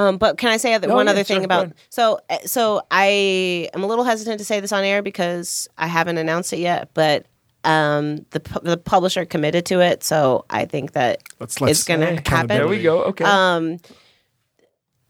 Um, 0.00 0.16
but 0.18 0.38
can 0.38 0.50
I 0.50 0.56
say 0.56 0.72
other, 0.74 0.88
No, 0.88 0.94
one 0.94 1.06
yeah, 1.06 1.12
other 1.12 1.24
sure, 1.24 1.36
thing 1.36 1.40
go 1.40 1.44
about 1.44 1.72
so 1.90 2.20
uh, 2.30 2.38
so 2.46 2.82
I 2.90 3.68
am 3.74 3.82
a 3.82 3.86
little 3.86 4.04
hesitant 4.04 4.38
to 4.38 4.44
say 4.44 4.60
this 4.60 4.72
on 4.72 4.82
air 4.84 5.02
because 5.02 5.68
I 5.76 5.86
haven't 5.88 6.16
announced 6.18 6.52
it 6.52 6.58
yet, 6.60 6.88
but 6.94 7.26
um, 7.64 8.24
the 8.30 8.40
the 8.62 8.76
publisher 8.78 9.24
committed 9.26 9.66
to 9.66 9.80
it, 9.80 10.02
so 10.02 10.44
I 10.48 10.64
think 10.64 10.92
that 10.92 11.22
Let's- 11.38 11.60
let's- 11.60 11.80
it's 11.80 11.84
going 11.84 12.00
to 12.00 12.06
Hey, 12.06 12.22
happen. 12.24 12.48
There 12.48 12.66
we 12.68 12.80
go. 12.82 13.02
Okay. 13.04 13.24
Um, 13.24 13.78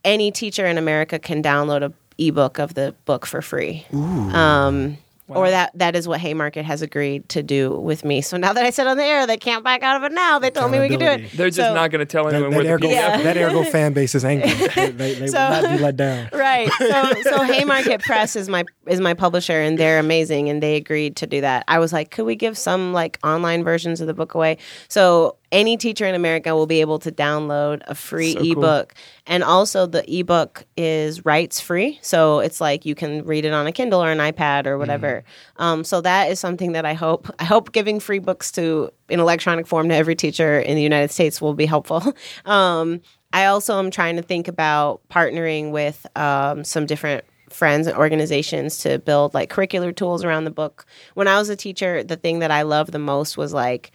any 0.03 0.31
teacher 0.31 0.65
in 0.65 0.77
America 0.77 1.19
can 1.19 1.41
download 1.43 1.83
a 1.83 1.93
ebook 2.17 2.59
of 2.59 2.73
the 2.73 2.93
book 3.05 3.25
for 3.25 3.41
free. 3.41 3.85
Um, 3.93 4.97
Or 5.37 5.49
that 5.49 5.71
that 5.75 5.95
is 5.95 6.07
what 6.07 6.19
Haymarket 6.19 6.65
has 6.65 6.81
agreed 6.81 7.27
to 7.29 7.41
do 7.43 7.71
with 7.71 8.03
me. 8.05 8.21
So 8.21 8.37
now 8.37 8.53
that 8.53 8.65
I 8.65 8.69
said 8.69 8.87
on 8.87 8.97
the 8.97 9.03
air, 9.03 9.25
they 9.27 9.37
can't 9.37 9.63
back 9.63 9.83
out 9.83 9.97
of 9.97 10.03
it 10.03 10.11
now. 10.13 10.39
They 10.39 10.49
told 10.51 10.71
me 10.71 10.79
we 10.79 10.89
could 10.89 10.99
do 10.99 11.05
it. 11.05 11.31
They're 11.33 11.47
just 11.49 11.57
So- 11.57 11.73
not 11.73 11.91
going 11.91 11.99
to 11.99 12.05
tell 12.05 12.27
anyone 12.27 12.51
that, 12.51 12.57
where 12.57 12.77
the 12.77 12.85
AirGo, 12.85 12.89
PDF 12.89 12.93
Yeah. 12.93 13.21
that 13.21 13.35
AirGo 13.37 13.67
fan 13.71 13.93
base 13.93 14.15
is 14.15 14.25
angry. 14.25 14.49
They, 14.75 14.91
they, 14.91 15.13
they 15.15 15.27
So- 15.27 15.37
will 15.39 15.61
not 15.61 15.71
be 15.77 15.83
let 15.83 15.95
down. 15.97 16.29
right. 16.33 16.69
So 16.79 17.13
so 17.23 17.43
Haymarket 17.43 18.01
Press 18.01 18.35
is 18.35 18.49
my 18.49 18.63
is 18.87 18.99
my 18.99 19.13
publisher 19.13 19.53
and 19.61 19.77
they're 19.77 19.99
amazing 19.99 20.49
and 20.49 20.61
they 20.61 20.75
agreed 20.75 21.15
to 21.17 21.27
do 21.27 21.41
that. 21.41 21.63
I 21.67 21.79
was 21.79 21.93
like, 21.93 22.11
could 22.11 22.25
we 22.25 22.35
give 22.35 22.57
some 22.57 22.93
like 22.93 23.19
online 23.23 23.63
versions 23.63 24.01
of 24.01 24.07
the 24.07 24.13
book 24.13 24.33
away? 24.33 24.57
So 24.87 25.37
any 25.51 25.77
teacher 25.77 26.05
in 26.05 26.15
America 26.15 26.55
will 26.55 26.67
be 26.67 26.81
able 26.81 26.99
to 26.99 27.11
download 27.11 27.81
a 27.87 27.95
free 27.95 28.33
So 28.33 28.39
cool. 28.39 28.51
ebook. 28.51 28.93
And 29.27 29.43
also 29.43 29.85
the 29.85 30.03
ebook 30.11 30.65
is 30.77 31.25
rights 31.25 31.59
free. 31.59 31.99
So 32.01 32.39
it's 32.39 32.61
like 32.61 32.85
you 32.85 32.95
can 32.95 33.25
read 33.25 33.45
it 33.45 33.53
on 33.53 33.67
a 33.67 33.71
Kindle 33.71 34.03
or 34.03 34.11
an 34.11 34.19
iPad 34.19 34.65
or 34.65 34.77
whatever. 34.77 35.23
Um, 35.57 35.83
so 35.83 36.01
that 36.01 36.31
is 36.31 36.39
something 36.39 36.71
that 36.71 36.85
I 36.85 36.93
hope 36.93 37.29
I 37.39 37.43
hope 37.43 37.71
giving 37.71 37.99
free 37.99 38.19
books 38.19 38.51
to 38.53 38.91
in 39.09 39.19
electronic 39.19 39.67
form 39.67 39.89
to 39.89 39.95
every 39.95 40.15
teacher 40.15 40.59
in 40.59 40.75
the 40.75 40.81
United 40.81 41.11
States 41.11 41.41
will 41.41 41.53
be 41.53 41.65
helpful. 41.65 42.01
Um, 42.45 43.01
I 43.33 43.45
also 43.45 43.79
am 43.79 43.91
trying 43.91 44.15
to 44.17 44.21
think 44.21 44.47
about 44.47 45.01
partnering 45.09 45.71
with 45.71 46.05
um, 46.15 46.63
some 46.63 46.85
different 46.85 47.23
friends 47.49 47.87
and 47.87 47.97
organizations 47.97 48.77
to 48.79 48.99
build 48.99 49.33
like 49.33 49.49
curricular 49.51 49.95
tools 49.95 50.23
around 50.23 50.45
the 50.45 50.51
book. 50.51 50.85
When 51.13 51.27
I 51.27 51.37
was 51.37 51.49
a 51.49 51.55
teacher, 51.55 52.03
the 52.03 52.15
thing 52.15 52.39
that 52.39 52.51
I 52.51 52.63
loved 52.63 52.91
the 52.91 52.99
most 52.99 53.37
was 53.37 53.53
like 53.53 53.91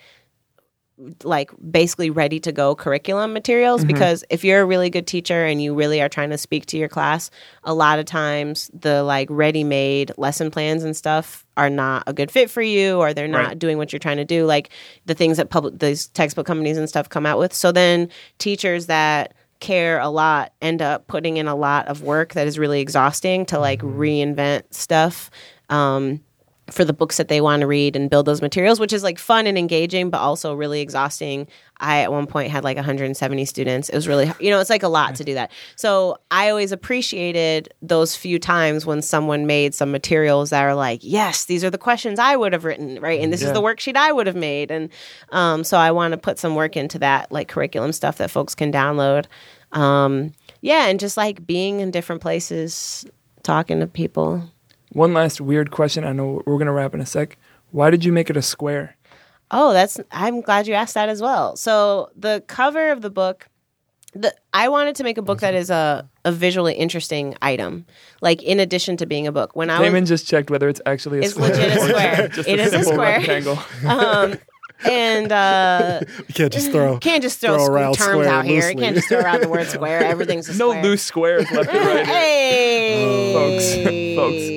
like 1.25 1.51
basically 1.71 2.09
ready 2.09 2.41
to 2.41 2.53
go 2.53 2.75
curriculum 2.75 3.35
materials 3.35 3.85
because 3.85 4.25
if 4.31 4.43
you're 4.43 4.63
a 4.63 4.65
really 4.65 4.89
good 4.89 5.07
teacher 5.07 5.45
and 5.45 5.61
you 5.61 5.75
really 5.75 6.01
are 6.01 6.09
trying 6.09 6.31
to 6.31 6.39
speak 6.39 6.65
to 6.65 6.79
your 6.79 6.89
class 6.89 7.31
a 7.65 7.75
lot 7.75 7.99
of 7.99 8.07
times 8.07 8.71
the 8.73 9.03
like 9.03 9.29
ready 9.31 9.63
made 9.63 10.11
lesson 10.17 10.51
plans 10.51 10.83
and 10.83 10.97
stuff 10.97 11.45
are 11.59 11.69
not 11.69 12.03
a 12.07 12.15
good 12.15 12.31
fit 12.31 12.49
for 12.51 12.63
you 12.63 12.97
or 12.99 13.13
they're 13.13 13.29
not 13.29 13.47
Right. 13.49 13.59
doing 13.59 13.77
what 13.77 13.93
you're 13.93 14.01
trying 14.01 14.17
to 14.17 14.25
do 14.25 14.47
like 14.47 14.71
the 15.05 15.15
things 15.15 15.37
that 15.37 15.51
public 15.51 15.79
these 15.79 16.07
textbook 16.09 16.47
companies 16.47 16.79
and 16.79 16.89
stuff 16.89 17.11
come 17.11 17.27
out 17.27 17.39
with. 17.39 17.53
So 17.53 17.73
then 17.73 18.09
teachers 18.39 18.87
that 18.87 19.35
care 19.61 19.99
a 19.99 20.09
lot 20.09 20.53
end 20.63 20.81
up 20.81 21.07
putting 21.09 21.37
in 21.37 21.47
a 21.47 21.55
lot 21.55 21.89
of 21.89 22.03
work 22.03 22.33
that 22.35 22.47
is 22.47 22.59
really 22.59 22.81
exhausting 22.81 23.45
to 23.47 23.59
like 23.59 23.81
reinvent 23.81 24.63
stuff. 24.71 25.31
Um, 25.69 26.21
for 26.71 26.85
the 26.85 26.93
books 26.93 27.17
that 27.19 27.29
they 27.29 27.41
want 27.41 27.61
to 27.61 27.67
read 27.67 27.95
and 27.95 28.11
build 28.11 28.27
those 28.27 28.43
materials, 28.43 28.81
which 28.81 28.93
is 28.93 29.05
like 29.05 29.21
fun 29.21 29.47
and 29.47 29.57
engaging, 29.57 30.11
but 30.11 30.19
also 30.19 30.53
really 30.53 30.81
exhausting. 30.81 31.47
I 31.79 32.01
at 32.01 32.11
one 32.11 32.27
point 32.27 32.51
had 32.51 32.65
like 32.65 32.77
170 32.77 33.45
students. 33.45 33.89
It 33.89 33.95
was 33.95 34.09
really, 34.09 34.33
you 34.41 34.51
know, 34.51 34.59
it's 34.59 34.71
like 34.71 34.83
a 34.83 34.89
lot 34.89 35.15
to 35.17 35.25
do 35.25 35.35
that. 35.35 35.53
So 35.77 36.19
I 36.31 36.49
always 36.51 36.73
appreciated 36.73 37.73
those 37.83 38.17
few 38.17 38.39
times 38.41 38.85
when 38.85 39.01
someone 39.01 39.47
made 39.47 39.75
some 39.75 39.93
materials 39.93 40.51
that 40.51 40.63
are 40.63 40.75
like, 40.75 41.01
yes, 41.03 41.45
these 41.45 41.63
are 41.63 41.71
the 41.71 41.79
questions 41.79 42.19
I 42.19 42.35
would 42.35 42.53
have 42.53 42.65
written, 42.65 42.99
right? 43.01 43.21
And 43.21 43.33
this 43.33 43.43
Yeah. 43.43 43.49
is 43.49 43.53
the 43.53 43.63
worksheet 43.63 43.95
I 43.97 44.11
would 44.11 44.27
have 44.27 44.35
made. 44.37 44.73
And 44.73 44.89
um, 45.31 45.63
so 45.63 45.77
I 45.79 45.93
want 45.93 46.13
to 46.13 46.19
put 46.19 46.39
some 46.39 46.57
work 46.57 46.77
into 46.77 46.99
that, 46.99 47.31
like 47.31 47.47
curriculum 47.47 47.93
stuff 47.93 48.19
that 48.19 48.31
folks 48.31 48.57
can 48.57 48.73
download. 48.73 49.27
Um, 49.73 50.33
yeah, 50.63 50.87
and 50.87 50.99
just 50.99 51.17
like 51.17 51.47
being 51.47 51.79
in 51.81 51.91
different 51.93 52.23
places, 52.23 53.05
talking 53.45 53.79
to 53.81 53.87
people. 53.87 54.51
One 54.97 55.13
last 55.13 55.41
weird 55.43 55.71
question. 55.71 56.05
I 56.05 56.13
know 56.13 56.43
we're 56.47 56.55
going 56.57 56.67
to 56.67 56.73
wrap 56.73 56.95
in 56.95 57.01
a 57.03 57.07
sec. 57.07 57.37
Why 57.71 57.91
did 57.91 58.03
you 58.05 58.13
make 58.13 58.31
it 58.31 58.37
a 58.37 58.43
square? 58.43 58.97
Oh, 59.51 59.73
that's 59.75 60.01
I'm 60.11 60.41
glad 60.41 60.67
you 60.67 60.73
asked 60.75 60.95
that 60.95 61.09
as 61.11 61.21
well. 61.21 61.55
So 61.57 62.11
the 62.17 62.43
cover 62.47 62.91
of 62.91 63.03
the 63.03 63.11
book 63.11 63.47
the 64.15 64.35
I 64.55 64.69
wanted 64.71 64.97
to 64.97 65.05
make 65.05 65.19
a 65.19 65.23
book 65.23 65.41
that 65.41 65.53
is 65.53 65.69
a, 65.69 66.09
a 66.25 66.33
visually 66.33 66.73
interesting 66.75 67.37
item. 67.43 67.85
Like 68.23 68.43
in 68.43 68.59
addition 68.59 68.97
to 68.97 69.05
being 69.07 69.27
a 69.27 69.33
book. 69.33 69.55
When 69.55 69.69
I 69.69 69.79
was 69.79 69.87
Damon 69.87 70.07
just 70.07 70.27
checked 70.27 70.51
whether 70.51 70.69
it's 70.71 70.81
actually 70.87 71.19
a 71.19 71.23
It's 71.25 71.33
square. 71.33 71.51
legit 71.51 71.77
a 71.77 71.81
or 71.81 71.89
square. 71.91 72.29
just 72.29 72.49
It 72.49 72.59
is 72.59 72.73
a 72.73 72.83
square. 72.83 73.19
rectangle. 73.19 73.59
um 73.87 74.39
and 74.85 75.31
uh 75.31 76.01
You 76.29 76.35
can't 76.35 76.53
just 76.53 76.71
throw. 76.73 76.99
can't 77.01 77.23
just 77.23 77.39
throw, 77.41 77.57
Throw 77.59 77.67
around 77.67 77.95
terms 77.95 78.11
square 78.25 78.29
out 78.29 78.45
here. 78.47 78.63
loosely. 78.63 78.83
Can't 78.83 78.97
just 78.97 79.09
throw 79.09 79.21
around 79.21 79.43
the 79.43 79.49
word 79.51 79.67
square. 79.67 80.03
Everything's 80.03 80.49
a 80.49 80.55
square. 80.55 80.69
no 80.69 80.73
square. 80.73 80.83
loose 80.83 81.03
squares 81.03 81.51
left 81.51 81.69
and 81.69 81.87
right. 81.87 82.07
Hey, 82.07 83.33
Folks, 83.35 84.17
folks, 84.17 84.56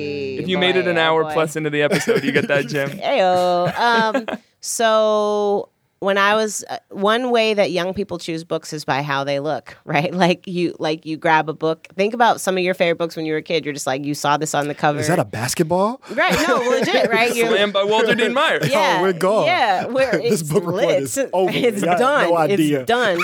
You 0.50 0.58
made 0.58 0.76
it 0.76 0.86
an 0.86 0.98
oh 0.98 1.02
hour 1.02 1.24
boy. 1.24 1.32
plus 1.32 1.56
into 1.56 1.70
the 1.70 1.82
episode, 1.82 2.24
you 2.24 2.32
get 2.32 2.48
that 2.48 2.66
gem. 2.68 2.90
Heyo. 2.90 3.74
Um, 3.78 4.26
so 4.60 5.68
when 6.00 6.16
I 6.16 6.34
was 6.34 6.64
uh, 6.68 6.78
one 6.88 7.30
way 7.30 7.52
that 7.52 7.70
young 7.72 7.92
people 7.92 8.18
choose 8.18 8.42
books 8.42 8.72
is 8.72 8.86
by 8.86 9.02
how 9.02 9.22
they 9.22 9.38
look, 9.38 9.76
right? 9.84 10.12
Like 10.12 10.46
you, 10.46 10.74
like 10.78 11.04
you 11.06 11.16
grab 11.18 11.48
a 11.48 11.52
book. 11.52 11.88
Think 11.94 12.14
about 12.14 12.40
some 12.40 12.56
of 12.56 12.64
your 12.64 12.72
favorite 12.74 12.96
books 12.96 13.16
when 13.16 13.26
you 13.26 13.32
were 13.34 13.38
a 13.38 13.42
kid. 13.42 13.64
You're 13.66 13.74
just 13.74 13.86
like 13.86 14.04
you 14.04 14.14
saw 14.14 14.38
this 14.38 14.54
on 14.54 14.66
the 14.68 14.74
cover. 14.74 14.98
Is 14.98 15.08
that 15.08 15.18
a 15.18 15.24
basketball? 15.26 16.00
right? 16.14 16.34
No, 16.48 16.56
legit, 16.70 17.10
right? 17.10 17.34
You're- 17.36 17.50
Slammed 17.50 17.72
by 17.74 17.84
Walter 17.84 18.14
Dean 18.14 18.32
Meyer. 18.32 18.60
yeah, 18.66 19.02
we're 19.02 19.12
gone. 19.12 19.44
Yeah, 19.46 19.86
we're, 19.86 20.12
This 20.12 20.42
book 20.42 20.64
report 20.64 20.74
lit. 20.86 21.02
is 21.02 21.18
over. 21.34 21.52
It's 21.54 21.82
done. 21.82 21.98
no 22.30 22.36
idea. 22.36 22.80
It's 22.80 22.86
done. 22.88 23.18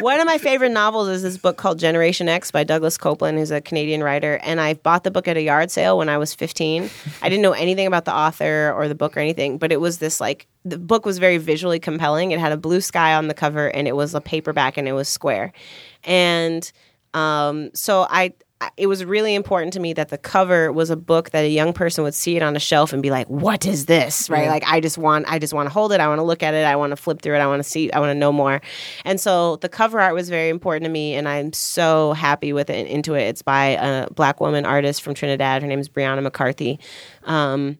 One 0.00 0.20
of 0.20 0.26
my 0.26 0.36
favorite 0.38 0.72
novels 0.72 1.08
is 1.08 1.22
this 1.22 1.38
book 1.38 1.56
called 1.56 1.78
Generation 1.78 2.28
X 2.28 2.50
by 2.50 2.62
Douglas 2.62 2.98
Coupland, 2.98 3.38
who's 3.38 3.50
a 3.50 3.62
Canadian 3.62 4.02
writer. 4.02 4.38
And 4.42 4.60
I 4.60 4.74
bought 4.74 5.04
the 5.04 5.10
book 5.10 5.28
at 5.28 5.36
a 5.38 5.42
yard 5.42 5.70
sale 5.70 5.96
when 5.96 6.10
I 6.10 6.18
was 6.18 6.34
15. 6.34 6.90
I 7.22 7.28
didn't 7.30 7.42
know 7.42 7.52
anything 7.52 7.86
about 7.86 8.04
the 8.04 8.14
author 8.14 8.70
or 8.76 8.86
the 8.86 8.94
book 8.94 9.16
or 9.16 9.20
anything, 9.20 9.56
but 9.56 9.72
it 9.72 9.80
was 9.80 9.96
this 9.98 10.20
like 10.20 10.46
the 10.66 10.76
book 10.76 11.06
was 11.06 11.16
very 11.18 11.38
visually 11.38 11.78
compelling. 11.78 12.17
It 12.18 12.40
had 12.40 12.52
a 12.52 12.56
blue 12.56 12.80
sky 12.80 13.14
on 13.14 13.28
the 13.28 13.34
cover, 13.34 13.68
and 13.68 13.88
it 13.88 13.96
was 13.96 14.14
a 14.14 14.20
paperback, 14.20 14.76
and 14.76 14.88
it 14.88 14.92
was 14.92 15.08
square. 15.08 15.52
And 16.04 16.70
um, 17.14 17.70
so 17.74 18.06
I 18.10 18.34
it 18.76 18.88
was 18.88 19.04
really 19.04 19.34
important 19.34 19.72
to 19.74 19.80
me 19.80 19.92
that 19.92 20.08
the 20.08 20.18
cover 20.18 20.72
was 20.72 20.90
a 20.90 20.96
book 20.96 21.30
that 21.30 21.44
a 21.44 21.48
young 21.48 21.72
person 21.72 22.02
would 22.02 22.14
see 22.14 22.36
it 22.36 22.42
on 22.42 22.56
a 22.56 22.58
shelf 22.58 22.92
and 22.92 23.02
be 23.02 23.10
like, 23.10 23.28
"What 23.28 23.64
is 23.66 23.86
this?" 23.86 24.28
Right? 24.28 24.48
Like 24.48 24.64
I 24.66 24.80
just 24.80 24.98
want, 24.98 25.30
I 25.30 25.38
just 25.38 25.54
want 25.54 25.66
to 25.66 25.72
hold 25.72 25.92
it. 25.92 26.00
I 26.00 26.08
want 26.08 26.18
to 26.18 26.24
look 26.24 26.42
at 26.42 26.54
it. 26.54 26.64
I 26.64 26.74
want 26.74 26.90
to 26.90 26.96
flip 26.96 27.22
through 27.22 27.36
it. 27.36 27.38
I 27.38 27.46
want 27.46 27.62
to 27.62 27.68
see. 27.68 27.90
I 27.92 28.00
want 28.00 28.10
to 28.10 28.18
know 28.18 28.32
more. 28.32 28.60
And 29.04 29.20
so 29.20 29.56
the 29.56 29.68
cover 29.68 30.00
art 30.00 30.14
was 30.14 30.28
very 30.28 30.48
important 30.48 30.84
to 30.84 30.90
me, 30.90 31.14
and 31.14 31.28
I'm 31.28 31.52
so 31.52 32.14
happy 32.14 32.52
with 32.52 32.68
it 32.68 32.78
and 32.78 32.88
into 32.88 33.14
it. 33.14 33.22
It's 33.22 33.42
by 33.42 33.78
a 33.80 34.10
black 34.10 34.40
woman 34.40 34.66
artist 34.66 35.02
from 35.02 35.14
Trinidad. 35.14 35.62
Her 35.62 35.68
name 35.68 35.80
is 35.80 35.88
Brianna 35.88 36.22
McCarthy, 36.22 36.80
um, 37.24 37.78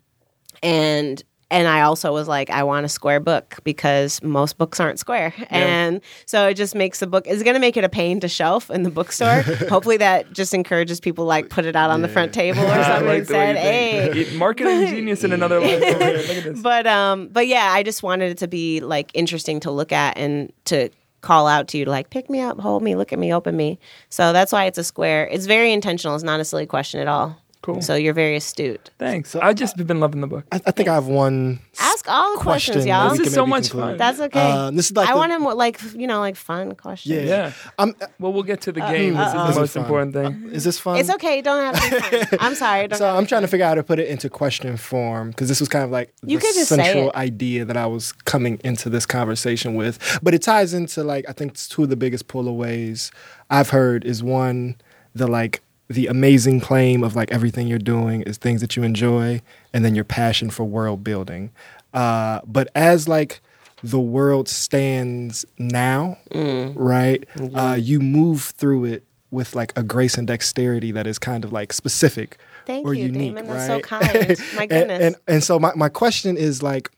and 0.63 1.23
and 1.51 1.67
I 1.67 1.81
also 1.81 2.13
was 2.13 2.29
like, 2.29 2.51
I 2.51 2.63
want 2.63 2.85
a 2.85 2.91
square 2.91 3.21
book 3.21 3.57
because 3.65 4.23
most 4.23 4.59
books 4.59 4.81
aren't 4.81 4.99
square. 4.99 5.33
And 5.49 6.03
so 6.27 6.49
it 6.49 6.55
just 6.55 6.75
makes 6.75 7.01
the 7.01 7.07
book, 7.07 7.27
it's 7.27 7.43
going 7.43 7.55
to 7.55 7.61
make 7.61 7.79
it 7.79 7.85
a 7.85 7.89
pain 7.89 8.21
to 8.21 8.29
shelf 8.29 8.71
in 8.71 8.83
the 8.83 8.91
bookstore. 8.91 9.41
Hopefully 9.71 9.97
that 9.97 10.31
just 10.33 10.53
encourages 10.53 11.01
people 11.01 11.25
like 11.25 11.49
put 11.49 11.65
it 11.65 11.75
out 11.75 11.91
on 11.91 12.03
the 12.03 12.09
front 12.09 12.35
table 12.35 12.61
or 12.61 12.83
something 12.85 13.07
like 13.07 13.19
and 13.21 13.29
said, 13.29 13.57
hey. 13.57 14.37
Marketing 14.37 14.87
genius 14.89 15.25
in 15.25 15.33
another 15.33 15.59
life. 15.59 15.83
over. 15.83 15.89
Look 15.89 16.29
at 16.29 16.45
this. 16.45 16.61
But 16.61 16.87
um, 16.87 17.29
but 17.29 17.47
yeah, 17.47 17.71
I 17.73 17.83
just 17.83 18.03
wanted 18.03 18.31
it 18.31 18.39
to 18.39 18.49
be 18.49 18.81
like 18.81 19.11
interesting 19.15 19.61
to 19.61 19.71
look 19.71 19.91
at 19.91 20.19
and 20.19 20.53
to 20.67 20.91
call 21.23 21.47
out 21.47 21.69
to 21.69 21.79
you 21.79 21.85
to 21.87 21.91
like 21.91 22.11
pick 22.11 22.29
me 22.29 22.41
up, 22.41 22.61
hold 22.61 22.83
me, 22.83 22.95
look 22.95 23.13
at 23.13 23.19
me, 23.19 23.33
open 23.33 23.57
me. 23.57 23.79
So 24.11 24.33
that's 24.35 24.53
why 24.53 24.67
it's 24.67 24.79
a 24.79 24.85
square. 24.85 25.27
It's 25.27 25.47
very 25.47 25.73
intentional. 25.73 26.15
It's 26.15 26.25
not 26.25 26.41
a 26.41 26.45
silly 26.45 26.67
question 26.67 27.01
at 27.01 27.09
all. 27.09 27.37
Cool. 27.61 27.83
So 27.83 27.97
you're 27.97 28.15
very 28.15 28.37
astute. 28.37 28.91
Thanks. 28.99 29.35
I 29.35 29.53
just 29.53 29.77
have 29.79 29.87
been 29.87 29.99
loving 30.01 30.21
the 30.21 30.27
book. 30.29 30.45
I, 30.53 30.61
I 30.67 30.71
think 30.71 30.89
I 30.89 30.95
have 30.95 31.07
one 31.09 31.59
Ask 31.81 32.09
all 32.09 32.35
the 32.35 32.41
question. 32.41 32.75
questions, 32.75 32.87
y'all. 32.87 33.11
This 33.17 33.27
is 33.27 33.35
so 33.35 33.45
much 33.47 33.65
conclude. 33.71 33.83
fun. 33.83 33.97
That's 33.99 34.21
okay. 34.21 34.41
Uh, 34.53 34.71
this 34.71 34.91
is 34.91 34.97
like 34.97 35.09
I 35.09 35.13
the- 35.13 35.19
want 35.19 35.33
him 35.33 35.43
like 35.45 35.81
you 35.95 36.07
know 36.07 36.21
like 36.21 36.37
fun 36.37 36.75
questions. 36.77 37.15
Yeah. 37.15 37.23
Yeah. 37.23 37.53
I'm, 37.79 37.95
Well, 38.21 38.33
we'll 38.33 38.45
get 38.45 38.61
to 38.63 38.73
the 38.73 38.83
uh, 38.83 38.91
game. 38.93 39.15
This 39.15 39.27
is 39.27 39.33
the 39.33 39.39
uh-uh. 39.41 39.55
most 39.57 39.75
fun. 39.75 39.83
important 39.83 40.13
thing. 40.15 40.51
Uh, 40.51 40.55
is 40.55 40.63
this 40.65 40.79
fun? 40.79 40.99
It's 40.99 41.11
okay. 41.11 41.43
Don't 41.43 41.75
have 41.75 41.83
to 41.83 41.91
be 42.11 42.25
fun. 42.25 42.39
I'm 42.41 42.55
sorry. 42.55 42.87
Don't 42.89 42.99
So 42.99 43.09
I'm 43.17 43.27
trying 43.27 43.43
to 43.43 43.49
figure 43.49 43.67
out 43.67 43.71
how 43.71 43.75
to 43.75 43.83
put 43.83 43.99
it 43.99 44.09
into 44.09 44.31
question 44.31 44.77
form 44.77 45.31
because 45.31 45.49
this 45.49 45.59
was 45.61 45.69
kind 45.69 45.85
of 45.85 45.91
like 45.91 46.15
You 46.25 46.39
the 46.39 46.47
could 46.47 46.55
just 46.55 46.69
say 46.69 46.77
central 46.77 47.11
idea 47.17 47.65
that 47.65 47.77
I 47.77 47.87
was 47.87 48.13
coming 48.13 48.61
into 48.63 48.89
this 48.89 49.05
conversation 49.05 49.75
with. 49.75 49.99
But 50.23 50.33
it 50.33 50.43
ties 50.43 50.75
into 50.75 51.03
like 51.03 51.25
I 51.29 51.33
think 51.33 51.55
two 51.57 51.83
of 51.83 51.89
the 51.89 51.97
biggest 51.97 52.29
pullaways 52.29 53.11
I've 53.51 53.71
heard 53.71 54.05
is 54.05 54.23
one 54.23 54.77
the 55.15 55.27
like 55.27 55.61
the 55.89 56.07
amazing 56.07 56.61
claim 56.61 57.03
of 57.03 57.17
like 57.17 57.31
everything 57.33 57.67
you're 57.67 57.79
doing 57.79 58.23
is 58.23 58.37
things 58.37 58.61
that 58.61 58.77
you 58.77 58.83
enjoy 58.83 59.41
and 59.73 59.85
then 59.85 59.95
your 59.95 60.05
passion 60.05 60.51
for 60.51 60.65
world 60.65 61.03
building. 61.03 61.51
Uh, 61.95 62.41
but 62.47 62.69
as 62.75 63.09
like 63.09 63.41
the 63.83 63.99
world 64.01 64.49
stands 64.49 65.45
now, 65.59 66.19
Mm. 66.31 66.73
right? 66.77 67.25
Mm-hmm. 67.37 67.57
Uh, 67.57 67.75
you 67.77 68.01
move 68.01 68.43
through 68.43 68.85
it 68.87 69.05
with 69.31 69.55
like 69.55 69.73
a 69.77 69.83
grace 69.83 70.17
and 70.19 70.27
dexterity 70.27 70.91
that 70.93 71.07
is 71.07 71.19
kind 71.19 71.45
of 71.45 71.53
like 71.53 71.73
specific 71.73 72.39
Thank 72.67 72.87
or 72.87 72.93
you, 72.95 73.05
unique, 73.07 73.35
Damon. 73.35 73.47
That's 73.47 73.69
right? 73.69 73.77
so 73.77 73.81
kind. 73.81 74.39
My 74.57 74.63
And- 74.63 74.71
goodness. 74.71 75.03
And, 75.03 75.17
and 75.27 75.45
so 75.45 75.59
my, 75.59 75.73
my 75.75 75.89
question 75.89 76.37
is 76.37 76.63
like 76.63 76.91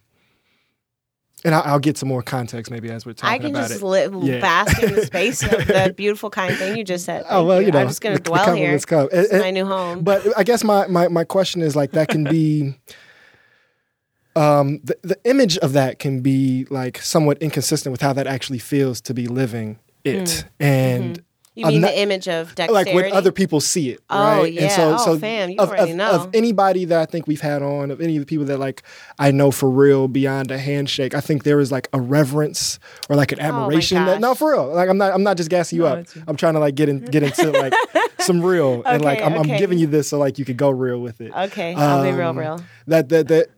and 1.44 1.54
I'll, 1.54 1.62
I'll 1.64 1.78
get 1.78 1.96
some 1.96 2.08
more 2.08 2.22
context 2.22 2.70
maybe 2.70 2.90
as 2.90 3.06
we're 3.06 3.12
talking 3.14 3.34
I 3.34 3.38
can 3.38 3.50
about 3.56 3.68
just 3.68 3.82
it. 3.82 3.84
li- 3.86 4.30
Yeah. 4.32 4.40
bask 4.40 4.82
in 4.82 4.94
the 4.94 5.06
space 5.06 5.42
of 5.42 5.50
the 5.66 5.94
beautiful, 5.96 6.28
kind 6.30 6.54
thing 6.56 6.76
you 6.76 6.84
just 6.84 7.04
said. 7.04 7.24
Oh 7.30 7.44
well, 7.44 7.60
you, 7.62 7.70
know, 7.70 7.78
I'm 7.80 7.88
just 7.88 8.00
going 8.00 8.16
to 8.16 8.22
dwell 8.22 8.38
here. 8.44 8.76
compliments 8.76 8.84
come. 8.84 9.08
This 9.10 9.28
And- 9.30 9.36
is 9.38 9.42
my 9.42 9.50
new 9.50 9.66
home. 9.66 10.02
But 10.04 10.26
I 10.38 10.42
guess 10.44 10.62
my, 10.64 10.86
my, 10.86 11.08
my 11.08 11.24
question 11.24 11.62
is 11.62 11.74
like 11.74 11.92
that 11.92 12.08
can 12.08 12.24
be 12.24 12.74
um 14.36 14.80
the, 14.84 14.96
the 15.02 15.18
image 15.24 15.58
of 15.58 15.72
that 15.72 15.98
can 15.98 16.20
be 16.20 16.66
like 16.70 16.98
somewhat 16.98 17.38
inconsistent 17.42 17.90
with 17.90 18.00
how 18.00 18.12
that 18.12 18.26
actually 18.26 18.58
feels 18.58 19.00
to 19.02 19.12
be 19.14 19.26
living 19.26 19.78
it. 20.04 20.44
And 20.60 21.22
you 21.54 21.66
I'm 21.66 21.72
mean 21.72 21.80
not- 21.82 21.90
the 21.90 22.00
image 22.00 22.28
of 22.28 22.54
dexterity? 22.54 22.72
like 22.72 22.94
when 22.94 23.12
other 23.12 23.32
people 23.32 23.60
see 23.60 23.90
it. 23.90 24.00
Oh, 24.08 24.42
right? 24.42 24.52
yeah. 24.52 24.62
And 24.62 24.72
so, 24.72 24.94
Oh, 24.94 24.96
so 25.14 25.18
fam, 25.18 25.50
you 25.50 25.56
of, 25.58 25.68
already 25.68 25.90
of, 25.90 25.96
know. 25.96 26.10
of 26.12 26.30
anybody 26.34 26.84
that 26.86 27.00
I 27.00 27.06
think 27.06 27.26
we've 27.26 27.40
had 27.40 27.62
on, 27.62 27.90
of 27.90 28.00
any 28.00 28.16
of 28.16 28.20
the 28.22 28.26
people 28.26 28.44
that 28.46 28.58
like 28.58 28.82
I 29.18 29.30
know 29.32 29.50
for 29.50 29.68
real 29.68 30.06
beyond 30.08 30.50
a 30.50 30.58
handshake, 30.58 31.14
I 31.14 31.20
think 31.20 31.42
there 31.42 31.58
is 31.60 31.72
like 31.72 31.88
a 31.92 32.00
reverence 32.00 32.78
or 33.08 33.16
like 33.16 33.32
an 33.32 33.40
admiration. 33.40 33.98
Oh 33.98 34.00
my 34.00 34.06
admiration 34.06 34.06
that 34.06 34.20
no 34.20 34.34
for 34.34 34.52
real. 34.52 34.72
Like 34.72 34.88
I'm 34.88 34.98
not 34.98 35.12
I'm 35.12 35.22
not 35.24 35.36
just 35.36 35.50
gassing 35.50 35.76
you 35.78 35.82
No, 35.84 35.88
up. 35.96 36.06
I'm 36.28 36.36
trying 36.36 36.54
to 36.54 36.60
like 36.60 36.74
get 36.76 36.88
in 36.88 37.04
get 37.04 37.22
into 37.24 37.50
like 37.50 37.74
some 38.20 38.42
real 38.42 38.82
okay, 38.86 38.90
and 38.94 39.04
like 39.04 39.20
I'm, 39.20 39.34
I'm 39.34 39.42
giving 39.58 39.78
you 39.78 39.86
this 39.88 40.08
so 40.08 40.18
like 40.18 40.38
you 40.38 40.44
could 40.44 40.56
go 40.56 40.70
real 40.70 41.00
with 41.00 41.20
it. 41.20 41.32
Okay, 41.34 41.74
I'll 41.74 42.02
be 42.04 42.12
real, 42.12 42.28
Um, 42.28 42.38
real. 42.38 42.60
That 42.86 43.08
that 43.08 43.28
that 43.28 43.48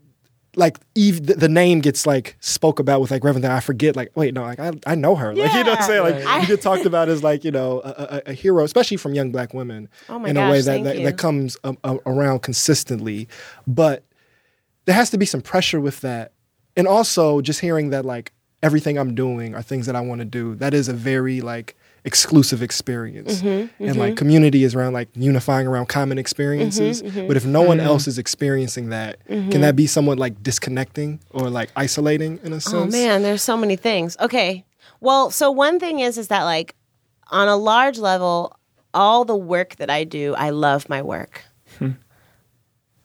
like 0.55 0.79
Eve, 0.95 1.27
the, 1.27 1.35
the 1.35 1.49
name 1.49 1.81
gets 1.81 2.07
like 2.07 2.37
spoke 2.41 2.79
about 2.79 3.01
with 3.01 3.11
like 3.11 3.25
Reverend. 3.25 3.45
That 3.45 3.53
I 3.53 3.61
forget. 3.61 3.97
Like, 3.97 4.13
wait, 4.15 4.35
no, 4.35 4.43
like 4.43 4.61
I, 4.61 4.73
I 4.87 4.95
know 4.95 5.15
her. 5.17 5.35
Like, 5.35 5.53
you 5.53 5.65
know 5.65 5.71
what 5.71 5.81
I'm 5.81 5.87
saying? 5.87 6.03
Like, 6.03 6.23
Yeah. 6.23 6.41
you 6.43 6.47
get 6.47 6.61
talked 6.61 6.85
about 6.85 7.09
as 7.09 7.23
like 7.23 7.43
you 7.45 7.51
know 7.51 7.81
a, 7.85 7.89
a, 8.27 8.31
a 8.31 8.33
hero, 8.35 8.63
especially 8.65 8.99
from 8.99 9.15
young 9.15 9.31
black 9.33 9.55
women, 9.55 9.89
Oh 10.09 10.19
my 10.19 10.29
in 10.29 10.37
a 10.37 10.51
way 10.51 10.61
that 10.61 10.85
that, 10.85 10.97
that 11.03 11.19
comes 11.19 11.57
um, 11.65 11.79
um, 11.85 12.01
around 12.05 12.41
consistently. 12.43 13.29
But 13.67 14.05
there 14.85 14.95
has 14.95 15.11
to 15.11 15.19
be 15.19 15.27
some 15.27 15.41
pressure 15.41 15.81
with 15.81 16.01
that, 16.03 16.33
and 16.77 16.87
also 16.87 17.41
just 17.41 17.61
hearing 17.61 17.91
that 17.91 18.05
like 18.05 18.33
everything 18.63 18.99
I'm 18.99 19.15
doing 19.15 19.55
are 19.55 19.63
things 19.63 19.87
that 19.87 19.97
I 19.97 20.01
want 20.03 20.21
to 20.21 20.25
do. 20.27 20.55
That 20.57 20.75
is 20.75 20.89
a 20.89 20.93
very 20.93 21.41
like 21.41 21.77
exclusive 22.05 22.63
experience. 22.63 23.43
Mm-hmm, 23.43 23.85
and 23.85 23.97
like 23.97 24.11
mm-hmm. 24.11 24.17
community 24.17 24.65
is 24.65 24.75
around 24.75 24.93
like 24.93 25.09
unifying 25.15 25.67
around 25.67 25.89
common 25.89 26.19
experiences. 26.19 27.03
Mm-hmm, 27.03 27.19
mm-hmm. 27.19 27.29
but 27.29 27.37
if 27.37 27.45
no 27.45 27.63
one 27.63 27.79
mm-hmm. 27.79 27.87
else 27.87 28.07
is 28.07 28.19
experiencing 28.19 28.89
that 28.89 29.25
can 29.27 29.61
that 29.61 29.77
be 29.77 29.87
somewhat 29.87 30.19
like 30.19 30.43
disconnecting 30.43 31.21
or 31.31 31.49
like 31.49 31.71
isolating 31.77 32.41
in 32.43 32.53
a 32.53 32.57
oh, 32.57 32.59
sense? 32.59 32.95
Oh 32.95 32.99
man, 32.99 33.23
there's 33.23 33.43
so 33.43 33.57
many 33.57 33.77
things. 33.77 34.17
Okay. 34.21 34.65
Well, 35.01 35.31
so 35.31 35.51
one 35.51 35.79
thing 35.79 36.01
is 36.01 36.19
is 36.19 36.29
that 36.29 36.45
like 36.45 36.75
on 37.29 37.49
a 37.49 37.57
large 37.57 37.99
level, 37.99 38.57
all 38.95 39.25
the 39.25 39.37
work 39.37 39.77
that 39.77 39.91
I 39.91 40.05
do, 40.05 40.35
I 40.35 40.51
love 40.51 40.89
my 40.89 41.03
work. 41.03 41.45
Hmm. 41.79 41.93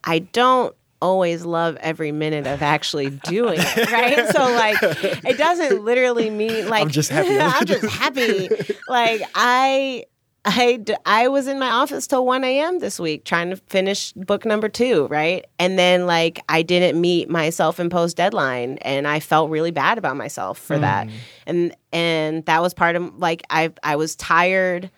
I 0.03 0.19
don't 0.19 0.75
always 1.01 1.45
love 1.45 1.77
every 1.77 2.11
minute 2.11 2.47
of 2.47 2.61
actually 2.61 3.09
doing 3.09 3.59
it, 3.59 3.91
right? 3.91 4.27
So 4.29 4.39
like 4.39 4.77
it 4.81 5.37
doesn't 5.37 5.83
literally 5.83 6.29
mean 6.29 6.69
like 6.69 6.81
I'm 6.81 6.89
just 6.89 7.09
happy. 7.11 7.37
Like 7.37 7.55
I'm 7.55 7.65
just 7.65 7.85
happy. 7.85 8.49
Like 8.87 9.21
I 9.35 10.05
I, 10.49 10.81
I 11.05 11.27
was 11.27 11.47
in 11.47 11.59
my 11.59 11.69
office 11.69 12.07
till 12.07 12.25
1 12.25 12.45
a.m. 12.45 12.79
this 12.79 13.01
week 13.01 13.25
trying 13.25 13.49
to 13.49 13.57
finish 13.57 14.13
book 14.13 14.45
number 14.45 14.69
two, 14.69 15.07
right? 15.07 15.45
And 15.59 15.77
then, 15.77 16.05
like, 16.05 16.39
I 16.47 16.61
didn't 16.61 17.01
meet 17.01 17.29
my 17.29 17.49
self 17.49 17.81
imposed 17.81 18.15
deadline 18.15 18.77
and 18.77 19.09
I 19.09 19.19
felt 19.19 19.49
really 19.49 19.71
bad 19.71 19.97
about 19.97 20.15
myself 20.15 20.57
for 20.57 20.79
that. 20.79 21.07
Mm. 21.07 21.11
And, 21.47 21.75
and 21.91 22.45
that 22.45 22.61
was 22.61 22.73
part 22.73 22.95
of, 22.95 23.19
like, 23.19 23.43
I, 23.49 23.73
I 23.83 23.97
was 23.97 24.15
tired 24.15 24.89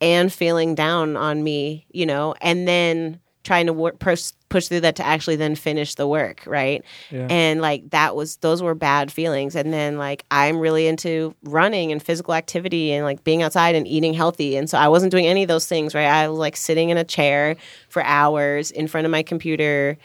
and 0.00 0.32
feeling 0.32 0.74
down 0.74 1.18
on 1.18 1.44
me, 1.44 1.84
you 1.90 2.06
know, 2.06 2.34
and 2.40 2.66
then 2.66 3.20
trying 3.44 3.66
to 3.66 3.72
work, 3.72 3.98
push, 3.98 4.32
push 4.48 4.68
through 4.68 4.80
that 4.80 4.96
to 4.96 5.06
actually 5.06 5.36
then 5.36 5.54
finish 5.54 5.94
the 5.94 6.08
work, 6.08 6.42
right? 6.46 6.82
Yeah. 7.10 7.26
And 7.30 7.60
like 7.60 7.90
that 7.90 8.16
was 8.16 8.36
those 8.36 8.62
were 8.62 8.74
bad 8.74 9.12
feelings. 9.12 9.54
And 9.54 9.72
then 9.72 9.98
like 9.98 10.24
I'm 10.30 10.58
really 10.58 10.86
into 10.86 11.34
running 11.44 11.92
and 11.92 12.02
physical 12.02 12.34
activity 12.34 12.92
and 12.92 13.04
like 13.04 13.22
being 13.22 13.42
outside 13.42 13.74
and 13.74 13.86
eating 13.86 14.14
healthy. 14.14 14.56
And 14.56 14.68
so 14.68 14.78
I 14.78 14.88
wasn't 14.88 15.12
doing 15.12 15.26
any 15.26 15.42
of 15.42 15.48
those 15.48 15.66
things, 15.66 15.94
right? 15.94 16.06
I 16.06 16.28
was 16.28 16.38
like 16.38 16.56
sitting 16.56 16.88
in 16.90 16.96
a 16.96 17.04
chair 17.04 17.56
for 17.88 18.02
hours 18.02 18.70
in 18.70 18.88
front 18.88 19.04
of 19.04 19.10
my 19.10 19.22
computer 19.22 19.98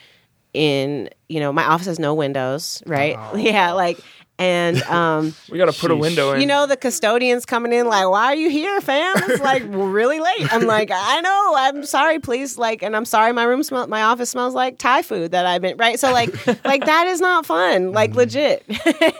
in, 0.53 1.09
you 1.27 1.39
know, 1.39 1.53
my 1.53 1.63
office 1.63 1.87
has 1.87 1.99
no 1.99 2.13
windows, 2.13 2.83
right? 2.85 3.15
Oh. 3.17 3.37
Yeah, 3.37 3.71
like 3.71 3.99
and 4.39 4.81
um 4.83 5.35
We 5.51 5.57
got 5.59 5.71
to 5.71 5.79
put 5.79 5.91
a 5.91 5.95
window 5.95 6.31
in. 6.31 6.41
you 6.41 6.47
know, 6.47 6.65
the 6.65 6.77
custodians 6.77 7.45
coming 7.45 7.71
in 7.73 7.85
like, 7.87 8.09
"Why 8.09 8.25
are 8.27 8.35
you 8.35 8.49
here, 8.49 8.81
fam?" 8.81 9.13
It's 9.17 9.43
like 9.51 9.63
really 9.67 10.19
late. 10.19 10.51
I'm 10.51 10.65
like, 10.65 10.89
"I 10.91 11.21
know. 11.21 11.53
I'm 11.57 11.85
sorry, 11.85 12.17
please." 12.19 12.57
Like, 12.57 12.81
and 12.81 12.95
I'm 12.95 13.05
sorry, 13.05 13.31
my 13.33 13.43
room 13.43 13.61
smell, 13.61 13.85
my 13.87 14.01
office 14.01 14.31
smells 14.31 14.55
like 14.55 14.79
Thai 14.79 15.03
food 15.03 15.31
that 15.31 15.45
I've 15.45 15.61
been 15.61 15.77
right. 15.77 15.99
So 15.99 16.11
like, 16.11 16.29
like 16.65 16.85
that 16.85 17.05
is 17.07 17.21
not 17.21 17.45
fun. 17.45 17.91
Like 17.91 18.15
legit. 18.15 18.63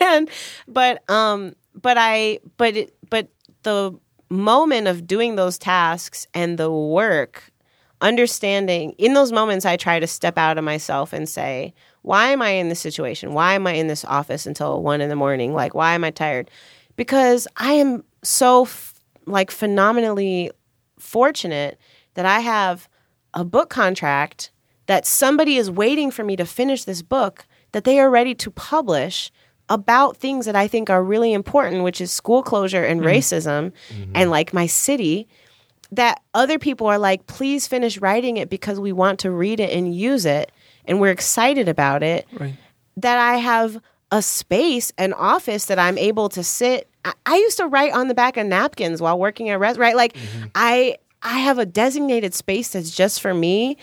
and 0.01 0.30
but 0.67 1.07
um, 1.09 1.55
but 1.80 1.97
I 1.99 2.39
but 2.57 2.76
it 2.76 2.95
but 3.09 3.28
the 3.63 3.93
moment 4.30 4.88
of 4.88 5.05
doing 5.05 5.36
those 5.36 5.57
tasks 5.57 6.26
and 6.34 6.57
the 6.57 6.72
work 6.72 7.51
understanding 8.01 8.91
in 8.97 9.13
those 9.13 9.32
moments 9.32 9.65
i 9.65 9.76
try 9.76 9.99
to 9.99 10.07
step 10.07 10.38
out 10.38 10.57
of 10.57 10.63
myself 10.63 11.11
and 11.11 11.28
say 11.28 11.74
why 12.02 12.32
am 12.32 12.41
i 12.41 12.50
in 12.50 12.70
this 12.70 12.80
situation? 12.80 13.34
Why 13.34 13.54
am 13.54 13.68
i 13.68 13.74
in 13.74 13.88
this 13.88 14.06
office 14.06 14.45
until 14.45 14.82
one 14.82 15.02
in 15.02 15.10
the 15.10 15.16
morning? 15.16 15.54
Like 15.54 15.74
why 15.74 15.93
am 15.93 16.04
i 16.04 16.12
tired? 16.12 16.50
Because 16.95 17.47
i 17.58 17.74
am 17.74 18.04
so 18.24 18.64
f- 18.64 18.95
like 19.26 19.52
phenomenally 19.52 20.52
fortunate 20.97 21.78
that 22.16 22.26
i 22.26 22.39
have 22.39 22.89
a 23.34 23.45
book 23.45 23.70
contract 23.70 24.52
that 24.88 25.06
somebody 25.06 25.56
is 25.56 25.70
waiting 25.72 26.12
for 26.12 26.24
me 26.24 26.36
to 26.36 26.45
finish 26.45 26.84
this 26.84 27.02
book 27.02 27.45
that 27.72 27.84
they 27.84 28.00
are 28.00 28.10
ready 28.10 28.36
to 28.36 28.52
publish 28.52 29.32
about 29.70 30.18
things 30.18 30.45
that 30.45 30.56
i 30.56 30.68
think 30.68 30.89
are 30.89 31.04
really 31.04 31.32
important 31.32 31.84
which 31.84 32.02
is 32.02 32.12
school 32.12 32.43
closure 32.43 32.84
and 32.84 33.02
mm. 33.02 33.06
racism 33.06 33.72
mm-hmm. 33.89 34.12
and 34.16 34.30
like 34.30 34.54
my 34.54 34.66
city 34.66 35.28
that 35.91 36.22
other 36.34 36.60
people 36.60 36.88
are 36.88 37.00
like, 37.00 37.26
please 37.28 37.68
finish 37.68 37.97
writing 37.97 38.38
it 38.38 38.50
because 38.50 38.80
we 38.80 38.91
want 38.91 39.20
to 39.20 39.32
read 39.32 39.60
it 39.60 39.72
and 39.72 39.95
use 39.95 40.26
it 40.26 40.52
and 40.90 41.00
we're 41.00 41.12
excited 41.12 41.70
about 41.70 42.04
it. 42.04 42.28
Right. 42.38 42.56
That 42.98 43.18
I 43.18 43.38
have 43.38 43.80
a 44.12 44.22
space, 44.22 44.92
an 44.98 45.14
office 45.14 45.66
that 45.66 45.80
I'm 45.80 45.98
able 45.98 46.28
to 46.30 46.44
sit. 46.44 46.90
I, 47.06 47.14
I 47.26 47.36
used 47.38 47.58
to 47.58 47.68
write 47.68 47.94
on 47.94 48.08
the 48.08 48.16
back 48.16 48.36
of 48.36 48.48
napkins 48.48 49.02
while 49.02 49.18
working 49.18 49.50
at 49.50 49.60
rest, 49.60 49.80
right? 49.80 49.96
Like 49.96 50.14
mm-hmm. 50.14 50.48
I 50.56 50.98
I 51.22 51.40
have 51.40 51.60
a 51.60 51.66
designated 51.66 52.34
space 52.34 52.70
that's 52.70 52.92
just 52.92 53.22
for 53.22 53.34
me. 53.34 53.78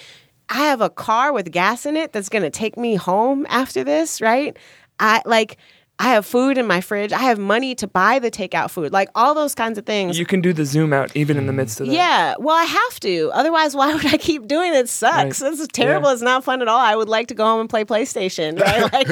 I 0.49 0.59
have 0.59 0.81
a 0.81 0.91
car 0.91 1.33
with 1.33 1.51
gas 1.51 1.87
in 1.87 1.97
it 1.97 2.13
that's 2.13 2.29
gonna 2.29 2.51
take 2.51 2.77
me 2.77 2.97
home 2.97 3.47
after 3.49 3.85
this, 3.85 4.21
right? 4.21 4.57
I 4.99 5.23
like 5.25 5.59
I 5.99 6.11
have 6.11 6.27
food 6.27 6.59
in 6.59 6.67
my 6.67 6.83
fridge. 6.83 7.11
I 7.11 7.21
have 7.21 7.39
money 7.39 7.75
to 7.77 7.87
buy 7.87 8.19
the 8.19 8.31
takeout 8.31 8.71
food. 8.71 8.93
Like 8.93 9.09
all 9.15 9.35
those 9.35 9.55
kinds 9.55 9.79
of 9.79 9.87
things. 9.87 10.19
You 10.19 10.27
can 10.27 10.43
do 10.43 10.53
the 10.53 10.67
zoom 10.67 10.93
out 10.93 11.17
even 11.17 11.39
in 11.39 11.47
the 11.47 11.55
midst 11.55 11.81
of 11.81 11.87
that. 11.87 11.93
Yeah, 11.93 12.35
well, 12.39 12.55
I 12.55 12.65
have 12.65 13.01
to. 13.01 13.31
Otherwise, 13.33 13.75
why 13.75 13.95
would 13.95 14.05
I 14.05 14.19
keep 14.19 14.47
doing 14.47 14.75
it? 14.75 14.77
It 14.77 14.89
sucks. 14.91 15.41
Right. 15.41 15.53
It's 15.53 15.67
terrible. 15.69 16.09
Yeah. 16.09 16.15
It's 16.15 16.23
not 16.23 16.45
fun 16.45 16.61
at 16.61 16.69
all. 16.69 16.79
I 16.79 16.95
would 16.95 17.09
like 17.09 17.29
to 17.29 17.35
go 17.35 17.45
home 17.45 17.61
and 17.61 17.71
play 17.71 17.85
PlayStation, 17.85 18.61
right? 18.61 18.93
Like, 18.93 19.09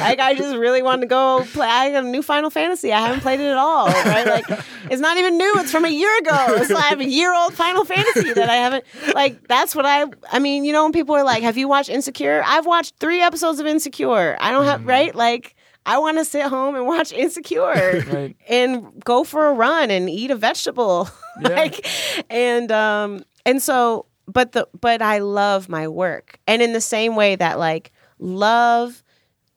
like 0.00 0.20
I 0.20 0.34
just 0.34 0.56
really 0.56 0.82
want 0.82 1.00
to 1.00 1.06
go 1.06 1.46
play. 1.52 1.66
I 1.66 1.92
got 1.92 2.04
a 2.04 2.08
new 2.08 2.22
Final 2.22 2.50
Fantasy. 2.50 2.92
I 2.92 3.00
haven't 3.00 3.20
played 3.20 3.40
it 3.40 3.46
at 3.46 3.56
all, 3.56 3.86
right? 3.86 4.26
Like, 4.26 4.44
it's 4.90 5.00
not 5.00 5.16
even 5.16 5.38
new. 5.38 5.52
It's 5.56 5.72
from 5.72 5.86
a 5.86 5.90
year 5.90 6.14
ago. 6.18 6.36
It's 6.56 6.70
like 6.70 6.84
I 6.84 6.88
have 6.88 7.00
a 7.00 7.08
year 7.08 7.34
old 7.34 7.54
Final 7.54 7.86
Fantasy 7.86 8.34
that 8.34 8.50
I 8.50 8.56
haven't. 8.56 8.84
Like, 9.14 9.48
that's 9.48 9.74
what 9.74 9.86
I. 9.86 10.04
I 10.30 10.40
mean, 10.40 10.64
you 10.66 10.72
know, 10.74 10.82
when 10.82 10.92
people 10.92 11.14
are 11.14 11.24
like, 11.24 11.42
"Have 11.42 11.56
you 11.56 11.68
watched 11.68 11.88
Insecure?" 11.88 12.42
I've 12.44 12.66
watched 12.66 12.96
three 13.00 13.22
episodes 13.22 13.60
of 13.60 13.66
Insecure. 13.66 14.36
I 14.38 14.50
don't 14.50 14.66
have 14.66 14.82
mm. 14.82 14.88
right. 14.88 15.14
Like, 15.14 15.54
I 15.88 15.98
want 15.98 16.18
to 16.18 16.24
sit 16.24 16.42
home 16.46 16.74
and 16.76 16.86
watch 16.86 17.12
Insecure 17.12 18.04
Right. 18.12 18.36
and 18.48 19.02
go 19.04 19.24
for 19.24 19.46
a 19.46 19.52
run 19.52 19.90
and 19.90 20.08
eat 20.10 20.30
a 20.30 20.36
vegetable. 20.36 21.08
Yeah. 21.40 21.50
like 21.50 21.86
and 22.30 22.72
um 22.72 23.22
and 23.46 23.62
so 23.62 24.06
but 24.26 24.50
the 24.52 24.66
but 24.80 25.00
i 25.00 25.18
love 25.18 25.68
my 25.68 25.86
work. 25.86 26.40
And 26.48 26.60
in 26.60 26.72
the 26.72 26.80
same 26.80 27.14
way 27.14 27.36
that 27.36 27.60
like 27.60 27.92
love 28.18 29.04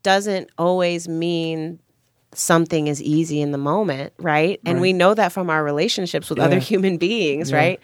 doesn't 0.04 0.52
always 0.60 1.08
mean 1.08 1.80
something 2.36 2.86
is 2.86 3.02
easy 3.02 3.42
in 3.42 3.52
the 3.52 3.58
moment 3.58 4.14
right? 4.20 4.60
And 4.64 4.80
we 4.80 4.94
know 4.94 5.16
that 5.16 5.32
from 5.32 5.50
our 5.50 5.64
relationships 5.64 6.30
with 6.30 6.38
other 6.40 6.60
human 6.60 6.98
beings 6.98 7.52
right? 7.52 7.80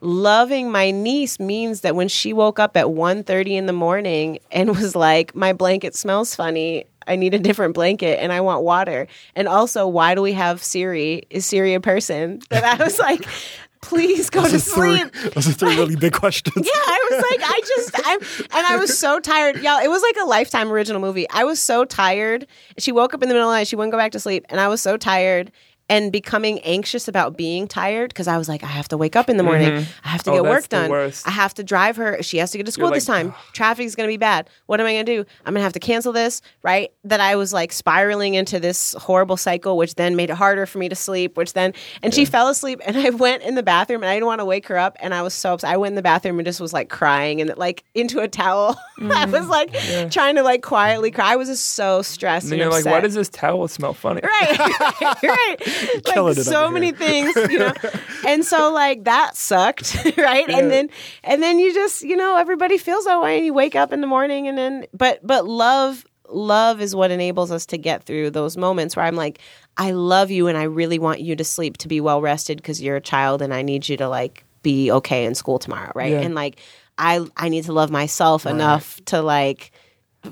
Loving 0.00 0.70
my 0.70 0.90
niece 0.92 1.40
means 1.40 1.80
that 1.80 1.96
when 1.96 2.06
she 2.06 2.32
woke 2.32 2.60
up 2.60 2.76
at 2.76 2.86
1.30 2.86 3.48
in 3.48 3.66
the 3.66 3.72
morning 3.72 4.38
and 4.52 4.68
was 4.76 4.94
like 4.94 5.34
my 5.34 5.52
blanket 5.52 5.94
smells 5.96 6.34
funny 6.36 6.84
i 7.08 7.16
need 7.16 7.34
a 7.34 7.38
different 7.38 7.74
blanket 7.74 8.20
and 8.20 8.32
i 8.32 8.40
want 8.40 8.62
water 8.62 9.06
and 9.34 9.48
also 9.48 9.86
why 9.86 10.14
do 10.14 10.22
we 10.22 10.32
have 10.32 10.62
siri 10.62 11.22
is 11.30 11.44
siri 11.46 11.74
a 11.74 11.80
person 11.80 12.40
that 12.50 12.64
i 12.64 12.82
was 12.82 12.98
like 12.98 13.24
please 13.80 14.30
go 14.30 14.42
to 14.42 14.58
three, 14.58 14.98
sleep 14.98 15.12
those 15.34 15.48
are 15.48 15.52
three 15.52 15.76
really 15.76 15.96
big 15.96 16.12
questions. 16.12 16.56
yeah, 16.66 16.72
I 16.74 17.08
was 17.10 17.24
like, 17.30 17.50
I 17.50 17.60
just, 17.76 18.00
I'm, 18.04 18.20
and 18.58 18.66
I 18.66 18.76
was 18.76 18.98
so 18.98 19.20
tired. 19.20 19.62
Y'all, 19.62 19.78
it 19.78 19.88
was 19.88 20.02
like 20.02 20.16
a 20.20 20.24
lifetime 20.24 20.70
original 20.70 21.00
movie. 21.00 21.28
I 21.30 21.44
was 21.44 21.60
so 21.60 21.84
tired. 21.84 22.46
She 22.78 22.92
woke 22.92 23.14
up 23.14 23.22
in 23.22 23.28
the 23.28 23.34
middle 23.34 23.48
of 23.48 23.52
the 23.52 23.58
night. 23.58 23.68
She 23.68 23.76
wouldn't 23.76 23.92
go 23.92 23.98
back 23.98 24.12
to 24.12 24.20
sleep, 24.20 24.44
and 24.48 24.60
I 24.60 24.68
was 24.68 24.82
so 24.82 24.96
tired. 24.96 25.52
And 25.88 26.12
becoming 26.12 26.58
anxious 26.60 27.08
about 27.08 27.36
being 27.36 27.66
tired 27.66 28.10
because 28.10 28.28
I 28.28 28.36
was 28.36 28.48
like, 28.48 28.62
I 28.62 28.66
have 28.66 28.88
to 28.88 28.96
wake 28.96 29.16
up 29.16 29.30
in 29.30 29.36
the 29.38 29.42
morning. 29.42 29.70
Mm-hmm. 29.70 29.90
I 30.04 30.08
have 30.08 30.22
to 30.24 30.30
Oh, 30.30 30.34
get 30.34 30.42
work 30.44 30.68
done. 30.68 30.90
worst. 30.90 31.26
I 31.26 31.30
have 31.30 31.54
to 31.54 31.64
drive 31.64 31.96
her. 31.96 32.22
She 32.22 32.38
has 32.38 32.50
to 32.50 32.58
get 32.58 32.66
to 32.66 32.72
school 32.72 32.90
this 32.90 33.06
time. 33.06 33.34
Traffic's 33.52 33.94
going 33.94 34.06
to 34.06 34.12
be 34.12 34.18
bad. 34.18 34.48
What 34.66 34.80
am 34.80 34.86
I 34.86 34.92
going 34.92 35.06
to 35.06 35.16
do? 35.16 35.28
I'm 35.46 35.54
going 35.54 35.60
to 35.60 35.64
have 35.64 35.72
to 35.72 35.80
cancel 35.80 36.12
this, 36.12 36.42
right? 36.62 36.92
That 37.04 37.20
I 37.20 37.36
was 37.36 37.52
like 37.52 37.72
spiraling 37.72 38.34
into 38.34 38.60
this 38.60 38.94
horrible 38.98 39.36
cycle, 39.38 39.76
which 39.76 39.94
then 39.94 40.14
made 40.16 40.30
it 40.30 40.36
harder 40.36 40.66
for 40.66 40.78
me 40.78 40.88
to 40.90 40.94
sleep, 40.94 41.36
which 41.36 41.54
then, 41.54 41.72
and 42.02 42.12
she 42.12 42.24
fell 42.24 42.48
asleep. 42.48 42.80
And 42.84 42.96
I 43.06 43.10
went 43.10 43.42
in 43.42 43.54
the 43.54 43.62
bathroom 43.62 44.02
and 44.02 44.10
I 44.10 44.14
didn't 44.14 44.26
want 44.26 44.40
to 44.40 44.44
wake 44.44 44.66
her 44.68 44.76
up. 44.76 44.96
And 45.00 45.14
I 45.14 45.22
was 45.22 45.32
so 45.32 45.54
upset. 45.54 45.70
I 45.70 45.76
went 45.78 45.92
in 45.92 45.96
the 45.96 46.02
bathroom 46.02 46.38
and 46.38 46.44
just 46.46 46.60
was 46.60 46.72
like 46.72 46.90
crying 46.90 47.40
and 47.40 47.56
like 47.56 47.84
into 47.94 48.20
a 48.20 48.28
towel. 48.28 48.76
I 49.00 49.24
was 49.24 49.46
mm-hmm. 49.46 49.50
like 49.50 50.10
trying 50.10 50.36
to 50.36 50.42
like 50.42 50.62
quietly 50.62 51.10
cry. 51.10 51.32
I 51.32 51.36
was 51.36 51.48
just 51.48 51.64
so 51.72 52.02
stressed. 52.02 52.44
And 52.46 52.52
And, 52.54 52.60
you're 52.60 52.70
like, 52.70 52.84
why 52.84 53.00
does 53.00 53.14
this 53.14 53.28
towel 53.28 53.66
smell 53.68 53.94
funny? 53.94 54.20
right, 54.22 54.58
right, 55.22 55.56
Like 56.06 56.36
so 56.36 56.70
many 56.70 56.92
things, 56.92 57.34
you 57.50 57.58
know. 57.58 57.72
And 58.26 58.44
so 58.44 58.72
like 58.72 59.04
that 59.04 59.36
sucked, 59.36 59.94
right? 60.16 60.48
Yeah. 60.48 60.58
And 60.58 60.70
then 60.70 60.90
and 61.22 61.42
then 61.42 61.58
you 61.58 61.72
just, 61.72 62.02
you 62.02 62.16
know, 62.16 62.36
everybody 62.36 62.76
feels 62.76 63.04
that 63.04 63.22
way 63.22 63.38
and 63.38 63.46
you 63.46 63.54
wake 63.54 63.76
up 63.76 63.92
in 63.92 64.00
the 64.00 64.06
morning 64.06 64.48
and 64.48 64.58
then 64.58 64.86
but 64.92 65.24
but 65.26 65.46
love 65.46 66.04
love 66.28 66.80
is 66.80 66.94
what 66.94 67.10
enables 67.10 67.50
us 67.50 67.64
to 67.66 67.78
get 67.78 68.02
through 68.04 68.30
those 68.30 68.56
moments 68.56 68.96
where 68.96 69.06
I'm 69.06 69.16
like 69.16 69.40
I 69.76 69.92
love 69.92 70.30
you 70.30 70.48
and 70.48 70.58
I 70.58 70.64
really 70.64 70.98
want 70.98 71.20
you 71.20 71.36
to 71.36 71.44
sleep 71.44 71.78
to 71.78 71.88
be 71.88 72.00
well 72.00 72.20
rested 72.20 72.58
because 72.58 72.82
you're 72.82 72.96
a 72.96 73.00
child 73.00 73.40
and 73.40 73.54
I 73.54 73.62
need 73.62 73.88
you 73.88 73.96
to 73.98 74.08
like 74.08 74.44
be 74.62 74.90
okay 74.90 75.24
in 75.24 75.34
school 75.34 75.58
tomorrow, 75.58 75.92
right? 75.94 76.12
Yeah. 76.12 76.20
And 76.20 76.34
like 76.34 76.60
I 76.98 77.24
I 77.36 77.48
need 77.48 77.64
to 77.64 77.72
love 77.72 77.90
myself 77.90 78.44
enough 78.44 79.02
to 79.06 79.22
like 79.22 79.70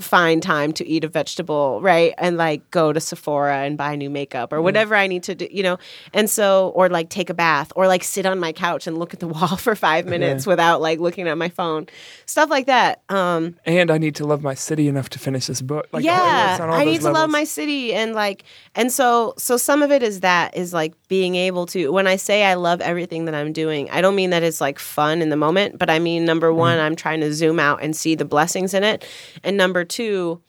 find 0.03 0.43
time 0.43 0.73
to 0.75 0.87
eat 0.87 1.05
a 1.05 1.09
vegetable, 1.09 1.81
right? 1.83 2.15
And 2.19 2.37
like 2.37 2.71
go 2.71 2.93
to 2.93 3.01
Sephora 3.01 3.59
and 3.59 3.77
buy 3.77 3.97
new 3.97 4.11
makeup 4.11 4.53
or 4.53 4.61
whatever 4.63 4.95
I 4.95 5.07
need 5.07 5.23
to 5.25 5.35
do, 5.35 5.49
you 5.51 5.63
know? 5.63 5.79
And 6.13 6.29
so, 6.31 6.73
or 6.75 6.89
like 6.89 7.09
take 7.09 7.31
a 7.31 7.35
bath 7.35 7.73
or 7.77 7.87
like 7.87 8.05
sit 8.05 8.27
on 8.27 8.39
my 8.39 8.53
couch 8.53 8.87
and 8.87 8.99
look 8.99 9.15
at 9.15 9.21
the 9.21 9.29
wall 9.37 9.57
for 9.57 9.75
five 9.75 10.07
minutes 10.07 10.47
without 10.47 10.81
like 10.81 10.99
looking 11.01 11.29
at 11.29 11.37
my 11.39 11.49
phone, 11.49 11.87
stuff 12.27 12.51
like 12.51 12.67
that. 12.67 13.03
Um, 13.09 13.57
And 13.67 13.91
I 13.91 13.99
need 13.99 14.15
to 14.17 14.25
love 14.27 14.43
my 14.43 14.55
city 14.55 14.89
enough 14.89 15.09
to 15.11 15.19
finish 15.19 15.47
this 15.47 15.61
book. 15.63 15.87
Like, 15.93 16.05
yeah, 16.05 16.59
I 16.61 16.85
need 16.85 17.01
to 17.03 17.11
love 17.13 17.31
my 17.31 17.45
city 17.45 17.95
and 17.95 18.15
like, 18.15 18.45
and 18.75 18.91
so, 18.93 19.35
so 19.37 19.57
some 19.57 19.83
of 19.83 19.91
it 19.91 20.03
is 20.03 20.21
that 20.21 20.57
is 20.57 20.73
like 20.73 20.95
being 21.09 21.35
able 21.35 21.67
to, 21.67 21.91
when 21.91 22.07
I 22.07 22.17
say 22.17 22.45
I 22.45 22.55
love 22.55 22.81
everything 22.81 23.25
that 23.27 23.35
I'm 23.35 23.53
doing, 23.53 23.91
I 23.91 24.01
don't 24.01 24.15
mean 24.15 24.31
that 24.31 24.43
it's 24.43 24.61
like 24.61 24.79
fun 24.79 25.23
in 25.23 25.29
the 25.29 25.37
moment, 25.37 25.79
but 25.79 25.91
I 25.91 25.99
mean, 25.99 26.25
number 26.25 26.47
Mm-hmm. 26.47 26.59
one, 26.59 26.79
I'm 26.79 26.95
trying 26.95 27.21
to 27.21 27.33
zoom 27.33 27.59
out 27.59 27.83
and 27.83 27.97
see 27.97 28.15
the 28.15 28.25
blessings 28.25 28.73
in 28.73 28.85
it. 28.85 29.05
And 29.43 29.57
number 29.57 29.85
two, 29.87 30.43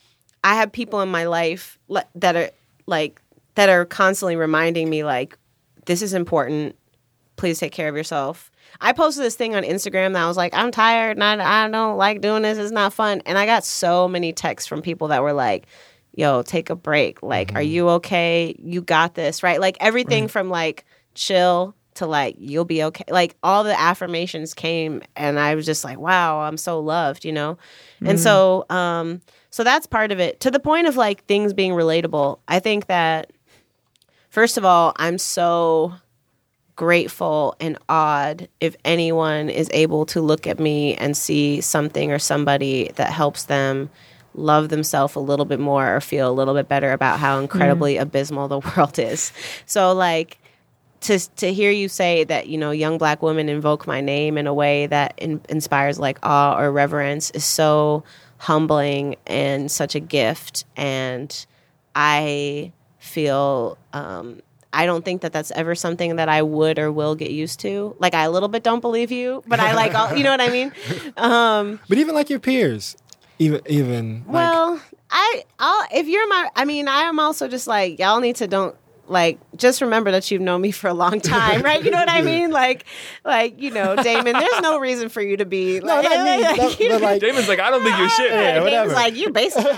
I 0.43 0.55
have 0.55 0.71
people 0.71 1.01
in 1.01 1.09
my 1.09 1.25
life 1.25 1.79
le- 1.87 2.05
that 2.15 2.35
are 2.35 2.49
like, 2.85 3.21
that 3.55 3.69
are 3.69 3.85
constantly 3.85 4.35
reminding 4.35 4.89
me 4.89 5.03
like, 5.03 5.37
this 5.85 6.01
is 6.01 6.13
important. 6.13 6.75
Please 7.37 7.59
take 7.59 7.71
care 7.71 7.87
of 7.87 7.95
yourself. 7.95 8.51
I 8.81 8.93
posted 8.93 9.23
this 9.23 9.35
thing 9.35 9.55
on 9.55 9.63
Instagram 9.63 10.13
that 10.13 10.23
I 10.23 10.27
was 10.27 10.37
like, 10.37 10.53
I'm 10.53 10.71
tired 10.71 11.17
and 11.17 11.23
I, 11.23 11.65
I 11.65 11.69
don't 11.69 11.97
like 11.97 12.21
doing 12.21 12.43
this. 12.43 12.57
It's 12.57 12.71
not 12.71 12.93
fun. 12.93 13.21
And 13.25 13.37
I 13.37 13.45
got 13.45 13.63
so 13.63 14.07
many 14.07 14.33
texts 14.33 14.67
from 14.67 14.81
people 14.81 15.07
that 15.09 15.23
were 15.23 15.33
like, 15.33 15.67
yo, 16.13 16.41
take 16.41 16.69
a 16.69 16.75
break. 16.75 17.23
Like, 17.23 17.53
are 17.53 17.61
mm-hmm. 17.61 17.71
you 17.71 17.89
okay? 17.89 18.55
You 18.59 18.81
got 18.81 19.15
this, 19.15 19.43
right? 19.43 19.61
Like 19.61 19.77
everything 19.79 20.27
from 20.27 20.49
like 20.49 20.83
chill 21.15 21.75
to 21.97 22.05
like, 22.07 22.35
you'll 22.39 22.65
be 22.65 22.83
okay. 22.83 23.03
Like 23.09 23.35
all 23.43 23.63
the 23.63 23.79
affirmations 23.79 24.53
came 24.53 25.01
and 25.15 25.39
I 25.39 25.55
was 25.55 25.65
just 25.65 25.83
like, 25.83 25.99
wow, 25.99 26.41
I'm 26.41 26.57
so 26.57 26.79
loved, 26.79 27.25
you 27.25 27.31
know? 27.31 27.57
And 28.03 28.19
so, 28.19 28.65
um, 28.69 29.21
so 29.49 29.63
that's 29.63 29.87
part 29.87 30.11
of 30.11 30.19
it 30.19 30.39
to 30.41 30.51
the 30.51 30.59
point 30.59 30.87
of 30.87 30.95
like 30.95 31.25
things 31.25 31.53
being 31.53 31.71
relatable. 31.71 32.39
I 32.47 32.59
think 32.59 32.87
that, 32.87 33.31
first 34.29 34.57
of 34.57 34.65
all, 34.65 34.93
I'm 34.97 35.17
so 35.17 35.93
grateful 36.75 37.55
and 37.59 37.77
awed 37.89 38.47
if 38.59 38.75
anyone 38.85 39.49
is 39.49 39.69
able 39.73 40.05
to 40.05 40.21
look 40.21 40.45
at 40.45 40.59
me 40.59 40.93
and 40.95 41.17
see 41.17 41.59
something 41.59 42.11
or 42.11 42.19
somebody 42.19 42.91
that 42.95 43.11
helps 43.11 43.45
them 43.45 43.89
love 44.35 44.69
themselves 44.69 45.15
a 45.15 45.19
little 45.19 45.45
bit 45.45 45.59
more 45.59 45.95
or 45.95 45.99
feel 45.99 46.29
a 46.29 46.31
little 46.31 46.53
bit 46.53 46.69
better 46.69 46.91
about 46.91 47.19
how 47.19 47.39
incredibly 47.39 47.97
abysmal 47.97 48.47
the 48.47 48.59
world 48.77 48.99
is. 48.99 49.33
So 49.65 49.91
like 49.93 50.37
to 51.07 51.19
to 51.35 51.53
hear 51.53 51.71
you 51.71 51.89
say 51.89 52.23
that 52.25 52.47
you 52.47 52.57
know 52.57 52.71
young 52.71 52.97
black 52.97 53.21
women 53.21 53.49
invoke 53.49 53.87
my 53.87 54.01
name 54.01 54.37
in 54.37 54.47
a 54.47 54.53
way 54.53 54.87
that 54.87 55.13
in, 55.17 55.41
inspires 55.49 55.99
like 55.99 56.19
awe 56.23 56.57
or 56.59 56.71
reverence 56.71 57.31
is 57.31 57.45
so 57.45 58.03
humbling 58.37 59.15
and 59.25 59.71
such 59.71 59.95
a 59.95 59.99
gift 59.99 60.65
and 60.75 61.45
I 61.95 62.71
feel 62.99 63.77
um, 63.93 64.41
I 64.71 64.85
don't 64.85 65.03
think 65.03 65.21
that 65.21 65.33
that's 65.33 65.49
ever 65.51 65.73
something 65.73 66.17
that 66.17 66.29
I 66.29 66.41
would 66.43 66.77
or 66.77 66.91
will 66.91 67.15
get 67.15 67.31
used 67.31 67.61
to. 67.61 67.95
Like 67.97 68.13
I 68.13 68.23
a 68.23 68.29
little 68.29 68.49
bit 68.49 68.61
don't 68.61 68.81
believe 68.81 69.11
you, 69.11 69.43
but 69.47 69.59
I 69.59 69.73
like 69.73 69.95
all, 69.95 70.15
you 70.15 70.23
know 70.23 70.31
what 70.31 70.41
I 70.41 70.49
mean. 70.49 70.71
Um, 71.17 71.79
But 71.89 71.97
even 71.97 72.13
like 72.13 72.29
your 72.29 72.39
peers, 72.39 72.95
even 73.39 73.61
even 73.65 74.23
like 74.27 74.33
well, 74.33 74.81
I 75.09 75.43
I'll 75.57 75.87
if 75.91 76.07
you're 76.07 76.27
my 76.27 76.49
I 76.55 76.65
mean 76.65 76.87
I 76.87 77.01
am 77.03 77.19
also 77.19 77.47
just 77.47 77.65
like 77.65 77.97
y'all 77.97 78.19
need 78.19 78.35
to 78.35 78.47
don't 78.47 78.75
like 79.09 79.39
just 79.55 79.81
remember 79.81 80.11
that 80.11 80.29
you've 80.29 80.41
known 80.41 80.61
me 80.61 80.71
for 80.71 80.87
a 80.87 80.93
long 80.93 81.21
time, 81.21 81.61
right? 81.61 81.83
You 81.83 81.91
know 81.91 81.97
what 81.97 82.09
I 82.09 82.21
mean? 82.33 82.51
Like 82.51 82.85
like 83.23 83.61
you 83.61 83.71
know, 83.71 83.95
Damon, 84.03 84.33
there's 84.33 84.61
no 84.61 84.79
reason 84.79 85.09
for 85.09 85.21
you 85.21 85.37
to 85.37 85.45
be 85.45 85.79
no, 85.79 85.87
like, 85.87 86.03
not 86.03 86.25
me. 86.25 86.43
like, 86.67 86.79
no, 86.79 86.89
but 86.89 87.01
like, 87.01 87.21
Damon's 87.21 87.47
like, 87.47 87.59
I 87.59 87.69
don't 87.69 87.83
think 87.83 87.97
you're 87.97 88.09
shit. 88.09 88.31
Yeah, 88.31 88.53
Damon's 88.55 88.63
whatever. 88.65 88.93
like 88.93 89.15
you 89.15 89.29
basically 89.31 89.71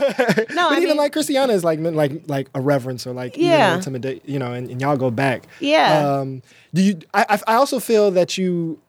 no, 0.56 0.70
but 0.70 0.74
I 0.74 0.78
even 0.78 0.90
mean, 0.90 0.98
like 0.98 1.14
Christiana 1.14 1.54
is 1.54 1.64
like 1.64 1.80
like 1.80 2.24
like 2.28 2.50
a 2.56 2.62
reverence 2.62 3.06
or 3.06 3.14
like 3.14 3.38
Yeah. 3.38 3.46
yeah, 3.58 3.76
intimidate, 3.76 4.28
you 4.28 4.40
know, 4.40 4.54
and, 4.54 4.70
and 4.70 4.82
y'all 4.82 4.98
go 4.98 5.12
back. 5.12 5.48
Yeah. 5.60 6.08
Um, 6.20 6.42
do 6.74 6.82
you? 6.82 7.00
I 7.14 7.26
I 7.30 7.40
I 7.48 7.56
also 7.56 7.80
feel 7.80 8.12
that 8.12 8.38
you. 8.38 8.80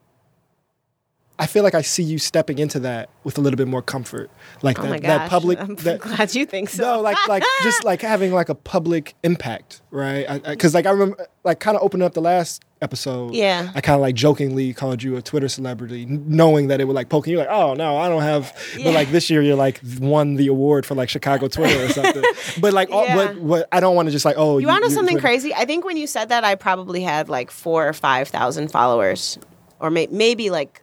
I 1.40 1.46
feel 1.46 1.62
like 1.62 1.74
I 1.74 1.82
see 1.82 2.02
you 2.02 2.18
stepping 2.18 2.58
into 2.58 2.78
that 2.80 3.08
with 3.24 3.38
a 3.38 3.40
little 3.40 3.56
bit 3.56 3.66
more 3.68 3.82
comfort, 3.82 4.30
like 4.62 4.78
oh 4.78 4.82
that, 4.84 5.02
that 5.02 5.30
public. 5.30 5.58
I'm 5.60 5.74
that, 5.76 6.00
glad 6.00 6.34
you 6.34 6.46
think 6.46 6.68
so. 6.68 6.82
no, 6.96 7.00
like 7.00 7.16
like 7.28 7.42
just 7.62 7.82
like 7.84 8.02
having 8.02 8.32
like 8.32 8.48
a 8.48 8.54
public 8.54 9.14
impact, 9.22 9.80
right? 9.90 10.42
Because 10.44 10.74
like 10.74 10.86
I 10.86 10.90
remember, 10.90 11.26
like 11.44 11.58
kind 11.60 11.76
of 11.76 11.82
opening 11.82 12.06
up 12.06 12.14
the 12.14 12.20
last 12.20 12.62
episode. 12.82 13.34
Yeah. 13.34 13.70
I 13.74 13.80
kind 13.82 13.94
of 13.94 14.00
like 14.00 14.14
jokingly 14.14 14.72
called 14.72 15.02
you 15.02 15.16
a 15.16 15.22
Twitter 15.22 15.48
celebrity, 15.48 16.06
knowing 16.06 16.68
that 16.68 16.80
it 16.80 16.84
would 16.86 16.94
like 16.96 17.08
poking 17.10 17.32
you. 17.32 17.38
Like, 17.38 17.48
oh 17.50 17.74
no, 17.74 17.96
I 17.98 18.08
don't 18.08 18.22
have. 18.22 18.54
Yeah. 18.76 18.84
But 18.84 18.94
like 18.94 19.10
this 19.10 19.28
year, 19.30 19.42
you're 19.42 19.56
like 19.56 19.80
won 19.98 20.34
the 20.36 20.46
award 20.48 20.86
for 20.86 20.94
like 20.94 21.08
Chicago 21.08 21.48
Twitter 21.48 21.84
or 21.84 21.88
something. 21.90 22.22
but 22.60 22.72
like, 22.72 22.90
all, 22.90 23.04
Yeah. 23.04 23.16
but 23.16 23.38
what 23.38 23.68
I 23.72 23.80
don't 23.80 23.94
want 23.96 24.06
to 24.08 24.12
just 24.12 24.24
like, 24.24 24.36
oh, 24.38 24.58
You 24.58 24.66
want 24.66 24.82
to 24.84 24.88
know 24.88 24.94
something 24.94 25.16
Twitter- 25.16 25.26
crazy? 25.26 25.54
I 25.54 25.64
think 25.64 25.84
when 25.84 25.96
you 25.96 26.06
said 26.06 26.28
that, 26.30 26.44
I 26.44 26.54
probably 26.54 27.02
had 27.02 27.28
like 27.28 27.50
four 27.50 27.86
or 27.88 27.92
five 27.92 28.28
thousand 28.28 28.68
followers, 28.70 29.38
or 29.78 29.90
may- 29.90 30.08
maybe 30.10 30.50
like, 30.50 30.82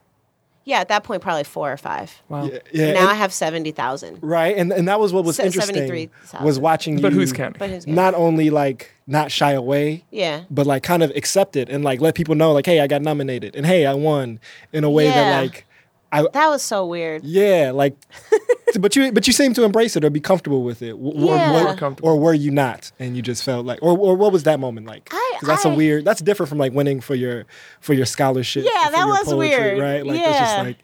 yeah, 0.68 0.80
at 0.82 0.90
that 0.90 1.04
point 1.06 1.22
probably 1.22 1.46
four 1.46 1.72
or 1.72 1.78
five. 1.78 2.12
Wow. 2.28 2.44
Yeah, 2.46 2.60
yeah, 2.74 2.94
now 2.94 3.00
and- 3.02 3.10
I 3.10 3.14
have 3.14 3.32
seventy 3.32 3.72
thousand. 3.72 4.20
right, 4.22 4.56
and 4.58 4.72
and 4.74 4.88
that 4.90 5.00
was 5.00 5.14
what 5.14 5.24
was 5.24 5.38
Se- 5.38 5.46
interesting 5.46 5.76
73,000. 5.76 6.46
was 6.46 6.60
watching 6.60 7.00
But 7.02 7.14
you. 7.14 7.20
who's 7.20 7.32
counting? 7.34 7.58
But 7.58 7.70
who's 7.70 7.88
Not 7.88 8.14
only 8.14 8.50
like 8.50 8.92
not 9.08 9.32
shy 9.32 9.54
away, 9.54 10.04
yeah, 10.12 10.44
but 10.52 10.68
like 10.68 10.84
kind 10.84 11.02
of 11.04 11.12
accept 11.16 11.56
it 11.56 11.70
and 11.70 11.84
like 11.86 12.02
let 12.02 12.14
people 12.16 12.36
know 12.36 12.52
like 12.52 12.66
hey 12.66 12.82
i 12.82 12.88
got 12.88 13.02
nominated 13.02 13.56
and 13.56 13.66
hey 13.66 13.86
i 13.86 13.94
won 13.94 14.40
in 14.74 14.84
a 14.84 14.90
way 14.90 15.06
Yeah. 15.06 15.14
that 15.16 15.42
like 15.42 15.66
i 16.12 16.22
that 16.34 16.50
was 16.50 16.62
so 16.62 16.86
weird. 16.86 17.24
yeah 17.24 17.72
like 17.74 17.96
but 18.80 18.96
you 18.96 19.12
but 19.12 19.26
you 19.28 19.34
seem 19.34 19.54
to 19.54 19.64
embrace 19.64 19.96
it 19.96 20.04
or 20.04 20.10
be 20.10 20.20
comfortable 20.20 20.64
with 20.64 20.82
it 20.82 20.92
W- 20.92 21.28
or, 21.30 21.36
Yeah. 21.36 21.60
or, 21.60 21.64
More 21.64 21.76
comfortable. 21.76 22.10
or 22.10 22.20
were 22.20 22.34
you 22.34 22.52
not 22.52 22.92
and 23.00 23.16
you 23.16 23.22
just 23.22 23.44
felt 23.44 23.66
like 23.66 23.80
or, 23.82 23.98
or 23.98 24.16
what 24.16 24.32
was 24.32 24.44
that 24.44 24.60
moment 24.60 24.88
like 24.88 25.10
I- 25.12 25.38
'Cause 25.40 25.48
that's 25.48 25.66
a 25.66 25.70
I- 25.70 25.76
weird 25.76 26.06
that's 26.06 26.22
different 26.22 26.50
from 26.50 26.58
like 26.58 26.74
winning 26.74 27.00
for 27.02 27.16
your 27.16 27.46
for 27.80 27.94
your 27.94 28.06
scholarship 28.06 28.66
Yeah, 28.66 28.86
for 28.86 28.92
that 28.92 28.98
your 29.00 29.08
was 29.08 29.24
poetry, 29.24 29.38
weird. 29.40 29.80
right 29.80 30.06
like 30.06 30.20
it's 30.20 30.28
just 30.40 30.56
Yeah. 30.58 30.62
like 30.64 30.78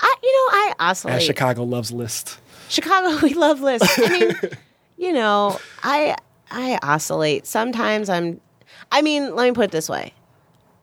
I, 0.00 0.14
you 0.22 0.32
know, 0.32 0.58
I 0.58 0.68
as 0.78 0.90
oscillate. 0.98 1.22
chicago 1.22 1.64
loves 1.64 1.90
list 1.92 2.38
Chicago, 2.68 3.18
we 3.22 3.32
love 3.32 3.60
list. 3.62 3.84
I 3.98 4.08
mean, 4.10 4.32
you 4.98 5.12
know, 5.14 5.58
I 5.82 6.14
I 6.50 6.78
oscillate. 6.82 7.46
Sometimes 7.46 8.10
I'm. 8.10 8.40
I 8.92 9.00
mean, 9.00 9.34
let 9.34 9.44
me 9.46 9.52
put 9.52 9.64
it 9.64 9.70
this 9.70 9.88
way: 9.88 10.12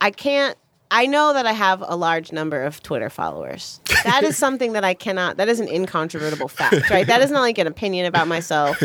I 0.01 0.09
can't. 0.09 0.57
I 0.95 1.07
know 1.07 1.33
that 1.33 1.45
I 1.45 1.51
have 1.51 1.83
a 1.85 1.97
large 1.97 2.31
number 2.31 2.63
of 2.63 2.81
Twitter 2.81 3.09
followers. 3.09 3.81
That 4.05 4.23
is 4.23 4.37
something 4.37 4.71
that 4.73 4.85
I 4.85 4.93
cannot. 4.93 5.35
That 5.35 5.49
is 5.49 5.59
an 5.59 5.67
incontrovertible 5.67 6.47
fact, 6.47 6.89
right? 6.89 7.05
That 7.05 7.21
is 7.21 7.31
not 7.31 7.41
like 7.41 7.57
an 7.57 7.67
opinion 7.67 8.05
about 8.05 8.29
myself. 8.29 8.81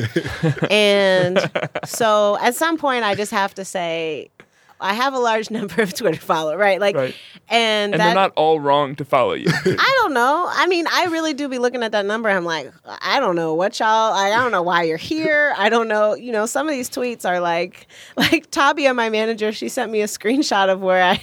And 0.68 1.38
so, 1.84 2.36
at 2.40 2.56
some 2.56 2.78
point, 2.78 3.04
I 3.04 3.14
just 3.14 3.30
have 3.30 3.54
to 3.54 3.64
say. 3.64 4.30
I 4.80 4.94
have 4.94 5.14
a 5.14 5.18
large 5.18 5.50
number 5.50 5.82
of 5.82 5.94
Twitter 5.94 6.20
followers, 6.20 6.58
right? 6.58 6.80
Like, 6.80 6.96
Right. 6.96 7.14
and, 7.48 7.92
And 7.92 8.00
that, 8.00 8.06
they're 8.06 8.14
not 8.14 8.32
all 8.36 8.58
wrong 8.60 8.96
to 8.96 9.04
follow 9.04 9.34
you. 9.34 9.46
I 9.50 9.94
don't 10.02 10.14
know. 10.14 10.46
I 10.50 10.66
mean, 10.66 10.86
I 10.90 11.04
really 11.06 11.34
do 11.34 11.48
be 11.48 11.58
looking 11.58 11.82
at 11.82 11.92
that 11.92 12.06
number. 12.06 12.28
I'm 12.28 12.44
like, 12.44 12.72
I 12.84 13.20
don't 13.20 13.36
know 13.36 13.54
what 13.54 13.78
y'all. 13.78 14.12
I 14.12 14.30
don't 14.30 14.50
know 14.50 14.62
why 14.62 14.84
you're 14.84 14.96
here. 14.96 15.54
I 15.56 15.68
don't 15.68 15.88
know. 15.88 16.14
You 16.14 16.32
know, 16.32 16.46
some 16.46 16.68
of 16.68 16.72
these 16.72 16.88
tweets 16.90 17.28
are 17.28 17.40
like, 17.40 17.86
like 18.16 18.50
Tabia, 18.50 18.94
my 18.94 19.10
manager. 19.10 19.52
She 19.52 19.68
sent 19.68 19.92
me 19.92 20.00
a 20.00 20.06
screenshot 20.06 20.68
of 20.68 20.80
where 20.80 21.02
I, 21.02 21.20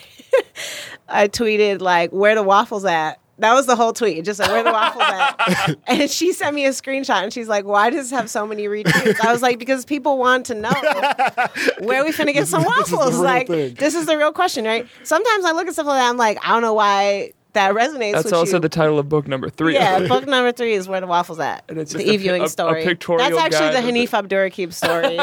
I 1.07 1.27
tweeted 1.27 1.81
like, 1.81 2.11
where 2.11 2.35
the 2.35 2.43
waffles 2.43 2.85
at. 2.85 3.19
That 3.39 3.53
was 3.53 3.65
the 3.67 3.75
whole 3.75 3.93
tweet. 3.93 4.25
Just 4.25 4.39
like 4.39 4.49
where 4.51 4.63
the 4.63 4.71
waffles 4.71 5.03
at? 5.05 5.75
and 5.87 6.09
she 6.09 6.33
sent 6.33 6.55
me 6.55 6.65
a 6.65 6.69
screenshot 6.69 7.23
and 7.23 7.31
she's 7.31 7.47
like, 7.47 7.65
"Why 7.65 7.89
does 7.89 8.09
this 8.09 8.19
have 8.19 8.29
so 8.29 8.47
many 8.47 8.65
retweets?" 8.65 9.23
I 9.23 9.31
was 9.31 9.41
like, 9.41 9.59
"Because 9.59 9.85
people 9.85 10.17
want 10.17 10.45
to 10.47 10.55
know 10.55 10.69
where 11.79 12.03
we 12.03 12.11
finna 12.11 12.33
get 12.33 12.47
some 12.47 12.63
this 12.63 12.71
is 12.85 12.89
the 12.89 12.97
waffles." 12.97 13.19
like 13.19 13.47
thing. 13.47 13.73
this 13.75 13.95
is 13.95 14.05
the 14.05 14.17
real 14.17 14.31
question, 14.33 14.65
right? 14.65 14.87
Sometimes 15.03 15.45
I 15.45 15.51
look 15.51 15.67
at 15.67 15.73
stuff 15.73 15.85
like 15.85 15.99
that. 15.99 16.09
I'm 16.09 16.17
like, 16.17 16.39
I 16.43 16.49
don't 16.49 16.61
know 16.61 16.73
why 16.73 17.33
that 17.53 17.73
resonates. 17.73 18.13
That's 18.13 18.33
also 18.33 18.57
you. 18.57 18.61
the 18.61 18.69
title 18.69 18.99
of 18.99 19.09
book 19.09 19.27
number 19.27 19.49
three. 19.49 19.73
Yeah, 19.73 19.99
book 20.07 20.25
number 20.27 20.51
three 20.51 20.73
is 20.73 20.87
where 20.87 21.01
the 21.01 21.07
waffles 21.07 21.39
at. 21.39 21.63
And 21.69 21.77
it's 21.79 21.91
the 21.93 21.99
just 21.99 22.09
a 22.09 22.17
Ewing 22.17 22.41
a- 22.41 22.45
a 22.45 22.49
story. 22.49 22.83
pictorial 22.83 23.27
That's 23.29 23.55
actually 23.55 23.81
the 23.81 23.87
Hanif 23.87 24.09
Abdurraqib 24.09 24.73
story. 24.73 25.17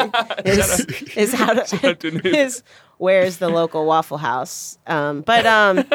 is, 0.45 1.17
is 1.17 1.33
how 1.33 1.53
to 1.53 2.27
is 2.27 2.63
where's 2.97 3.37
the 3.37 3.49
local 3.49 3.85
Waffle 3.85 4.17
House? 4.17 4.77
Um, 4.87 5.21
but 5.21 5.45
um, 5.45 5.85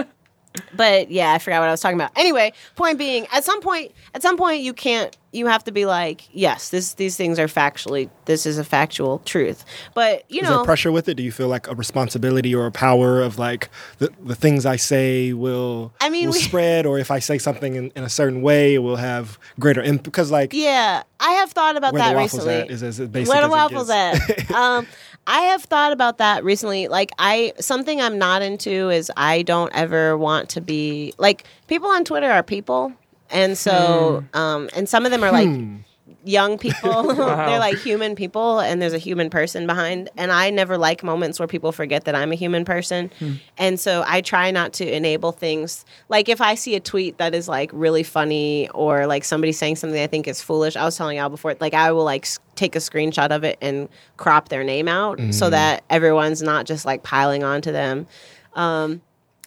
but 0.75 1.11
yeah, 1.11 1.33
I 1.33 1.39
forgot 1.39 1.61
what 1.61 1.69
I 1.69 1.71
was 1.73 1.81
talking 1.81 1.97
about. 1.99 2.11
Anyway, 2.17 2.53
point 2.77 2.99
being, 2.99 3.27
at 3.33 3.45
some 3.45 3.61
point, 3.61 3.93
at 4.15 4.23
some 4.23 4.37
point, 4.37 4.63
you 4.63 4.73
can't. 4.73 5.17
You 5.33 5.47
have 5.47 5.63
to 5.65 5.71
be 5.71 5.87
like, 5.87 6.23
yes, 6.33 6.71
this 6.71 6.95
these 6.95 7.17
things 7.17 7.39
are 7.39 7.47
factually. 7.47 8.11
This 8.25 8.47
is 8.47 8.59
a 8.59 8.65
factual 8.65 9.21
truth. 9.21 9.65
But 9.95 10.25
you 10.29 10.41
Is 10.43 10.49
know, 10.49 10.57
there 10.57 10.65
pressure 10.65 10.91
with 10.91 11.09
it? 11.09 11.15
Do 11.15 11.23
you 11.23 11.31
feel 11.31 11.47
like 11.47 11.69
a 11.69 11.75
responsibility 11.77 12.53
or 12.53 12.67
a 12.67 12.73
power 12.73 13.23
of 13.23 13.39
like 13.39 13.71
the, 13.99 14.11
the 14.25 14.35
things 14.35 14.67
I 14.67 14.75
say 14.75 15.33
will 15.33 15.93
I 16.01 16.09
mean, 16.11 16.27
will 16.27 16.33
we- 16.33 16.41
spread, 16.41 16.85
or 16.85 16.99
if 16.99 17.13
I 17.13 17.21
say 17.21 17.39
something 17.39 17.77
in, 17.77 17.93
in 17.95 18.03
a 18.03 18.09
certain 18.09 18.43
way, 18.43 18.75
it 18.75 18.79
will 18.79 18.97
have 18.97 19.39
greater 19.61 19.81
impact? 19.81 20.03
Because 20.03 20.33
like 20.33 20.53
Yeah, 20.53 21.05
I 21.21 21.31
have 21.35 21.53
thought 21.53 21.77
about 21.77 21.95
that 21.95 22.17
recently. 22.17 22.55
at 22.55 22.71
is 22.73 22.83
as 22.83 22.99
basic 22.99 23.33
Where 23.33 23.43
the 23.43 23.49
waffles 23.51 23.89
at? 23.89 24.51
um, 24.51 24.89
I 25.27 25.43
have 25.43 25.63
thought 25.63 25.93
about 25.93 26.19
that 26.19 26.43
recently. 26.45 26.89
Like, 26.89 27.13
I 27.19 27.53
something 27.61 28.01
I'm 28.01 28.19
not 28.19 28.43
into 28.43 28.91
is 28.91 29.11
I 29.17 29.43
don't 29.43 29.73
ever 29.75 30.17
want 30.17 30.49
to 30.51 30.61
be 30.61 31.15
like 31.19 31.45
people 31.69 31.89
on 31.91 32.05
Twitter 32.05 32.31
are 32.31 32.43
people, 32.43 32.93
and 33.31 33.57
so 33.57 34.25
um, 34.35 34.69
and 34.75 34.89
some 34.89 35.05
of 35.05 35.11
them 35.13 35.23
are 35.23 35.31
like 35.33 35.49
Hmm. 35.49 35.77
Young 36.25 36.59
people. 36.59 37.03
They're 37.15 37.59
like 37.59 37.79
human 37.79 38.15
people, 38.15 38.61
and 38.61 38.81
there's 38.81 38.93
a 38.93 38.99
human 38.99 39.31
person 39.31 39.67
behind. 39.67 40.11
And 40.17 40.33
I 40.33 40.51
never 40.51 40.79
like 40.79 41.03
moments 41.03 41.39
where 41.39 41.49
people 41.49 41.73
forget 41.73 42.05
that 42.05 42.15
I'm 42.15 42.33
a 42.33 42.35
human 42.35 42.65
person. 42.65 43.11
And 43.59 43.79
so 43.79 44.05
I 44.07 44.21
try 44.21 44.51
not 44.51 44.73
to 44.75 44.91
enable 44.91 45.33
things. 45.33 45.85
Like 46.09 46.29
if 46.29 46.41
I 46.41 46.55
see 46.55 46.75
a 46.75 46.81
tweet 46.81 47.19
that 47.19 47.35
is 47.35 47.49
like 47.49 47.71
really 47.73 48.03
funny, 48.03 48.69
or 48.71 49.07
like 49.07 49.25
somebody 49.25 49.53
saying 49.53 49.77
something 49.77 50.01
I 50.01 50.07
think 50.07 50.29
is 50.29 50.43
foolish. 50.43 50.77
I 50.77 50.85
was 50.85 50.97
telling 50.97 51.19
y'all 51.19 51.29
before, 51.29 51.57
like 51.61 51.75
I 51.75 51.93
will 51.93 52.05
like 52.05 52.27
take 52.55 52.77
a 52.77 52.81
screenshot 52.81 53.31
of 53.31 53.45
it 53.45 53.59
and 53.61 53.89
crop 54.17 54.49
their 54.49 54.65
name 54.65 54.89
out 54.89 55.19
so 55.33 55.51
that 55.51 55.85
everyone's 55.89 56.43
not 56.43 56.67
just 56.67 56.85
like 56.85 57.03
piling 57.03 57.43
onto 57.43 57.73
them. 57.73 58.07
Um, 58.55 59.01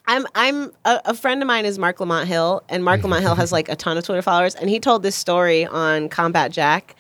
I'm 0.05 0.27
I'm 0.35 0.71
a, 0.85 1.01
a 1.05 1.13
friend 1.13 1.41
of 1.41 1.47
mine 1.47 1.65
is 1.65 1.79
Marc 1.79 1.99
Lamont 1.99 2.27
Hill, 2.27 2.63
and 2.67 2.83
Marc 2.83 3.03
Lamont 3.03 3.21
Hill 3.21 3.35
has 3.35 3.51
like 3.51 3.69
a 3.69 3.75
ton 3.75 3.97
of 3.97 4.03
Twitter 4.03 4.21
followers, 4.21 4.55
and 4.55 4.69
he 4.69 4.79
told 4.79 5.01
this 5.03 5.15
story 5.15 5.65
on 5.65 6.09
Combat 6.09 6.51
Jack, 6.51 6.95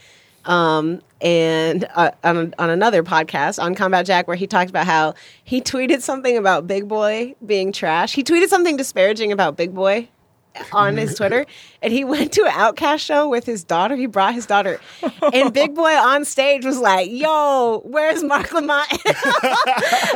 um, 0.45 1.01
and 1.19 1.85
uh, 1.95 2.11
on 2.23 2.53
on 2.57 2.69
another 2.69 3.03
podcast 3.03 3.61
on 3.61 3.75
Combat 3.75 4.05
Jack 4.05 4.27
where 4.27 4.37
he 4.37 4.47
talked 4.47 4.69
about 4.69 4.85
how 4.85 5.15
he 5.43 5.61
tweeted 5.61 6.01
something 6.01 6.37
about 6.37 6.65
Big 6.65 6.87
Boi 6.87 7.35
being 7.45 7.73
trash. 7.73 8.13
He 8.13 8.23
tweeted 8.23 8.47
something 8.47 8.77
disparaging 8.77 9.31
about 9.33 9.57
Big 9.57 9.73
Boi 9.73 10.07
on 10.71 10.97
his 10.97 11.15
Twitter, 11.17 11.45
and 11.81 11.91
he 11.93 12.03
went 12.03 12.31
to 12.33 12.43
an 12.45 12.51
OutKast 12.51 12.99
show 12.99 13.27
with 13.29 13.45
his 13.45 13.63
daughter. 13.63 13.95
He 13.95 14.05
brought 14.05 14.33
his 14.33 14.45
daughter, 14.45 14.79
and 15.33 15.53
Big 15.53 15.73
Boy 15.75 15.93
on 15.95 16.25
stage 16.25 16.65
was 16.65 16.79
like, 16.79 17.09
"Yo, 17.11 17.81
where's 17.85 18.23
Marc 18.23 18.51
Lamont? 18.53 18.87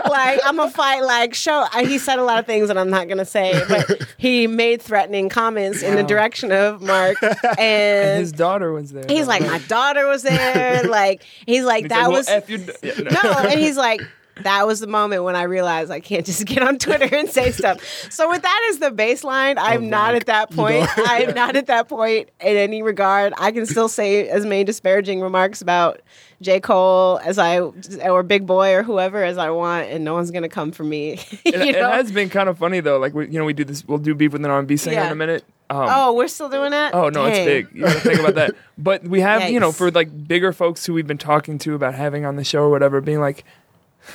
like, 0.09 0.39
I'm 0.45 0.57
gonna 0.57 0.71
fight. 0.71 1.01
Like, 1.01 1.33
show." 1.33 1.65
And 1.75 1.87
he 1.87 1.97
said 1.97 2.19
a 2.19 2.23
lot 2.23 2.39
of 2.39 2.45
things 2.45 2.67
that 2.67 2.77
I'm 2.77 2.89
not 2.89 3.07
gonna 3.07 3.25
say, 3.25 3.61
but 3.67 4.01
he 4.17 4.47
made 4.47 4.81
threatening 4.81 5.29
comments 5.29 5.81
in 5.83 5.95
the 5.95 6.03
direction 6.03 6.51
of 6.51 6.81
Marc, 6.81 7.21
and, 7.21 7.37
And 7.59 8.19
his 8.19 8.31
daughter 8.31 8.71
was 8.71 8.91
there. 8.91 9.05
he's 9.07 9.27
like, 9.27 9.41
"My 9.41 9.59
daughter 9.67 10.07
was 10.07 10.23
there." 10.23 10.83
Like, 10.83 11.23
he's 11.45 11.63
like, 11.63 11.83
He's 11.83 11.89
"That 11.89 12.09
like, 12.09 12.27
well, 12.27 12.41
was." 12.41 12.43
D- 12.47 12.71
yeah, 12.83 12.93
no. 12.99 13.19
no, 13.23 13.31
and 13.49 13.59
he's 13.59 13.77
like, 13.77 14.01
that 14.43 14.67
was 14.67 14.79
the 14.79 14.87
moment 14.87 15.23
when 15.23 15.35
I 15.35 15.43
realized 15.43 15.91
I 15.91 15.99
can't 15.99 16.25
just 16.25 16.45
get 16.45 16.61
on 16.61 16.77
Twitter 16.77 17.13
and 17.15 17.29
say 17.29 17.51
stuff. 17.51 17.81
So 18.11 18.29
with 18.29 18.41
that 18.41 18.67
as 18.71 18.79
the 18.79 18.91
baseline, 18.91 19.55
I'm 19.57 19.89
not 19.89 20.15
at 20.15 20.25
that 20.27 20.51
point. 20.51 20.87
I 21.07 21.23
am 21.23 21.35
not 21.35 21.55
at 21.55 21.67
that 21.67 21.87
point 21.87 22.29
in 22.39 22.57
any 22.57 22.81
regard. 22.81 23.33
I 23.37 23.51
can 23.51 23.65
still 23.65 23.89
say 23.89 24.27
as 24.29 24.45
many 24.45 24.63
disparaging 24.63 25.21
remarks 25.21 25.61
about 25.61 26.01
J. 26.41 26.59
Cole 26.59 27.19
as 27.23 27.37
I 27.39 27.59
or 27.59 28.23
Big 28.23 28.45
Boi 28.45 28.75
or 28.75 28.83
whoever 28.83 29.23
as 29.23 29.37
I 29.37 29.49
want, 29.49 29.89
and 29.89 30.03
no 30.03 30.13
one's 30.13 30.31
gonna 30.31 30.49
come 30.49 30.71
for 30.71 30.83
me. 30.83 31.19
It, 31.47 31.55
it 31.55 31.75
has 31.75 32.11
been 32.11 32.29
kind 32.29 32.49
of 32.49 32.57
funny 32.57 32.81
though. 32.81 32.99
Like 32.99 33.13
we, 33.13 33.27
you 33.27 33.39
know, 33.39 33.45
we 33.45 33.53
do 33.53 33.63
this. 33.63 33.85
We'll 33.85 33.97
do 33.99 34.13
beef 34.13 34.33
with 34.33 34.43
an 34.43 34.51
R&B 34.51 34.75
singer 34.77 34.95
Yeah. 34.97 35.07
in 35.07 35.11
a 35.13 35.15
minute. 35.15 35.43
Um, 35.69 35.87
oh, 35.89 36.13
we're 36.13 36.27
still 36.27 36.49
doing 36.49 36.71
that. 36.71 36.93
Oh 36.93 37.09
no, 37.09 37.25
it's 37.25 37.39
big. 37.39 37.67
You 37.73 37.83
gotta 37.83 37.99
think 37.99 38.19
about 38.19 38.35
that. 38.35 38.51
But 38.77 39.03
we 39.03 39.21
have, 39.21 39.49
you 39.49 39.59
know, 39.59 39.71
for 39.71 39.89
like 39.89 40.27
bigger 40.27 40.53
folks 40.53 40.85
who 40.85 40.93
we've 40.93 41.07
been 41.07 41.17
talking 41.17 41.57
to 41.59 41.73
about 41.73 41.95
having 41.95 42.25
on 42.25 42.35
the 42.35 42.43
show 42.43 42.61
or 42.61 42.69
whatever, 42.69 43.01
being 43.01 43.19
like, 43.19 43.43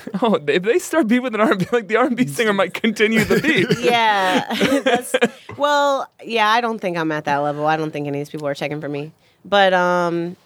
oh, 0.22 0.38
if 0.46 0.62
they 0.62 0.78
start 0.78 1.06
beef 1.08 1.22
with 1.22 1.34
an 1.34 1.40
R&B, 1.40 1.66
like 1.72 1.88
the 1.88 1.96
R&B 1.96 2.26
singer 2.26 2.52
might 2.52 2.74
continue 2.74 3.24
the 3.24 3.40
beef. 3.40 3.66
Yeah. 3.84 4.46
That's, 4.84 5.14
well, 5.56 6.08
yeah, 6.24 6.48
I 6.48 6.60
don't 6.60 6.78
think 6.78 6.96
I'm 6.96 7.12
at 7.12 7.24
that 7.24 7.38
level. 7.38 7.66
I 7.66 7.76
don't 7.76 7.90
think 7.90 8.06
any 8.06 8.20
of 8.20 8.26
these 8.26 8.30
people 8.30 8.46
are 8.46 8.54
checking 8.54 8.80
for 8.80 8.88
me. 8.88 9.12
But 9.44 9.72
um, 9.74 10.36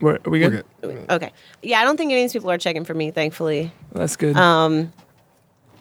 We're, 0.00 0.14
are 0.16 0.30
we 0.30 0.40
We're 0.40 0.50
good? 0.50 0.64
good. 0.82 1.06
okay, 1.10 1.32
yeah, 1.62 1.80
I 1.80 1.84
don't 1.84 1.96
think 1.96 2.10
any 2.12 2.22
of 2.22 2.24
these 2.24 2.32
people 2.32 2.50
are 2.50 2.58
checking 2.58 2.84
for 2.84 2.94
me. 2.94 3.10
Thankfully, 3.10 3.72
That's 3.92 4.16
good. 4.16 4.36
um, 4.36 4.92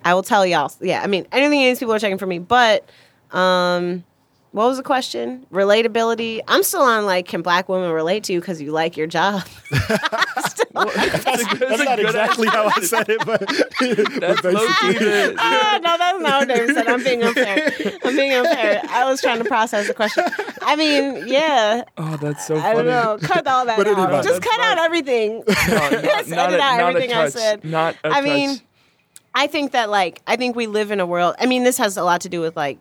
I 0.06 0.14
will 0.14 0.24
tell 0.24 0.46
y'all. 0.46 0.72
Yeah, 0.80 1.02
I 1.02 1.08
mean, 1.08 1.26
I 1.32 1.40
don't 1.40 1.50
think 1.50 1.60
any 1.62 1.70
of 1.70 1.76
these 1.76 1.80
people 1.80 1.94
are 1.94 2.00
checking 2.00 2.18
for 2.20 2.28
me. 2.28 2.40
But 2.40 2.88
um, 3.32 4.04
what 4.52 4.66
was 4.68 4.78
the 4.78 4.84
question? 4.84 5.46
Relatability. 5.52 6.42
I'm 6.48 6.64
still 6.64 6.82
on 6.82 7.06
like, 7.06 7.28
can 7.28 7.42
black 7.42 7.70
women 7.70 7.92
relate 7.92 8.24
to 8.26 8.34
you 8.34 8.40
because 8.40 8.62
you 8.62 8.72
like 8.72 8.98
your 8.98 9.08
job? 9.08 9.44
Well, 10.72 10.86
that's 10.86 11.26
a 11.26 11.58
good, 11.58 11.68
That's 11.68 11.82
a 11.82 11.84
not 11.84 11.98
good 11.98 12.06
exactly 12.06 12.48
how 12.48 12.68
I 12.74 12.82
said 12.82 13.10
it, 13.10 13.26
but 13.26 13.40
That's 13.40 14.44
low 14.44 14.68
key. 14.82 14.94
the- 15.00 15.36
Ah, 15.38 15.80
no, 15.84 15.98
that's 15.98 16.20
not 16.22 16.40
what 16.42 16.48
David 16.48 16.76
said. 16.76 16.88
I'm 16.88 17.04
being 17.04 17.24
unfair. 17.24 17.72
I'm 18.06 18.16
being 18.16 18.34
unfair. 18.34 18.82
I 18.88 19.04
was 19.10 19.20
trying 19.20 19.40
to 19.40 19.46
process 19.46 19.88
the 19.88 19.96
question. 19.96 20.26
I 20.62 20.76
mean, 20.76 21.28
yeah. 21.28 21.84
Oh, 21.98 22.18
that's 22.18 22.46
so 22.46 22.56
I 22.56 22.74
don't 22.76 22.86
know. 22.86 23.18
Cut 23.22 23.48
all 23.48 23.66
that 23.66 23.78
But 23.78 23.88
out. 23.88 23.96
fine. 23.96 24.24
Just 24.24 24.42
That's 24.42 24.46
cut 24.56 24.60
out 24.62 24.78
everything. 24.78 25.44
No, 25.70 25.76
not, 25.90 25.92
Just 26.04 26.30
not, 26.30 26.38
a, 26.38 26.42
edit 26.54 26.60
out 26.60 26.78
not 26.78 26.80
a 26.80 26.84
everything 26.88 27.14
I 27.14 27.30
said. 27.30 27.64
Not 27.66 27.96
a 28.04 28.10
I 28.10 28.22
mean. 28.22 28.60
I 29.34 29.48
think 29.48 29.72
that 29.72 29.90
like 29.90 30.22
I 30.28 30.36
think 30.36 30.56
we 30.56 30.68
live 30.68 30.92
in 30.92 31.00
a 31.00 31.06
world. 31.06 31.36
I 31.40 31.46
mean, 31.48 31.64
this 31.64 31.78
has 31.80 31.98
a 31.98 32.04
lot 32.04 32.22
to 32.22 32.30
do 32.30 32.42
with 32.42 32.56
like 32.56 32.78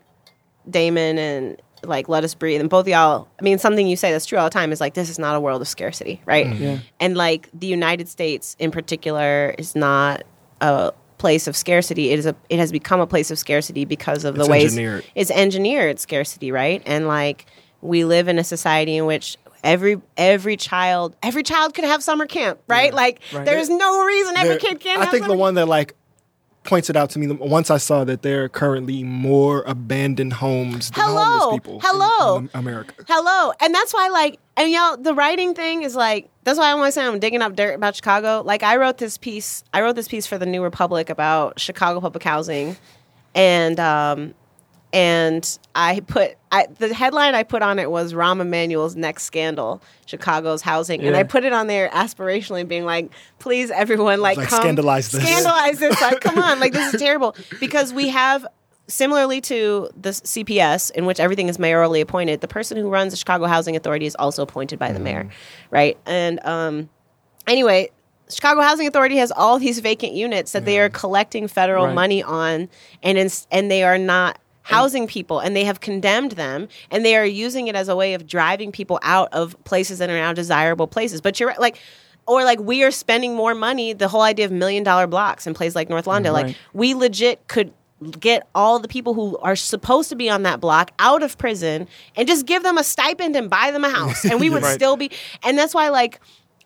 Damon 0.71 1.19
and 1.19 1.61
like 1.85 2.09
Let 2.09 2.25
Us 2.25 2.35
Breathe, 2.35 2.61
and 2.61 2.69
both 2.69 2.83
of 2.85 2.89
y'all. 2.89 3.29
I 3.39 3.43
mean, 3.43 3.59
something 3.59 3.87
you 3.87 3.97
say 3.97 4.11
that's 4.13 4.27
true 4.27 4.39
all 4.39 4.47
the 4.47 4.51
time 4.51 4.73
is 4.73 4.81
like 4.81 4.95
this 4.95 5.09
is 5.09 5.19
not 5.19 5.37
a 5.37 5.41
world 5.41 5.63
of 5.63 5.69
scarcity, 5.69 6.21
right? 6.27 6.47
Mm. 6.47 6.61
Yeah. 6.61 6.79
And 7.01 7.17
like 7.17 7.49
the 7.55 7.69
United 7.69 8.09
States 8.09 8.57
in 8.59 8.71
particular 8.71 9.55
is 9.59 9.77
not 9.77 10.25
a 10.61 10.93
place 11.19 11.47
of 11.47 11.57
scarcity. 11.57 12.11
It 12.11 12.19
is 12.19 12.27
a 12.27 12.35
it 12.49 12.59
has 12.59 12.73
become 12.73 13.01
a 13.01 13.07
place 13.07 13.31
of 13.31 13.39
scarcity 13.39 13.85
because 13.85 14.25
of 14.25 14.35
the 14.35 14.41
It's 14.43 14.49
ways 14.51 14.65
engineered. 14.73 15.05
it's 15.15 15.31
engineered 15.31 16.01
scarcity, 16.01 16.51
right? 16.51 16.83
And 16.85 17.07
like 17.07 17.47
we 17.81 18.05
live 18.05 18.27
in 18.29 18.39
a 18.41 18.45
society 18.45 18.97
in 18.97 19.07
which 19.07 19.37
every 19.65 20.01
every 20.17 20.57
child 20.57 21.17
every 21.23 21.43
child 21.45 21.75
could 21.75 21.85
have 21.85 22.03
summer 22.03 22.27
camp, 22.27 22.59
right? 22.69 22.93
Like 22.95 23.21
Right. 23.33 23.45
there's 23.45 23.69
no 23.69 24.05
reason 24.05 24.37
every 24.37 24.51
There- 24.51 24.59
kid 24.59 24.81
can't. 24.81 25.01
I 25.01 25.05
have 25.05 25.13
think 25.13 25.25
the 25.25 25.31
summer 25.31 25.39
one 25.41 25.55
that 25.55 25.67
like 25.69 25.95
points 26.69 26.89
it 26.89 26.97
out 26.97 27.11
to 27.11 27.19
me 27.19 27.27
once 27.27 27.71
I 27.71 27.79
saw 27.79 28.05
that 28.05 28.23
there 28.23 28.45
are 28.45 28.49
currently 28.49 29.03
more 29.03 29.65
abandoned 29.67 30.35
homes 30.35 30.91
than 30.91 31.05
Hello. 31.05 31.25
homeless 31.25 31.55
people. 31.57 31.75
in- 31.75 31.81
Hello. 31.83 32.37
in 32.39 32.51
America. 32.55 32.95
Hello. 33.09 33.53
And 33.61 33.75
that's 33.75 33.93
why, 33.93 34.09
like, 34.09 34.39
and 34.57 34.71
y'all, 34.71 34.97
the 34.97 35.15
writing 35.15 35.55
thing 35.55 35.83
is 35.83 35.97
like, 35.97 36.29
that's 36.45 36.59
why 36.59 36.71
I 36.71 36.75
want 36.75 36.89
to 36.89 36.93
say 36.93 37.05
I'm 37.05 37.19
digging 37.19 37.43
up 37.43 37.57
dirt 37.57 37.75
about 37.75 37.97
Chicago. 37.97 38.43
Like, 38.45 38.63
I 38.63 38.77
wrote 38.77 38.99
this 38.99 39.19
piece, 39.19 39.65
I 39.75 39.81
wrote 39.83 39.97
this 39.97 40.09
piece 40.09 40.27
for 40.27 40.39
the 40.39 40.47
New 40.47 40.63
Republic 40.63 41.11
about 41.11 41.59
Chicago 41.59 42.01
public 42.01 42.23
housing. 42.23 42.77
And, 43.35 43.79
um, 43.81 44.35
and 44.93 45.59
I 45.75 46.01
put 46.01 46.37
I, 46.51 46.67
the 46.79 46.95
headline 46.95 47.35
I 47.35 47.43
put 47.43 47.63
on 47.63 47.79
it 47.79 47.91
was 47.91 48.15
Rahm 48.15 48.41
Emanuel's 48.41 48.97
next 48.97 49.25
scandal, 49.25 49.83
Chicago's 50.07 50.63
housing, 50.63 51.03
and 51.03 51.15
I 51.15 51.23
put 51.25 51.45
it 51.45 51.53
on 51.53 51.67
there 51.67 51.89
aspirationally, 51.91 52.67
being 52.67 52.85
like, 52.85 53.11
"Please, 53.39 53.71
everyone, 53.71 54.21
like, 54.21 54.39
Like, 54.39 54.49
come 54.49 54.63
scandalize 54.63 55.11
this. 55.11 55.23
scandalize 55.23 55.79
this, 55.79 56.01
like, 56.01 56.21
come 56.21 56.39
on, 56.39 56.59
like, 56.61 56.73
this 56.73 56.95
is 56.95 57.01
terrible." 57.03 57.37
Because 57.61 57.93
we 57.93 58.09
have 58.09 58.47
similarly 58.87 59.43
to 59.43 59.91
the 60.01 60.11
CPS, 60.11 60.91
in 60.93 61.05
which 61.05 61.21
everything 61.21 61.49
is 61.51 61.59
mayorally 61.59 62.01
appointed, 62.01 62.41
the 62.41 62.49
person 62.49 62.79
who 62.79 62.89
runs 62.89 63.13
the 63.13 63.19
Chicago 63.19 63.45
Housing 63.45 63.77
Authority 63.77 64.07
is 64.07 64.17
also 64.19 64.43
appointed 64.43 64.79
by 64.79 64.93
the 64.93 64.99
mayor, 65.01 65.29
right? 65.71 65.99
And 66.07 66.43
um, 66.47 66.89
anyway, 67.47 67.91
Chicago 68.31 68.63
Housing 68.63 68.87
Authority 68.87 69.17
has 69.19 69.31
all 69.33 69.59
these 69.59 69.81
vacant 69.81 70.15
units 70.15 70.53
that 70.53 70.65
they 70.65 70.79
are 70.81 70.89
collecting 70.89 71.47
federal 71.49 71.85
Right. 71.87 71.95
money 71.95 72.23
on, 72.23 72.71
and 73.03 73.19
and 73.51 73.71
they 73.71 73.83
are 73.83 73.99
not 73.99 74.39
housing 74.69 75.07
people, 75.07 75.39
and 75.41 75.57
they 75.57 75.65
have 75.65 75.81
condemned 75.81 76.33
them, 76.33 76.69
and 76.91 77.05
they 77.05 77.17
are 77.17 77.25
using 77.25 77.69
it 77.69 77.75
as 77.75 77.89
a 77.89 77.97
way 77.97 78.15
of 78.15 78.27
driving 78.27 78.71
people 78.73 78.99
out 79.03 79.29
of 79.33 79.57
places 79.65 79.99
that 79.99 80.11
are 80.11 80.19
now 80.19 80.33
desirable 80.33 80.87
places. 80.87 81.21
But 81.21 81.41
you're 81.41 81.49
right, 81.51 81.61
like. 81.61 81.79
Or 82.31 82.45
like 82.45 82.61
we 82.61 82.85
are 82.85 82.91
spending 82.91 83.35
more 83.35 83.55
money. 83.55 83.95
The 83.95 84.07
whole 84.07 84.21
idea 84.21 84.45
of 84.45 84.53
million 84.53 84.85
dollar 84.85 85.07
blocks 85.07 85.47
in 85.47 85.55
places 85.55 85.75
like 85.75 85.89
North 85.89 86.07
London, 86.07 86.35
Right. 86.35 86.47
like 86.49 86.57
we 86.75 86.93
legit 86.93 87.49
could 87.49 87.73
get 88.21 88.47
all 88.55 88.79
the 88.79 88.87
people 88.87 89.15
who 89.15 89.39
are 89.39 89.57
supposed 89.57 90.11
to 90.11 90.15
be 90.15 90.29
on 90.29 90.43
that 90.43 90.61
block 90.61 90.91
out 90.99 91.23
of 91.23 91.39
prison 91.39 91.89
and 92.17 92.29
just 92.29 92.45
give 92.45 92.63
them 92.65 92.77
a 92.77 92.85
stipend 92.85 93.35
and 93.35 93.49
buy 93.49 93.71
them 93.71 93.83
a 93.83 93.89
house 93.89 94.27
and 94.27 94.41
we 94.41 94.51
would 94.55 94.63
Right. 94.63 94.75
still 94.75 94.99
be 94.99 95.11
and 95.43 95.57
that's 95.57 95.73
why 95.75 95.89
like 95.89 96.21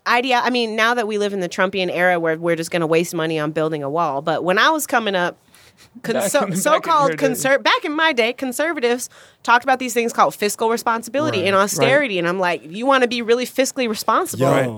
idea 0.04 0.40
i 0.42 0.50
mean 0.50 0.74
now 0.74 0.94
that 0.94 1.06
we 1.06 1.16
live 1.16 1.32
in 1.32 1.38
the 1.38 1.48
trumpian 1.48 1.90
era 1.90 2.18
where 2.18 2.36
we're 2.36 2.56
just 2.56 2.72
going 2.72 2.80
to 2.80 2.86
waste 2.88 3.14
money 3.14 3.38
on 3.38 3.52
building 3.52 3.82
a 3.84 3.88
wall 3.88 4.20
but 4.20 4.42
when 4.44 4.58
i 4.58 4.68
was 4.68 4.84
coming 4.86 5.14
up 5.14 5.38
Back 6.02 6.14
in- 6.24 6.30
so, 6.30 6.40
back 6.40 6.48
in 6.50 6.56
so-called 6.56 7.12
conser- 7.12 7.62
back 7.62 7.84
in 7.84 7.92
my 7.92 8.12
day 8.12 8.32
conservatives 8.32 9.08
talked 9.42 9.64
about 9.64 9.78
these 9.78 9.94
things 9.94 10.12
called 10.12 10.34
fiscal 10.34 10.70
responsibility 10.70 11.38
Right. 11.40 11.46
and 11.48 11.56
austerity 11.56 12.18
and 12.18 12.28
i'm 12.28 12.38
like 12.38 12.62
you 12.70 12.86
want 12.86 13.02
to 13.02 13.08
be 13.08 13.22
really 13.22 13.46
fiscally 13.46 13.88
responsible. 13.88 14.46
Right. 14.46 14.70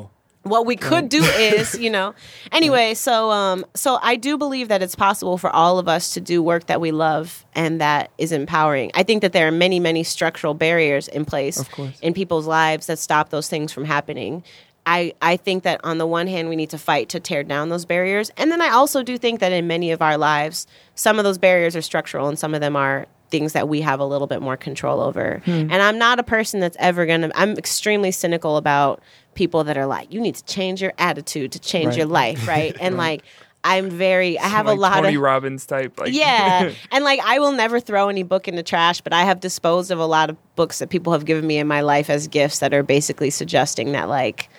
what 0.42 0.66
we 0.66 0.76
could 0.76 1.08
do 1.08 1.22
is 1.24 1.78
you 1.78 1.88
know. 1.90 2.14
Anyway 2.52 2.94
so 2.94 3.30
um 3.30 3.64
so 3.74 3.98
i 4.02 4.14
do 4.16 4.36
believe 4.38 4.68
that 4.68 4.82
it's 4.82 4.94
possible 4.94 5.38
for 5.38 5.48
all 5.50 5.78
of 5.78 5.88
us 5.88 6.10
to 6.14 6.20
do 6.20 6.42
work 6.42 6.66
that 6.66 6.80
we 6.80 6.90
love 6.92 7.44
and 7.54 7.80
that 7.80 8.10
is 8.18 8.32
empowering. 8.32 8.90
I 8.94 9.02
think 9.04 9.22
that 9.22 9.32
there 9.32 9.46
are 9.48 9.52
many 9.52 9.80
many 9.80 10.02
structural 10.04 10.52
barriers 10.54 11.08
in 11.08 11.24
place 11.24 11.64
in 12.02 12.12
people's 12.14 12.46
lives 12.46 12.86
that 12.86 12.98
stop 12.98 13.30
those 13.30 13.48
things 13.48 13.72
from 13.72 13.84
happening 13.84 14.42
I, 14.86 15.14
I 15.22 15.36
think 15.36 15.62
that 15.62 15.80
on 15.82 15.98
the 15.98 16.06
one 16.06 16.26
hand 16.26 16.48
we 16.48 16.56
need 16.56 16.70
to 16.70 16.78
fight 16.78 17.08
to 17.10 17.20
tear 17.20 17.42
down 17.42 17.68
those 17.70 17.84
barriers 17.84 18.30
and 18.36 18.50
then 18.50 18.60
i 18.60 18.68
also 18.68 19.02
do 19.02 19.16
think 19.16 19.40
that 19.40 19.52
in 19.52 19.66
many 19.66 19.90
of 19.92 20.02
our 20.02 20.18
lives 20.18 20.66
some 20.94 21.18
of 21.18 21.24
those 21.24 21.38
barriers 21.38 21.74
are 21.74 21.82
structural 21.82 22.28
and 22.28 22.38
some 22.38 22.54
of 22.54 22.60
them 22.60 22.76
are 22.76 23.06
things 23.30 23.54
that 23.54 23.68
we 23.68 23.80
have 23.80 23.98
a 23.98 24.04
little 24.04 24.26
bit 24.26 24.42
more 24.42 24.56
control 24.56 25.00
over 25.00 25.40
hmm. 25.44 25.50
and 25.50 25.74
i'm 25.74 25.98
not 25.98 26.18
a 26.18 26.22
person 26.22 26.60
that's 26.60 26.76
ever 26.78 27.06
gonna 27.06 27.30
i'm 27.34 27.52
extremely 27.52 28.10
cynical 28.10 28.56
about 28.56 29.02
people 29.34 29.64
that 29.64 29.76
are 29.76 29.86
like 29.86 30.12
you 30.12 30.20
need 30.20 30.34
to 30.34 30.44
change 30.44 30.80
your 30.82 30.92
attitude 30.98 31.50
to 31.52 31.58
change 31.58 31.86
Right. 31.86 31.96
your 31.96 32.06
life 32.06 32.46
right 32.56 32.76
and 32.78 32.96
like 32.96 33.22
i'm 33.64 33.88
very 33.90 34.38
i 34.38 34.46
have 34.46 34.66
like 34.66 34.76
a 34.76 34.80
lot 34.80 35.02
Tony 35.02 35.14
of 35.14 35.22
Robbins 35.22 35.64
type. 35.66 35.98
Like, 35.98 36.12
yeah. 36.12 36.70
and 36.92 37.02
like 37.02 37.18
I 37.24 37.38
will 37.38 37.52
never 37.52 37.80
throw 37.80 38.08
any 38.10 38.22
book 38.22 38.46
in 38.46 38.56
the 38.56 38.62
trash, 38.62 39.00
but 39.00 39.14
I 39.14 39.22
have 39.22 39.40
disposed 39.40 39.90
of 39.90 39.98
a 39.98 40.06
lot 40.06 40.28
of 40.28 40.36
books 40.54 40.78
that 40.80 40.90
people 40.90 41.14
have 41.14 41.24
given 41.24 41.46
me 41.46 41.56
in 41.56 41.66
my 41.66 41.80
life 41.80 42.10
as 42.10 42.28
gifts 42.28 42.58
that 42.58 42.74
are 42.74 42.82
basically 42.82 43.30
suggesting 43.30 43.92
that 43.92 44.08
like 44.10 44.50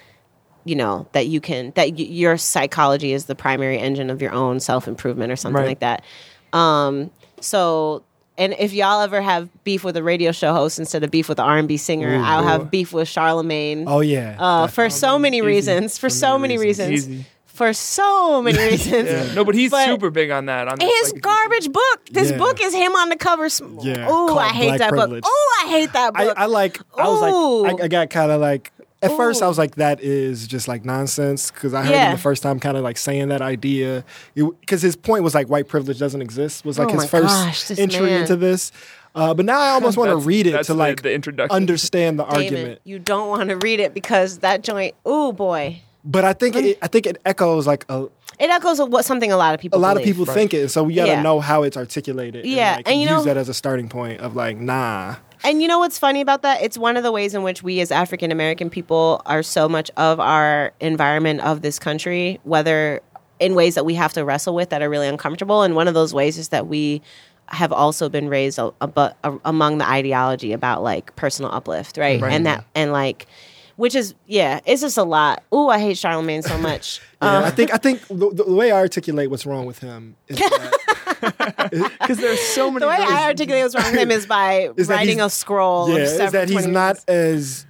you 0.65 0.75
know 0.75 1.07
that 1.13 1.27
you 1.27 1.39
can 1.39 1.71
that 1.75 1.89
y- 1.91 1.95
your 2.09 2.37
psychology 2.37 3.13
is 3.13 3.25
the 3.25 3.35
primary 3.35 3.77
engine 3.79 4.09
of 4.09 4.21
your 4.21 4.31
own 4.33 4.59
self-improvement 4.59 5.31
or 5.31 5.35
something 5.35 5.61
Right. 5.61 5.67
like 5.67 5.79
that. 5.79 6.03
Um 6.53 7.11
so 7.39 8.03
and 8.37 8.53
if 8.59 8.73
y'all 8.73 9.01
ever 9.01 9.21
have 9.21 9.47
beef 9.63 9.83
with 9.85 9.95
a 9.95 10.03
radio 10.03 10.31
show 10.33 10.51
host 10.53 10.77
instead 10.79 11.03
of 11.03 11.11
beef 11.11 11.29
with 11.29 11.39
an 11.39 11.45
R&B 11.45 11.77
singer, 11.77 12.15
Ooh, 12.15 12.21
I'll 12.21 12.41
boy. 12.41 12.47
have 12.49 12.71
beef 12.71 12.91
with 12.91 13.07
Charlemagne. 13.07 13.85
Oh 13.87 14.01
yeah. 14.01 14.35
uh, 14.37 14.67
for 14.67 14.89
so 14.89 15.17
many 15.17 15.37
Easy. 15.37 15.45
reasons, 15.47 15.97
for 15.97 16.07
For 16.07 16.09
so 16.09 16.37
many 16.37 16.55
many 16.57 16.67
reasons, 16.67 16.89
reasons. 16.89 17.25
For 17.45 17.71
so 17.71 18.41
many 18.41 18.57
reasons. 18.57 19.07
Yeah. 19.09 19.33
No, 19.33 19.45
but 19.45 19.55
he's 19.55 19.71
But 19.71 19.85
super 19.85 20.09
big 20.09 20.29
on 20.31 20.47
that. 20.47 20.67
On 20.67 20.77
His 20.77 21.13
like, 21.13 21.21
garbage 21.21 21.71
book. 21.71 21.99
This 22.11 22.31
Yeah. 22.31 22.37
book 22.37 22.59
is 22.61 22.73
him 22.73 22.93
on 22.97 23.07
the 23.07 23.15
cover. 23.15 23.47
sm- 23.47 23.79
Yeah, 23.79 24.07
Ooh, 24.07 24.27
called 24.27 24.39
I 24.39 24.49
hate 24.49 24.65
Black 24.67 24.79
that 24.79 24.89
Privilege. 24.89 25.21
book. 25.23 25.31
Ooh, 25.31 25.63
I 25.65 25.69
hate 25.69 25.93
that 25.93 26.13
book. 26.13 26.33
I 26.35 26.45
like. 26.47 26.77
I 26.97 27.07
was 27.07 27.21
like. 27.21 27.79
I, 27.81 27.85
I 27.85 27.87
got 27.87 28.09
kind 28.09 28.31
of 28.33 28.41
like. 28.41 28.73
At 29.11 29.17
first, 29.17 29.41
I 29.41 29.47
was 29.47 29.57
like, 29.57 29.75
"That 29.75 30.01
is 30.01 30.47
just 30.47 30.67
like 30.67 30.83
nonsense," 30.85 31.51
because 31.51 31.73
I 31.73 31.83
heard 31.83 31.91
Yeah. 31.91 32.05
him 32.09 32.15
the 32.15 32.21
first 32.21 32.43
time, 32.43 32.59
kind 32.59 32.75
of 32.77 32.83
like 32.83 32.97
saying 32.97 33.29
that 33.29 33.41
idea, 33.41 34.03
because 34.35 34.81
his 34.81 34.95
point 34.95 35.23
was 35.23 35.33
like 35.35 35.47
white 35.47 35.67
privilege 35.67 35.99
doesn't 35.99 36.21
exist. 36.21 36.65
Was 36.65 36.77
like 36.79 36.89
Oh 36.89 36.93
his 36.99 37.05
first 37.09 37.27
gosh, 37.69 37.79
entry 37.79 38.01
man. 38.07 38.21
into 38.21 38.35
this. 38.35 38.71
Uh, 39.13 39.33
but 39.33 39.45
now 39.45 39.59
I 39.59 39.69
almost 39.77 39.97
want 39.97 40.09
to 40.11 40.17
read 40.17 40.45
it 40.47 40.63
to 40.65 40.73
like 40.73 41.01
the 41.01 41.13
introduction. 41.13 41.55
understand 41.55 42.19
the 42.19 42.25
Damon, 42.25 42.43
argument. 42.43 42.81
you 42.83 42.99
don't 42.99 43.29
want 43.29 43.49
to 43.49 43.55
read 43.57 43.79
it 43.79 43.93
because 43.93 44.39
that 44.39 44.61
joint. 44.63 44.93
oh 45.05 45.31
boy, 45.31 45.81
But 46.03 46.25
I 46.25 46.33
think 46.33 46.55
it, 46.55 46.77
I 46.81 46.87
think 46.87 47.05
it 47.07 47.21
echoes 47.25 47.65
like 47.65 47.85
a, 47.89 48.07
it 48.39 48.49
echoes 48.49 48.79
of 48.81 48.89
what 48.89 49.05
something 49.05 49.31
a 49.31 49.37
lot 49.37 49.53
of 49.53 49.61
people. 49.61 49.77
a 49.77 49.79
people. 49.79 49.81
lot 49.81 49.95
of 49.97 50.03
believe. 50.03 50.15
people 50.17 50.33
think 50.33 50.53
it. 50.53 50.67
So 50.69 50.83
we 50.83 50.95
got 50.95 51.05
to 51.05 51.11
Yeah. 51.11 51.21
know 51.21 51.39
how 51.39 51.63
it's 51.63 51.77
articulated. 51.77 52.45
Yeah, 52.45 52.75
like, 52.75 52.89
and 52.89 52.95
you 52.99 53.03
use 53.03 53.09
know- 53.11 53.23
that 53.23 53.37
as 53.37 53.47
a 53.47 53.53
starting 53.53 53.87
point 53.87 54.19
of 54.19 54.35
like, 54.35 54.57
nah. 54.57 55.15
And 55.45 55.61
you 55.61 55.67
know 55.67 55.79
what's 55.79 55.97
funny 55.99 56.21
about 56.21 56.41
that? 56.41 56.61
It's 56.61 56.77
one 56.77 56.97
of 56.97 57.03
the 57.03 57.11
ways 57.11 57.33
in 57.33 57.43
which 57.43 57.61
we 57.63 57.79
as 57.79 57.91
African 57.91 58.31
American 58.31 58.69
people 58.69 59.21
are 59.25 59.43
so 59.43 59.69
much 59.69 59.91
of 59.97 60.19
our 60.19 60.73
environment 60.79 61.41
of 61.41 61.61
this 61.61 61.79
country, 61.79 62.39
whether 62.43 63.01
in 63.39 63.53
ways 63.55 63.75
that 63.75 63.85
we 63.85 63.93
have 63.95 64.13
to 64.13 64.23
wrestle 64.25 64.55
with 64.55 64.69
that 64.69 64.81
are 64.81 64.89
really 64.89 65.07
uncomfortable. 65.07 65.61
And 65.61 65.75
one 65.75 65.87
of 65.87 65.93
those 65.93 66.13
ways 66.13 66.37
is 66.37 66.49
that 66.49 66.67
we 66.67 67.01
have 67.47 67.71
also 67.71 68.09
been 68.09 68.27
raised 68.27 68.57
a, 68.57 68.73
a, 68.81 69.13
a- 69.23 69.39
among 69.45 69.77
the 69.77 69.87
ideology 69.87 70.51
about 70.51 70.81
like 70.83 71.15
personal 71.15 71.51
uplift, 71.51 71.97
right? 71.97 72.19
Right. 72.19 72.33
And 72.33 72.45
that 72.45 72.65
and 72.73 72.91
like 72.91 73.27
which 73.75 73.93
is 73.93 74.15
yeah, 74.25 74.61
it's 74.65 74.81
just 74.81 74.97
a 74.97 75.03
lot. 75.03 75.43
Ooh, 75.53 75.67
I 75.67 75.79
hate 75.79 75.97
Charlemagne 75.97 76.41
so 76.41 76.57
much. 76.57 77.01
Yeah, 77.21 77.39
Um, 77.39 77.43
I 77.43 77.51
think 77.51 77.73
I 77.73 77.77
think 77.77 78.01
the, 78.07 78.31
the 78.33 78.53
way 78.53 78.71
I 78.71 78.77
articulate 78.77 79.29
what's 79.29 79.45
wrong 79.45 79.65
with 79.65 79.79
him 79.79 80.15
is 80.29 80.37
that, 80.39 80.77
because 81.99 82.17
there's 82.17 82.39
so 82.39 82.69
many. 82.71 82.81
the 82.81 82.87
way 82.87 82.97
really- 82.99 83.13
I 83.13 83.25
articulate 83.25 83.63
what's 83.63 83.75
wrong 83.75 83.91
with 83.91 84.01
him 84.01 84.11
is 84.11 84.25
by 84.25 84.69
Is 84.77 84.87
writing 84.87 85.21
a 85.21 85.29
scroll. 85.29 85.89
yeah, 85.89 85.95
of 85.95 86.01
is 86.21 86.31
that 86.31 86.49
he's 86.49 86.57
20 86.63 86.71
not 86.71 86.97
as 87.07 87.65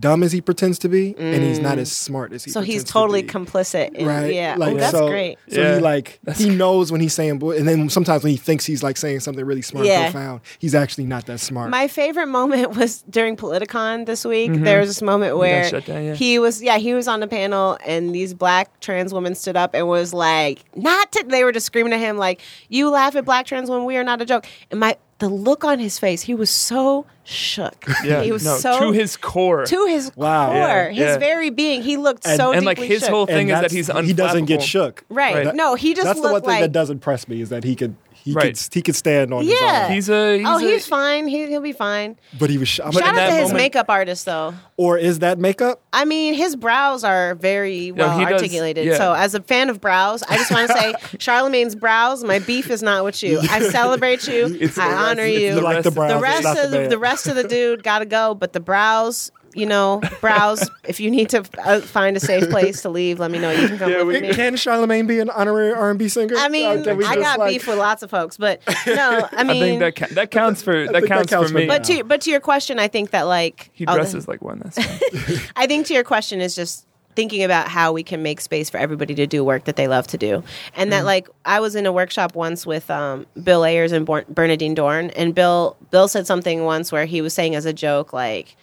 dumb 0.00 0.22
as 0.22 0.32
he 0.32 0.40
pretends 0.40 0.78
to 0.80 0.88
be, 0.88 1.14
and 1.16 1.42
he's 1.42 1.58
not 1.58 1.78
as 1.78 1.92
smart 1.92 2.32
as 2.32 2.44
he. 2.44 2.50
Mm. 2.50 2.54
So 2.54 2.60
he's 2.60 2.82
pretends 2.82 2.84
to 2.84 2.92
totally 2.92 3.22
be. 3.22 3.28
complicit. 3.28 3.94
In, 3.94 4.06
right. 4.06 4.34
Yeah. 4.34 4.56
Like, 4.58 4.74
oh, 4.74 4.78
that's 4.78 4.92
so, 4.92 5.08
great. 5.08 5.38
So 5.48 5.60
Yeah. 5.60 5.74
he 5.76 5.80
like 5.80 6.18
That's 6.24 6.40
he 6.40 6.50
knows 6.50 6.90
when 6.90 7.00
he's 7.00 7.14
saying, 7.14 7.38
boy, 7.38 7.56
and 7.56 7.68
then 7.68 7.88
sometimes 7.88 8.22
when 8.22 8.32
he 8.32 8.36
thinks 8.36 8.64
he's 8.64 8.82
like 8.82 8.96
saying 8.96 9.20
something 9.20 9.44
really 9.44 9.62
smart, 9.62 9.86
Yeah. 9.86 10.04
and 10.04 10.12
profound, 10.12 10.40
he's 10.58 10.74
actually 10.74 11.04
not 11.04 11.26
that 11.26 11.40
smart. 11.40 11.70
My 11.70 11.88
favorite 11.88 12.26
moment 12.26 12.76
was 12.76 13.02
during 13.02 13.36
Politicon 13.36 14.06
this 14.06 14.24
week. 14.24 14.52
There 14.52 14.80
was 14.80 14.88
this 14.88 15.02
moment 15.02 15.36
where 15.36 15.70
down, 15.70 16.04
yeah. 16.04 16.14
he 16.14 16.38
was, 16.38 16.62
yeah, 16.62 16.78
he 16.78 16.94
was 16.94 17.06
on 17.08 17.20
the 17.20 17.28
panel, 17.28 17.78
and 17.86 18.14
these 18.14 18.34
black 18.34 18.80
trans 18.80 19.14
women 19.14 19.34
stood 19.34 19.56
up 19.56 19.74
and 19.74 19.86
was 19.86 20.12
like, 20.12 20.64
"Not," 20.74 21.12
to, 21.12 21.24
they 21.26 21.44
were 21.44 21.52
just 21.52 21.66
screaming 21.66 21.92
at 21.92 22.00
him 22.00 22.16
like, 22.16 22.40
"You 22.68 22.90
laugh 22.90 23.14
at 23.16 23.24
black 23.24 23.46
trans 23.46 23.70
women, 23.70 23.84
we 23.84 23.96
are 23.96 24.04
not 24.04 24.20
a 24.20 24.24
joke." 24.24 24.46
And 24.70 24.80
my 24.80 24.96
the 25.18 25.28
look 25.28 25.64
on 25.64 25.78
his 25.78 25.98
face, 25.98 26.22
he 26.22 26.34
was 26.34 26.50
so 26.50 27.06
shook. 27.24 27.84
Yeah, 28.04 28.22
he 28.22 28.32
was 28.32 28.44
no, 28.44 28.56
so 28.58 28.78
to 28.80 28.92
his 28.92 29.16
core. 29.16 29.64
to 29.66 29.86
his 29.86 30.12
Wow. 30.14 30.48
core, 30.48 30.56
Yeah, 30.58 30.88
his 30.90 30.98
yeah. 30.98 31.18
very 31.18 31.50
being. 31.50 31.82
He 31.82 31.96
looked 31.96 32.24
so 32.24 32.52
and 32.52 32.64
like 32.66 32.78
his 32.78 33.00
shook. 33.00 33.10
whole 33.10 33.26
thing 33.26 33.50
And 33.50 33.50
is 33.50 33.54
that 33.54 33.60
that's- 33.72 34.04
he's 34.04 34.06
he 34.06 34.12
doesn't 34.12 34.44
get 34.44 34.62
shook. 34.62 35.04
Right. 35.08 35.54
No, 35.54 35.74
he 35.74 35.94
just 35.94 36.04
That's 36.04 36.20
the 36.20 36.30
one 36.32 36.40
thing 36.42 36.50
like- 36.50 36.60
that 36.60 36.72
doesn't 36.72 36.96
impress 36.96 37.26
me 37.28 37.40
is 37.40 37.48
that 37.48 37.64
he 37.64 37.74
could 37.74 37.96
he 38.26 38.32
Right. 38.32 38.54
could 38.56 38.74
he 38.74 38.82
could 38.82 38.96
stand 38.96 39.32
on 39.32 39.44
his 39.44 39.54
Yeah. 39.58 39.84
own. 39.86 39.92
He's 39.94 40.08
a. 40.10 40.36
He's 40.38 40.46
oh, 40.46 40.56
a, 40.58 40.60
he's 40.60 40.84
fine. 40.86 41.28
He, 41.28 41.46
he'll 41.46 41.60
be 41.60 41.72
fine. 41.72 42.16
But 42.38 42.50
he 42.50 42.58
was 42.58 42.68
sh- 42.68 42.80
I'm 42.82 42.90
Shout 42.90 43.02
like, 43.02 43.04
out 43.10 43.14
that 43.14 43.26
to 43.28 43.32
his 43.36 43.42
moment- 43.50 43.56
makeup 43.58 43.86
artist 43.88 44.24
though. 44.26 44.52
or 44.76 44.98
is 44.98 45.20
that 45.20 45.38
makeup? 45.38 45.80
I 45.92 46.04
mean, 46.04 46.34
his 46.34 46.56
brows 46.56 47.04
are 47.04 47.36
very 47.36 47.92
well 47.92 48.18
he 48.18 48.24
does- 48.24 48.32
articulated. 48.34 48.84
yeah. 48.84 48.96
So, 48.98 49.12
as 49.14 49.34
a 49.36 49.40
fan 49.40 49.70
of 49.70 49.80
brows, 49.80 50.22
I 50.24 50.36
just 50.36 50.50
want 50.50 50.68
to 50.68 50.76
say, 50.76 50.94
Charlemagne's 51.18 51.76
brows. 51.76 52.24
My 52.24 52.40
beef 52.40 52.68
is 52.70 52.82
not 52.82 53.04
with 53.04 53.22
you. 53.22 53.38
I 53.50 53.60
celebrate 53.68 54.26
you. 54.26 54.56
It's 54.60 54.76
I 54.76 54.92
honor 54.92 55.22
rest- 55.22 55.34
it's 55.34 55.40
you. 55.42 55.54
You 55.54 55.60
like 55.60 55.82
the 55.84 55.84
rest 55.84 55.86
of- 55.86 55.94
brows? 55.94 56.12
the 56.12 56.20
rest 56.20 56.58
of 56.64 56.70
the, 56.72 56.88
the 56.88 56.98
rest 56.98 57.26
of 57.28 57.36
the 57.36 57.44
dude 57.44 57.82
got 57.84 58.00
to 58.00 58.06
go, 58.06 58.34
but 58.34 58.52
the 58.52 58.60
brows. 58.60 59.30
You 59.56 59.66
know, 59.66 60.00
browse. 60.20 60.70
if 60.84 61.00
you 61.00 61.10
need 61.10 61.30
to 61.30 61.44
uh, 61.64 61.80
find 61.80 62.16
a 62.16 62.20
safe 62.20 62.48
place 62.50 62.82
to 62.82 62.90
leave, 62.90 63.18
let 63.18 63.30
me 63.30 63.38
know. 63.38 63.50
You 63.50 63.68
can 63.68 63.78
come 63.78 63.90
Yeah, 63.90 63.98
live 63.98 64.06
we- 64.06 64.12
with 64.14 64.22
me. 64.22 64.34
Can 64.34 64.56
Charlemagne 64.56 65.06
be 65.06 65.18
an 65.18 65.30
honorary 65.30 65.72
R&B 65.72 66.08
singer? 66.08 66.34
I 66.36 66.48
mean, 66.48 66.84
can 66.84 67.02
I 67.02 67.16
got 67.16 67.38
like- 67.38 67.52
beef 67.54 67.66
with 67.66 67.78
lots 67.78 68.02
of 68.02 68.10
folks, 68.10 68.36
but 68.36 68.60
no, 68.86 69.28
I 69.32 69.42
mean, 69.44 69.56
I 69.56 69.60
think 69.60 69.80
that 69.80 69.96
ca- 69.96 70.14
that 70.14 70.30
counts 70.30 70.62
for 70.62 70.72
that 70.86 70.92
think 70.92 71.08
that 71.08 71.08
counts, 71.08 71.30
counts 71.30 71.48
for 71.50 71.54
for 71.54 71.58
me. 71.58 71.66
now. 71.66 71.74
but 71.78 71.84
to 71.84 72.04
but 72.04 72.20
to 72.22 72.30
your 72.30 72.40
question, 72.40 72.78
I 72.78 72.88
think 72.88 73.10
that 73.10 73.22
like 73.22 73.70
he 73.72 73.86
oh, 73.86 73.94
dresses 73.94 74.28
like 74.28 74.42
one. 74.42 74.60
That's 74.62 74.78
fine. 74.84 75.38
I 75.56 75.66
think 75.66 75.86
to 75.86 75.94
your 75.94 76.04
question 76.04 76.40
is 76.40 76.54
just 76.54 76.86
thinking 77.14 77.42
about 77.42 77.68
how 77.68 77.94
we 77.94 78.02
can 78.02 78.22
make 78.22 78.42
space 78.42 78.68
for 78.68 78.76
everybody 78.76 79.14
to 79.14 79.26
do 79.26 79.42
work 79.42 79.64
that 79.64 79.76
they 79.76 79.88
love 79.88 80.06
to 80.06 80.18
do. 80.18 80.42
And 80.74 80.92
that 80.92 81.06
like 81.06 81.28
I 81.46 81.60
was 81.60 81.74
in 81.74 81.86
a 81.86 81.92
workshop 81.92 82.34
once 82.34 82.66
with 82.66 82.90
um, 82.90 83.24
Bill 83.42 83.64
Ayers 83.64 83.92
and 83.92 84.04
Bor- 84.04 84.26
Bernardine 84.28 84.76
Dohrn 84.76 85.10
and 85.16 85.34
Bill 85.34 85.78
Bill 85.90 86.08
said 86.08 86.26
something 86.26 86.64
once 86.64 86.92
where 86.92 87.06
he 87.06 87.22
was 87.22 87.32
saying 87.32 87.54
as 87.54 87.64
a 87.64 87.72
joke 87.72 88.12
like 88.12 88.54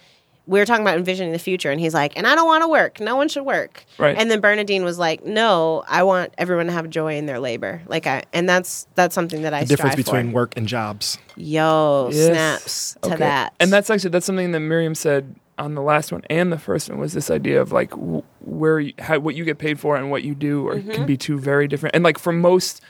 we 0.46 0.58
were 0.58 0.66
talking 0.66 0.82
about 0.82 0.98
envisioning 0.98 1.32
the 1.32 1.38
future 1.38 1.70
and 1.70 1.80
he's 1.80 1.94
like 1.94 2.12
and 2.16 2.26
I 2.26 2.34
don't 2.34 2.46
want 2.46 2.62
to 2.62 2.68
work. 2.68 3.00
No 3.00 3.16
one 3.16 3.28
should 3.28 3.44
work. 3.44 3.84
Right. 3.98 4.16
And 4.18 4.30
then 4.30 4.40
Bernardine 4.40 4.84
was 4.84 4.98
like 4.98 5.24
no, 5.24 5.84
I 5.88 6.02
want 6.02 6.34
everyone 6.38 6.66
to 6.66 6.72
have 6.72 6.90
joy 6.90 7.16
in 7.16 7.26
their 7.26 7.38
labor. 7.40 7.82
Like 7.86 8.06
I 8.06 8.24
and 8.32 8.48
that's 8.48 8.86
that's 8.94 9.14
something 9.14 9.42
that 9.42 9.54
I 9.54 9.60
the 9.60 9.66
difference 9.68 9.92
strive 9.94 10.04
between 10.06 10.30
for. 10.30 10.34
work 10.34 10.56
and 10.56 10.66
jobs. 10.68 11.18
Yo, 11.36 12.10
Yes. 12.12 12.26
snaps 12.26 12.96
to 13.02 13.08
Okay. 13.10 13.16
that. 13.18 13.54
And 13.60 13.72
that's 13.72 13.88
actually 13.90 14.10
that's 14.10 14.26
something 14.26 14.52
that 14.52 14.60
Miriam 14.60 14.94
said 14.94 15.34
on 15.56 15.74
the 15.76 15.82
last 15.82 16.10
one 16.10 16.20
and 16.28 16.50
the 16.52 16.58
first 16.58 16.90
one 16.90 16.98
was 16.98 17.12
this 17.12 17.30
idea 17.30 17.60
of 17.60 17.70
like 17.70 17.90
w- 17.90 18.24
where 18.40 18.80
you, 18.80 18.92
how, 18.98 19.18
what 19.20 19.36
you 19.36 19.44
get 19.44 19.56
paid 19.58 19.78
for 19.78 19.96
and 19.96 20.10
what 20.10 20.24
you 20.24 20.34
do 20.34 20.66
or 20.66 20.74
Mm-hmm. 20.74 20.90
can 20.90 21.06
be 21.06 21.16
two 21.16 21.38
very 21.38 21.68
different. 21.68 21.94
And 21.94 22.02
like 22.02 22.18
for 22.18 22.32
most 22.32 22.80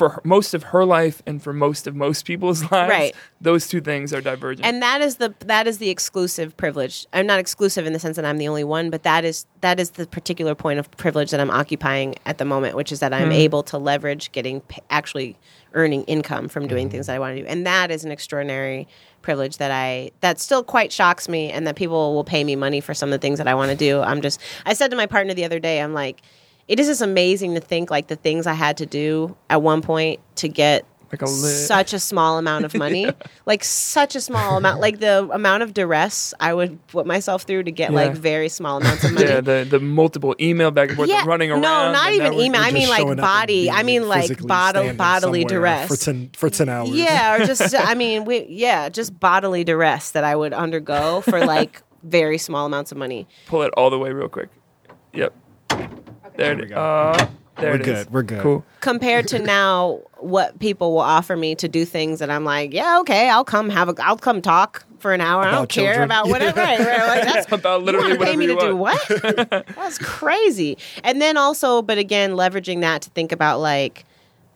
for 0.00 0.22
most 0.24 0.54
of 0.54 0.62
her 0.62 0.82
life 0.86 1.20
and 1.26 1.42
for 1.42 1.52
most 1.52 1.86
of 1.86 1.94
most 1.94 2.24
people's 2.24 2.62
lives, 2.72 2.90
Right. 2.90 3.14
those 3.38 3.68
two 3.68 3.82
things 3.82 4.14
are 4.14 4.22
divergent. 4.22 4.64
and 4.66 4.80
that 4.80 5.02
is 5.02 5.16
the 5.16 5.34
that 5.40 5.66
is 5.66 5.76
the 5.76 5.90
exclusive 5.90 6.56
privilege. 6.56 7.06
I'm 7.12 7.26
not 7.26 7.38
exclusive 7.38 7.84
in 7.84 7.92
the 7.92 7.98
sense 7.98 8.16
that 8.16 8.24
I'm 8.24 8.38
the 8.38 8.48
only 8.48 8.64
one, 8.64 8.88
but 8.88 9.02
that 9.02 9.26
is 9.26 9.44
that 9.60 9.78
is 9.78 9.90
the 9.90 10.06
particular 10.06 10.54
point 10.54 10.78
of 10.78 10.90
privilege 10.92 11.30
that 11.32 11.40
I'm 11.40 11.50
occupying 11.50 12.14
at 12.24 12.38
the 12.38 12.46
moment, 12.46 12.76
which 12.76 12.92
is 12.92 13.00
that 13.00 13.12
I'm 13.12 13.26
hmm. 13.26 13.32
able 13.32 13.62
to 13.64 13.76
leverage 13.76 14.32
getting 14.32 14.62
actually 14.88 15.36
earning 15.74 16.02
income 16.04 16.48
from 16.48 16.66
doing 16.66 16.88
things 16.88 17.06
that 17.06 17.16
I 17.16 17.18
want 17.18 17.36
to 17.36 17.42
do, 17.42 17.46
and 17.46 17.66
that 17.66 17.90
is 17.90 18.02
an 18.02 18.10
extraordinary 18.10 18.88
privilege 19.20 19.58
that 19.58 19.70
I 19.70 20.12
that 20.20 20.40
still 20.40 20.64
quite 20.64 20.92
shocks 20.92 21.28
me, 21.28 21.50
and 21.50 21.66
that 21.66 21.76
people 21.76 22.14
will 22.14 22.24
pay 22.24 22.42
me 22.42 22.56
money 22.56 22.80
for 22.80 22.94
some 22.94 23.10
of 23.10 23.20
the 23.20 23.22
things 23.22 23.36
that 23.36 23.46
I 23.46 23.54
want 23.54 23.70
to 23.70 23.76
do. 23.76 24.00
I'm 24.00 24.22
just 24.22 24.40
I 24.64 24.72
said 24.72 24.90
to 24.92 24.96
my 24.96 25.04
partner 25.04 25.34
the 25.34 25.44
other 25.44 25.60
day, 25.60 25.82
I'm 25.82 25.92
like. 25.92 26.22
It 26.70 26.78
is 26.78 26.86
just 26.86 27.02
amazing 27.02 27.54
to 27.54 27.60
think 27.60 27.90
like 27.90 28.06
the 28.06 28.14
things 28.14 28.46
I 28.46 28.52
had 28.52 28.76
to 28.76 28.86
do 28.86 29.36
at 29.50 29.60
one 29.60 29.82
point 29.82 30.20
to 30.36 30.48
get 30.48 30.86
Like 31.10 31.20
a 31.20 31.26
such 31.26 31.92
a 31.92 31.98
small 31.98 32.38
amount 32.38 32.64
of 32.64 32.74
money, 32.84 33.10
like 33.44 33.64
such 33.64 34.14
a 34.14 34.20
small 34.20 34.56
amount, 34.56 34.80
like 34.80 35.00
the 35.00 35.28
amount 35.32 35.64
of 35.64 35.74
duress 35.74 36.32
I 36.38 36.54
would 36.54 36.78
put 36.86 37.06
myself 37.06 37.42
through 37.42 37.64
to 37.64 37.72
get 37.72 37.92
like 37.92 38.12
very 38.12 38.48
small 38.48 38.76
amounts 38.76 39.02
of 39.02 39.12
money. 39.14 39.26
yeah, 39.26 39.40
the 39.40 39.66
the 39.68 39.80
multiple 39.80 40.36
email 40.40 40.70
back 40.70 40.90
and 40.90 40.96
forth, 40.96 41.08
the 41.08 41.20
running 41.26 41.50
around. 41.50 41.62
No, 41.62 41.90
not 41.90 42.12
even 42.12 42.34
email. 42.34 42.60
I 42.60 42.70
mean, 42.70 42.88
like 42.88 42.98
showing 42.98 43.18
up 43.18 43.18
and 43.18 43.20
body. 43.20 43.68
I 43.68 43.82
mean, 43.82 44.06
like 44.08 44.28
physically 44.28 44.46
bodily 44.46 45.44
duress. 45.44 45.88
for 45.88 45.96
ten 45.96 46.30
for 46.36 46.50
ten 46.50 46.68
hours. 46.68 46.90
Yeah, 46.90 47.34
or 47.34 47.46
just 47.52 47.74
I 47.74 47.96
mean, 47.96 48.24
we 48.24 48.46
yeah, 48.48 48.88
just 48.90 49.18
bodily 49.18 49.64
duress 49.64 50.12
that 50.12 50.22
I 50.22 50.36
would 50.36 50.52
undergo 50.52 51.20
for 51.22 51.44
like 51.44 51.82
very 52.04 52.38
small 52.38 52.66
amounts 52.66 52.92
of 52.92 52.98
money. 52.98 53.26
Pull 53.46 53.62
it 53.62 53.72
all 53.76 53.90
the 53.90 53.98
way 53.98 54.12
real 54.12 54.28
quick. 54.28 54.50
Yep. 55.14 55.34
There, 56.36 56.56
we 56.56 56.66
go. 56.66 56.76
Uh, 56.76 57.28
there 57.60 57.72
We're 57.72 57.76
it 57.76 57.80
is. 57.82 58.04
good, 58.04 58.12
we're 58.12 58.22
good. 58.22 58.40
Cool. 58.42 58.64
Compared 58.80 59.28
to 59.28 59.38
now, 59.38 60.00
what 60.18 60.58
people 60.58 60.92
will 60.92 61.00
offer 61.00 61.36
me 61.36 61.54
to 61.56 61.68
do 61.68 61.84
things 61.84 62.18
that 62.20 62.30
I'm 62.30 62.44
like, 62.44 62.72
yeah, 62.72 63.00
okay, 63.00 63.28
I'll 63.28 63.44
come 63.44 63.68
have 63.70 63.88
a, 63.88 63.94
I'll 64.02 64.16
come 64.16 64.40
talk 64.40 64.84
for 64.98 65.12
an 65.12 65.20
hour. 65.20 65.42
I 65.42 65.50
don't 65.50 65.54
About 65.60 65.68
care 65.68 66.02
about 66.02 66.28
whatever. 66.28 66.60
Right, 66.60 66.78
right, 66.78 67.06
like, 67.06 67.22
that's 67.24 67.52
About 67.52 67.82
literally 67.82 68.12
you 68.12 68.18
wanna 68.18 68.30
pay 68.30 68.36
me 68.36 68.46
you 68.46 68.54
to 68.58 68.66
do 68.68 68.76
what? 68.76 69.00
That's 69.74 69.98
crazy. 69.98 70.78
And 71.04 71.20
then 71.20 71.36
also, 71.36 71.82
but 71.82 71.98
again, 71.98 72.32
leveraging 72.32 72.80
that 72.82 73.02
to 73.02 73.10
think 73.10 73.32
about 73.32 73.60
like, 73.60 74.04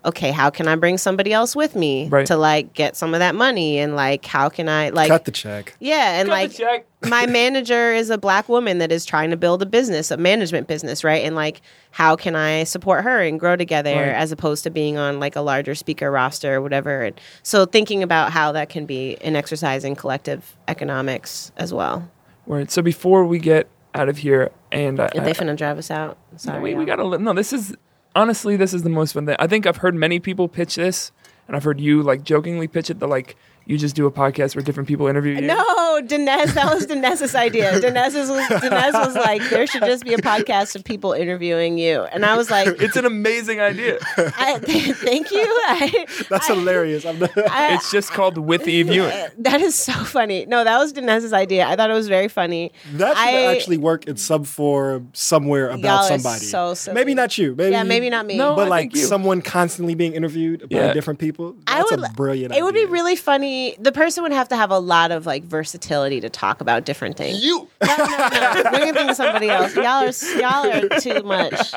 okay, 0.05 0.31
how 0.31 0.51
can 0.51 0.69
I 0.69 0.77
bring 0.77 0.99
somebody 0.99 1.33
else 1.33 1.57
with 1.57 1.75
me 1.75 2.09
Right. 2.09 2.27
to 2.27 2.37
like 2.37 2.75
get 2.75 2.97
some 2.97 3.15
of 3.15 3.21
that 3.21 3.35
money 3.35 3.79
and 3.79 3.97
like 3.97 4.25
how 4.27 4.49
can 4.49 4.69
I 4.69 4.91
like 4.91 5.09
Cut 5.09 5.25
the 5.25 5.31
check. 5.31 5.75
yeah, 5.81 6.21
and 6.21 6.29
Cut 6.29 6.33
like 6.35 6.51
the 6.53 6.57
check. 6.59 6.87
my 7.09 7.27
manager 7.27 7.93
is 7.93 8.11
a 8.11 8.19
black 8.19 8.49
woman 8.49 8.79
that 8.79 8.91
is 8.93 9.05
trying 9.05 9.31
to 9.31 9.37
build 9.37 9.63
a 9.63 9.67
business, 9.67 10.11
a 10.11 10.17
management 10.17 10.67
business, 10.69 11.05
right? 11.05 11.25
And 11.25 11.35
like, 11.35 11.61
how 11.91 12.17
can 12.17 12.35
I 12.37 12.65
support 12.65 13.05
her 13.05 13.21
and 13.21 13.39
grow 13.39 13.57
together 13.57 13.95
Right. 13.95 14.09
as 14.09 14.33
opposed 14.33 14.65
to 14.65 14.71
being 14.71 14.97
on 14.99 15.21
like 15.21 15.37
a 15.37 15.41
larger 15.41 15.75
speaker 15.75 16.11
roster 16.11 16.55
or 16.55 16.61
whatever? 16.63 17.03
And 17.03 17.21
so 17.43 17.67
thinking 17.67 18.03
about 18.03 18.33
how 18.33 18.53
that 18.53 18.69
can 18.69 18.87
be 18.87 19.17
an 19.23 19.37
exercise 19.37 19.85
in 19.85 19.97
collective 19.97 20.57
economics 20.69 21.53
as 21.57 21.73
well. 21.73 22.09
Right. 22.47 22.71
So 22.71 22.83
before 22.83 23.25
we 23.25 23.39
get 23.39 23.69
out 23.95 24.09
of 24.09 24.19
here, 24.19 24.51
and 24.73 24.99
I, 25.01 25.09
If 25.15 25.25
they 25.25 25.33
finna 25.33 25.57
drive 25.57 25.79
us 25.79 25.91
out, 25.91 26.19
sorry. 26.37 26.59
No, 26.59 26.63
we, 26.63 26.75
we 26.75 26.85
gotta 26.85 27.05
li- 27.05 27.19
no 27.19 27.33
this 27.33 27.53
is 27.53 27.75
honestly 28.15 28.57
this 28.57 28.73
is 28.73 28.82
the 28.82 28.91
most 28.91 29.12
fun 29.12 29.27
thing. 29.27 29.36
I 29.39 29.47
think 29.47 29.66
i've 29.66 29.78
heard 29.78 29.95
many 29.95 30.19
people 30.19 30.49
pitch 30.49 30.77
this 30.77 31.12
and 31.47 31.57
i've 31.57 31.65
heard 31.65 31.81
you 31.81 32.03
like 32.03 32.24
jokingly 32.24 32.69
pitch 32.69 32.91
it 32.91 33.01
that 33.01 33.07
like 33.07 33.36
you 33.66 33.78
just 33.78 33.97
do 33.97 34.07
a 34.07 34.11
podcast 34.11 34.55
where 34.55 34.62
different 34.62 34.89
people 34.89 35.07
interview 35.07 35.35
you 35.35 35.41
No, 35.43 36.01
Dinesh, 36.03 36.53
that 36.55 36.73
was 36.74 36.86
Dinesh's 36.86 37.35
idea. 37.35 37.73
Dinesh 37.81 38.15
was, 38.15 38.28
Dinesh 38.28 38.93
was 38.93 39.15
like, 39.15 39.41
there 39.51 39.66
should 39.66 39.82
just 39.85 40.05
be 40.05 40.12
a 40.15 40.19
podcast 40.19 40.74
of 40.77 40.85
people 40.85 41.12
interviewing 41.12 41.78
you. 41.78 42.03
And 42.03 42.24
I 42.27 42.36
was 42.36 42.51
like, 42.51 42.69
it's 42.81 42.97
an 42.97 43.05
amazing 43.07 43.61
idea 43.61 43.99
I, 44.19 44.59
thank 44.62 45.31
you. 45.31 45.41
I, 45.43 46.07
That's 46.28 46.51
I- 46.51 46.55
hilarious. 46.55 47.07
I'm 47.07 47.19
not, 47.19 47.31
I- 47.51 47.74
it's 47.74 47.91
just 47.91 48.11
called 48.12 48.36
with 48.39 48.65
the 48.65 48.82
viewing 48.82 49.11
That 49.39 49.61
is 49.61 49.74
so 49.74 49.93
funny. 49.93 50.45
No, 50.47 50.62
that 50.65 50.78
was 50.78 50.93
Dinesh's 50.93 51.32
idea. 51.32 51.66
I 51.66 51.77
thought 51.77 51.91
it 51.91 51.95
was 51.95 52.09
very 52.09 52.28
funny. 52.28 52.73
that 52.95 53.16
should 53.16 53.27
I- 53.35 53.55
actually 53.57 53.78
work 53.78 54.07
in 54.07 54.16
some 54.16 54.45
form 54.45 55.11
somewhere 55.15 55.69
about 55.70 55.81
Y'all 55.82 55.99
are 56.15 56.19
somebody. 56.19 56.45
so 56.45 56.74
silly. 56.74 56.95
maybe 56.95 57.15
not 57.15 57.39
you. 57.39 57.55
Maybe 57.55 57.70
Yeah, 57.73 57.82
maybe 57.82 58.11
not 58.11 58.27
me. 58.27 58.36
No, 58.36 58.55
but 58.57 58.66
I 58.66 58.69
like 58.69 58.97
someone 58.97 59.41
constantly 59.43 59.95
being 59.95 60.12
interviewed 60.15 60.69
by 60.69 60.77
Yeah. 60.77 60.93
different 60.93 61.19
people. 61.19 61.57
I 61.66 61.78
That's 61.78 61.91
would 61.93 62.01
a 62.05 62.12
brilliant. 62.15 62.55
It 62.55 62.62
would 62.62 62.74
be 62.74 62.85
really 62.85 63.16
funny. 63.16 63.54
The 63.79 63.93
person 63.93 64.23
would 64.23 64.33
have 64.33 64.49
to 64.49 64.57
have 64.57 64.71
a 64.71 64.79
lot 64.79 65.11
of 65.11 65.27
like 65.27 65.45
versatility 65.45 66.21
to 66.21 66.29
talk 66.29 66.61
about 66.61 66.85
different 66.85 67.17
things. 67.17 67.43
you. 67.45 67.69
No, 67.85 67.97
no, 67.97 68.05
no. 68.07 68.63
We're 68.73 68.79
gonna 68.81 68.93
think 68.93 69.11
of 69.11 69.17
somebody 69.17 69.49
else. 69.51 69.75
Y'all 69.77 69.87
are 69.87 70.13
y'all 70.41 70.71
are 70.71 71.01
too 71.01 71.23
much. 71.23 71.73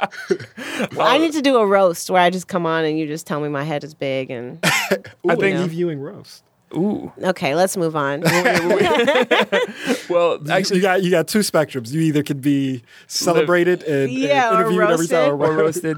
I 1.00 1.18
need 1.18 1.34
to 1.34 1.42
do 1.42 1.58
a 1.58 1.66
roast 1.66 2.10
where 2.10 2.22
I 2.22 2.30
just 2.30 2.48
come 2.48 2.66
on 2.66 2.86
and 2.86 2.98
you 2.98 3.08
just 3.08 3.28
tell 3.28 3.40
me 3.42 3.50
my 3.50 3.64
head 3.64 3.84
is 3.84 3.94
big 3.94 4.30
and 4.32 4.60
I 4.64 4.98
think- 5.36 5.40
think 5.40 5.70
viewing 5.72 6.00
roast. 6.00 6.44
ooh 6.76 7.12
okay, 7.24 7.56
let's 7.56 7.76
move 7.78 7.96
on. 7.96 8.22
well 10.10 10.36
Actually, 10.36 10.52
actually 10.52 10.76
you 10.78 10.82
got 10.82 11.04
you 11.04 11.12
got 11.12 11.28
two 11.28 11.40
spectrums. 11.40 11.92
You 11.92 12.02
either 12.02 12.24
could 12.24 12.42
be 12.42 12.84
celebrated 13.08 13.84
and, 13.84 14.04
and 14.10 14.12
Yeah, 14.12 14.52
or 14.52 14.60
interviewed 14.62 14.82
every 14.90 15.08
time, 15.08 15.32
roasted. 15.38 15.50
or 15.50 15.98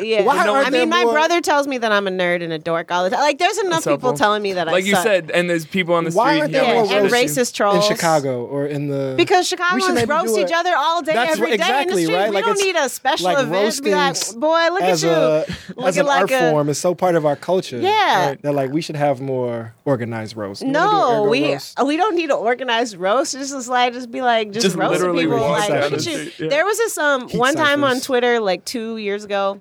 Yeah, 0.00 0.22
Why 0.22 0.44
No, 0.44 0.54
I 0.54 0.70
mean, 0.70 0.88
my 0.88 1.04
more- 1.04 1.12
brother 1.12 1.40
tells 1.40 1.66
me 1.66 1.78
that 1.78 1.90
I'm 1.92 2.06
a 2.06 2.10
nerd 2.10 2.42
and 2.42 2.52
a 2.52 2.58
dork 2.58 2.90
all 2.92 3.04
the 3.04 3.10
time. 3.10 3.20
Like, 3.20 3.38
there's 3.38 3.58
enough 3.58 3.84
That's 3.84 3.86
people 3.86 4.10
helpful. 4.10 4.16
telling 4.18 4.42
me 4.42 4.52
that 4.54 4.68
I 4.68 4.72
like 4.72 4.84
you 4.84 4.94
suck. 4.94 5.02
said 5.04 5.30
and 5.32 5.48
there's 5.50 5.66
people 5.66 5.94
on 5.94 6.04
the 6.04 6.10
Why 6.10 6.30
street 6.30 6.40
aren't 6.40 6.52
there 6.52 6.64
yelling 6.64 6.90
more 6.90 6.98
and 7.00 7.10
racist 7.10 7.54
trolls 7.54 7.76
in 7.76 7.96
Chicago 7.96 8.44
or 8.46 8.66
in 8.66 8.88
the 8.88 9.14
Because 9.16 9.38
We 9.52 9.58
should 9.58 9.58
Chicagoans 9.58 10.06
roast 10.08 10.38
each 10.38 10.52
other 10.54 10.72
all 10.76 11.02
day, 11.02 11.12
That's 11.14 11.32
every 11.32 11.50
right, 11.50 11.58
day 11.60 11.82
in 11.82 11.88
the 11.88 11.94
street. 12.02 12.14
right? 12.14 12.28
We 12.30 12.34
Like 12.36 12.44
don't 12.44 12.58
need 12.60 12.76
a 12.76 12.88
special 12.88 13.24
like 13.26 13.38
event 13.38 13.74
to 13.74 13.82
be 13.82 13.94
like, 13.94 14.16
boy, 14.36 14.68
look 14.72 14.82
at 14.82 15.02
you. 15.02 15.10
a 15.10 15.40
as 15.42 15.76
looking 15.76 16.00
an 16.00 16.06
like 16.06 16.20
art 16.22 16.30
a- 16.30 16.50
form 16.50 16.68
is 16.68 16.78
so 16.78 16.94
part 16.94 17.14
of 17.14 17.24
our 17.26 17.36
culture. 17.36 17.78
Yeah. 17.78 18.28
Right? 18.30 18.42
They're 18.42 18.52
like 18.52 18.70
we 18.72 18.80
should 18.80 18.96
have 18.96 19.20
more 19.20 19.74
organized 19.84 20.36
roast. 20.36 20.62
You 20.62 20.68
No, 20.72 21.26
we 21.30 21.52
roast? 21.52 21.82
we 21.84 21.96
don't 21.96 22.14
need 22.16 22.30
an 22.30 22.36
organized 22.36 22.96
roast. 22.96 23.34
It's 23.34 23.50
just 23.50 23.68
like 23.68 23.92
just 23.92 24.10
be 24.10 24.22
like 24.22 24.50
just, 24.52 24.64
Just 24.64 24.76
roasting 24.76 25.14
people. 25.14 25.38
Like 25.38 25.68
look 25.70 25.92
at 25.94 26.06
you. 26.06 26.48
There 26.48 26.64
was 26.64 26.76
this 26.78 26.96
um 26.98 27.28
one 27.30 27.54
time 27.54 27.84
on. 27.84 27.98
Twitter 27.98 28.38
like 28.40 28.64
two 28.64 28.96
years 28.96 29.24
ago. 29.24 29.60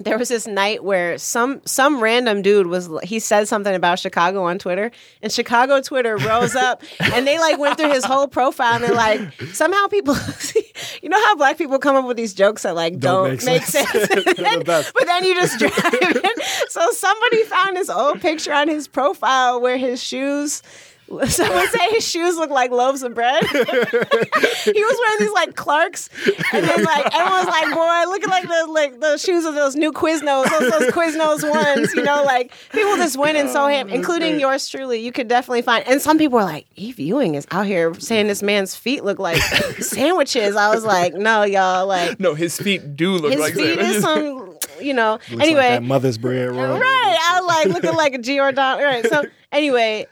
There 0.00 0.16
was 0.16 0.28
this 0.28 0.46
night 0.46 0.84
where 0.84 1.18
some 1.18 1.60
some 1.64 2.00
random 2.00 2.40
dude 2.40 2.68
was 2.68 2.88
he 3.02 3.18
said 3.18 3.48
something 3.48 3.74
about 3.74 3.98
Chicago 3.98 4.44
on 4.44 4.58
Twitter 4.58 4.92
and 5.22 5.32
Chicago 5.32 5.80
Twitter 5.80 6.16
rose 6.16 6.54
up 6.54 6.82
and 7.00 7.26
they 7.26 7.38
like 7.38 7.58
went 7.58 7.76
through 7.78 7.92
his 7.92 8.04
whole 8.04 8.28
profile 8.28 8.74
and 8.74 8.84
they're 8.84 8.94
like 8.94 9.20
somehow 9.52 9.88
people 9.88 10.14
you 11.02 11.08
know 11.08 11.20
how 11.24 11.34
black 11.34 11.58
people 11.58 11.80
come 11.80 11.96
up 11.96 12.04
with 12.06 12.16
these 12.16 12.32
jokes 12.32 12.62
that 12.62 12.76
like 12.76 12.98
Don't 13.00 13.30
don't, 13.30 13.44
make 13.44 13.44
make 13.44 13.62
sense. 13.64 13.90
sense, 13.90 14.08
the 14.24 14.90
but 14.94 15.06
then 15.06 15.24
you 15.24 15.34
just 15.34 15.58
drive 15.58 15.72
it. 15.74 16.70
So 16.70 16.88
somebody 16.92 17.42
found 17.44 17.76
his 17.76 17.90
old 17.90 18.20
picture 18.20 18.52
on 18.52 18.68
his 18.68 18.86
profile 18.86 19.60
where 19.60 19.76
his 19.76 20.02
shoes. 20.02 20.62
Someone 21.28 21.68
say 21.68 21.90
his 21.90 22.06
shoes 22.06 22.36
look 22.36 22.50
like 22.50 22.70
loaves 22.70 23.02
of 23.02 23.14
bread. 23.14 23.42
he 23.46 23.56
was 23.56 24.98
wearing 25.00 25.18
these 25.20 25.32
like 25.32 25.54
Clarks, 25.56 26.10
and 26.52 26.64
then 26.64 26.84
like 26.84 27.14
everyone 27.14 27.46
was 27.46 27.46
like, 27.46 27.74
"Boy, 27.74 28.10
look 28.10 28.22
at 28.24 28.28
like 28.28 28.46
the 28.46 28.66
like 28.70 29.00
the 29.00 29.16
shoes 29.16 29.46
of 29.46 29.54
those 29.54 29.74
new 29.74 29.90
Quiznos, 29.90 30.50
those, 30.50 30.70
those 30.70 30.90
Quiznos 30.92 31.48
ones." 31.50 31.94
You 31.94 32.02
know, 32.02 32.22
like 32.24 32.52
people 32.72 32.96
just 32.96 33.16
went 33.16 33.38
and 33.38 33.48
saw 33.48 33.68
him, 33.68 33.88
including 33.88 34.38
yours 34.38 34.68
truly. 34.68 35.00
You 35.00 35.10
could 35.10 35.28
definitely 35.28 35.62
find, 35.62 35.86
and 35.88 36.02
some 36.02 36.18
people 36.18 36.36
were 36.38 36.44
like, 36.44 36.66
"Eve 36.76 36.98
Ewing 36.98 37.36
is 37.36 37.46
out 37.52 37.64
here 37.64 37.94
saying 37.94 38.26
this 38.26 38.42
man's 38.42 38.76
feet 38.76 39.02
look 39.02 39.18
like 39.18 39.40
sandwiches." 39.80 40.56
I 40.56 40.68
was 40.74 40.84
like, 40.84 41.14
"No, 41.14 41.42
y'all, 41.44 41.86
like 41.86 42.20
no 42.20 42.34
his 42.34 42.58
feet 42.58 42.96
do 42.96 43.12
look 43.16 43.32
his 43.32 43.40
like 43.40 43.54
feet 43.54 43.76
that. 43.76 43.78
is 43.78 44.02
some, 44.02 44.58
you 44.78 44.92
know." 44.92 45.12
Looks 45.12 45.30
like 45.30 45.42
anyway, 45.42 45.68
that 45.70 45.82
mother's 45.82 46.18
bread 46.18 46.50
roll. 46.50 46.78
Right. 46.78 47.18
I 47.30 47.40
was 47.40 47.46
like 47.48 47.66
looking 47.68 47.96
like 47.96 48.12
a 48.12 48.18
Giordano. 48.18 48.82
Right. 48.84 49.06
So 49.06 49.24
anyway, 49.52 50.06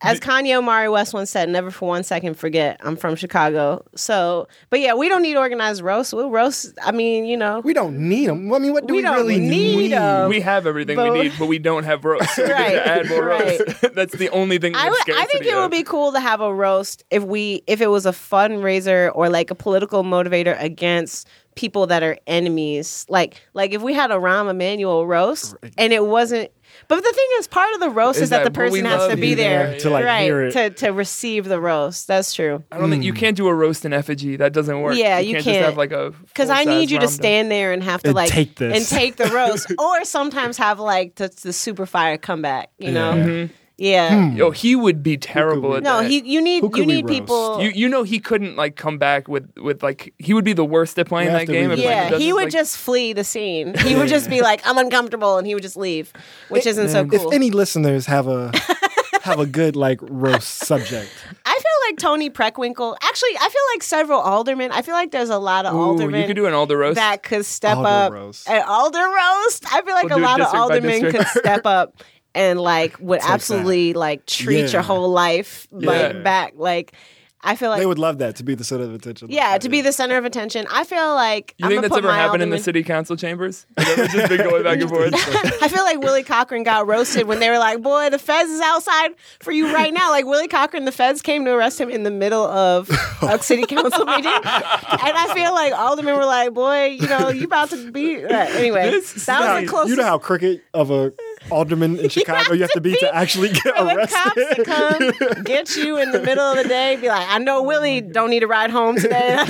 as 0.00 0.20
Kanye 0.20 0.56
Omari 0.56 0.88
West 0.88 1.12
once 1.12 1.30
said, 1.30 1.48
never 1.48 1.70
for 1.70 1.88
one 1.88 2.02
second 2.04 2.34
forget 2.34 2.78
I'm 2.84 2.96
from 2.96 3.16
Chicago. 3.16 3.84
So, 3.96 4.46
but 4.70 4.80
yeah, 4.80 4.94
we 4.94 5.08
don't 5.08 5.22
need 5.22 5.36
organized 5.36 5.82
roast. 5.82 6.12
We'll 6.12 6.30
roast. 6.30 6.72
I 6.82 6.92
mean, 6.92 7.24
you 7.26 7.36
know, 7.36 7.60
We 7.60 7.72
don't 7.74 7.98
need 8.08 8.28
them. 8.28 8.52
I 8.52 8.58
mean, 8.58 8.72
what 8.72 8.86
do 8.86 8.94
We 8.94 8.98
we, 8.98 9.02
don't 9.02 9.16
really 9.16 9.38
need 9.40 9.76
need? 9.76 9.92
'em. 9.92 10.28
we 10.28 10.40
have 10.40 10.66
everything 10.66 10.96
But- 10.96 11.12
we 11.12 11.22
need, 11.22 11.32
but 11.38 11.46
we 11.46 11.58
don't 11.58 11.84
have 11.84 12.04
roast. 12.04 12.34
So 12.36 12.44
Right, 12.46 12.68
need 12.74 12.78
add 12.78 13.08
more 13.08 13.24
right. 13.24 13.58
roast. 13.60 13.80
That's 13.94 14.14
the 14.16 14.28
only 14.30 14.58
thing. 14.58 14.72
we 14.74 14.78
I 14.78 14.88
would. 14.88 15.00
I 15.00 15.04
think 15.04 15.28
scarcity 15.44 15.48
it 15.50 15.56
would 15.56 15.70
be 15.70 15.82
cool 15.82 16.12
to 16.12 16.20
have 16.20 16.40
a 16.40 16.54
roast 16.54 17.02
if 17.10 17.24
we 17.24 17.62
if 17.66 17.80
it 17.80 17.88
was 17.88 18.06
a 18.06 18.12
fundraiser 18.12 19.10
or 19.14 19.28
like 19.28 19.50
a 19.50 19.54
political 19.54 20.04
motivator 20.04 20.60
against 20.62 21.26
people 21.56 21.88
that 21.88 22.02
are 22.04 22.16
enemies. 22.26 23.04
Like 23.08 23.40
like 23.54 23.72
if 23.72 23.82
we 23.82 23.94
had 23.94 24.10
a 24.10 24.14
Rahm 24.14 24.48
Emanuel 24.48 25.06
roast 25.06 25.56
and 25.76 25.92
it 25.92 26.04
wasn't. 26.06 26.50
But 26.86 26.96
the 27.02 27.12
thing 27.12 27.26
is, 27.38 27.48
part 27.48 27.74
of 27.74 27.80
the 27.80 27.90
roast 27.90 28.16
is, 28.16 28.24
Is 28.24 28.30
that, 28.30 28.44
that 28.44 28.44
the 28.44 28.50
person 28.50 28.84
has 28.84 29.02
to 29.04 29.10
to 29.10 29.16
be 29.16 29.20
be 29.22 29.34
there, 29.34 29.70
there, 29.70 29.78
to, 29.80 29.90
like, 29.90 30.04
right 30.04 30.22
hear 30.22 30.42
it. 30.42 30.52
to 30.52 30.70
to 30.70 30.88
receive 30.90 31.46
the 31.46 31.60
roast. 31.60 32.06
That's 32.06 32.32
true. 32.32 32.62
I 32.70 32.78
don't 32.78 32.90
think 32.90 33.04
you 33.04 33.12
hmm. 33.12 33.18
can't 33.18 33.36
do 33.36 33.48
a 33.48 33.54
roast 33.54 33.84
in 33.84 33.92
effigy. 33.92 34.36
That 34.36 34.52
doesn't 34.52 34.80
work. 34.80 34.96
Yeah, 34.96 35.18
you 35.18 35.28
you 35.28 35.34
can't, 35.34 35.44
can't. 35.44 35.56
just 35.56 35.64
have 35.66 35.76
like 35.76 35.92
a 35.92 36.12
Because 36.26 36.50
I 36.50 36.64
need 36.64 36.90
you 36.90 37.00
to 37.00 37.08
stand 37.08 37.50
there 37.50 37.72
and 37.72 37.82
have 37.82 38.02
to 38.02 38.08
And 38.08 38.16
like 38.16 38.30
take 38.30 38.56
this. 38.56 38.76
and 38.76 38.86
take 38.86 39.16
the 39.16 39.26
roast, 39.34 39.72
or 39.78 40.04
sometimes 40.04 40.56
have 40.58 40.78
like 40.78 41.16
the, 41.16 41.28
the 41.42 41.52
super 41.52 41.86
fire 41.86 42.18
comeback. 42.18 42.70
You 42.78 42.92
know, 42.92 43.14
Yeah. 43.14 43.46
Yeah. 43.78 44.08
down. 44.10 44.36
Yo, 44.36 44.50
he 44.50 44.74
would 44.74 45.02
be 45.04 45.16
terrible 45.16 45.76
at 45.76 45.82
No, 45.84 46.02
that. 46.02 46.10
he. 46.10 46.18
You 46.24 46.40
need 46.42 46.60
Who 46.62 46.68
could 46.70 46.80
you 46.80 46.86
we 46.86 46.94
need 46.96 47.04
roast? 47.04 47.20
people. 47.20 47.62
You 47.62 47.70
you 47.70 47.88
know 47.88 48.02
he 48.02 48.18
couldn't 48.18 48.56
like 48.56 48.74
come 48.76 48.98
back 48.98 49.28
with 49.28 49.48
with 49.56 49.82
like 49.84 50.12
he 50.18 50.34
would 50.34 50.44
be 50.44 50.52
the 50.52 50.64
worst 50.64 50.98
at 50.98 51.06
playing 51.06 51.28
We 51.28 51.32
have 51.32 51.40
that 51.42 51.46
to 51.46 51.52
game. 51.52 51.70
if, 51.70 51.78
redo 51.78 51.84
like, 51.84 51.94
yeah, 51.94 52.10
does 52.10 52.20
he 52.20 52.32
would 52.32 52.44
like- 52.44 52.52
just 52.52 52.76
flee 52.76 53.12
the 53.12 53.24
scene. 53.24 53.74
He 53.78 53.94
would 53.94 54.08
just 54.08 54.28
be 54.28 54.40
like, 54.42 54.60
"I'm 54.66 54.78
uncomfortable," 54.78 55.38
and 55.38 55.46
he 55.46 55.54
would 55.54 55.62
just 55.62 55.76
leave, 55.76 56.12
which 56.48 56.66
isn't 56.66 56.88
so 56.88 57.02
If 57.02 57.10
cool. 57.10 57.28
If 57.28 57.34
any 57.34 57.50
listeners 57.50 58.06
have 58.06 58.26
a 58.26 58.50
have 59.22 59.38
a 59.38 59.46
good 59.46 59.76
like 59.76 60.00
roast 60.02 60.64
subject, 60.64 61.10
I 61.46 61.52
feel 61.52 61.88
like 61.88 61.98
Toni 61.98 62.30
Preckwinkle. 62.30 62.96
Actually, 63.02 63.36
I 63.40 63.48
feel 63.48 63.62
like 63.74 63.82
several 63.84 64.20
aldermen. 64.20 64.72
I 64.72 64.82
feel 64.82 64.94
like 64.94 65.12
there's 65.12 65.30
a 65.30 65.38
lot 65.38 65.66
of 65.66 65.74
Ooh, 65.74 65.78
aldermen 65.80 66.20
you 66.22 66.26
could 66.26 66.36
do 66.36 66.46
an 66.46 66.52
alder 66.54 66.76
roast. 66.76 66.96
that 66.96 67.22
could 67.22 67.44
step 67.46 67.76
Alder 67.76 67.88
up. 67.88 68.12
roast. 68.12 68.48
An 68.48 68.62
alder 68.66 68.98
roast. 69.04 69.64
I 69.72 69.82
feel 69.82 69.94
like 69.94 70.04
We'll 70.08 70.14
a 70.14 70.20
do 70.20 70.24
lot 70.24 70.40
of 70.40 70.46
district 70.46 70.52
by 70.52 70.58
aldermen 70.58 71.00
could 71.00 71.12
district. 71.12 71.38
step 71.46 71.66
up 71.66 71.94
and 72.34 72.60
like 72.60 72.96
would 73.00 73.20
Take 73.20 73.30
absolutely 73.30 73.92
like 73.94 74.26
treat 74.26 74.60
Yeah. 74.66 74.70
your 74.70 74.82
whole 74.82 75.08
life 75.10 75.66
Yeah. 75.76 75.90
like 75.90 76.22
back. 76.24 76.52
Like 76.56 76.92
I 77.40 77.54
feel 77.54 77.70
like 77.70 77.78
They 77.78 77.86
would 77.86 78.00
love 78.00 78.18
that 78.18 78.34
to 78.36 78.42
be 78.42 78.56
the 78.56 78.64
center 78.64 78.82
of 78.82 78.92
attention. 78.92 79.28
yeah, 79.30 79.58
to 79.58 79.68
be 79.68 79.80
the 79.80 79.92
center 79.92 80.16
of 80.18 80.24
attention. 80.24 80.66
I 80.72 80.82
feel 80.82 81.14
like 81.14 81.54
You 81.56 81.66
I'm 81.66 81.70
think 81.70 81.82
that's 81.82 81.96
ever 81.96 82.12
happened 82.12 82.42
in 82.42 82.50
the 82.50 82.58
city 82.58 82.82
council 82.82 83.14
chambers? 83.16 83.64
Has 83.78 84.12
just 84.12 84.28
been 84.28 84.38
going 84.38 84.64
back 84.64 84.80
and 84.80 84.90
forth? 84.90 85.12
I 85.62 85.68
feel 85.68 85.84
like 85.84 86.00
Willie 86.00 86.24
Cochran 86.24 86.64
got 86.64 86.88
roasted 86.88 87.28
when 87.28 87.38
they 87.38 87.48
were 87.48 87.58
like, 87.60 87.80
"Boy, 87.80 88.10
the 88.10 88.18
feds 88.18 88.50
is 88.50 88.60
outside 88.60 89.10
for 89.38 89.52
you 89.52 89.72
right 89.72 89.94
now." 89.94 90.10
Like 90.10 90.24
Willie 90.26 90.48
Cochran, 90.48 90.84
the 90.84 90.90
feds 90.90 91.22
came 91.22 91.44
to 91.44 91.52
arrest 91.52 91.80
him 91.80 91.90
in 91.90 92.02
the 92.02 92.10
middle 92.10 92.44
of 92.44 92.90
a 93.22 93.38
city 93.40 93.66
council 93.66 94.04
meeting, 94.04 94.32
and 94.32 94.42
I 94.42 95.32
feel 95.32 95.54
like 95.54 95.72
all 95.72 95.94
the 95.94 96.02
aldermen 96.02 96.16
were 96.16 96.26
like, 96.26 96.52
"Boy, 96.52 96.86
you 96.86 97.06
know, 97.06 97.28
you 97.28 97.44
about 97.44 97.70
to 97.70 97.92
be." 97.92 98.24
Uh, 98.24 98.30
anyway, 98.36 98.90
This 98.90 99.26
that 99.26 99.38
was 99.38 99.46
Now, 99.48 99.60
the 99.60 99.66
closest. 99.68 99.90
you 99.90 99.96
know 99.96 100.04
how 100.04 100.18
crooked 100.18 100.60
of 100.74 100.90
a 100.90 101.12
alderman 101.50 101.98
in 101.98 102.08
Chicago 102.18 102.52
you 102.54 102.62
have 102.62 102.70
to 102.72 102.80
be 102.80 102.94
to 102.96 103.14
actually 103.14 103.48
get 103.50 103.64
the 103.64 104.08
cops 104.10 104.34
to 104.34 104.40
arrested. 104.40 104.66
come 104.66 105.42
get 105.44 105.76
you 105.76 105.96
in 105.98 106.10
the 106.12 106.20
middle 106.22 106.44
of 106.44 106.56
the 106.56 106.68
day, 106.68 106.96
be 106.96 107.08
like, 107.08 107.26
"I 107.28 107.38
know 107.38 107.62
Willie 107.62 108.00
don't 108.00 108.30
need 108.30 108.42
a 108.42 108.46
ride 108.46 108.70
home 108.70 108.96
today." 108.96 109.36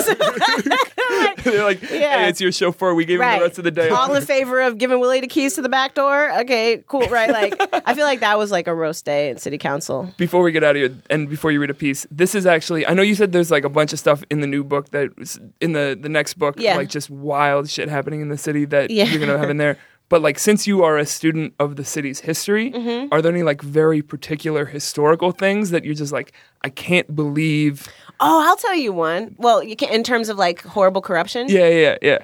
Like, 1.10 1.42
They're 1.42 1.64
like, 1.64 1.82
Yeah. 1.82 2.18
hey, 2.24 2.28
it's 2.28 2.40
your 2.40 2.52
chauffeur. 2.52 2.92
We 2.94 3.04
gave 3.06 3.20
him 3.20 3.38
the 3.38 3.44
rest 3.44 3.56
of 3.58 3.64
the 3.64 3.70
day. 3.70 3.88
All 3.88 4.12
in 4.14 4.22
favor 4.22 4.60
of 4.60 4.76
giving 4.76 5.00
Willie 5.00 5.20
the 5.20 5.26
keys 5.26 5.54
to 5.54 5.62
the 5.62 5.68
back 5.68 5.94
door. 5.94 6.30
Okay, 6.40 6.84
cool. 6.86 7.06
Right. 7.08 7.30
Like, 7.30 7.54
I 7.86 7.94
feel 7.94 8.04
like 8.04 8.20
that 8.20 8.36
was 8.36 8.50
like 8.50 8.66
a 8.66 8.74
roast 8.74 9.04
day 9.06 9.30
at 9.30 9.40
city 9.40 9.56
council. 9.56 10.12
before 10.18 10.42
we 10.42 10.52
get 10.52 10.62
out 10.62 10.76
of 10.76 10.82
here 10.82 10.94
and 11.08 11.28
before 11.28 11.50
you 11.50 11.60
read 11.60 11.70
a 11.70 11.74
piece, 11.74 12.06
this 12.10 12.34
is 12.34 12.44
actually 12.44 12.86
I 12.86 12.92
know 12.92 13.02
you 13.02 13.14
said 13.14 13.32
there's 13.32 13.50
like 13.50 13.64
a 13.64 13.68
bunch 13.70 13.92
of 13.94 13.98
stuff 13.98 14.22
in 14.30 14.40
the 14.40 14.46
new 14.46 14.62
book 14.62 14.90
that 14.90 15.16
was 15.18 15.40
in 15.62 15.72
the 15.72 15.98
the 15.98 16.08
next 16.10 16.34
book, 16.34 16.56
Yeah. 16.58 16.76
like 16.76 16.88
just 16.90 17.08
wild 17.08 17.70
shit 17.70 17.88
happening 17.88 18.20
in 18.20 18.28
the 18.28 18.38
city 18.38 18.66
that 18.66 18.90
Yeah. 18.90 19.04
you're 19.04 19.20
gonna 19.24 19.38
have 19.38 19.50
in 19.50 19.56
there. 19.56 19.78
But 20.10 20.22
like 20.22 20.38
since 20.38 20.66
you 20.66 20.82
are 20.84 20.96
a 20.96 21.04
student 21.04 21.52
of 21.58 21.76
the 21.76 21.84
city's 21.84 22.20
history, 22.20 22.70
Mm-hmm. 22.72 23.12
are 23.12 23.20
there 23.20 23.30
any 23.32 23.42
like 23.42 23.60
very 23.62 24.00
particular 24.02 24.64
historical 24.64 25.32
things 25.32 25.70
that 25.70 25.84
you're 25.84 25.94
just 25.94 26.12
like, 26.12 26.32
I 26.62 26.70
can't 26.70 27.14
believe 27.14 27.88
Oh, 28.20 28.42
I'll 28.46 28.56
tell 28.56 28.74
you 28.74 28.92
one. 28.92 29.36
Well, 29.38 29.62
you 29.62 29.76
can 29.76 29.90
in 29.90 30.02
terms 30.02 30.28
of 30.28 30.36
like 30.38 30.62
horrible 30.62 31.02
corruption. 31.02 31.46
Yeah, 31.48 31.68
yeah, 31.68 31.96
yeah. 32.02 32.18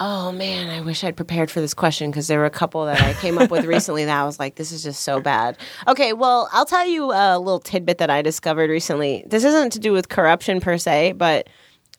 Oh 0.00 0.30
man, 0.30 0.70
I 0.70 0.80
wish 0.80 1.02
I'd 1.02 1.16
prepared 1.16 1.50
for 1.50 1.60
this 1.60 1.74
question 1.74 2.10
because 2.10 2.28
there 2.28 2.38
were 2.38 2.44
a 2.44 2.50
couple 2.50 2.84
that 2.86 3.00
I 3.02 3.14
came 3.14 3.36
up 3.36 3.50
with 3.50 3.64
recently 3.76 4.04
that 4.04 4.16
I 4.16 4.24
was 4.24 4.38
like, 4.38 4.54
this 4.54 4.70
is 4.70 4.82
just 4.84 5.02
so 5.02 5.20
bad. 5.20 5.58
Okay, 5.88 6.12
well, 6.12 6.48
I'll 6.52 6.66
tell 6.66 6.86
you 6.86 7.10
a 7.12 7.36
little 7.38 7.58
tidbit 7.58 7.98
that 7.98 8.08
I 8.08 8.22
discovered 8.22 8.70
recently. 8.70 9.24
This 9.26 9.42
isn't 9.42 9.70
to 9.72 9.80
do 9.80 9.92
with 9.92 10.08
corruption 10.08 10.60
per 10.60 10.78
se, 10.78 11.12
but 11.12 11.48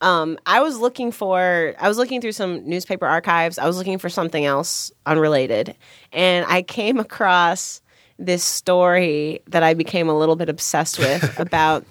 um, 0.01 0.38
I 0.45 0.61
was 0.61 0.77
looking 0.80 1.11
for, 1.11 1.76
I 1.80 1.88
was 1.88 1.97
looking 1.97 2.21
through 2.21 2.31
some 2.31 2.67
newspaper 2.67 3.05
archives. 3.05 3.57
I 3.57 3.67
was 3.67 3.77
looking 3.77 3.97
for 3.97 4.09
something 4.09 4.45
else 4.45 4.91
unrelated, 5.05 5.76
and 6.13 6.45
I 6.47 6.61
came 6.61 6.99
across 6.99 7.81
this 8.17 8.43
story 8.43 9.41
that 9.47 9.63
I 9.63 9.73
became 9.73 10.09
a 10.09 10.17
little 10.17 10.35
bit 10.35 10.49
obsessed 10.49 10.99
with 10.99 11.39
about 11.39 11.85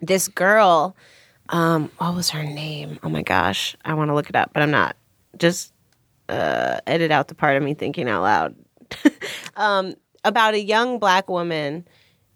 this 0.00 0.28
girl. 0.28 0.96
Um, 1.48 1.90
what 1.98 2.14
was 2.14 2.30
her 2.30 2.44
name? 2.44 2.98
Oh 3.02 3.08
my 3.08 3.22
gosh, 3.22 3.76
I 3.84 3.94
want 3.94 4.10
to 4.10 4.14
look 4.14 4.28
it 4.28 4.36
up, 4.36 4.52
but 4.52 4.62
I'm 4.62 4.70
not. 4.70 4.96
Just 5.36 5.72
uh, 6.28 6.80
edit 6.86 7.10
out 7.10 7.28
the 7.28 7.34
part 7.34 7.56
of 7.56 7.62
me 7.62 7.74
thinking 7.74 8.08
out 8.08 8.22
loud. 8.22 8.54
um, 9.56 9.94
about 10.24 10.54
a 10.54 10.60
young 10.60 10.98
black 10.98 11.28
woman 11.28 11.86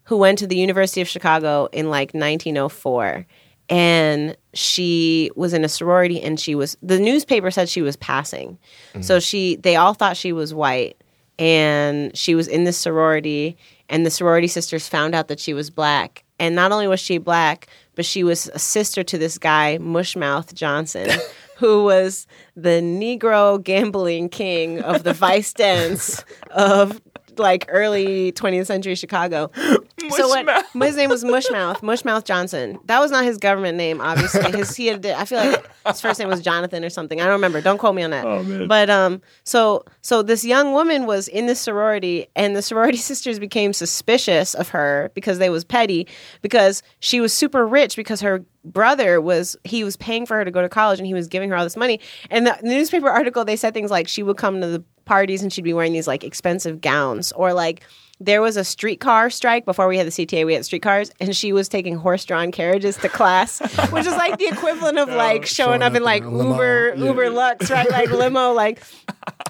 who 0.04 0.16
went 0.16 0.38
to 0.38 0.46
the 0.46 0.56
University 0.56 1.00
of 1.00 1.08
Chicago 1.08 1.68
in 1.72 1.88
like 1.88 2.12
1904. 2.14 3.26
And 3.68 4.36
she 4.52 5.30
was 5.36 5.54
in 5.54 5.64
a 5.64 5.68
sorority 5.68 6.20
and 6.20 6.38
she 6.38 6.54
was, 6.54 6.76
the 6.82 6.98
newspaper 6.98 7.50
said 7.50 7.68
she 7.68 7.82
was 7.82 7.96
passing. 7.96 8.58
So 9.00 9.16
mm-hmm. 9.16 9.20
she, 9.20 9.56
they 9.56 9.76
all 9.76 9.94
thought 9.94 10.16
she 10.16 10.32
was 10.32 10.52
white 10.52 11.02
and 11.38 12.16
she 12.16 12.34
was 12.34 12.46
in 12.46 12.64
this 12.64 12.76
sorority 12.76 13.56
and 13.88 14.04
the 14.04 14.10
sorority 14.10 14.48
sisters 14.48 14.88
found 14.88 15.14
out 15.14 15.28
that 15.28 15.40
she 15.40 15.54
was 15.54 15.70
black. 15.70 16.24
And 16.38 16.54
not 16.54 16.72
only 16.72 16.88
was 16.88 17.00
she 17.00 17.18
black, 17.18 17.68
but 17.94 18.04
she 18.04 18.24
was 18.24 18.50
a 18.52 18.58
sister 18.58 19.04
to 19.04 19.18
this 19.18 19.38
guy, 19.38 19.78
Mushmouth 19.78 20.52
Johnson, 20.54 21.10
who 21.56 21.84
was 21.84 22.26
the 22.56 22.80
Negro 22.82 23.62
gambling 23.62 24.28
king 24.28 24.80
of 24.80 25.04
the 25.04 25.12
vice 25.12 25.52
dens 25.52 26.24
of 26.50 27.00
like 27.36 27.66
early 27.68 28.32
20th 28.32 28.66
century 28.66 28.94
Chicago. 28.94 29.50
So 30.10 30.28
what? 30.28 30.46
Mushmouth. 30.46 30.86
His 30.86 30.96
name 30.96 31.10
was 31.10 31.24
Mushmouth. 31.24 31.76
Mushmouth 31.80 32.24
Johnson. 32.24 32.78
That 32.86 33.00
was 33.00 33.10
not 33.10 33.24
his 33.24 33.38
government 33.38 33.76
name, 33.76 34.00
obviously. 34.00 34.50
His 34.52 34.74
he 34.74 34.86
had. 34.86 35.04
I 35.06 35.24
feel 35.24 35.38
like 35.38 35.70
his 35.86 36.00
first 36.00 36.18
name 36.18 36.28
was 36.28 36.40
Jonathan 36.40 36.84
or 36.84 36.90
something. 36.90 37.20
I 37.20 37.24
don't 37.24 37.32
remember. 37.32 37.60
Don't 37.60 37.78
quote 37.78 37.94
me 37.94 38.02
on 38.02 38.10
that. 38.10 38.24
Oh, 38.24 38.42
man. 38.42 38.68
But 38.68 38.90
um, 38.90 39.20
so 39.44 39.84
so 40.02 40.22
this 40.22 40.44
young 40.44 40.72
woman 40.72 41.06
was 41.06 41.28
in 41.28 41.46
this 41.46 41.60
sorority, 41.60 42.26
and 42.36 42.54
the 42.56 42.62
sorority 42.62 42.98
sisters 42.98 43.38
became 43.38 43.72
suspicious 43.72 44.54
of 44.54 44.68
her 44.70 45.10
because 45.14 45.38
they 45.38 45.50
was 45.50 45.64
petty 45.64 46.06
because 46.42 46.82
she 47.00 47.20
was 47.20 47.32
super 47.32 47.66
rich 47.66 47.96
because 47.96 48.20
her 48.20 48.44
brother 48.64 49.20
was 49.20 49.56
he 49.64 49.84
was 49.84 49.96
paying 49.96 50.24
for 50.26 50.36
her 50.36 50.44
to 50.44 50.50
go 50.50 50.62
to 50.62 50.68
college 50.68 50.98
and 50.98 51.06
he 51.06 51.14
was 51.14 51.28
giving 51.28 51.50
her 51.50 51.56
all 51.56 51.64
this 51.64 51.76
money. 51.76 52.00
And 52.30 52.46
the 52.46 52.58
newspaper 52.62 53.08
article 53.08 53.44
they 53.44 53.56
said 53.56 53.74
things 53.74 53.90
like 53.90 54.08
she 54.08 54.22
would 54.22 54.36
come 54.36 54.60
to 54.60 54.66
the 54.66 54.84
parties 55.04 55.42
and 55.42 55.52
she'd 55.52 55.62
be 55.62 55.74
wearing 55.74 55.92
these 55.92 56.06
like 56.06 56.24
expensive 56.24 56.80
gowns 56.80 57.30
or 57.32 57.52
like 57.52 57.82
there 58.20 58.40
was 58.40 58.56
a 58.56 58.62
streetcar 58.64 59.28
strike 59.28 59.64
before 59.64 59.88
we 59.88 59.98
had 59.98 60.06
the 60.06 60.10
CTA. 60.10 60.46
We 60.46 60.54
had 60.54 60.64
streetcars, 60.64 61.10
and 61.20 61.36
she 61.36 61.52
was 61.52 61.68
taking 61.68 61.96
horse-drawn 61.96 62.52
carriages 62.52 62.96
to 62.98 63.08
class, 63.08 63.58
which 63.90 64.06
is 64.06 64.14
like 64.14 64.38
the 64.38 64.46
equivalent 64.46 64.98
of 64.98 65.08
oh, 65.08 65.16
like 65.16 65.44
showing, 65.46 65.80
showing 65.80 65.82
up 65.82 65.94
in 65.94 66.04
like 66.04 66.22
in. 66.22 66.36
Uber, 66.38 66.94
Yeah. 66.96 67.04
Uber 67.06 67.30
Lux, 67.30 67.70
right? 67.70 67.90
Like 67.90 68.10
limo, 68.12 68.52
like. 68.52 68.82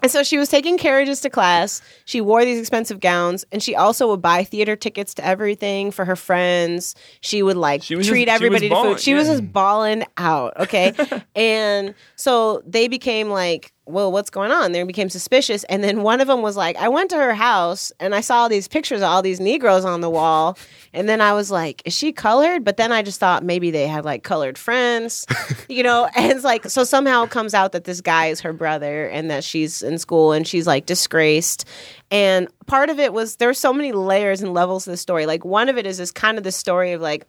And 0.03 0.11
so 0.11 0.23
she 0.23 0.39
was 0.39 0.49
taking 0.49 0.79
carriages 0.79 1.21
to 1.21 1.31
class. 1.31 1.83
She 2.07 2.21
wore 2.23 2.45
these 2.45 2.59
expensive 2.59 3.01
gowns, 3.01 3.45
and 3.53 3.63
she 3.63 3.75
also 3.77 4.09
would 4.09 4.23
buy 4.23 4.45
theater 4.45 4.77
tickets 4.77 5.13
to 5.15 5.25
everything 5.27 5.91
for 5.91 6.07
her 6.07 6.17
friends. 6.17 6.95
She 7.21 7.43
would 7.43 7.57
like 7.59 7.83
She 7.83 7.97
treat 7.97 8.27
just- 8.27 8.35
everybody 8.35 8.69
to 8.71 8.75
balling, 8.75 8.95
food. 8.95 9.01
She 9.01 9.13
was 9.13 9.29
just 9.29 9.53
balling 9.53 10.05
out. 10.17 10.55
Okay, 10.61 10.95
and 11.37 11.95
so 12.17 12.63
they 12.67 12.89
became 12.89 13.29
like 13.29 13.73
well, 13.87 14.11
what's 14.11 14.31
going 14.31 14.51
on? 14.51 14.73
They 14.73 14.83
became 14.83 15.11
suspicious. 15.11 15.65
And 15.65 15.85
then 15.85 16.03
one 16.03 16.21
of 16.21 16.27
them 16.27 16.41
was 16.41 16.57
like, 16.57 16.77
I 16.77 16.89
went 16.89 17.11
to 17.11 17.17
her 17.17 17.35
house 17.35 17.93
and 18.01 18.15
I 18.15 18.23
saw 18.23 18.43
all 18.43 18.49
these 18.49 18.67
pictures 18.67 19.01
of 19.01 19.09
all 19.09 19.21
these 19.21 19.41
Negroes 19.41 19.85
on 19.85 20.01
the 20.01 20.09
wall. 20.09 20.57
And 20.95 21.07
then 21.09 21.21
I 21.21 21.35
was 21.35 21.51
like, 21.51 21.83
is 21.85 21.93
she 21.93 22.11
colored? 22.11 22.65
But 22.65 22.79
then 22.79 22.93
I 22.93 23.03
just 23.03 23.21
thought 23.21 23.43
maybe 23.43 23.71
they 23.71 23.87
had 23.87 24.05
like 24.05 24.23
colored 24.23 24.57
friends, 24.57 25.27
you 25.69 25.83
know? 25.83 26.09
And 26.17 26.33
it's 26.33 26.45
like, 26.45 26.71
so 26.71 26.83
somehow 26.85 27.25
it 27.25 27.31
comes 27.31 27.53
out 27.53 27.73
that 27.73 27.85
this 27.85 28.01
guy 28.01 28.27
is 28.27 28.41
her 28.41 28.55
brother 28.55 29.07
and 29.09 29.31
that 29.31 29.45
she's 29.45 29.83
in 29.83 29.99
school 29.99 30.33
and 30.33 30.47
she's 30.47 30.67
like 30.67 30.87
disgraced. 30.87 31.67
And 32.11 32.49
part 32.67 32.89
of 32.89 32.99
it 32.99 33.13
was 33.13 33.37
there 33.37 33.49
were 33.49 33.55
so 33.55 33.73
many 33.73 33.93
layers 33.93 34.41
and 34.41 34.55
levels 34.55 34.85
to 34.85 34.91
the 34.91 34.97
story. 34.97 35.27
Like 35.27 35.45
one 35.45 35.69
of 35.69 35.77
it 35.77 35.87
is 35.87 35.99
this 35.99 36.11
kind 36.11 36.39
of 36.39 36.45
the 36.45 36.53
story 36.53 36.93
of 36.93 37.03
like, 37.03 37.27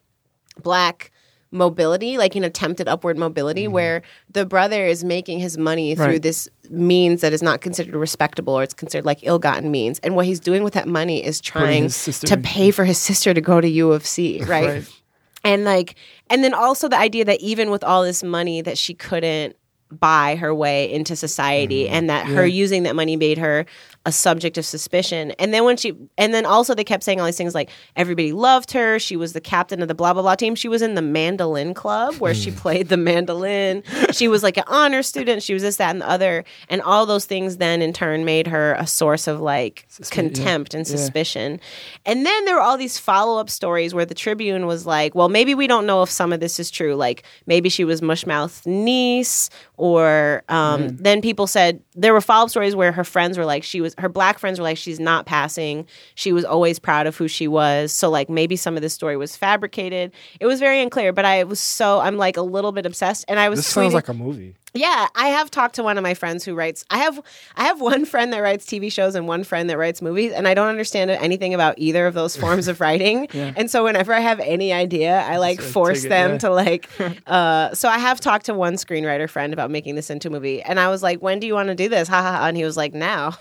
black 0.61 1.11
mobility, 1.55 2.17
like 2.17 2.35
an 2.35 2.43
attempted 2.43 2.87
upward 2.87 3.17
mobility, 3.17 3.67
where 3.67 4.01
the 4.29 4.45
brother 4.45 4.85
is 4.85 5.03
making 5.03 5.39
his 5.39 5.57
money 5.57 5.95
through 5.95 6.05
Right. 6.05 6.21
this 6.21 6.47
means 6.69 7.21
that 7.21 7.33
is 7.33 7.41
not 7.41 7.61
considered 7.61 7.95
respectable 7.95 8.53
or 8.53 8.63
it's 8.63 8.73
considered 8.73 9.05
like 9.05 9.19
ill-gotten 9.23 9.71
means. 9.71 9.99
And 9.99 10.15
what 10.15 10.25
he's 10.25 10.39
doing 10.39 10.63
with 10.63 10.73
that 10.73 10.87
money 10.87 11.23
is 11.25 11.41
trying 11.41 11.89
to 11.89 12.37
pay 12.37 12.69
for 12.71 12.85
his 12.85 12.97
sister 12.99 13.33
to 13.33 13.41
go 13.41 13.61
to 13.61 13.67
U 13.67 13.91
of 13.91 14.05
C, 14.05 14.43
right? 14.47 14.67
Right. 14.67 15.01
And 15.43 15.63
like, 15.63 15.95
and 16.29 16.43
then 16.43 16.53
also 16.53 16.87
the 16.87 16.97
idea 16.97 17.23
that 17.25 17.39
even 17.39 17.69
with 17.71 17.83
all 17.83 18.03
this 18.03 18.23
money, 18.23 18.61
that 18.61 18.77
she 18.77 18.93
couldn't 18.93 19.55
buy 19.91 20.35
her 20.35 20.53
way 20.53 20.91
into 20.91 21.15
society, 21.15 21.87
and 21.87 22.09
that 22.09 22.25
her 22.25 22.45
using 22.45 22.83
that 22.83 22.95
money 22.95 23.15
made 23.15 23.37
her 23.37 23.65
a 24.05 24.11
subject 24.11 24.57
of 24.57 24.65
suspicion. 24.65 25.31
And 25.39 25.53
then 25.53 25.63
when 25.65 25.77
she, 25.77 25.93
and 26.17 26.33
then 26.33 26.45
also 26.45 26.75
they 26.75 26.83
kept 26.83 27.03
saying 27.03 27.19
all 27.19 27.25
these 27.25 27.37
things 27.37 27.55
like 27.55 27.69
everybody 27.95 28.31
loved 28.33 28.71
her. 28.71 28.99
She 28.99 29.15
was 29.17 29.33
the 29.33 29.41
captain 29.41 29.81
of 29.81 29.87
the 29.87 29.95
blah 29.95 30.13
blah 30.13 30.21
blah 30.21 30.35
team. 30.35 30.53
She 30.55 30.67
was 30.67 30.81
in 30.81 30.95
the 30.95 31.01
mandolin 31.01 31.73
club 31.73 32.15
where 32.15 32.33
she 32.35 32.51
played 32.51 32.89
the 32.89 32.97
mandolin. 32.97 33.83
She 34.11 34.27
was 34.27 34.43
like 34.43 34.57
an 34.57 34.63
honor 34.67 35.01
student. 35.03 35.41
She 35.43 35.53
was 35.53 35.63
this, 35.63 35.77
that, 35.77 35.89
and 35.89 36.01
the 36.01 36.09
other. 36.09 36.43
And 36.69 36.81
all 36.81 37.05
those 37.05 37.25
things 37.25 37.57
then 37.57 37.81
in 37.81 37.93
turn 37.93 38.25
made 38.25 38.47
her 38.47 38.73
a 38.73 38.85
source 38.85 39.27
of 39.27 39.41
like 39.41 39.87
contempt 40.11 40.73
and 40.73 40.87
Yeah. 40.87 40.95
suspicion. 40.95 41.59
And 42.05 42.25
then 42.25 42.45
there 42.45 42.55
were 42.55 42.61
all 42.61 42.77
these 42.77 42.97
follow 42.99 43.39
up 43.39 43.49
stories 43.49 43.93
where 43.93 44.05
the 44.05 44.13
Tribune 44.13 44.67
was 44.67 44.85
like, 44.85 45.15
well, 45.15 45.29
maybe 45.29 45.55
we 45.55 45.65
don't 45.67 45.85
know 45.87 46.03
if 46.03 46.11
some 46.11 46.31
of 46.31 46.39
this 46.39 46.59
is 46.59 46.69
true. 46.69 46.93
Like 46.95 47.23
maybe 47.47 47.69
she 47.69 47.83
was 47.83 48.01
Mushmouth's 48.01 48.65
niece, 48.67 49.49
or 49.77 50.43
um, 50.49 50.95
then 50.97 51.21
people 51.21 51.47
said 51.47 51.81
there 51.95 52.13
were 52.13 52.21
follow 52.21 52.43
up 52.43 52.49
stories 52.49 52.75
where 52.75 52.91
her 52.91 53.03
friends 53.03 53.37
were 53.37 53.45
like, 53.45 53.63
she 53.63 53.81
was 53.81 53.94
her 53.97 54.09
black 54.09 54.39
friends 54.39 54.59
were 54.59 54.63
like, 54.63 54.77
she's 54.77 54.99
not 54.99 55.25
passing. 55.25 55.87
She 56.15 56.31
was 56.33 56.45
always 56.45 56.77
proud 56.79 57.07
of 57.07 57.15
who 57.15 57.27
she 57.27 57.47
was. 57.47 57.91
So 57.93 58.09
like 58.09 58.29
maybe 58.29 58.55
some 58.55 58.75
of 58.75 58.81
this 58.81 58.93
story 58.93 59.17
was 59.17 59.35
fabricated. 59.35 60.11
It 60.39 60.45
was 60.45 60.59
very 60.59 60.81
unclear, 60.81 61.13
but 61.13 61.25
I 61.25 61.43
was 61.43 61.59
so 61.59 61.99
I'm 61.99 62.17
like 62.17 62.37
a 62.37 62.41
little 62.41 62.71
bit 62.71 62.85
obsessed, 62.85 63.25
and 63.27 63.39
I 63.39 63.49
was 63.49 63.59
This 63.59 63.67
sounds 63.67 63.93
like 63.93 64.07
a 64.09 64.13
movie. 64.13 64.55
yeah, 64.73 65.07
I 65.15 65.29
have 65.29 65.49
talked 65.49 65.75
to 65.75 65.83
one 65.83 65.97
of 65.97 66.03
my 66.03 66.13
friends 66.13 66.43
who 66.43 66.53
writes. 66.53 66.83
I 66.89 66.97
have 66.99 67.19
I 67.55 67.63
have 67.63 67.79
one 67.81 68.05
friend 68.13 68.33
that 68.33 68.39
writes 68.39 68.65
TV 68.65 68.91
shows 68.91 69.15
and 69.15 69.27
one 69.27 69.43
friend 69.43 69.69
that 69.69 69.77
writes 69.77 70.01
movies, 70.01 70.33
and 70.33 70.47
I 70.47 70.53
don't 70.53 70.67
understand 70.67 71.11
anything 71.11 71.53
about 71.53 71.75
either 71.77 72.05
of 72.07 72.13
those 72.13 72.35
forms 72.35 72.67
of 72.67 72.81
writing. 72.85 73.27
And 73.31 73.71
so 73.71 73.83
whenever 73.85 74.13
I 74.13 74.19
have 74.19 74.39
any 74.41 74.73
idea, 74.73 75.21
I 75.21 75.37
like 75.37 75.59
like, 75.59 75.61
force 75.61 76.03
it, 76.03 76.09
them 76.09 76.31
yeah. 76.31 76.37
to 76.39 76.49
like. 76.49 76.89
Uh, 77.25 77.73
so 77.73 77.89
I 77.89 77.97
have 77.97 78.19
talked 78.19 78.45
to 78.47 78.53
one 78.53 78.75
screenwriter 78.75 79.29
friend 79.29 79.51
about 79.51 79.71
making 79.71 79.95
this 79.95 80.09
into 80.09 80.27
a 80.27 80.31
movie, 80.31 80.61
and 80.61 80.79
I 80.79 80.89
was 80.89 81.01
like, 81.01 81.21
"When 81.21 81.39
do 81.39 81.47
you 81.47 81.53
want 81.53 81.69
to 81.69 81.75
do 81.75 81.89
this?" 81.89 82.07
Ha 82.07 82.21
ha 82.21 82.37
ha! 82.37 82.47
And 82.47 82.55
he 82.55 82.63
was 82.63 82.77
like, 82.77 82.93
"Now." 82.93 83.37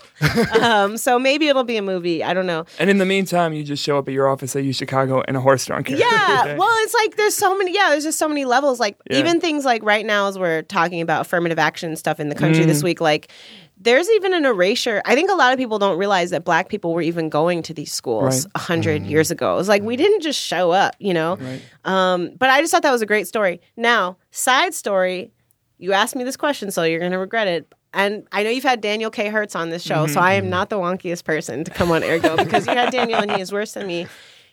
Um, 0.61 0.97
so 0.97 1.17
maybe 1.19 1.47
it'll 1.47 1.63
be 1.63 1.77
a 1.77 1.81
movie. 1.81 2.23
I 2.23 2.33
don't 2.33 2.45
know. 2.45 2.65
And 2.79 2.89
in 2.89 2.97
the 2.97 3.05
meantime, 3.05 3.53
you 3.53 3.63
just 3.63 3.83
show 3.83 3.97
up 3.97 4.07
at 4.07 4.13
your 4.13 4.27
office 4.27 4.55
at 4.55 4.63
U 4.63 4.73
Chicago 4.73 5.21
in 5.21 5.35
a 5.35 5.41
horse-drawn 5.41 5.83
carriage. 5.83 6.01
every 6.01 6.17
Yeah, 6.17 6.55
well, 6.57 6.69
it's 6.83 6.93
like 6.93 7.15
there's 7.17 7.35
so 7.35 7.57
many. 7.57 7.73
Yeah, 7.73 7.89
there's 7.89 8.03
just 8.03 8.19
so 8.19 8.27
many 8.27 8.45
levels. 8.45 8.79
Like 8.79 8.97
Yeah. 9.09 9.19
even 9.19 9.39
things 9.41 9.65
like 9.65 9.83
right 9.83 10.05
now, 10.05 10.27
as 10.27 10.37
we're 10.39 10.61
talking 10.63 11.01
about 11.01 11.21
affirmative 11.21 11.59
action 11.59 11.95
stuff 11.95 12.19
in 12.19 12.29
the 12.29 12.35
country 12.35 12.65
this 12.65 12.81
Mm. 12.81 12.85
week, 12.85 13.01
like 13.01 13.31
there's 13.77 14.09
even 14.11 14.33
an 14.33 14.45
erasure. 14.45 15.01
I 15.05 15.15
think 15.15 15.29
a 15.29 15.33
lot 15.35 15.51
of 15.51 15.59
people 15.59 15.79
don't 15.79 15.97
realize 15.97 16.29
that 16.29 16.45
Black 16.45 16.69
people 16.69 16.93
were 16.93 17.01
even 17.01 17.27
going 17.29 17.61
to 17.63 17.73
these 17.73 17.91
schools 17.91 18.45
Right. 18.45 18.51
a 18.55 18.59
hundred 18.59 19.03
years 19.03 19.31
ago. 19.31 19.53
It 19.53 19.57
was 19.57 19.67
like 19.67 19.83
we 19.83 19.97
didn't 19.97 20.21
just 20.21 20.39
show 20.39 20.71
up, 20.71 20.95
you 20.99 21.13
know. 21.13 21.35
Right. 21.35 21.61
Um, 21.83 22.31
but 22.37 22.49
I 22.49 22.61
just 22.61 22.71
thought 22.71 22.83
that 22.83 22.91
was 22.91 23.01
a 23.01 23.05
great 23.05 23.27
story. 23.27 23.59
Now, 23.75 24.17
side 24.31 24.73
story. 24.73 25.31
You 25.77 25.91
asked 25.91 26.15
me 26.15 26.23
this 26.23 26.37
question, 26.37 26.71
so 26.71 26.83
you're 26.83 27.01
gonna 27.01 27.19
regret 27.19 27.49
it. 27.49 27.73
And 27.95 28.27
I 28.31 28.43
know 28.43 28.49
you've 28.49 28.63
had 28.63 28.81
Daniel 28.81 29.09
K. 29.09 29.29
Hertz 29.29 29.55
on 29.55 29.69
this 29.69 29.81
show, 29.81 30.05
so 30.05 30.19
I 30.19 30.33
am 30.33 30.49
not 30.49 30.69
the 30.69 30.77
wonkiest 30.77 31.23
person 31.23 31.63
to 31.63 31.71
come 31.71 31.91
on 31.91 32.01
AirGo 32.01 32.37
because 32.37 32.67
you 32.67 32.73
had 32.73 32.91
Daniel 32.91 33.21
and 33.21 33.31
he 33.31 33.41
is 33.41 33.51
worse 33.51 33.71
than 33.73 33.87
me. 33.87 34.05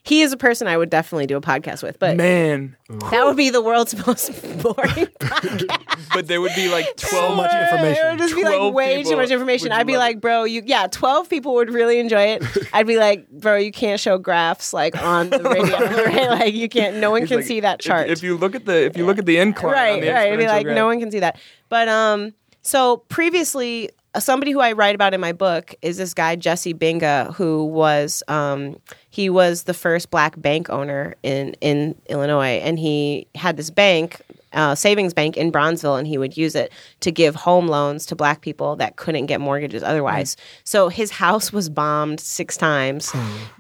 He 0.04 0.22
is 0.22 0.32
a 0.32 0.36
person 0.36 0.66
I 0.66 0.76
would 0.76 0.90
definitely 0.90 1.26
do 1.26 1.36
a 1.36 1.40
podcast 1.40 1.80
with, 1.80 2.00
but 2.00 2.16
Man, 2.16 2.76
that 3.12 3.24
would 3.24 3.36
be 3.36 3.50
the 3.50 3.62
world's 3.62 3.94
most 4.06 4.32
boring 4.60 5.06
podcast. 5.20 6.10
but 6.12 6.26
there 6.26 6.40
would 6.40 6.54
be 6.56 6.68
like 6.68 6.86
12 6.96 7.36
much 7.36 7.52
information. 7.54 8.06
It 8.06 8.10
would 8.10 8.18
just 8.18 8.34
be 8.34 8.42
like 8.42 8.74
way 8.74 9.04
too 9.04 9.14
much 9.14 9.30
information. 9.30 9.70
I'd 9.70 9.86
be 9.86 9.92
love 9.92 10.00
like, 10.00 10.20
bro, 10.20 10.42
you 10.42 10.62
yeah, 10.66 10.88
twelve 10.88 11.28
people 11.30 11.54
would 11.54 11.70
really 11.70 12.00
enjoy 12.00 12.22
it. 12.22 12.44
I'd 12.72 12.86
be 12.88 12.96
like, 12.96 13.28
bro, 13.30 13.56
you 13.56 13.70
can't 13.70 14.00
show 14.00 14.18
graphs 14.18 14.72
like 14.72 15.00
on 15.00 15.30
the 15.30 15.38
radio, 15.38 15.78
right? 15.78 16.30
Like 16.30 16.54
you 16.54 16.68
can't. 16.68 16.96
No 16.96 17.12
one 17.12 17.22
It's 17.22 17.28
can 17.28 17.38
like, 17.38 17.46
see 17.46 17.60
that 17.60 17.78
chart. 17.78 18.08
If, 18.08 18.24
you 18.24 18.36
look 18.36 18.56
at 18.56 18.64
the 18.64 18.84
if 18.84 18.96
you 18.96 19.06
look 19.06 19.18
at 19.18 19.26
the 19.26 19.36
incline, 19.38 19.72
on 19.72 19.72
right, 19.72 20.00
the 20.00 20.12
right. 20.12 20.26
It'd 20.28 20.38
be 20.40 20.46
like 20.48 20.64
graph- 20.64 20.74
no 20.74 20.86
one 20.86 20.98
can 20.98 21.12
see 21.12 21.20
that. 21.20 21.38
But 21.68 21.88
um, 21.88 22.34
so 22.62 22.98
previously, 23.08 23.90
uh, 24.14 24.20
somebody 24.20 24.52
who 24.52 24.60
I 24.60 24.72
write 24.72 24.94
about 24.94 25.14
in 25.14 25.20
my 25.20 25.32
book 25.32 25.74
is 25.82 25.96
this 25.96 26.14
guy 26.14 26.36
Jesse 26.36 26.74
Binga, 26.74 27.34
who 27.34 27.64
was 27.64 28.22
um, 28.28 28.76
he 29.10 29.30
was 29.30 29.64
the 29.64 29.74
first 29.74 30.10
black 30.10 30.40
bank 30.40 30.70
owner 30.70 31.14
in 31.22 31.54
in 31.60 31.94
Illinois, 32.08 32.60
and 32.62 32.78
he 32.78 33.26
had 33.34 33.56
this 33.56 33.70
bank. 33.70 34.20
Uh, 34.54 34.74
savings 34.74 35.14
bank 35.14 35.38
in 35.38 35.50
Bronzeville, 35.50 35.98
and 35.98 36.06
he 36.06 36.18
would 36.18 36.36
use 36.36 36.54
it 36.54 36.70
to 37.00 37.10
give 37.10 37.34
home 37.34 37.68
loans 37.68 38.04
to 38.04 38.14
black 38.14 38.42
people 38.42 38.76
that 38.76 38.96
couldn't 38.96 39.24
get 39.24 39.40
mortgages 39.40 39.82
otherwise. 39.82 40.36
So 40.62 40.90
his 40.90 41.10
house 41.10 41.54
was 41.54 41.70
bombed 41.70 42.20
six 42.20 42.58
times, 42.58 43.10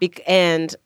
bec- 0.00 0.20
and 0.28 0.76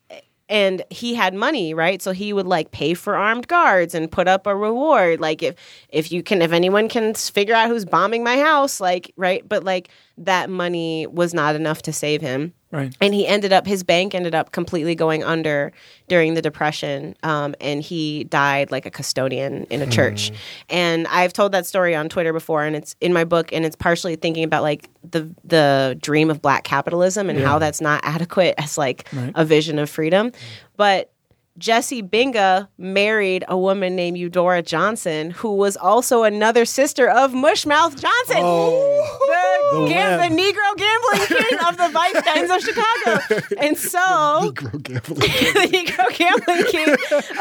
and 0.49 0.83
he 0.89 1.15
had 1.15 1.33
money 1.33 1.73
right? 1.73 2.01
So 2.01 2.11
he 2.11 2.33
would 2.33 2.47
like 2.47 2.71
pay 2.71 2.93
for 2.93 3.15
armed 3.15 3.47
guards 3.47 3.93
and 3.95 4.11
put 4.11 4.27
up 4.27 4.47
a 4.47 4.55
reward. 4.55 5.19
Like 5.19 5.43
if 5.43 5.55
if 5.89 6.11
you 6.11 6.23
can 6.23 6.41
if 6.41 6.51
anyone 6.51 6.89
can 6.89 7.13
figure 7.13 7.55
out 7.55 7.69
who's 7.69 7.85
bombing 7.85 8.23
my 8.23 8.37
house 8.37 8.79
like 8.79 9.13
right? 9.17 9.47
But 9.47 9.63
like 9.63 9.89
that 10.17 10.49
money 10.49 11.05
was 11.07 11.33
not 11.33 11.55
enough 11.55 11.81
to 11.83 11.93
save 11.93 12.21
him. 12.21 12.53
Right. 12.69 12.93
and 12.99 13.13
he 13.13 13.25
ended 13.25 13.53
up 13.53 13.65
his 13.65 13.83
bank 13.83 14.13
ended 14.13 14.35
up 14.35 14.51
completely 14.51 14.93
going 14.93 15.23
under 15.23 15.71
during 16.09 16.33
the 16.33 16.41
depression 16.41 17.15
um, 17.23 17.55
and 17.61 17.81
he 17.81 18.25
died 18.25 18.71
like 18.71 18.85
a 18.85 18.91
custodian 18.91 19.63
in 19.69 19.81
a 19.81 19.87
church. 19.87 20.33
And 20.69 21.07
i've 21.07 21.31
told 21.31 21.53
that 21.53 21.65
story 21.65 21.95
on 21.95 22.09
twitter 22.09 22.33
before 22.33 22.65
and 22.65 22.75
it's 22.75 22.93
in 22.99 23.13
my 23.13 23.23
book 23.23 23.53
and 23.53 23.63
it's 23.65 23.77
partially 23.77 24.17
thinking 24.17 24.43
about 24.43 24.63
like 24.63 24.89
the 25.09 25.33
the 25.45 25.97
dream 26.01 26.29
of 26.29 26.41
black 26.41 26.65
capitalism 26.65 27.29
and 27.29 27.39
how 27.39 27.57
that's 27.57 27.79
not 27.79 28.01
adequate 28.03 28.53
as 28.57 28.77
like 28.77 29.07
a 29.35 29.45
vision 29.45 29.79
of 29.79 29.89
freedom. 29.89 30.33
But 30.75 31.13
Jesse 31.57 32.03
Binga 32.03 32.67
married 32.77 33.43
a 33.47 33.57
woman 33.57 33.95
named 33.95 34.17
Eudora 34.17 34.61
Johnson, 34.61 35.31
who 35.31 35.55
was 35.55 35.75
also 35.75 36.23
another 36.23 36.65
sister 36.65 37.09
of 37.09 37.31
Mushmouth 37.31 37.99
Johnson, 37.99 38.37
oh. 38.41 39.71
the, 39.71 39.79
The 39.79 39.87
gam- 39.87 40.19
the 40.19 40.41
Negro 40.41 40.77
gambling 40.77 41.27
king 41.27 41.59
of 41.67 41.77
the 41.77 41.89
Vice 41.89 42.21
Gangs 42.23 42.49
of 42.51 42.61
Chicago. 42.61 43.55
And 43.59 43.77
so, 43.77 43.97
Negro 43.99 44.83
gambling. 44.83 45.19
the 45.19 45.77
Negro 45.77 46.17
gambling 46.17 46.63
king 46.71 46.89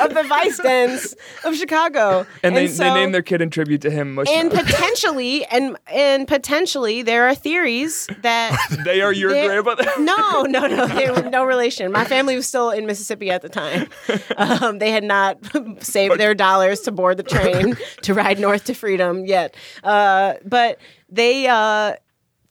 of 0.01 0.15
the 0.15 0.23
Vice 0.29 0.59
Dens 0.59 1.15
of 1.45 1.55
Chicago. 1.57 2.27
And, 2.43 2.57
they, 2.57 2.69
so, 2.69 2.85
they 2.85 2.95
named 2.95 3.15
their 3.15 3.23
kid 3.23 3.43
in 3.43 3.51
tribute 3.51 3.83
to 3.83 3.91
him. 3.91 4.17
Mushmouth. 4.17 4.29
and 4.29 4.51
potentially, 4.51 5.45
and 5.47 5.77
and 5.89 6.27
potentially, 6.27 7.03
there 7.03 7.29
are 7.29 7.35
theories 7.35 8.09
that 8.23 8.57
they 8.85 9.03
are 9.03 9.13
your 9.13 9.31
They- 9.31 9.47
grandmother. 9.47 9.85
no, 9.99 10.43
no, 10.43 10.67
no. 10.67 10.87
They 10.87 11.11
were 11.11 11.29
no 11.29 11.45
relation. 11.45 11.93
My 11.93 12.05
family 12.05 12.35
was 12.35 12.47
still 12.47 12.71
in 12.71 12.87
Mississippi 12.87 13.31
at 13.31 13.43
the 13.43 13.49
time. 13.51 13.89
Um, 14.37 14.79
they 14.79 14.91
had 14.91 15.05
not 15.05 15.39
saved 15.83 16.19
their 16.19 16.35
dollars 16.35 16.81
to 16.81 16.93
board 16.93 17.17
the 17.17 17.23
train 17.23 17.77
to 18.03 18.15
ride 18.15 18.39
north 18.39 18.65
to 18.65 18.75
freedom 18.75 19.25
yet. 19.25 19.57
Uh, 19.83 20.35
but 20.45 20.79
they, 21.09 21.47
uh, 21.47 21.95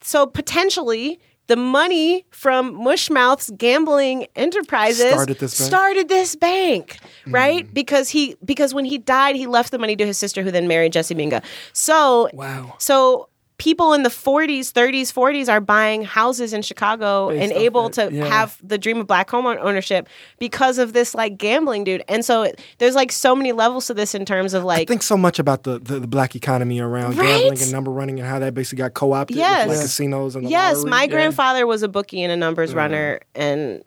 so 0.02 0.26
potentially, 0.28 1.20
the 1.48 1.56
money 1.56 2.26
from 2.32 2.74
Mushmouth's 2.76 3.52
gambling 3.52 4.26
enterprises 4.36 5.12
Started 5.12 5.40
this 5.40 5.60
bank? 5.60 5.68
started 5.68 6.10
this 6.10 6.36
bank, 6.36 6.98
right? 7.28 7.72
Because 7.74 8.10
he 8.10 8.36
because 8.44 8.74
when 8.74 8.86
he 8.86 8.98
died, 8.98 9.36
he 9.36 9.46
left 9.48 9.72
the 9.72 9.78
money 9.78 9.96
to 9.96 10.06
his 10.06 10.18
sister, 10.18 10.42
who 10.42 10.50
then 10.52 10.68
married 10.68 10.92
Jesse 10.92 11.14
Binga. 11.16 11.44
So 11.74 12.30
Wow. 12.34 12.76
so 12.80 13.30
people 13.58 13.94
in 13.94 14.04
the 14.04 14.10
40s, 14.10 14.72
30s, 14.72 15.14
40s 15.14 15.50
are 15.50 15.62
buying 15.62 16.04
houses 16.04 16.52
in 16.54 16.62
Chicago 16.62 17.30
Based 17.30 17.42
and 17.42 17.52
able 17.54 17.90
to 17.92 18.10
yeah. 18.12 18.26
have 18.26 18.58
the 18.62 18.78
dream 18.78 18.98
of 19.00 19.08
black 19.08 19.30
home 19.30 19.46
ownership 19.46 20.10
because 20.40 20.78
of 20.78 20.94
this 20.94 21.16
like 21.16 21.38
gambling 21.38 21.84
dude. 21.84 22.04
And 22.10 22.26
so 22.26 22.44
it, 22.44 22.60
there's 22.80 22.96
like 22.96 23.12
so 23.12 23.36
many 23.36 23.52
levels 23.54 23.88
to 23.88 23.94
this 23.94 24.14
in 24.14 24.26
terms 24.26 24.54
of 24.54 24.64
like 24.64 24.82
I 24.82 24.86
think 24.86 25.04
so 25.04 25.16
much 25.18 25.40
about 25.40 25.64
the, 25.64 25.80
the, 25.80 26.00
the 26.02 26.08
black 26.08 26.36
economy 26.36 26.80
around 26.80 27.18
Right? 27.18 27.28
gambling 27.28 27.62
and 27.62 27.72
number 27.72 27.92
running 27.92 28.20
and 28.20 28.28
how 28.28 28.40
that 28.40 28.54
basically 28.54 28.80
got 28.80 28.94
co-opted 28.94 29.38
Yes. 29.38 29.68
with 29.70 29.78
like 29.78 29.86
casinos 29.86 30.36
and 30.36 30.46
the 30.46 30.50
Yes, 30.50 30.78
lottery. 30.78 30.90
my 30.90 31.08
grandfather 31.08 31.66
was 31.66 31.82
a 31.84 31.88
bookie 31.88 32.22
and 32.24 32.32
a 32.32 32.38
numbers 32.38 32.74
runner 32.74 33.20
and 33.36 33.84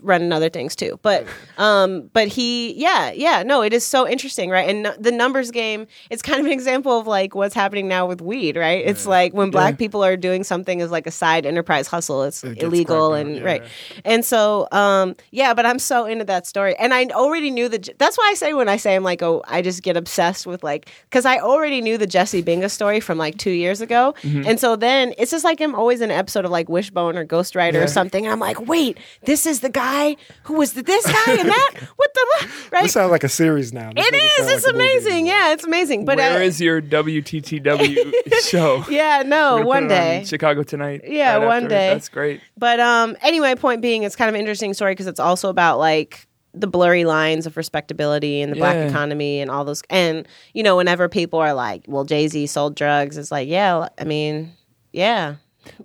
running 0.00 0.32
other 0.32 0.48
things 0.48 0.76
too. 0.76 0.98
But 1.02 1.26
um 1.58 2.10
but 2.12 2.28
he 2.28 2.74
yeah, 2.74 3.12
yeah, 3.12 3.42
no, 3.42 3.62
it 3.62 3.72
is 3.72 3.84
so 3.84 4.08
interesting, 4.08 4.50
right? 4.50 4.68
And 4.68 4.86
n- 4.86 4.96
the 4.98 5.12
numbers 5.12 5.50
game, 5.50 5.86
it's 6.10 6.22
kind 6.22 6.40
of 6.40 6.46
an 6.46 6.52
example 6.52 6.98
of 6.98 7.06
like 7.06 7.34
what's 7.34 7.54
happening 7.54 7.88
now 7.88 8.06
with 8.06 8.20
weed, 8.20 8.56
right? 8.56 8.84
It's 8.84 9.06
like 9.06 9.32
when 9.32 9.50
black 9.50 9.78
people 9.78 10.04
are 10.04 10.16
doing 10.16 10.44
something 10.44 10.80
as 10.80 10.90
like 10.90 11.06
a 11.06 11.10
side 11.10 11.46
enterprise 11.46 11.86
hustle, 11.86 12.22
it's 12.22 12.42
gets 12.42 12.62
illegal 12.62 13.14
and 13.14 13.36
down, 13.36 13.44
right. 13.44 13.62
And 14.04 14.24
so 14.24 14.68
um 14.72 15.16
yeah, 15.30 15.54
but 15.54 15.66
I'm 15.66 15.78
so 15.78 16.06
into 16.06 16.24
that 16.24 16.46
story. 16.46 16.74
And 16.76 16.94
I 16.94 17.06
already 17.06 17.50
knew 17.50 17.68
the 17.68 17.94
that's 17.98 18.16
why 18.16 18.28
I 18.30 18.34
say 18.34 18.54
when 18.54 18.68
I 18.68 18.76
say 18.76 18.94
I'm 18.96 19.04
like, 19.04 19.22
oh, 19.22 19.42
I 19.48 19.62
just 19.62 19.82
get 19.82 19.96
obsessed 19.96 20.46
with 20.46 20.62
like 20.62 20.90
cuz 21.10 21.24
I 21.24 21.38
already 21.38 21.80
knew 21.80 21.98
the 21.98 22.06
Jesse 22.06 22.42
Binga 22.42 22.70
story 22.70 23.00
from 23.00 23.18
like 23.18 23.38
2 23.38 23.50
years 23.50 23.80
ago. 23.80 24.14
Mm-hmm. 24.22 24.46
And 24.46 24.60
so 24.60 24.76
then 24.76 25.14
it's 25.18 25.30
just 25.30 25.44
like 25.44 25.60
I'm 25.60 25.74
always 25.74 26.00
in 26.00 26.10
an 26.10 26.18
episode 26.18 26.44
of 26.44 26.50
like 26.50 26.68
Wishbone 26.68 27.16
or 27.16 27.24
Ghost 27.24 27.54
Rider 27.56 27.82
or 27.82 27.86
something. 27.86 28.24
And 28.24 28.32
I'm 28.32 28.40
like, 28.40 28.60
wait, 28.68 28.98
this 29.24 29.46
is 29.46 29.60
the 29.60 29.70
guy 29.72 30.16
who 30.44 30.54
was 30.54 30.74
the, 30.74 30.82
this 30.82 31.04
guy 31.04 31.32
and 31.40 31.48
that? 31.48 31.70
What 31.96 32.14
the 32.14 32.48
right? 32.72 32.82
This 32.82 32.92
sounds 32.92 33.10
like 33.10 33.24
a 33.24 33.28
series 33.28 33.72
now. 33.72 33.90
This 33.94 34.06
It 34.06 34.12
doesn't 34.12 34.24
is. 34.26 34.32
sound 34.36 34.50
It's 34.56 34.66
like 34.66 34.74
amazing. 34.74 35.26
Yeah, 35.26 35.52
it's 35.52 35.64
amazing. 35.64 36.04
But 36.04 36.16
Where 36.18 36.38
uh, 36.40 36.44
is 36.44 36.60
your 36.60 36.80
WTTW 36.80 38.12
show? 38.42 38.84
yeah, 38.88 39.22
no, 39.24 39.62
one 39.62 39.84
put 39.84 39.92
it 39.92 39.96
on 39.96 40.00
day. 40.20 40.24
Chicago 40.24 40.62
tonight. 40.62 41.02
Yeah, 41.04 41.36
right 41.36 41.46
one 41.46 41.56
after. 41.64 41.68
day. 41.68 41.88
That's 41.92 42.08
great. 42.08 42.40
But 42.56 42.80
um, 42.80 43.16
anyway, 43.22 43.54
point 43.54 43.82
being, 43.82 44.02
it's 44.02 44.16
kind 44.16 44.28
of 44.28 44.34
an 44.34 44.40
interesting 44.40 44.74
story 44.74 44.92
because 44.92 45.06
it's 45.06 45.20
also 45.20 45.48
about 45.48 45.78
like 45.78 46.26
the 46.54 46.66
blurry 46.66 47.04
lines 47.04 47.46
of 47.46 47.56
respectability 47.56 48.42
and 48.42 48.52
the 48.52 48.56
black 48.56 48.76
economy 48.76 49.40
and 49.40 49.50
all 49.50 49.64
those. 49.64 49.82
And 49.90 50.26
you 50.52 50.62
know, 50.62 50.76
whenever 50.76 51.08
people 51.08 51.38
are 51.38 51.54
like, 51.54 51.84
"Well, 51.86 52.04
Jay 52.04 52.28
Z 52.28 52.46
sold 52.48 52.74
drugs," 52.76 53.16
it's 53.16 53.30
like, 53.30 53.48
yeah, 53.48 53.88
I 53.98 54.04
mean, 54.04 54.52
yeah, 54.92 55.36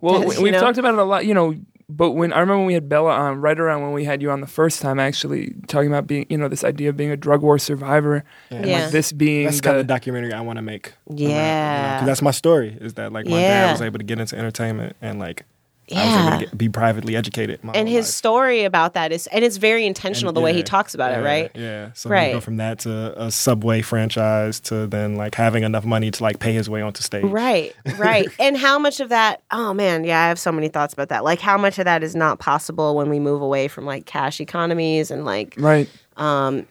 Well, 0.02 0.26
we- 0.26 0.36
you 0.36 0.42
we've 0.44 0.54
know? 0.54 0.60
talked 0.60 0.78
about 0.78 0.94
it 0.94 1.00
a 1.00 1.04
lot, 1.04 1.26
you 1.26 1.34
know. 1.34 1.56
But 1.90 2.12
when 2.12 2.34
I 2.34 2.40
remember 2.42 2.58
when 2.58 2.66
we 2.68 2.74
had 2.74 2.90
Bella 2.90 3.12
on, 3.12 3.40
right 3.40 3.58
around 3.58 3.82
when 3.82 3.94
we 3.94 4.04
had 4.04 4.22
you 4.22 4.30
on 4.30 4.42
the 4.42 4.48
first 4.48 4.82
time, 4.82 5.00
actually 5.00 5.56
talking 5.68 5.88
about 5.88 6.06
being, 6.06 6.26
you 6.30 6.38
know, 6.38 6.50
this 6.50 6.66
idea 6.66 6.90
of 6.90 6.98
being 6.98 7.12
a 7.12 7.18
drug 7.18 7.42
war 7.42 7.58
survivor, 7.58 8.26
and 8.52 8.66
Yeah. 8.66 8.80
like 8.84 8.92
this 8.92 9.14
being 9.14 9.46
That's 9.46 9.58
the, 9.58 9.62
kind 9.64 9.78
of 9.78 9.88
the 9.88 9.94
documentary 9.94 10.34
I 10.34 10.42
want 10.42 10.58
to 10.58 10.62
make. 10.62 10.92
around 11.10 11.20
it, 11.20 11.22
you 11.22 11.28
know, 11.30 11.34
'cause 11.34 12.02
Yeah. 12.02 12.06
that's 12.06 12.22
my 12.22 12.32
story. 12.32 12.78
Is 12.82 12.96
that 12.96 13.14
like 13.14 13.26
my 13.26 13.40
Yeah. 13.40 13.66
dad 13.68 13.72
was 13.72 13.82
able 13.82 14.00
to 14.00 14.04
get 14.04 14.20
into 14.20 14.38
entertainment 14.38 14.98
and 15.02 15.18
like 15.18 15.46
I 15.90 15.96
was 15.96 16.04
Yeah. 16.06 16.28
able 16.28 16.40
to 16.40 16.46
get, 16.46 16.58
be 16.58 16.70
privately 16.70 17.16
educated. 17.16 17.64
My 17.64 17.74
and 17.74 17.88
his 17.88 18.06
life. 18.08 18.14
story 18.14 18.64
about 18.66 18.94
that 18.96 19.12
is, 19.12 19.28
and 19.28 19.46
it's 19.46 19.58
very 19.58 19.86
intentional 19.86 20.30
And, 20.30 20.38
the 20.38 20.42
way 20.42 20.54
he 20.54 20.62
talks 20.64 20.94
about 20.94 21.14
it, 21.18 21.24
right? 21.24 21.50
Yeah. 21.56 21.92
So 21.94 22.10
Right. 22.10 22.18
right. 22.28 22.34
go 22.34 22.42
from 22.42 22.58
that 22.58 22.80
to 22.80 23.14
a 23.22 23.32
Subway 23.32 23.82
franchise 23.82 24.60
to 24.62 24.86
then 24.88 25.16
like 25.16 25.36
having 25.36 25.64
enough 25.64 25.86
money 25.86 26.12
to 26.12 26.24
like 26.24 26.40
pay 26.40 26.52
his 26.54 26.70
way 26.70 26.82
onto 26.82 27.02
stage. 27.02 27.24
Right, 27.24 27.74
right. 27.98 28.28
and 28.40 28.58
how 28.58 28.78
much 28.78 29.00
of 29.00 29.10
that, 29.10 29.42
oh 29.52 29.74
man, 29.74 30.04
yeah, 30.04 30.22
I 30.24 30.28
have 30.28 30.40
so 30.40 30.52
many 30.52 30.68
thoughts 30.68 30.94
about 30.94 31.10
that. 31.10 31.24
Like, 31.24 31.40
how 31.40 31.58
much 31.58 31.80
of 31.80 31.86
that 31.86 32.04
is 32.04 32.16
not 32.16 32.40
possible 32.40 32.96
when 32.96 33.10
we 33.10 33.20
move 33.20 33.42
away 33.42 33.68
from 33.70 33.86
like 33.86 34.06
cash 34.06 34.42
economies 34.42 35.10
and 35.12 35.24
like, 35.26 35.56
right. 35.58 35.90
um, 36.18 36.66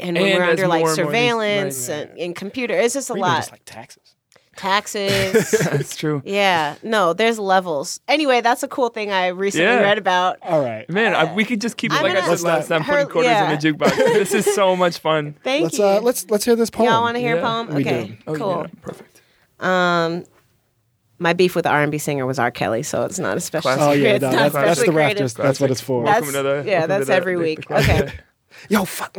and 0.00 0.16
when 0.16 0.26
And 0.28 0.38
we're 0.38 0.44
under 0.44 0.68
like 0.68 0.82
more 0.82 0.90
and 0.90 0.96
more 0.98 1.06
these- 1.06 1.06
surveillance 1.06 1.88
right, 1.88 2.08
and, 2.10 2.18
and 2.20 2.36
computer. 2.36 2.74
It's 2.74 2.94
just 2.94 3.10
a 3.10 3.14
Or 3.14 3.18
lot. 3.18 3.36
just 3.38 3.50
like 3.50 3.62
taxes. 3.64 4.14
Taxes. 4.60 5.50
That's 5.64 5.96
true. 5.96 6.20
yeah, 6.24 6.76
no, 6.82 7.12
there's 7.14 7.38
levels. 7.38 7.98
Anyway, 8.08 8.40
that's 8.42 8.62
a 8.62 8.68
cool 8.68 8.90
thing 8.90 9.10
I 9.10 9.28
recently 9.28 9.64
Yeah. 9.66 9.80
read 9.80 9.96
about. 9.98 10.36
All 10.42 10.60
right. 10.62 10.88
Man, 10.90 11.14
I, 11.14 11.32
we 11.34 11.44
could 11.46 11.60
just 11.62 11.76
keep 11.78 11.92
it 11.92 11.96
I'm 11.96 12.02
like 12.02 12.12
I 12.16 12.20
gonna- 12.20 12.36
said 12.36 12.46
last 12.46 12.68
time, 12.68 12.82
Her- 12.82 12.92
putting 12.92 13.08
quarters 13.08 13.30
yeah. 13.30 13.50
in 13.52 13.58
the 13.58 13.72
jukebox. 13.72 13.96
this 13.96 14.34
is 14.34 14.44
so 14.54 14.76
much 14.76 14.98
fun. 14.98 15.34
Thank 15.44 15.62
Let's 15.64 15.78
you. 15.78 15.84
uh 15.84 16.00
let's 16.02 16.28
let's 16.30 16.44
hear 16.44 16.56
this 16.56 16.68
poem. 16.70 16.88
Y'all 16.90 17.02
want 17.02 17.16
to 17.16 17.20
hear 17.20 17.36
Yeah, 17.36 17.40
a 17.40 17.44
poem? 17.44 17.74
we 17.74 17.80
Okay, 17.82 18.06
do. 18.06 18.16
Oh, 18.26 18.34
cool. 18.36 18.60
yeah, 18.62 18.66
perfect. 18.82 19.20
Um, 19.60 20.24
my 21.18 21.32
beef 21.32 21.54
with 21.54 21.64
the 21.64 21.70
R 21.70 21.82
and 21.82 21.90
B 21.92 21.98
singer 21.98 22.26
was 22.26 22.38
R. 22.38 22.50
Kelly, 22.50 22.82
so 22.82 23.04
it's 23.04 23.18
not 23.18 23.36
especially. 23.38 23.74
Classic. 23.74 23.82
Oh 23.82 23.92
yeah, 23.92 24.08
it's 24.14 24.22
no, 24.22 24.30
not 24.30 24.36
that's, 24.36 24.54
that's 24.54 24.70
especially 24.80 24.86
the 24.86 24.92
creative. 24.92 25.26
Raptors. 25.28 25.36
That's 25.42 25.60
what 25.60 25.70
it's 25.70 25.80
for. 25.80 26.02
Welcome 26.02 26.32
That's- 26.32 26.36
to 26.36 26.62
the- 26.62 26.70
yeah, 26.70 26.78
welcome 26.80 26.82
to 26.82 26.86
that's 26.88 27.06
the- 27.08 27.14
every 27.14 27.34
the- 27.36 27.40
week. 27.42 27.66
the- 27.68 27.78
Okay. 27.78 28.12
Yo, 28.68 28.84
fuck. 28.84 29.16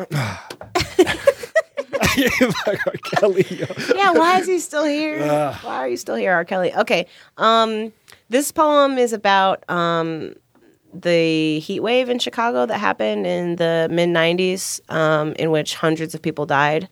Like 2.67 2.87
R. 2.87 2.93
Kelly. 3.03 3.45
Yo. 3.49 3.65
yeah, 3.95 4.11
why 4.11 4.39
is 4.39 4.47
he 4.47 4.59
still 4.59 4.85
here? 4.85 5.19
why 5.61 5.75
are 5.77 5.87
you 5.87 5.97
still 5.97 6.15
here, 6.15 6.33
R. 6.33 6.45
Kelly? 6.45 6.73
Okay. 6.73 7.05
Um, 7.37 7.91
this 8.29 8.51
poem 8.51 8.97
is 8.97 9.13
about 9.13 9.63
um, 9.69 10.35
the 10.93 11.59
heat 11.59 11.79
wave 11.81 12.09
in 12.09 12.19
Chicago 12.19 12.65
that 12.65 12.77
happened 12.79 13.25
in 13.27 13.55
the 13.57 13.87
mid 13.91 14.09
'90s, 14.09 14.79
um, 14.91 15.33
in 15.33 15.51
which 15.51 15.75
hundreds 15.75 16.15
of 16.15 16.21
people 16.21 16.45
died. 16.45 16.87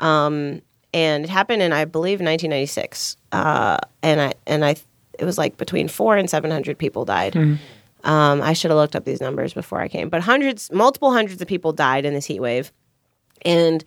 Um, 0.00 0.62
and 0.92 1.24
it 1.24 1.30
happened 1.30 1.62
in, 1.62 1.72
I 1.72 1.84
believe, 1.84 2.20
1996. 2.20 3.16
Uh, 3.32 3.78
and 4.02 4.20
I 4.20 4.32
and 4.46 4.64
I, 4.64 4.76
it 5.18 5.24
was 5.24 5.38
like 5.38 5.56
between 5.56 5.88
four 5.88 6.16
and 6.16 6.28
seven 6.28 6.50
hundred 6.50 6.78
people 6.78 7.04
died. 7.04 7.36
Um, 8.02 8.40
I 8.40 8.54
should 8.54 8.70
have 8.70 8.78
looked 8.78 8.96
up 8.96 9.04
these 9.04 9.20
numbers 9.20 9.52
before 9.52 9.80
I 9.80 9.86
came, 9.88 10.08
but 10.08 10.22
hundreds, 10.22 10.72
multiple 10.72 11.12
hundreds 11.12 11.42
of 11.42 11.46
people 11.46 11.72
died 11.72 12.04
in 12.06 12.14
this 12.14 12.24
heat 12.24 12.40
wave, 12.40 12.72
and 13.42 13.84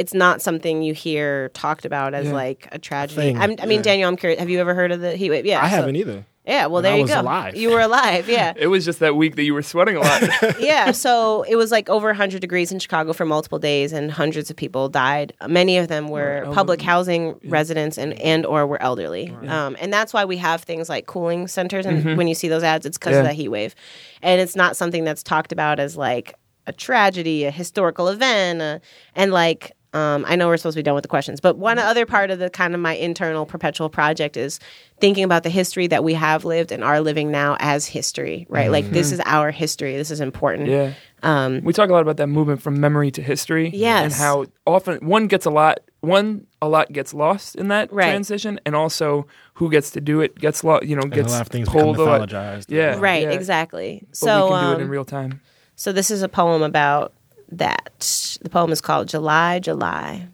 it's 0.00 0.14
not 0.14 0.40
something 0.42 0.82
you 0.82 0.94
hear 0.94 1.50
talked 1.50 1.84
about 1.84 2.14
as 2.14 2.26
Yeah. 2.26 2.32
like 2.44 2.60
a 2.72 2.78
tragedy. 2.78 3.34
I'm, 3.36 3.54
I 3.62 3.66
mean, 3.66 3.78
yeah. 3.78 3.82
Daniel, 3.90 4.08
I'm 4.08 4.16
curious. 4.16 4.38
Have 4.40 4.50
you 4.50 4.58
ever 4.60 4.74
heard 4.74 4.92
of 4.92 5.00
the 5.00 5.12
heat 5.20 5.30
wave? 5.30 5.44
Yeah, 5.46 5.60
I 5.62 5.68
so- 5.70 5.76
haven't 5.76 5.96
either. 5.96 6.24
Yeah, 6.46 6.66
well, 6.66 6.80
there 6.82 6.94
I 6.94 6.96
you 6.96 7.02
was 7.02 7.10
go. 7.12 7.20
alive. 7.20 7.54
You 7.54 7.70
were 7.70 7.82
alive. 7.82 8.26
Yeah. 8.28 8.54
It 8.66 8.68
was 8.68 8.84
just 8.84 8.98
that 9.00 9.14
week 9.14 9.36
that 9.36 9.44
you 9.44 9.52
were 9.54 9.62
sweating 9.62 9.96
a 9.96 10.00
lot. 10.00 10.22
yeah, 10.60 10.90
so 10.90 11.42
it 11.42 11.54
was 11.56 11.70
like 11.70 11.88
over 11.90 12.08
100 12.08 12.40
degrees 12.40 12.72
in 12.72 12.78
Chicago 12.80 13.12
for 13.12 13.24
multiple 13.26 13.58
days, 13.58 13.92
and 13.92 14.10
hundreds 14.10 14.50
of 14.50 14.56
people 14.56 14.88
died. 14.88 15.32
Many 15.46 15.76
of 15.76 15.86
them 15.88 16.08
were 16.08 16.48
public 16.52 16.80
housing 16.82 17.38
residents 17.44 17.98
and 17.98 18.14
and 18.32 18.46
or 18.46 18.66
were 18.66 18.80
elderly, 18.82 19.26
um, 19.56 19.76
and 19.82 19.92
that's 19.92 20.12
why 20.14 20.24
we 20.24 20.38
have 20.38 20.62
things 20.62 20.88
like 20.88 21.04
cooling 21.06 21.46
centers. 21.46 21.84
And 21.86 22.16
when 22.18 22.26
you 22.26 22.34
see 22.34 22.48
those 22.48 22.64
ads, 22.64 22.84
it's 22.86 22.98
because 22.98 23.12
Yeah. 23.12 23.20
of 23.20 23.26
that 23.26 23.34
heat 23.34 23.50
wave, 23.50 23.74
and 24.22 24.40
it's 24.40 24.56
not 24.56 24.76
something 24.76 25.04
that's 25.04 25.22
talked 25.22 25.52
about 25.52 25.78
as 25.78 25.94
like 25.96 26.34
a 26.66 26.72
tragedy, 26.72 27.44
a 27.44 27.50
historical 27.50 28.08
event, 28.08 28.60
uh, 28.62 28.78
and 29.14 29.30
like. 29.30 29.72
Um, 29.92 30.24
I 30.28 30.36
know 30.36 30.46
we're 30.46 30.56
supposed 30.56 30.74
to 30.76 30.78
be 30.78 30.82
done 30.84 30.94
with 30.94 31.02
the 31.02 31.08
questions, 31.08 31.40
but 31.40 31.58
one 31.58 31.78
other 31.78 32.06
part 32.06 32.30
of 32.30 32.38
the 32.38 32.48
kind 32.48 32.74
of 32.74 32.80
my 32.80 32.94
internal 32.94 33.44
perpetual 33.44 33.88
project 33.88 34.36
is 34.36 34.60
thinking 35.00 35.24
about 35.24 35.42
the 35.42 35.50
history 35.50 35.88
that 35.88 36.04
we 36.04 36.14
have 36.14 36.44
lived 36.44 36.70
and 36.70 36.84
are 36.84 37.00
living 37.00 37.30
now 37.32 37.56
as 37.58 37.86
history, 37.86 38.46
right? 38.48 38.70
Like 38.70 38.90
this 38.90 39.10
is 39.10 39.20
our 39.26 39.50
history. 39.50 39.96
This 39.96 40.10
is 40.12 40.20
important. 40.20 40.68
yeah. 40.68 40.92
Um, 41.22 41.60
we 41.64 41.72
talk 41.74 41.90
a 41.90 41.92
lot 41.92 42.00
about 42.02 42.16
that 42.18 42.28
movement 42.28 42.62
from 42.62 42.80
memory 42.80 43.10
to 43.10 43.22
history. 43.22 43.70
Yes. 43.74 44.04
And 44.04 44.12
how 44.12 44.46
often 44.66 45.04
one 45.06 45.26
gets 45.26 45.44
a 45.44 45.50
lot, 45.50 45.80
one 46.00 46.46
a 46.62 46.68
lot 46.68 46.92
gets 46.92 47.12
lost 47.12 47.56
in 47.56 47.68
that 47.68 47.92
Right. 47.92 48.06
transition, 48.10 48.58
and 48.64 48.74
also 48.76 49.26
who 49.54 49.70
gets 49.70 49.90
to 49.90 50.00
do 50.00 50.20
it 50.22 50.38
gets 50.38 50.62
lost. 50.64 50.86
You 50.86 50.96
know, 50.96 51.02
And 51.02 51.12
gets 51.12 51.30
a 51.32 51.36
lot 51.36 51.40
of 51.42 51.48
things 51.48 51.68
become 51.68 51.94
pulled 51.94 51.96
mythologized. 51.98 52.66
Yeah. 52.70 52.96
Right, 52.98 53.24
yeah. 53.24 53.30
exactly. 53.32 54.04
But 54.08 54.16
so, 54.16 54.44
we 54.44 54.50
can 54.52 54.60
do 54.64 54.66
um, 54.68 54.80
it 54.80 54.84
in 54.84 54.88
real 54.88 55.04
time. 55.04 55.40
so 55.74 55.92
this 55.92 56.10
is 56.10 56.22
a 56.22 56.28
poem 56.28 56.62
about 56.62 57.12
that. 57.50 58.38
The 58.42 58.50
poem 58.50 58.72
is 58.72 58.80
called 58.80 59.08
July, 59.08 59.58
July. 59.58 60.28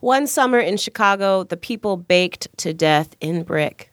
One 0.00 0.26
summer 0.26 0.58
in 0.58 0.76
Chicago, 0.76 1.44
the 1.44 1.56
people 1.56 1.96
baked 1.96 2.48
to 2.58 2.74
death 2.74 3.16
in 3.20 3.42
brick, 3.42 3.90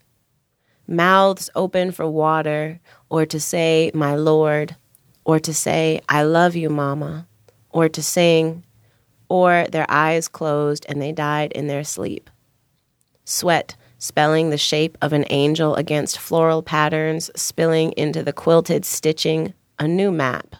mouths 0.88 1.49
open 1.56 1.91
for 1.91 2.10
water, 2.10 2.80
or 3.10 3.26
to 3.26 3.40
say, 3.40 3.91
My 3.94 4.16
Lord, 4.16 4.76
or 5.24 5.40
to 5.40 5.53
say, 5.53 6.02
I 6.10 6.24
love 6.24 6.56
you, 6.56 6.70
Mama, 6.70 7.28
or 7.70 7.88
to 7.88 8.03
sing, 8.03 8.66
or 9.30 9.66
their 9.72 9.86
eyes 9.88 10.28
closed 10.28 10.86
and 10.90 11.02
they 11.02 11.14
died 11.14 11.53
in 11.53 11.68
their 11.68 11.86
sleep. 11.86 12.30
Sweat 13.24 13.78
spelling 13.98 14.49
the 14.49 14.58
shape 14.58 14.98
of 15.02 15.14
an 15.14 15.24
angel 15.30 15.76
against 15.76 16.18
floral 16.18 16.64
patterns 16.64 17.30
spilling 17.36 17.91
into 17.94 18.24
the 18.24 18.34
quilted 18.34 18.84
stitching, 18.84 19.53
a 19.80 19.88
new 19.88 20.12
map. 20.12 20.56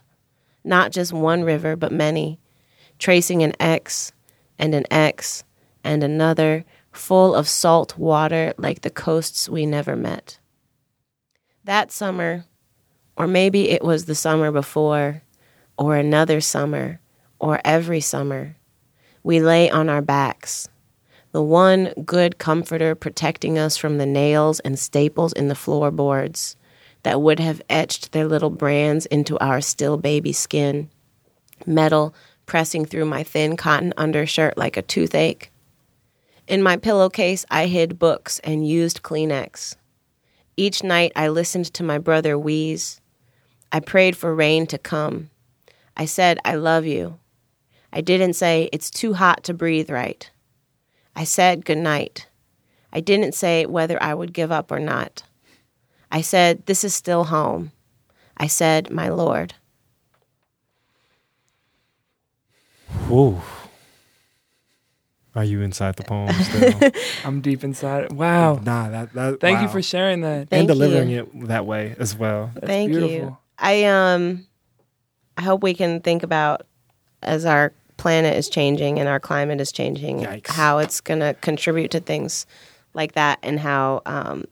Not 0.64 0.92
just 0.92 1.14
one 1.14 1.44
river, 1.44 1.76
but 1.76 1.92
many, 1.92 2.40
tracing 3.00 3.44
an 3.44 3.54
X 3.60 4.12
and 4.60 4.76
an 4.76 4.86
X 4.92 5.44
and 5.84 6.04
another, 6.04 6.66
full 6.92 7.34
of 7.34 7.48
salt 7.48 7.98
water 7.98 8.54
like 8.58 8.82
the 8.82 8.90
coasts 8.90 9.50
we 9.50 9.66
never 9.66 9.96
met. 9.96 10.40
That 11.64 11.92
summer, 11.92 12.46
or 13.16 13.28
maybe 13.28 13.70
it 13.70 13.84
was 13.84 14.06
the 14.06 14.16
summer 14.16 14.52
before, 14.52 15.24
or 15.78 15.96
another 15.96 16.42
summer, 16.42 17.00
or 17.40 17.62
every 17.66 18.02
summer, 18.02 18.58
we 19.24 19.40
lay 19.40 19.70
on 19.70 19.90
our 19.90 20.02
backs 20.02 20.68
the 21.32 21.42
one 21.42 21.94
good 22.06 22.38
comforter 22.38 22.94
protecting 22.94 23.58
us 23.58 23.78
from 23.78 23.98
the 23.98 24.06
nails 24.06 24.60
and 24.62 24.78
staples 24.78 25.34
in 25.34 25.48
the 25.48 25.56
floorboards 25.56 26.56
that 27.04 27.22
would 27.22 27.40
have 27.40 27.62
etched 27.70 28.12
their 28.12 28.28
little 28.28 28.50
brands 28.50 29.06
into 29.08 29.40
our 29.40 29.62
still 29.62 29.98
baby 29.98 30.34
skin, 30.34 30.90
metal 31.66 32.14
pressing 32.46 32.86
through 32.86 33.06
my 33.06 33.24
thin 33.24 33.56
cotton 33.56 33.94
undershirt 33.98 34.58
like 34.58 34.78
a 34.78 34.82
toothache. 34.82 35.52
In 36.48 36.62
my 36.62 36.76
pillowcase, 36.76 37.46
I 37.50 37.68
hid 37.68 37.98
books 37.98 38.40
and 38.40 38.68
used 38.68 39.04
Kleenex. 39.04 39.76
Each 40.58 40.84
night, 40.84 41.12
I 41.16 41.30
listened 41.30 41.74
to 41.74 41.84
my 41.84 41.98
brother 41.98 42.38
wheeze. 42.38 43.00
I 43.72 43.80
prayed 43.80 44.18
for 44.18 44.36
rain 44.36 44.68
to 44.68 44.78
come. 44.78 45.30
I 45.96 46.06
said, 46.06 46.40
I 46.44 46.56
love 46.56 46.86
you. 46.86 47.20
I 47.94 48.02
didn't 48.02 48.34
say, 48.34 48.70
it's 48.74 48.90
too 48.90 49.14
hot 49.14 49.44
to 49.46 49.54
breathe 49.54 49.90
right. 49.90 50.30
I 51.16 51.24
said 51.24 51.66
good 51.66 51.78
night. 51.78 52.28
I 52.94 53.00
didn't 53.00 53.34
say 53.34 53.66
whether 53.66 54.02
I 54.02 54.14
would 54.14 54.34
give 54.34 54.52
up 54.52 54.72
or 54.72 54.80
not. 54.80 55.24
I 56.12 56.22
said, 56.22 56.66
This 56.66 56.84
is 56.84 56.94
still 56.94 57.26
home. 57.26 57.72
I 58.38 58.48
said, 58.48 58.92
My 58.92 59.10
Lord. 59.10 59.54
Ooh. 63.10 63.42
Are 65.34 65.46
you 65.46 65.62
inside 65.62 65.96
the 65.96 66.04
poem 66.04 66.34
still? 66.44 66.92
I'm 67.26 67.40
deep 67.40 67.64
inside. 67.64 68.06
it. 68.06 68.12
Wow. 68.12 68.56
nah, 68.56 68.90
that, 68.90 69.14
that 69.14 69.40
Thank 69.40 69.62
you 69.62 69.70
for 69.70 69.82
sharing 69.82 70.22
that. 70.22 70.50
Thank 70.50 70.60
and 70.60 70.68
delivering 70.68 71.10
you. 71.10 71.30
it 71.34 71.48
that 71.48 71.66
way 71.66 71.96
as 71.98 72.16
well. 72.18 72.52
That's 72.54 72.68
Thank 72.68 72.90
beautiful. 72.90 73.16
you. 73.16 73.38
I 73.58 73.86
um 73.86 74.46
I 75.38 75.44
hope 75.44 75.64
we 75.64 75.74
can 75.74 76.02
think 76.02 76.24
about 76.24 76.66
as 77.22 77.46
our 77.46 77.72
planet 77.96 78.36
is 78.36 78.50
changing 78.50 79.00
and 79.00 79.08
our 79.08 79.20
climate 79.20 79.62
is 79.62 79.72
changing 79.72 80.22
Yikes. 80.22 80.48
how 80.48 80.80
it's 80.80 81.00
going 81.00 81.20
to 81.20 81.36
contribute 81.36 81.92
to 81.92 82.00
things 82.00 82.46
like 82.94 83.14
that 83.14 83.38
and 83.44 83.60
how 83.60 84.02
um 84.06 84.46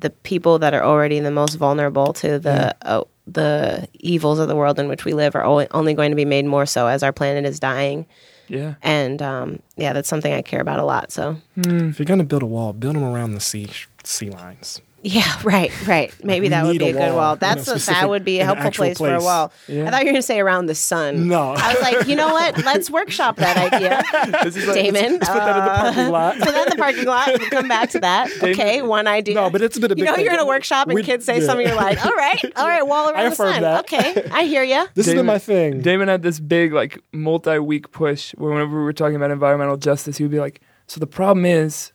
the 0.00 0.10
people 0.10 0.58
that 0.60 0.74
are 0.74 0.82
already 0.84 1.20
the 1.20 1.30
most 1.30 1.54
vulnerable 1.56 2.12
to 2.14 2.38
the 2.38 2.74
uh, 2.82 3.04
the 3.26 3.86
evils 3.94 4.38
of 4.38 4.48
the 4.48 4.56
world 4.56 4.78
in 4.78 4.88
which 4.88 5.04
we 5.04 5.12
live 5.12 5.34
are 5.34 5.44
only, 5.44 5.66
only 5.72 5.92
going 5.92 6.10
to 6.10 6.16
be 6.16 6.24
made 6.24 6.46
more 6.46 6.64
so 6.64 6.86
as 6.86 7.02
our 7.02 7.12
planet 7.12 7.44
is 7.44 7.60
dying 7.60 8.06
Yeah. 8.48 8.74
and 8.82 9.20
um 9.20 9.58
yeah 9.76 9.92
that's 9.92 10.08
something 10.08 10.32
I 10.32 10.40
care 10.42 10.60
about 10.62 10.78
a 10.80 10.84
lot 10.84 11.12
so 11.12 11.36
If 11.56 11.98
you're 11.98 12.06
gonna 12.06 12.24
build 12.24 12.42
a 12.42 12.46
wall, 12.46 12.72
build 12.72 12.96
them 12.96 13.04
around 13.04 13.34
the 13.34 13.40
sea 13.40 13.68
sea 14.04 14.30
lines. 14.30 14.80
Yeah, 15.02 15.22
right, 15.44 15.70
right. 15.86 16.12
Maybe 16.24 16.48
that 16.48 16.64
would 16.66 16.78
be 16.78 16.86
a 16.86 16.88
a 16.88 16.92
good 16.92 16.98
wall 17.10 17.16
wall. 17.16 17.32
in 17.32 17.36
a 17.36 17.40
That's 17.40 17.60
a, 17.62 17.64
specific- 17.78 18.00
that 18.00 18.08
would 18.08 18.24
be 18.24 18.40
a 18.40 18.44
helpful 18.44 18.66
actual 18.66 18.84
place, 18.86 18.98
for 18.98 19.08
a 19.08 19.10
place. 19.18 19.24
wall. 19.24 19.52
Yeah. 19.68 19.86
I 19.86 19.90
thought 19.90 20.00
you 20.00 20.06
were 20.06 20.12
going 20.12 20.14
to 20.16 20.22
say 20.22 20.40
around 20.40 20.66
the 20.66 20.74
sun. 20.74 21.28
No. 21.28 21.52
I 21.56 21.74
was 21.74 21.82
like, 21.82 22.08
you 22.08 22.16
know 22.16 22.32
what? 22.32 22.64
Let's 22.64 22.90
workshop 22.98 23.36
that 23.36 23.56
idea, 23.72 24.02
This 24.44 24.56
is 24.56 24.66
like, 24.66 24.74
Damon. 24.74 25.04
Uh, 25.04 25.18
let's, 25.20 25.28
let's 25.28 25.30
put 25.30 25.38
that 25.38 25.56
in 25.56 25.64
the 25.64 25.70
parking 25.94 26.10
lot. 26.12 26.38
Put 26.38 26.44
that 26.46 26.66
in 26.66 26.70
the 26.70 26.76
parking 26.82 27.04
lot. 27.06 27.26
We'll 27.38 27.50
come 27.50 27.68
back 27.68 27.90
to 27.90 28.00
that. 28.00 28.30
Okay, 28.42 28.82
one 28.82 29.06
idea. 29.06 29.36
No, 29.36 29.50
but 29.50 29.62
it's 29.62 29.78
been 29.78 29.92
a 29.92 29.94
you 29.94 29.96
big 29.96 30.04
know, 30.06 30.14
thing. 30.16 30.24
you're 30.24 30.34
in 30.34 30.40
a 30.40 30.46
workshop 30.46 30.88
and 30.88 30.94
We- 30.96 31.02
kids 31.04 31.24
say 31.24 31.40
yeah. 31.40 31.46
something. 31.46 31.66
You're 31.66 31.76
like, 31.76 32.04
all 32.04 32.12
right, 32.14 32.44
all 32.56 32.66
right, 32.66 32.82
wall 32.86 33.10
around 33.10 33.26
I 33.26 33.28
the 33.28 33.36
sun. 33.36 33.62
that. 33.62 33.80
Okay, 33.92 34.28
I 34.32 34.44
hear 34.44 34.64
you. 34.64 34.84
This 34.94 35.06
has 35.06 35.14
been 35.14 35.26
my 35.26 35.38
thing. 35.38 35.80
Damon 35.80 36.08
had 36.08 36.22
this 36.22 36.40
big, 36.40 36.72
like, 36.72 36.98
multi 37.12 37.58
week 37.60 37.92
push 37.92 38.32
where 38.34 38.50
whenever 38.50 38.76
we 38.76 38.82
were 38.82 38.92
talking 38.92 39.14
about 39.16 39.30
environmental 39.30 39.76
justice, 39.76 40.16
he 40.18 40.24
would 40.24 40.32
be 40.32 40.40
like, 40.40 40.60
So 40.88 40.98
the 40.98 41.06
problem 41.06 41.46
is, 41.46 41.92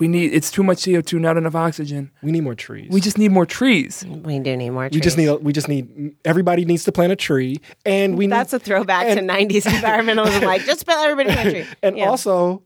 we 0.00 0.08
need, 0.08 0.32
it's 0.32 0.50
too 0.50 0.62
much 0.62 0.78
CO2, 0.78 1.20
not 1.20 1.36
enough 1.36 1.54
oxygen. 1.54 2.10
we 2.22 2.32
need 2.32 2.40
more 2.42 2.54
trees. 2.54 2.88
We 2.90 3.00
just 3.00 3.18
need 3.18 3.30
more 3.30 3.46
trees. 3.46 4.04
We 4.08 4.38
do 4.40 4.56
need 4.56 4.70
more. 4.70 4.88
Trees. 4.88 4.94
we 4.96 5.00
just 5.00 5.16
need. 5.18 5.30
We 5.42 5.52
just 5.52 5.68
need. 5.68 6.16
Everybody 6.24 6.64
needs 6.64 6.84
to 6.84 6.92
plant 6.92 7.12
a 7.12 7.16
tree, 7.16 7.60
and 7.84 8.16
we 8.18 8.26
That's 8.26 8.52
need. 8.52 8.62
a 8.62 8.64
throwback 8.64 9.06
to 9.16 9.22
'90s 9.22 9.62
environmentalism. 9.78 10.42
Like, 10.42 10.64
just 10.64 10.86
put 10.86 10.96
everybody 10.96 11.30
in 11.38 11.46
a 11.46 11.50
tree. 11.50 11.66
and 11.82 11.96
Yeah. 11.98 12.08
also, 12.08 12.62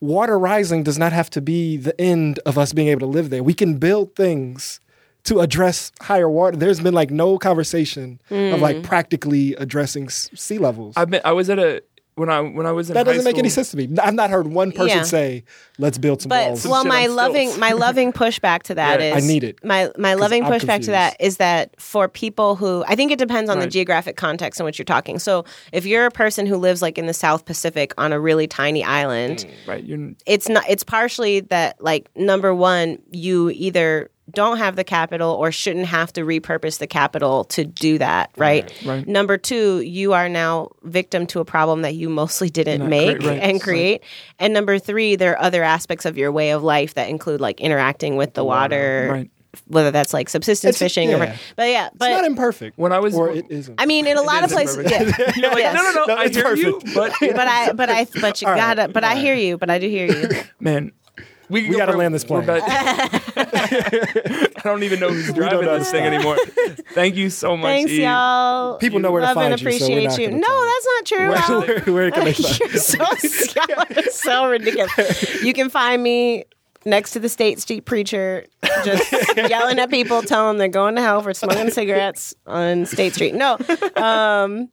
water 0.00 0.38
rising 0.38 0.82
does 0.84 0.98
not 0.98 1.12
have 1.12 1.28
to 1.30 1.40
be 1.40 1.76
the 1.76 1.98
end 2.00 2.38
of 2.46 2.56
us 2.56 2.72
being 2.72 2.88
able 2.88 3.00
to 3.00 3.06
live 3.06 3.30
there. 3.30 3.42
We 3.42 3.54
can 3.54 3.78
build 3.78 4.14
things 4.14 4.80
to 5.24 5.40
address 5.40 5.90
higher 6.00 6.30
water. 6.30 6.56
There's 6.56 6.80
been 6.80 6.94
like 6.94 7.10
no 7.10 7.36
conversation 7.38 8.20
of 8.30 8.56
Hmm. 8.56 8.62
like 8.62 8.82
practically 8.82 9.54
addressing 9.56 10.04
s- 10.06 10.30
sea 10.34 10.58
levels. 10.58 10.94
I've 10.96 11.10
been, 11.10 11.20
I 11.24 11.32
was 11.32 11.50
at 11.50 11.58
a, 11.58 11.82
when 12.18 12.28
I 12.28 12.40
when 12.40 12.66
I 12.66 12.72
was 12.72 12.90
in 12.90 12.94
That 12.94 13.04
doesn't 13.06 13.24
make 13.24 13.38
any 13.38 13.48
sense 13.48 13.70
to 13.70 13.76
me. 13.76 13.88
I've 14.02 14.14
not 14.14 14.30
heard 14.30 14.48
one 14.48 14.72
person 14.72 14.88
Yeah. 14.98 15.02
say, 15.04 15.44
"Let's 15.78 15.96
build 15.98 16.20
some 16.22 16.28
But 16.30 16.48
walls." 16.48 16.66
well, 16.66 16.82
shit 16.82 16.88
my 16.88 17.06
on 17.08 17.16
loving 17.16 17.48
stilts. 17.48 17.60
my 17.60 17.72
loving 17.86 18.12
pushback 18.12 18.62
to 18.64 18.74
that 18.74 19.00
is 19.00 19.12
Yeah. 19.12 19.16
I 19.16 19.20
need 19.26 19.44
it, 19.44 19.64
My 19.64 19.90
my 19.96 20.14
loving 20.14 20.44
I'm 20.44 20.52
pushback 20.52 20.80
to 20.84 20.90
that 20.90 21.16
is 21.20 21.36
that 21.38 21.80
for 21.80 22.08
people 22.08 22.56
who 22.56 22.84
I 22.86 22.96
think 22.96 23.12
it 23.12 23.18
depends 23.18 23.48
on 23.48 23.58
the 23.58 23.64
Right. 23.66 23.72
geographic 23.72 24.16
context 24.16 24.60
in 24.60 24.66
which 24.66 24.78
you're 24.78 24.84
talking. 24.84 25.18
So 25.18 25.44
if 25.72 25.86
you're 25.86 26.06
a 26.06 26.10
person 26.10 26.46
who 26.46 26.56
lives 26.56 26.82
like 26.82 26.98
in 26.98 27.06
the 27.06 27.14
South 27.14 27.44
Pacific 27.44 27.94
on 27.96 28.12
a 28.12 28.18
really 28.20 28.46
tiny 28.46 28.82
island, 28.84 29.46
mm, 29.48 29.68
Right. 29.68 29.84
You're 29.84 30.10
it's 30.26 30.48
not 30.48 30.64
it's 30.68 30.82
partially 30.84 31.40
that 31.40 31.76
like 31.82 32.08
number 32.16 32.54
one 32.54 32.98
you 33.12 33.50
either 33.50 34.10
don't 34.30 34.58
have 34.58 34.76
the 34.76 34.84
capital 34.84 35.32
or 35.32 35.50
shouldn't 35.50 35.86
have 35.86 36.12
to 36.12 36.22
repurpose 36.22 36.78
the 36.78 36.86
capital 36.86 37.44
to 37.44 37.64
do 37.64 37.98
that 37.98 38.30
right 38.36 38.72
right. 38.84 39.06
number 39.08 39.36
two 39.38 39.80
you 39.80 40.12
are 40.12 40.28
now 40.28 40.68
victim 40.82 41.26
to 41.26 41.40
a 41.40 41.44
problem 41.44 41.82
that 41.82 41.94
you 41.94 42.08
mostly 42.08 42.50
didn't 42.50 42.80
Not 42.80 42.88
make 42.90 43.20
cre- 43.20 43.28
right, 43.28 43.38
and 43.40 43.52
right. 43.54 43.62
create 43.62 44.02
and 44.38 44.52
number 44.52 44.78
three 44.78 45.16
there 45.16 45.32
are 45.32 45.40
other 45.42 45.62
aspects 45.62 46.04
of 46.04 46.18
your 46.18 46.30
way 46.32 46.50
of 46.50 46.62
life 46.62 46.94
that 46.94 47.08
include 47.08 47.40
like 47.40 47.60
interacting 47.60 48.16
with 48.16 48.34
the 48.34 48.44
water 48.44 49.08
right. 49.10 49.30
whether 49.66 49.90
that's 49.90 50.12
like 50.12 50.28
subsistence 50.28 50.76
It's- 50.76 50.92
fishing 50.92 51.14
or 51.14 51.18
yeah. 51.24 51.36
but 51.56 51.68
yeah 51.68 51.86
it's 51.86 51.96
but 51.96 52.10
not 52.10 52.24
imperfect. 52.24 52.76
When 52.78 52.92
I 52.92 52.98
was- 53.00 53.14
or 53.14 53.30
it 53.30 53.46
isn't. 53.48 53.80
I 53.80 53.86
mean, 53.86 54.06
in 54.06 54.16
a 54.18 54.22
lot 54.22 54.44
of 54.44 54.50
places, 54.50 54.90
yeah, 54.90 55.02
imperfect. 55.04 55.36
You're 55.38 55.50
like, 55.50 55.58
Yes. 55.58 55.74
no, 55.74 55.82
no, 55.82 55.92
no, 55.92 56.04
No, 56.14 56.20
I 56.20 56.24
it's 56.26 56.36
hear 56.36 56.54
you, 56.54 56.72
perfect. 56.80 56.94
but 56.94 57.12
but 57.20 57.48
I, 57.48 57.72
but 57.72 57.88
I, 57.90 58.06
but 58.20 58.42
you 58.42 58.46
All 58.48 58.54
right. 58.54 58.76
gotta, 58.76 58.92
but 58.92 59.04
I 59.04 59.16
hear 59.16 59.34
you, 59.34 59.56
but 59.56 59.70
I 59.70 59.78
do 59.78 59.88
hear 59.88 60.06
you. 60.06 60.28
man, 60.60 60.92
we, 61.48 61.68
We 61.70 61.76
gotta 61.76 61.96
land 61.96 62.14
this 62.14 62.24
plane. 62.24 62.44
about- 62.44 62.62
I 63.54 64.60
don't 64.64 64.82
even 64.82 65.00
know 65.00 65.08
who's 65.10 65.26
don't 65.26 65.36
driving 65.36 65.66
this 65.66 65.86
how 65.86 65.92
thing 65.92 66.04
anymore. 66.04 66.36
Thank 66.92 67.16
you 67.16 67.30
so 67.30 67.56
much. 67.56 67.68
Thanks, 67.68 67.92
Eve. 67.92 68.00
y'all. 68.00 68.78
People 68.78 69.00
know 69.00 69.12
where 69.12 69.20
to 69.20 69.26
Love 69.28 69.36
and 69.36 69.60
find 69.60 69.60
you, 69.60 69.78
so 69.78 69.88
we're 69.88 70.06
appreciate 70.06 70.30
you. 70.32 70.38
No, 70.38 70.64
that's 70.66 70.86
not 70.86 71.04
true. 71.06 71.32
I'll- 71.34 71.60
where, 71.60 71.80
where, 71.80 71.94
where 71.94 72.10
can 72.10 72.24
they 72.24 72.32
find? 72.34 72.58
You're 72.60 72.80
so, 72.80 72.98
y'all 72.98 73.84
are 73.96 74.02
so 74.10 74.48
ridiculous. 74.50 75.42
You 75.42 75.52
can 75.54 75.70
find 75.70 76.02
me 76.02 76.44
next 76.84 77.12
to 77.12 77.20
the 77.20 77.28
State 77.28 77.60
Street 77.60 77.84
preacher, 77.84 78.46
just 78.84 79.12
yelling 79.36 79.78
at 79.78 79.90
people, 79.90 80.22
telling 80.22 80.50
them 80.50 80.58
they're 80.58 80.68
going 80.68 80.94
to 80.94 81.02
hell 81.02 81.20
for 81.22 81.34
smoking 81.34 81.70
cigarettes 81.70 82.34
on 82.46 82.86
State 82.86 83.14
Street. 83.14 83.34
No, 83.34 83.58
um, 83.96 84.70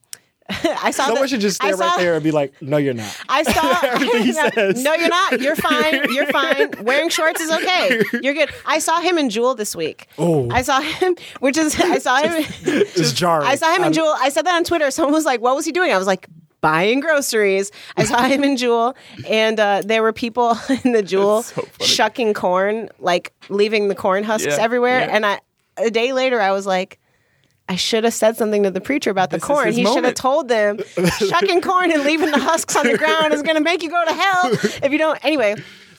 I 0.49 0.91
saw. 0.91 1.05
Someone 1.05 1.21
that- 1.23 1.29
should 1.29 1.39
just 1.41 1.55
stand 1.55 1.79
right 1.79 1.97
there 1.97 2.13
and 2.15 2.23
be 2.23 2.31
like, 2.31 2.53
"No, 2.61 2.77
you're 2.77 2.93
not." 2.93 3.17
I 3.27 3.43
saw 3.43 3.79
Everything 3.83 4.23
he 4.23 4.31
no, 4.31 4.49
says. 4.53 4.83
No, 4.83 4.93
you're 4.93 5.09
not. 5.09 5.41
You're 5.41 5.55
fine. 5.55 6.13
You're 6.13 6.27
fine. 6.27 6.71
Wearing 6.83 7.09
shorts 7.09 7.41
is 7.41 7.49
okay. 7.51 8.01
You're 8.21 8.35
good. 8.35 8.49
I 8.65 8.79
saw 8.79 8.99
him 9.01 9.17
in 9.17 9.29
Jewel 9.29 9.55
this 9.55 9.75
week. 9.75 10.07
Oh. 10.17 10.47
I 10.51 10.61
saw 10.61 10.81
him, 10.81 11.15
which 11.39 11.57
is 11.57 11.79
I 11.79 11.97
saw 11.97 12.17
him. 12.21 12.45
It's 12.63 13.13
jarring. 13.13 13.47
I 13.47 13.55
saw 13.55 13.73
him 13.75 13.83
in 13.85 13.93
Jewel. 13.93 14.13
I 14.19 14.29
said 14.29 14.45
that 14.45 14.55
on 14.55 14.63
Twitter. 14.63 14.91
Someone 14.91 15.13
was 15.13 15.25
like, 15.25 15.41
"What 15.41 15.55
was 15.55 15.65
he 15.65 15.71
doing?" 15.71 15.91
I 15.91 15.97
was 15.97 16.07
like. 16.07 16.27
Buying 16.61 16.99
groceries. 16.99 17.71
I 17.95 18.05
saw 18.05 18.23
him 18.23 18.43
in 18.43 18.57
Jewel, 18.57 18.95
and 19.29 19.59
uh, 19.59 19.83
there 19.85 20.01
were 20.01 20.13
people 20.13 20.57
in 20.83 20.93
the 20.93 21.03
Jewel 21.03 21.43
so 21.43 21.63
shucking 21.79 22.33
corn, 22.33 22.89
like 22.97 23.33
leaving 23.49 23.87
the 23.87 23.93
corn 23.93 24.23
husks 24.23 24.47
Yeah, 24.47 24.63
everywhere. 24.63 25.01
yeah. 25.01 25.15
And 25.15 25.27
I, 25.27 25.41
a 25.77 25.91
day 25.91 26.11
later, 26.11 26.41
I 26.41 26.53
was 26.53 26.65
like, 26.65 26.97
I 27.67 27.75
should 27.75 28.03
have 28.03 28.13
said 28.13 28.37
something 28.37 28.63
to 28.63 28.71
the 28.71 28.81
preacher 28.81 29.09
about 29.09 29.31
the 29.31 29.37
This 29.37 29.43
corn. 29.45 29.71
He 29.71 29.85
should 29.85 30.03
have 30.03 30.13
told 30.13 30.49
them 30.49 30.79
shucking 31.17 31.61
corn 31.61 31.91
and 31.91 32.03
leaving 32.03 32.29
the 32.29 32.39
husks 32.39 32.75
on 32.75 32.85
the 32.85 32.97
ground 32.97 33.33
is 33.33 33.41
going 33.41 33.55
to 33.55 33.63
make 33.63 33.81
you 33.81 33.89
go 33.89 34.05
to 34.05 34.13
hell 34.13 34.41
if 34.83 34.91
you 34.91 34.97
don't. 34.99 35.23
Anyway, 35.25 35.55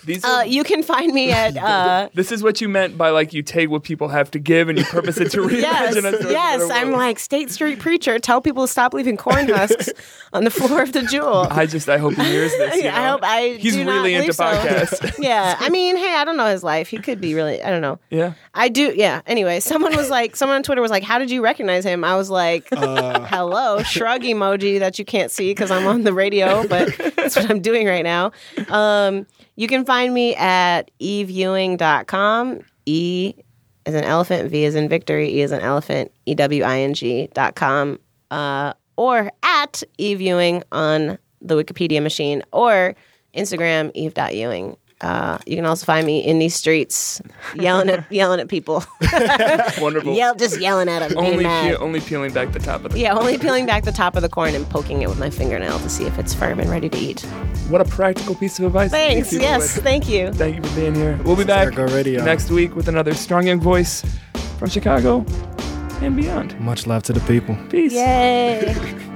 These 0.07 0.25
uh, 0.25 0.29
are, 0.29 0.47
you 0.47 0.65
can 0.65 0.83
find 0.83 1.13
me 1.13 1.31
at 1.33 1.57
uh, 1.63 2.09
this 2.15 2.33
is 2.33 2.43
what 2.43 2.61
you 2.61 2.69
meant 2.69 2.97
by 2.97 3.11
like 3.11 3.33
you 3.35 3.43
take 3.43 3.69
what 3.69 3.83
people 3.83 4.09
have 4.09 4.31
to 4.31 4.39
give 4.39 4.69
and 4.69 4.79
you 4.79 4.85
purpose 4.85 5.19
it 5.19 5.31
to 5.33 5.39
reimagine 5.43 5.61
yes, 5.61 5.97
us. 5.97 6.31
yes. 6.31 6.71
I'm 6.71 6.93
like 6.93 7.19
State 7.19 7.51
Street 7.51 7.79
preacher. 7.81 8.19
Tell 8.19 8.41
people 8.41 8.65
to 8.67 8.69
stop 8.73 8.95
leaving 8.95 9.17
corn 9.17 9.49
husks 9.49 9.91
on 10.33 10.45
the 10.45 10.51
floor 10.51 10.83
of 10.83 10.93
the 10.93 11.03
jewel. 11.03 11.49
I 11.51 11.67
just 11.67 11.89
I 11.89 11.99
hope 11.99 12.15
he 12.15 12.23
hears 12.25 12.53
this. 12.53 12.83
you 12.83 12.89
I 12.89 13.09
hope 13.09 13.21
I. 13.23 13.57
He's 13.59 13.75
do 13.75 13.85
not 13.85 13.95
really 13.95 14.15
into 14.15 14.33
believe 14.33 14.35
so. 14.37 14.45
podcasts. 14.45 15.19
yeah, 15.19 15.57
I 15.59 15.69
mean, 15.69 15.97
hey, 15.97 16.15
I 16.15 16.25
don't 16.25 16.37
know 16.37 16.47
his 16.47 16.63
life. 16.63 16.89
He 16.89 16.99
could 16.99 17.21
be 17.21 17.35
really. 17.35 17.61
I 17.63 17.71
don't 17.71 17.83
know. 17.83 17.99
yeah. 18.11 18.35
I 18.55 18.69
do. 18.69 18.93
Yeah. 18.97 19.23
Anyway, 19.27 19.61
someone 19.61 19.95
was 19.97 20.09
like, 20.09 20.37
someone 20.37 20.57
on 20.57 20.63
Twitter 20.63 20.81
was 20.81 20.91
like, 20.91 21.03
"How 21.03 21.19
did 21.19 21.31
you 21.31 21.43
recognize 21.43 21.85
him?" 21.85 22.05
I 22.05 22.17
was 22.17 22.31
like, 22.31 22.69
Uh. 22.73 23.21
"Hello, 23.27 23.83
shrug 23.83 24.23
emoji 24.23 24.79
that 24.79 24.99
you 24.99 25.05
can't 25.05 25.31
see 25.31 25.51
because 25.51 25.71
I'm 25.71 25.87
on 25.87 26.05
the 26.05 26.13
radio, 26.15 26.67
but 26.69 26.97
that's 27.17 27.37
what 27.37 27.51
I'm 27.51 27.61
doing 27.61 27.87
right 27.87 28.05
now." 28.05 28.31
Um, 28.69 29.27
you 29.57 29.69
can 29.69 29.85
find 29.85 30.15
me 30.15 30.35
at 30.37 30.91
eveewing.com. 30.99 32.61
E 32.87 33.35
is 33.85 33.95
an 33.95 34.05
elephant, 34.05 34.51
V 34.51 34.65
is 34.65 34.75
in 34.75 34.89
victory, 34.89 35.29
E 35.35 35.41
is 35.41 35.53
an 35.53 35.61
elephant, 35.61 36.13
E 36.27 36.35
W 36.35 36.63
I 36.63 36.79
N 36.81 36.95
G 36.95 37.29
dot 37.35 37.55
com, 37.55 37.99
uh, 38.31 38.75
or 38.97 39.31
at 39.43 39.83
eveewing 39.99 40.63
on 40.73 41.19
the 41.41 41.55
Wikipedia 41.55 42.03
machine, 42.03 42.43
or 42.53 42.95
Instagram 43.35 43.91
eve.ewing. 43.95 44.77
Uh, 45.03 45.37
you 45.47 45.57
can 45.57 45.67
also 45.67 45.85
find 45.85 46.07
me 46.07 46.21
in 46.25 46.39
these 46.39 46.55
streets 46.55 47.21
yelling 47.55 47.91
at 47.91 48.11
yelling 48.11 48.41
at 48.41 48.49
people, 48.49 48.83
Wonderful. 49.79 50.15
yell 50.15 50.35
just 50.35 50.59
yelling 50.59 50.89
at 50.89 51.07
them. 51.07 51.19
Only 51.19 51.45
mad. 51.45 51.73
peel, 51.77 51.85
only 51.85 52.01
peeling 52.01 52.33
back 52.33 52.53
the 52.53 52.59
top 52.59 52.83
of 52.85 52.93
the. 52.93 52.99
yeah, 52.99 53.13
only 53.15 53.37
peeling 53.37 53.67
back 53.67 53.85
the 53.85 53.93
top 54.03 54.17
of 54.17 54.23
the 54.23 54.29
corn 54.31 54.55
and 54.55 54.67
poking 54.71 55.03
it 55.03 55.09
with 55.11 55.19
my 55.19 55.29
fingernail 55.29 55.79
to 55.81 55.89
see 55.91 56.05
if 56.07 56.19
it's 56.19 56.33
firm 56.33 56.61
and 56.61 56.71
ready 56.71 56.89
to 56.89 56.97
eat. 56.99 57.21
What 57.69 57.83
a 57.83 57.85
practical 57.85 58.35
piece 58.35 58.59
of 58.59 58.65
advice. 58.65 58.91
Thanks. 58.91 59.35
Yes, 59.35 59.75
with. 59.77 59.85
thank 59.85 60.09
you. 60.09 60.33
Thank 60.33 60.57
you 60.57 60.63
for 60.63 60.75
being 60.77 60.95
here. 60.95 61.19
We'll 61.25 61.37
be 61.37 61.45
back 61.45 61.77
Radio. 61.77 62.25
next 62.25 62.51
week 62.51 62.75
with 62.75 62.89
another 62.89 63.13
strong 63.13 63.47
young 63.47 63.61
voice 63.61 64.03
from 64.59 64.71
Chicago 64.71 65.27
and 66.01 66.17
beyond. 66.17 66.59
Much 66.59 66.87
love 66.87 67.03
to 67.03 67.13
the 67.13 67.21
people. 67.21 67.55
Peace. 67.69 67.93
Yay. 67.93 69.13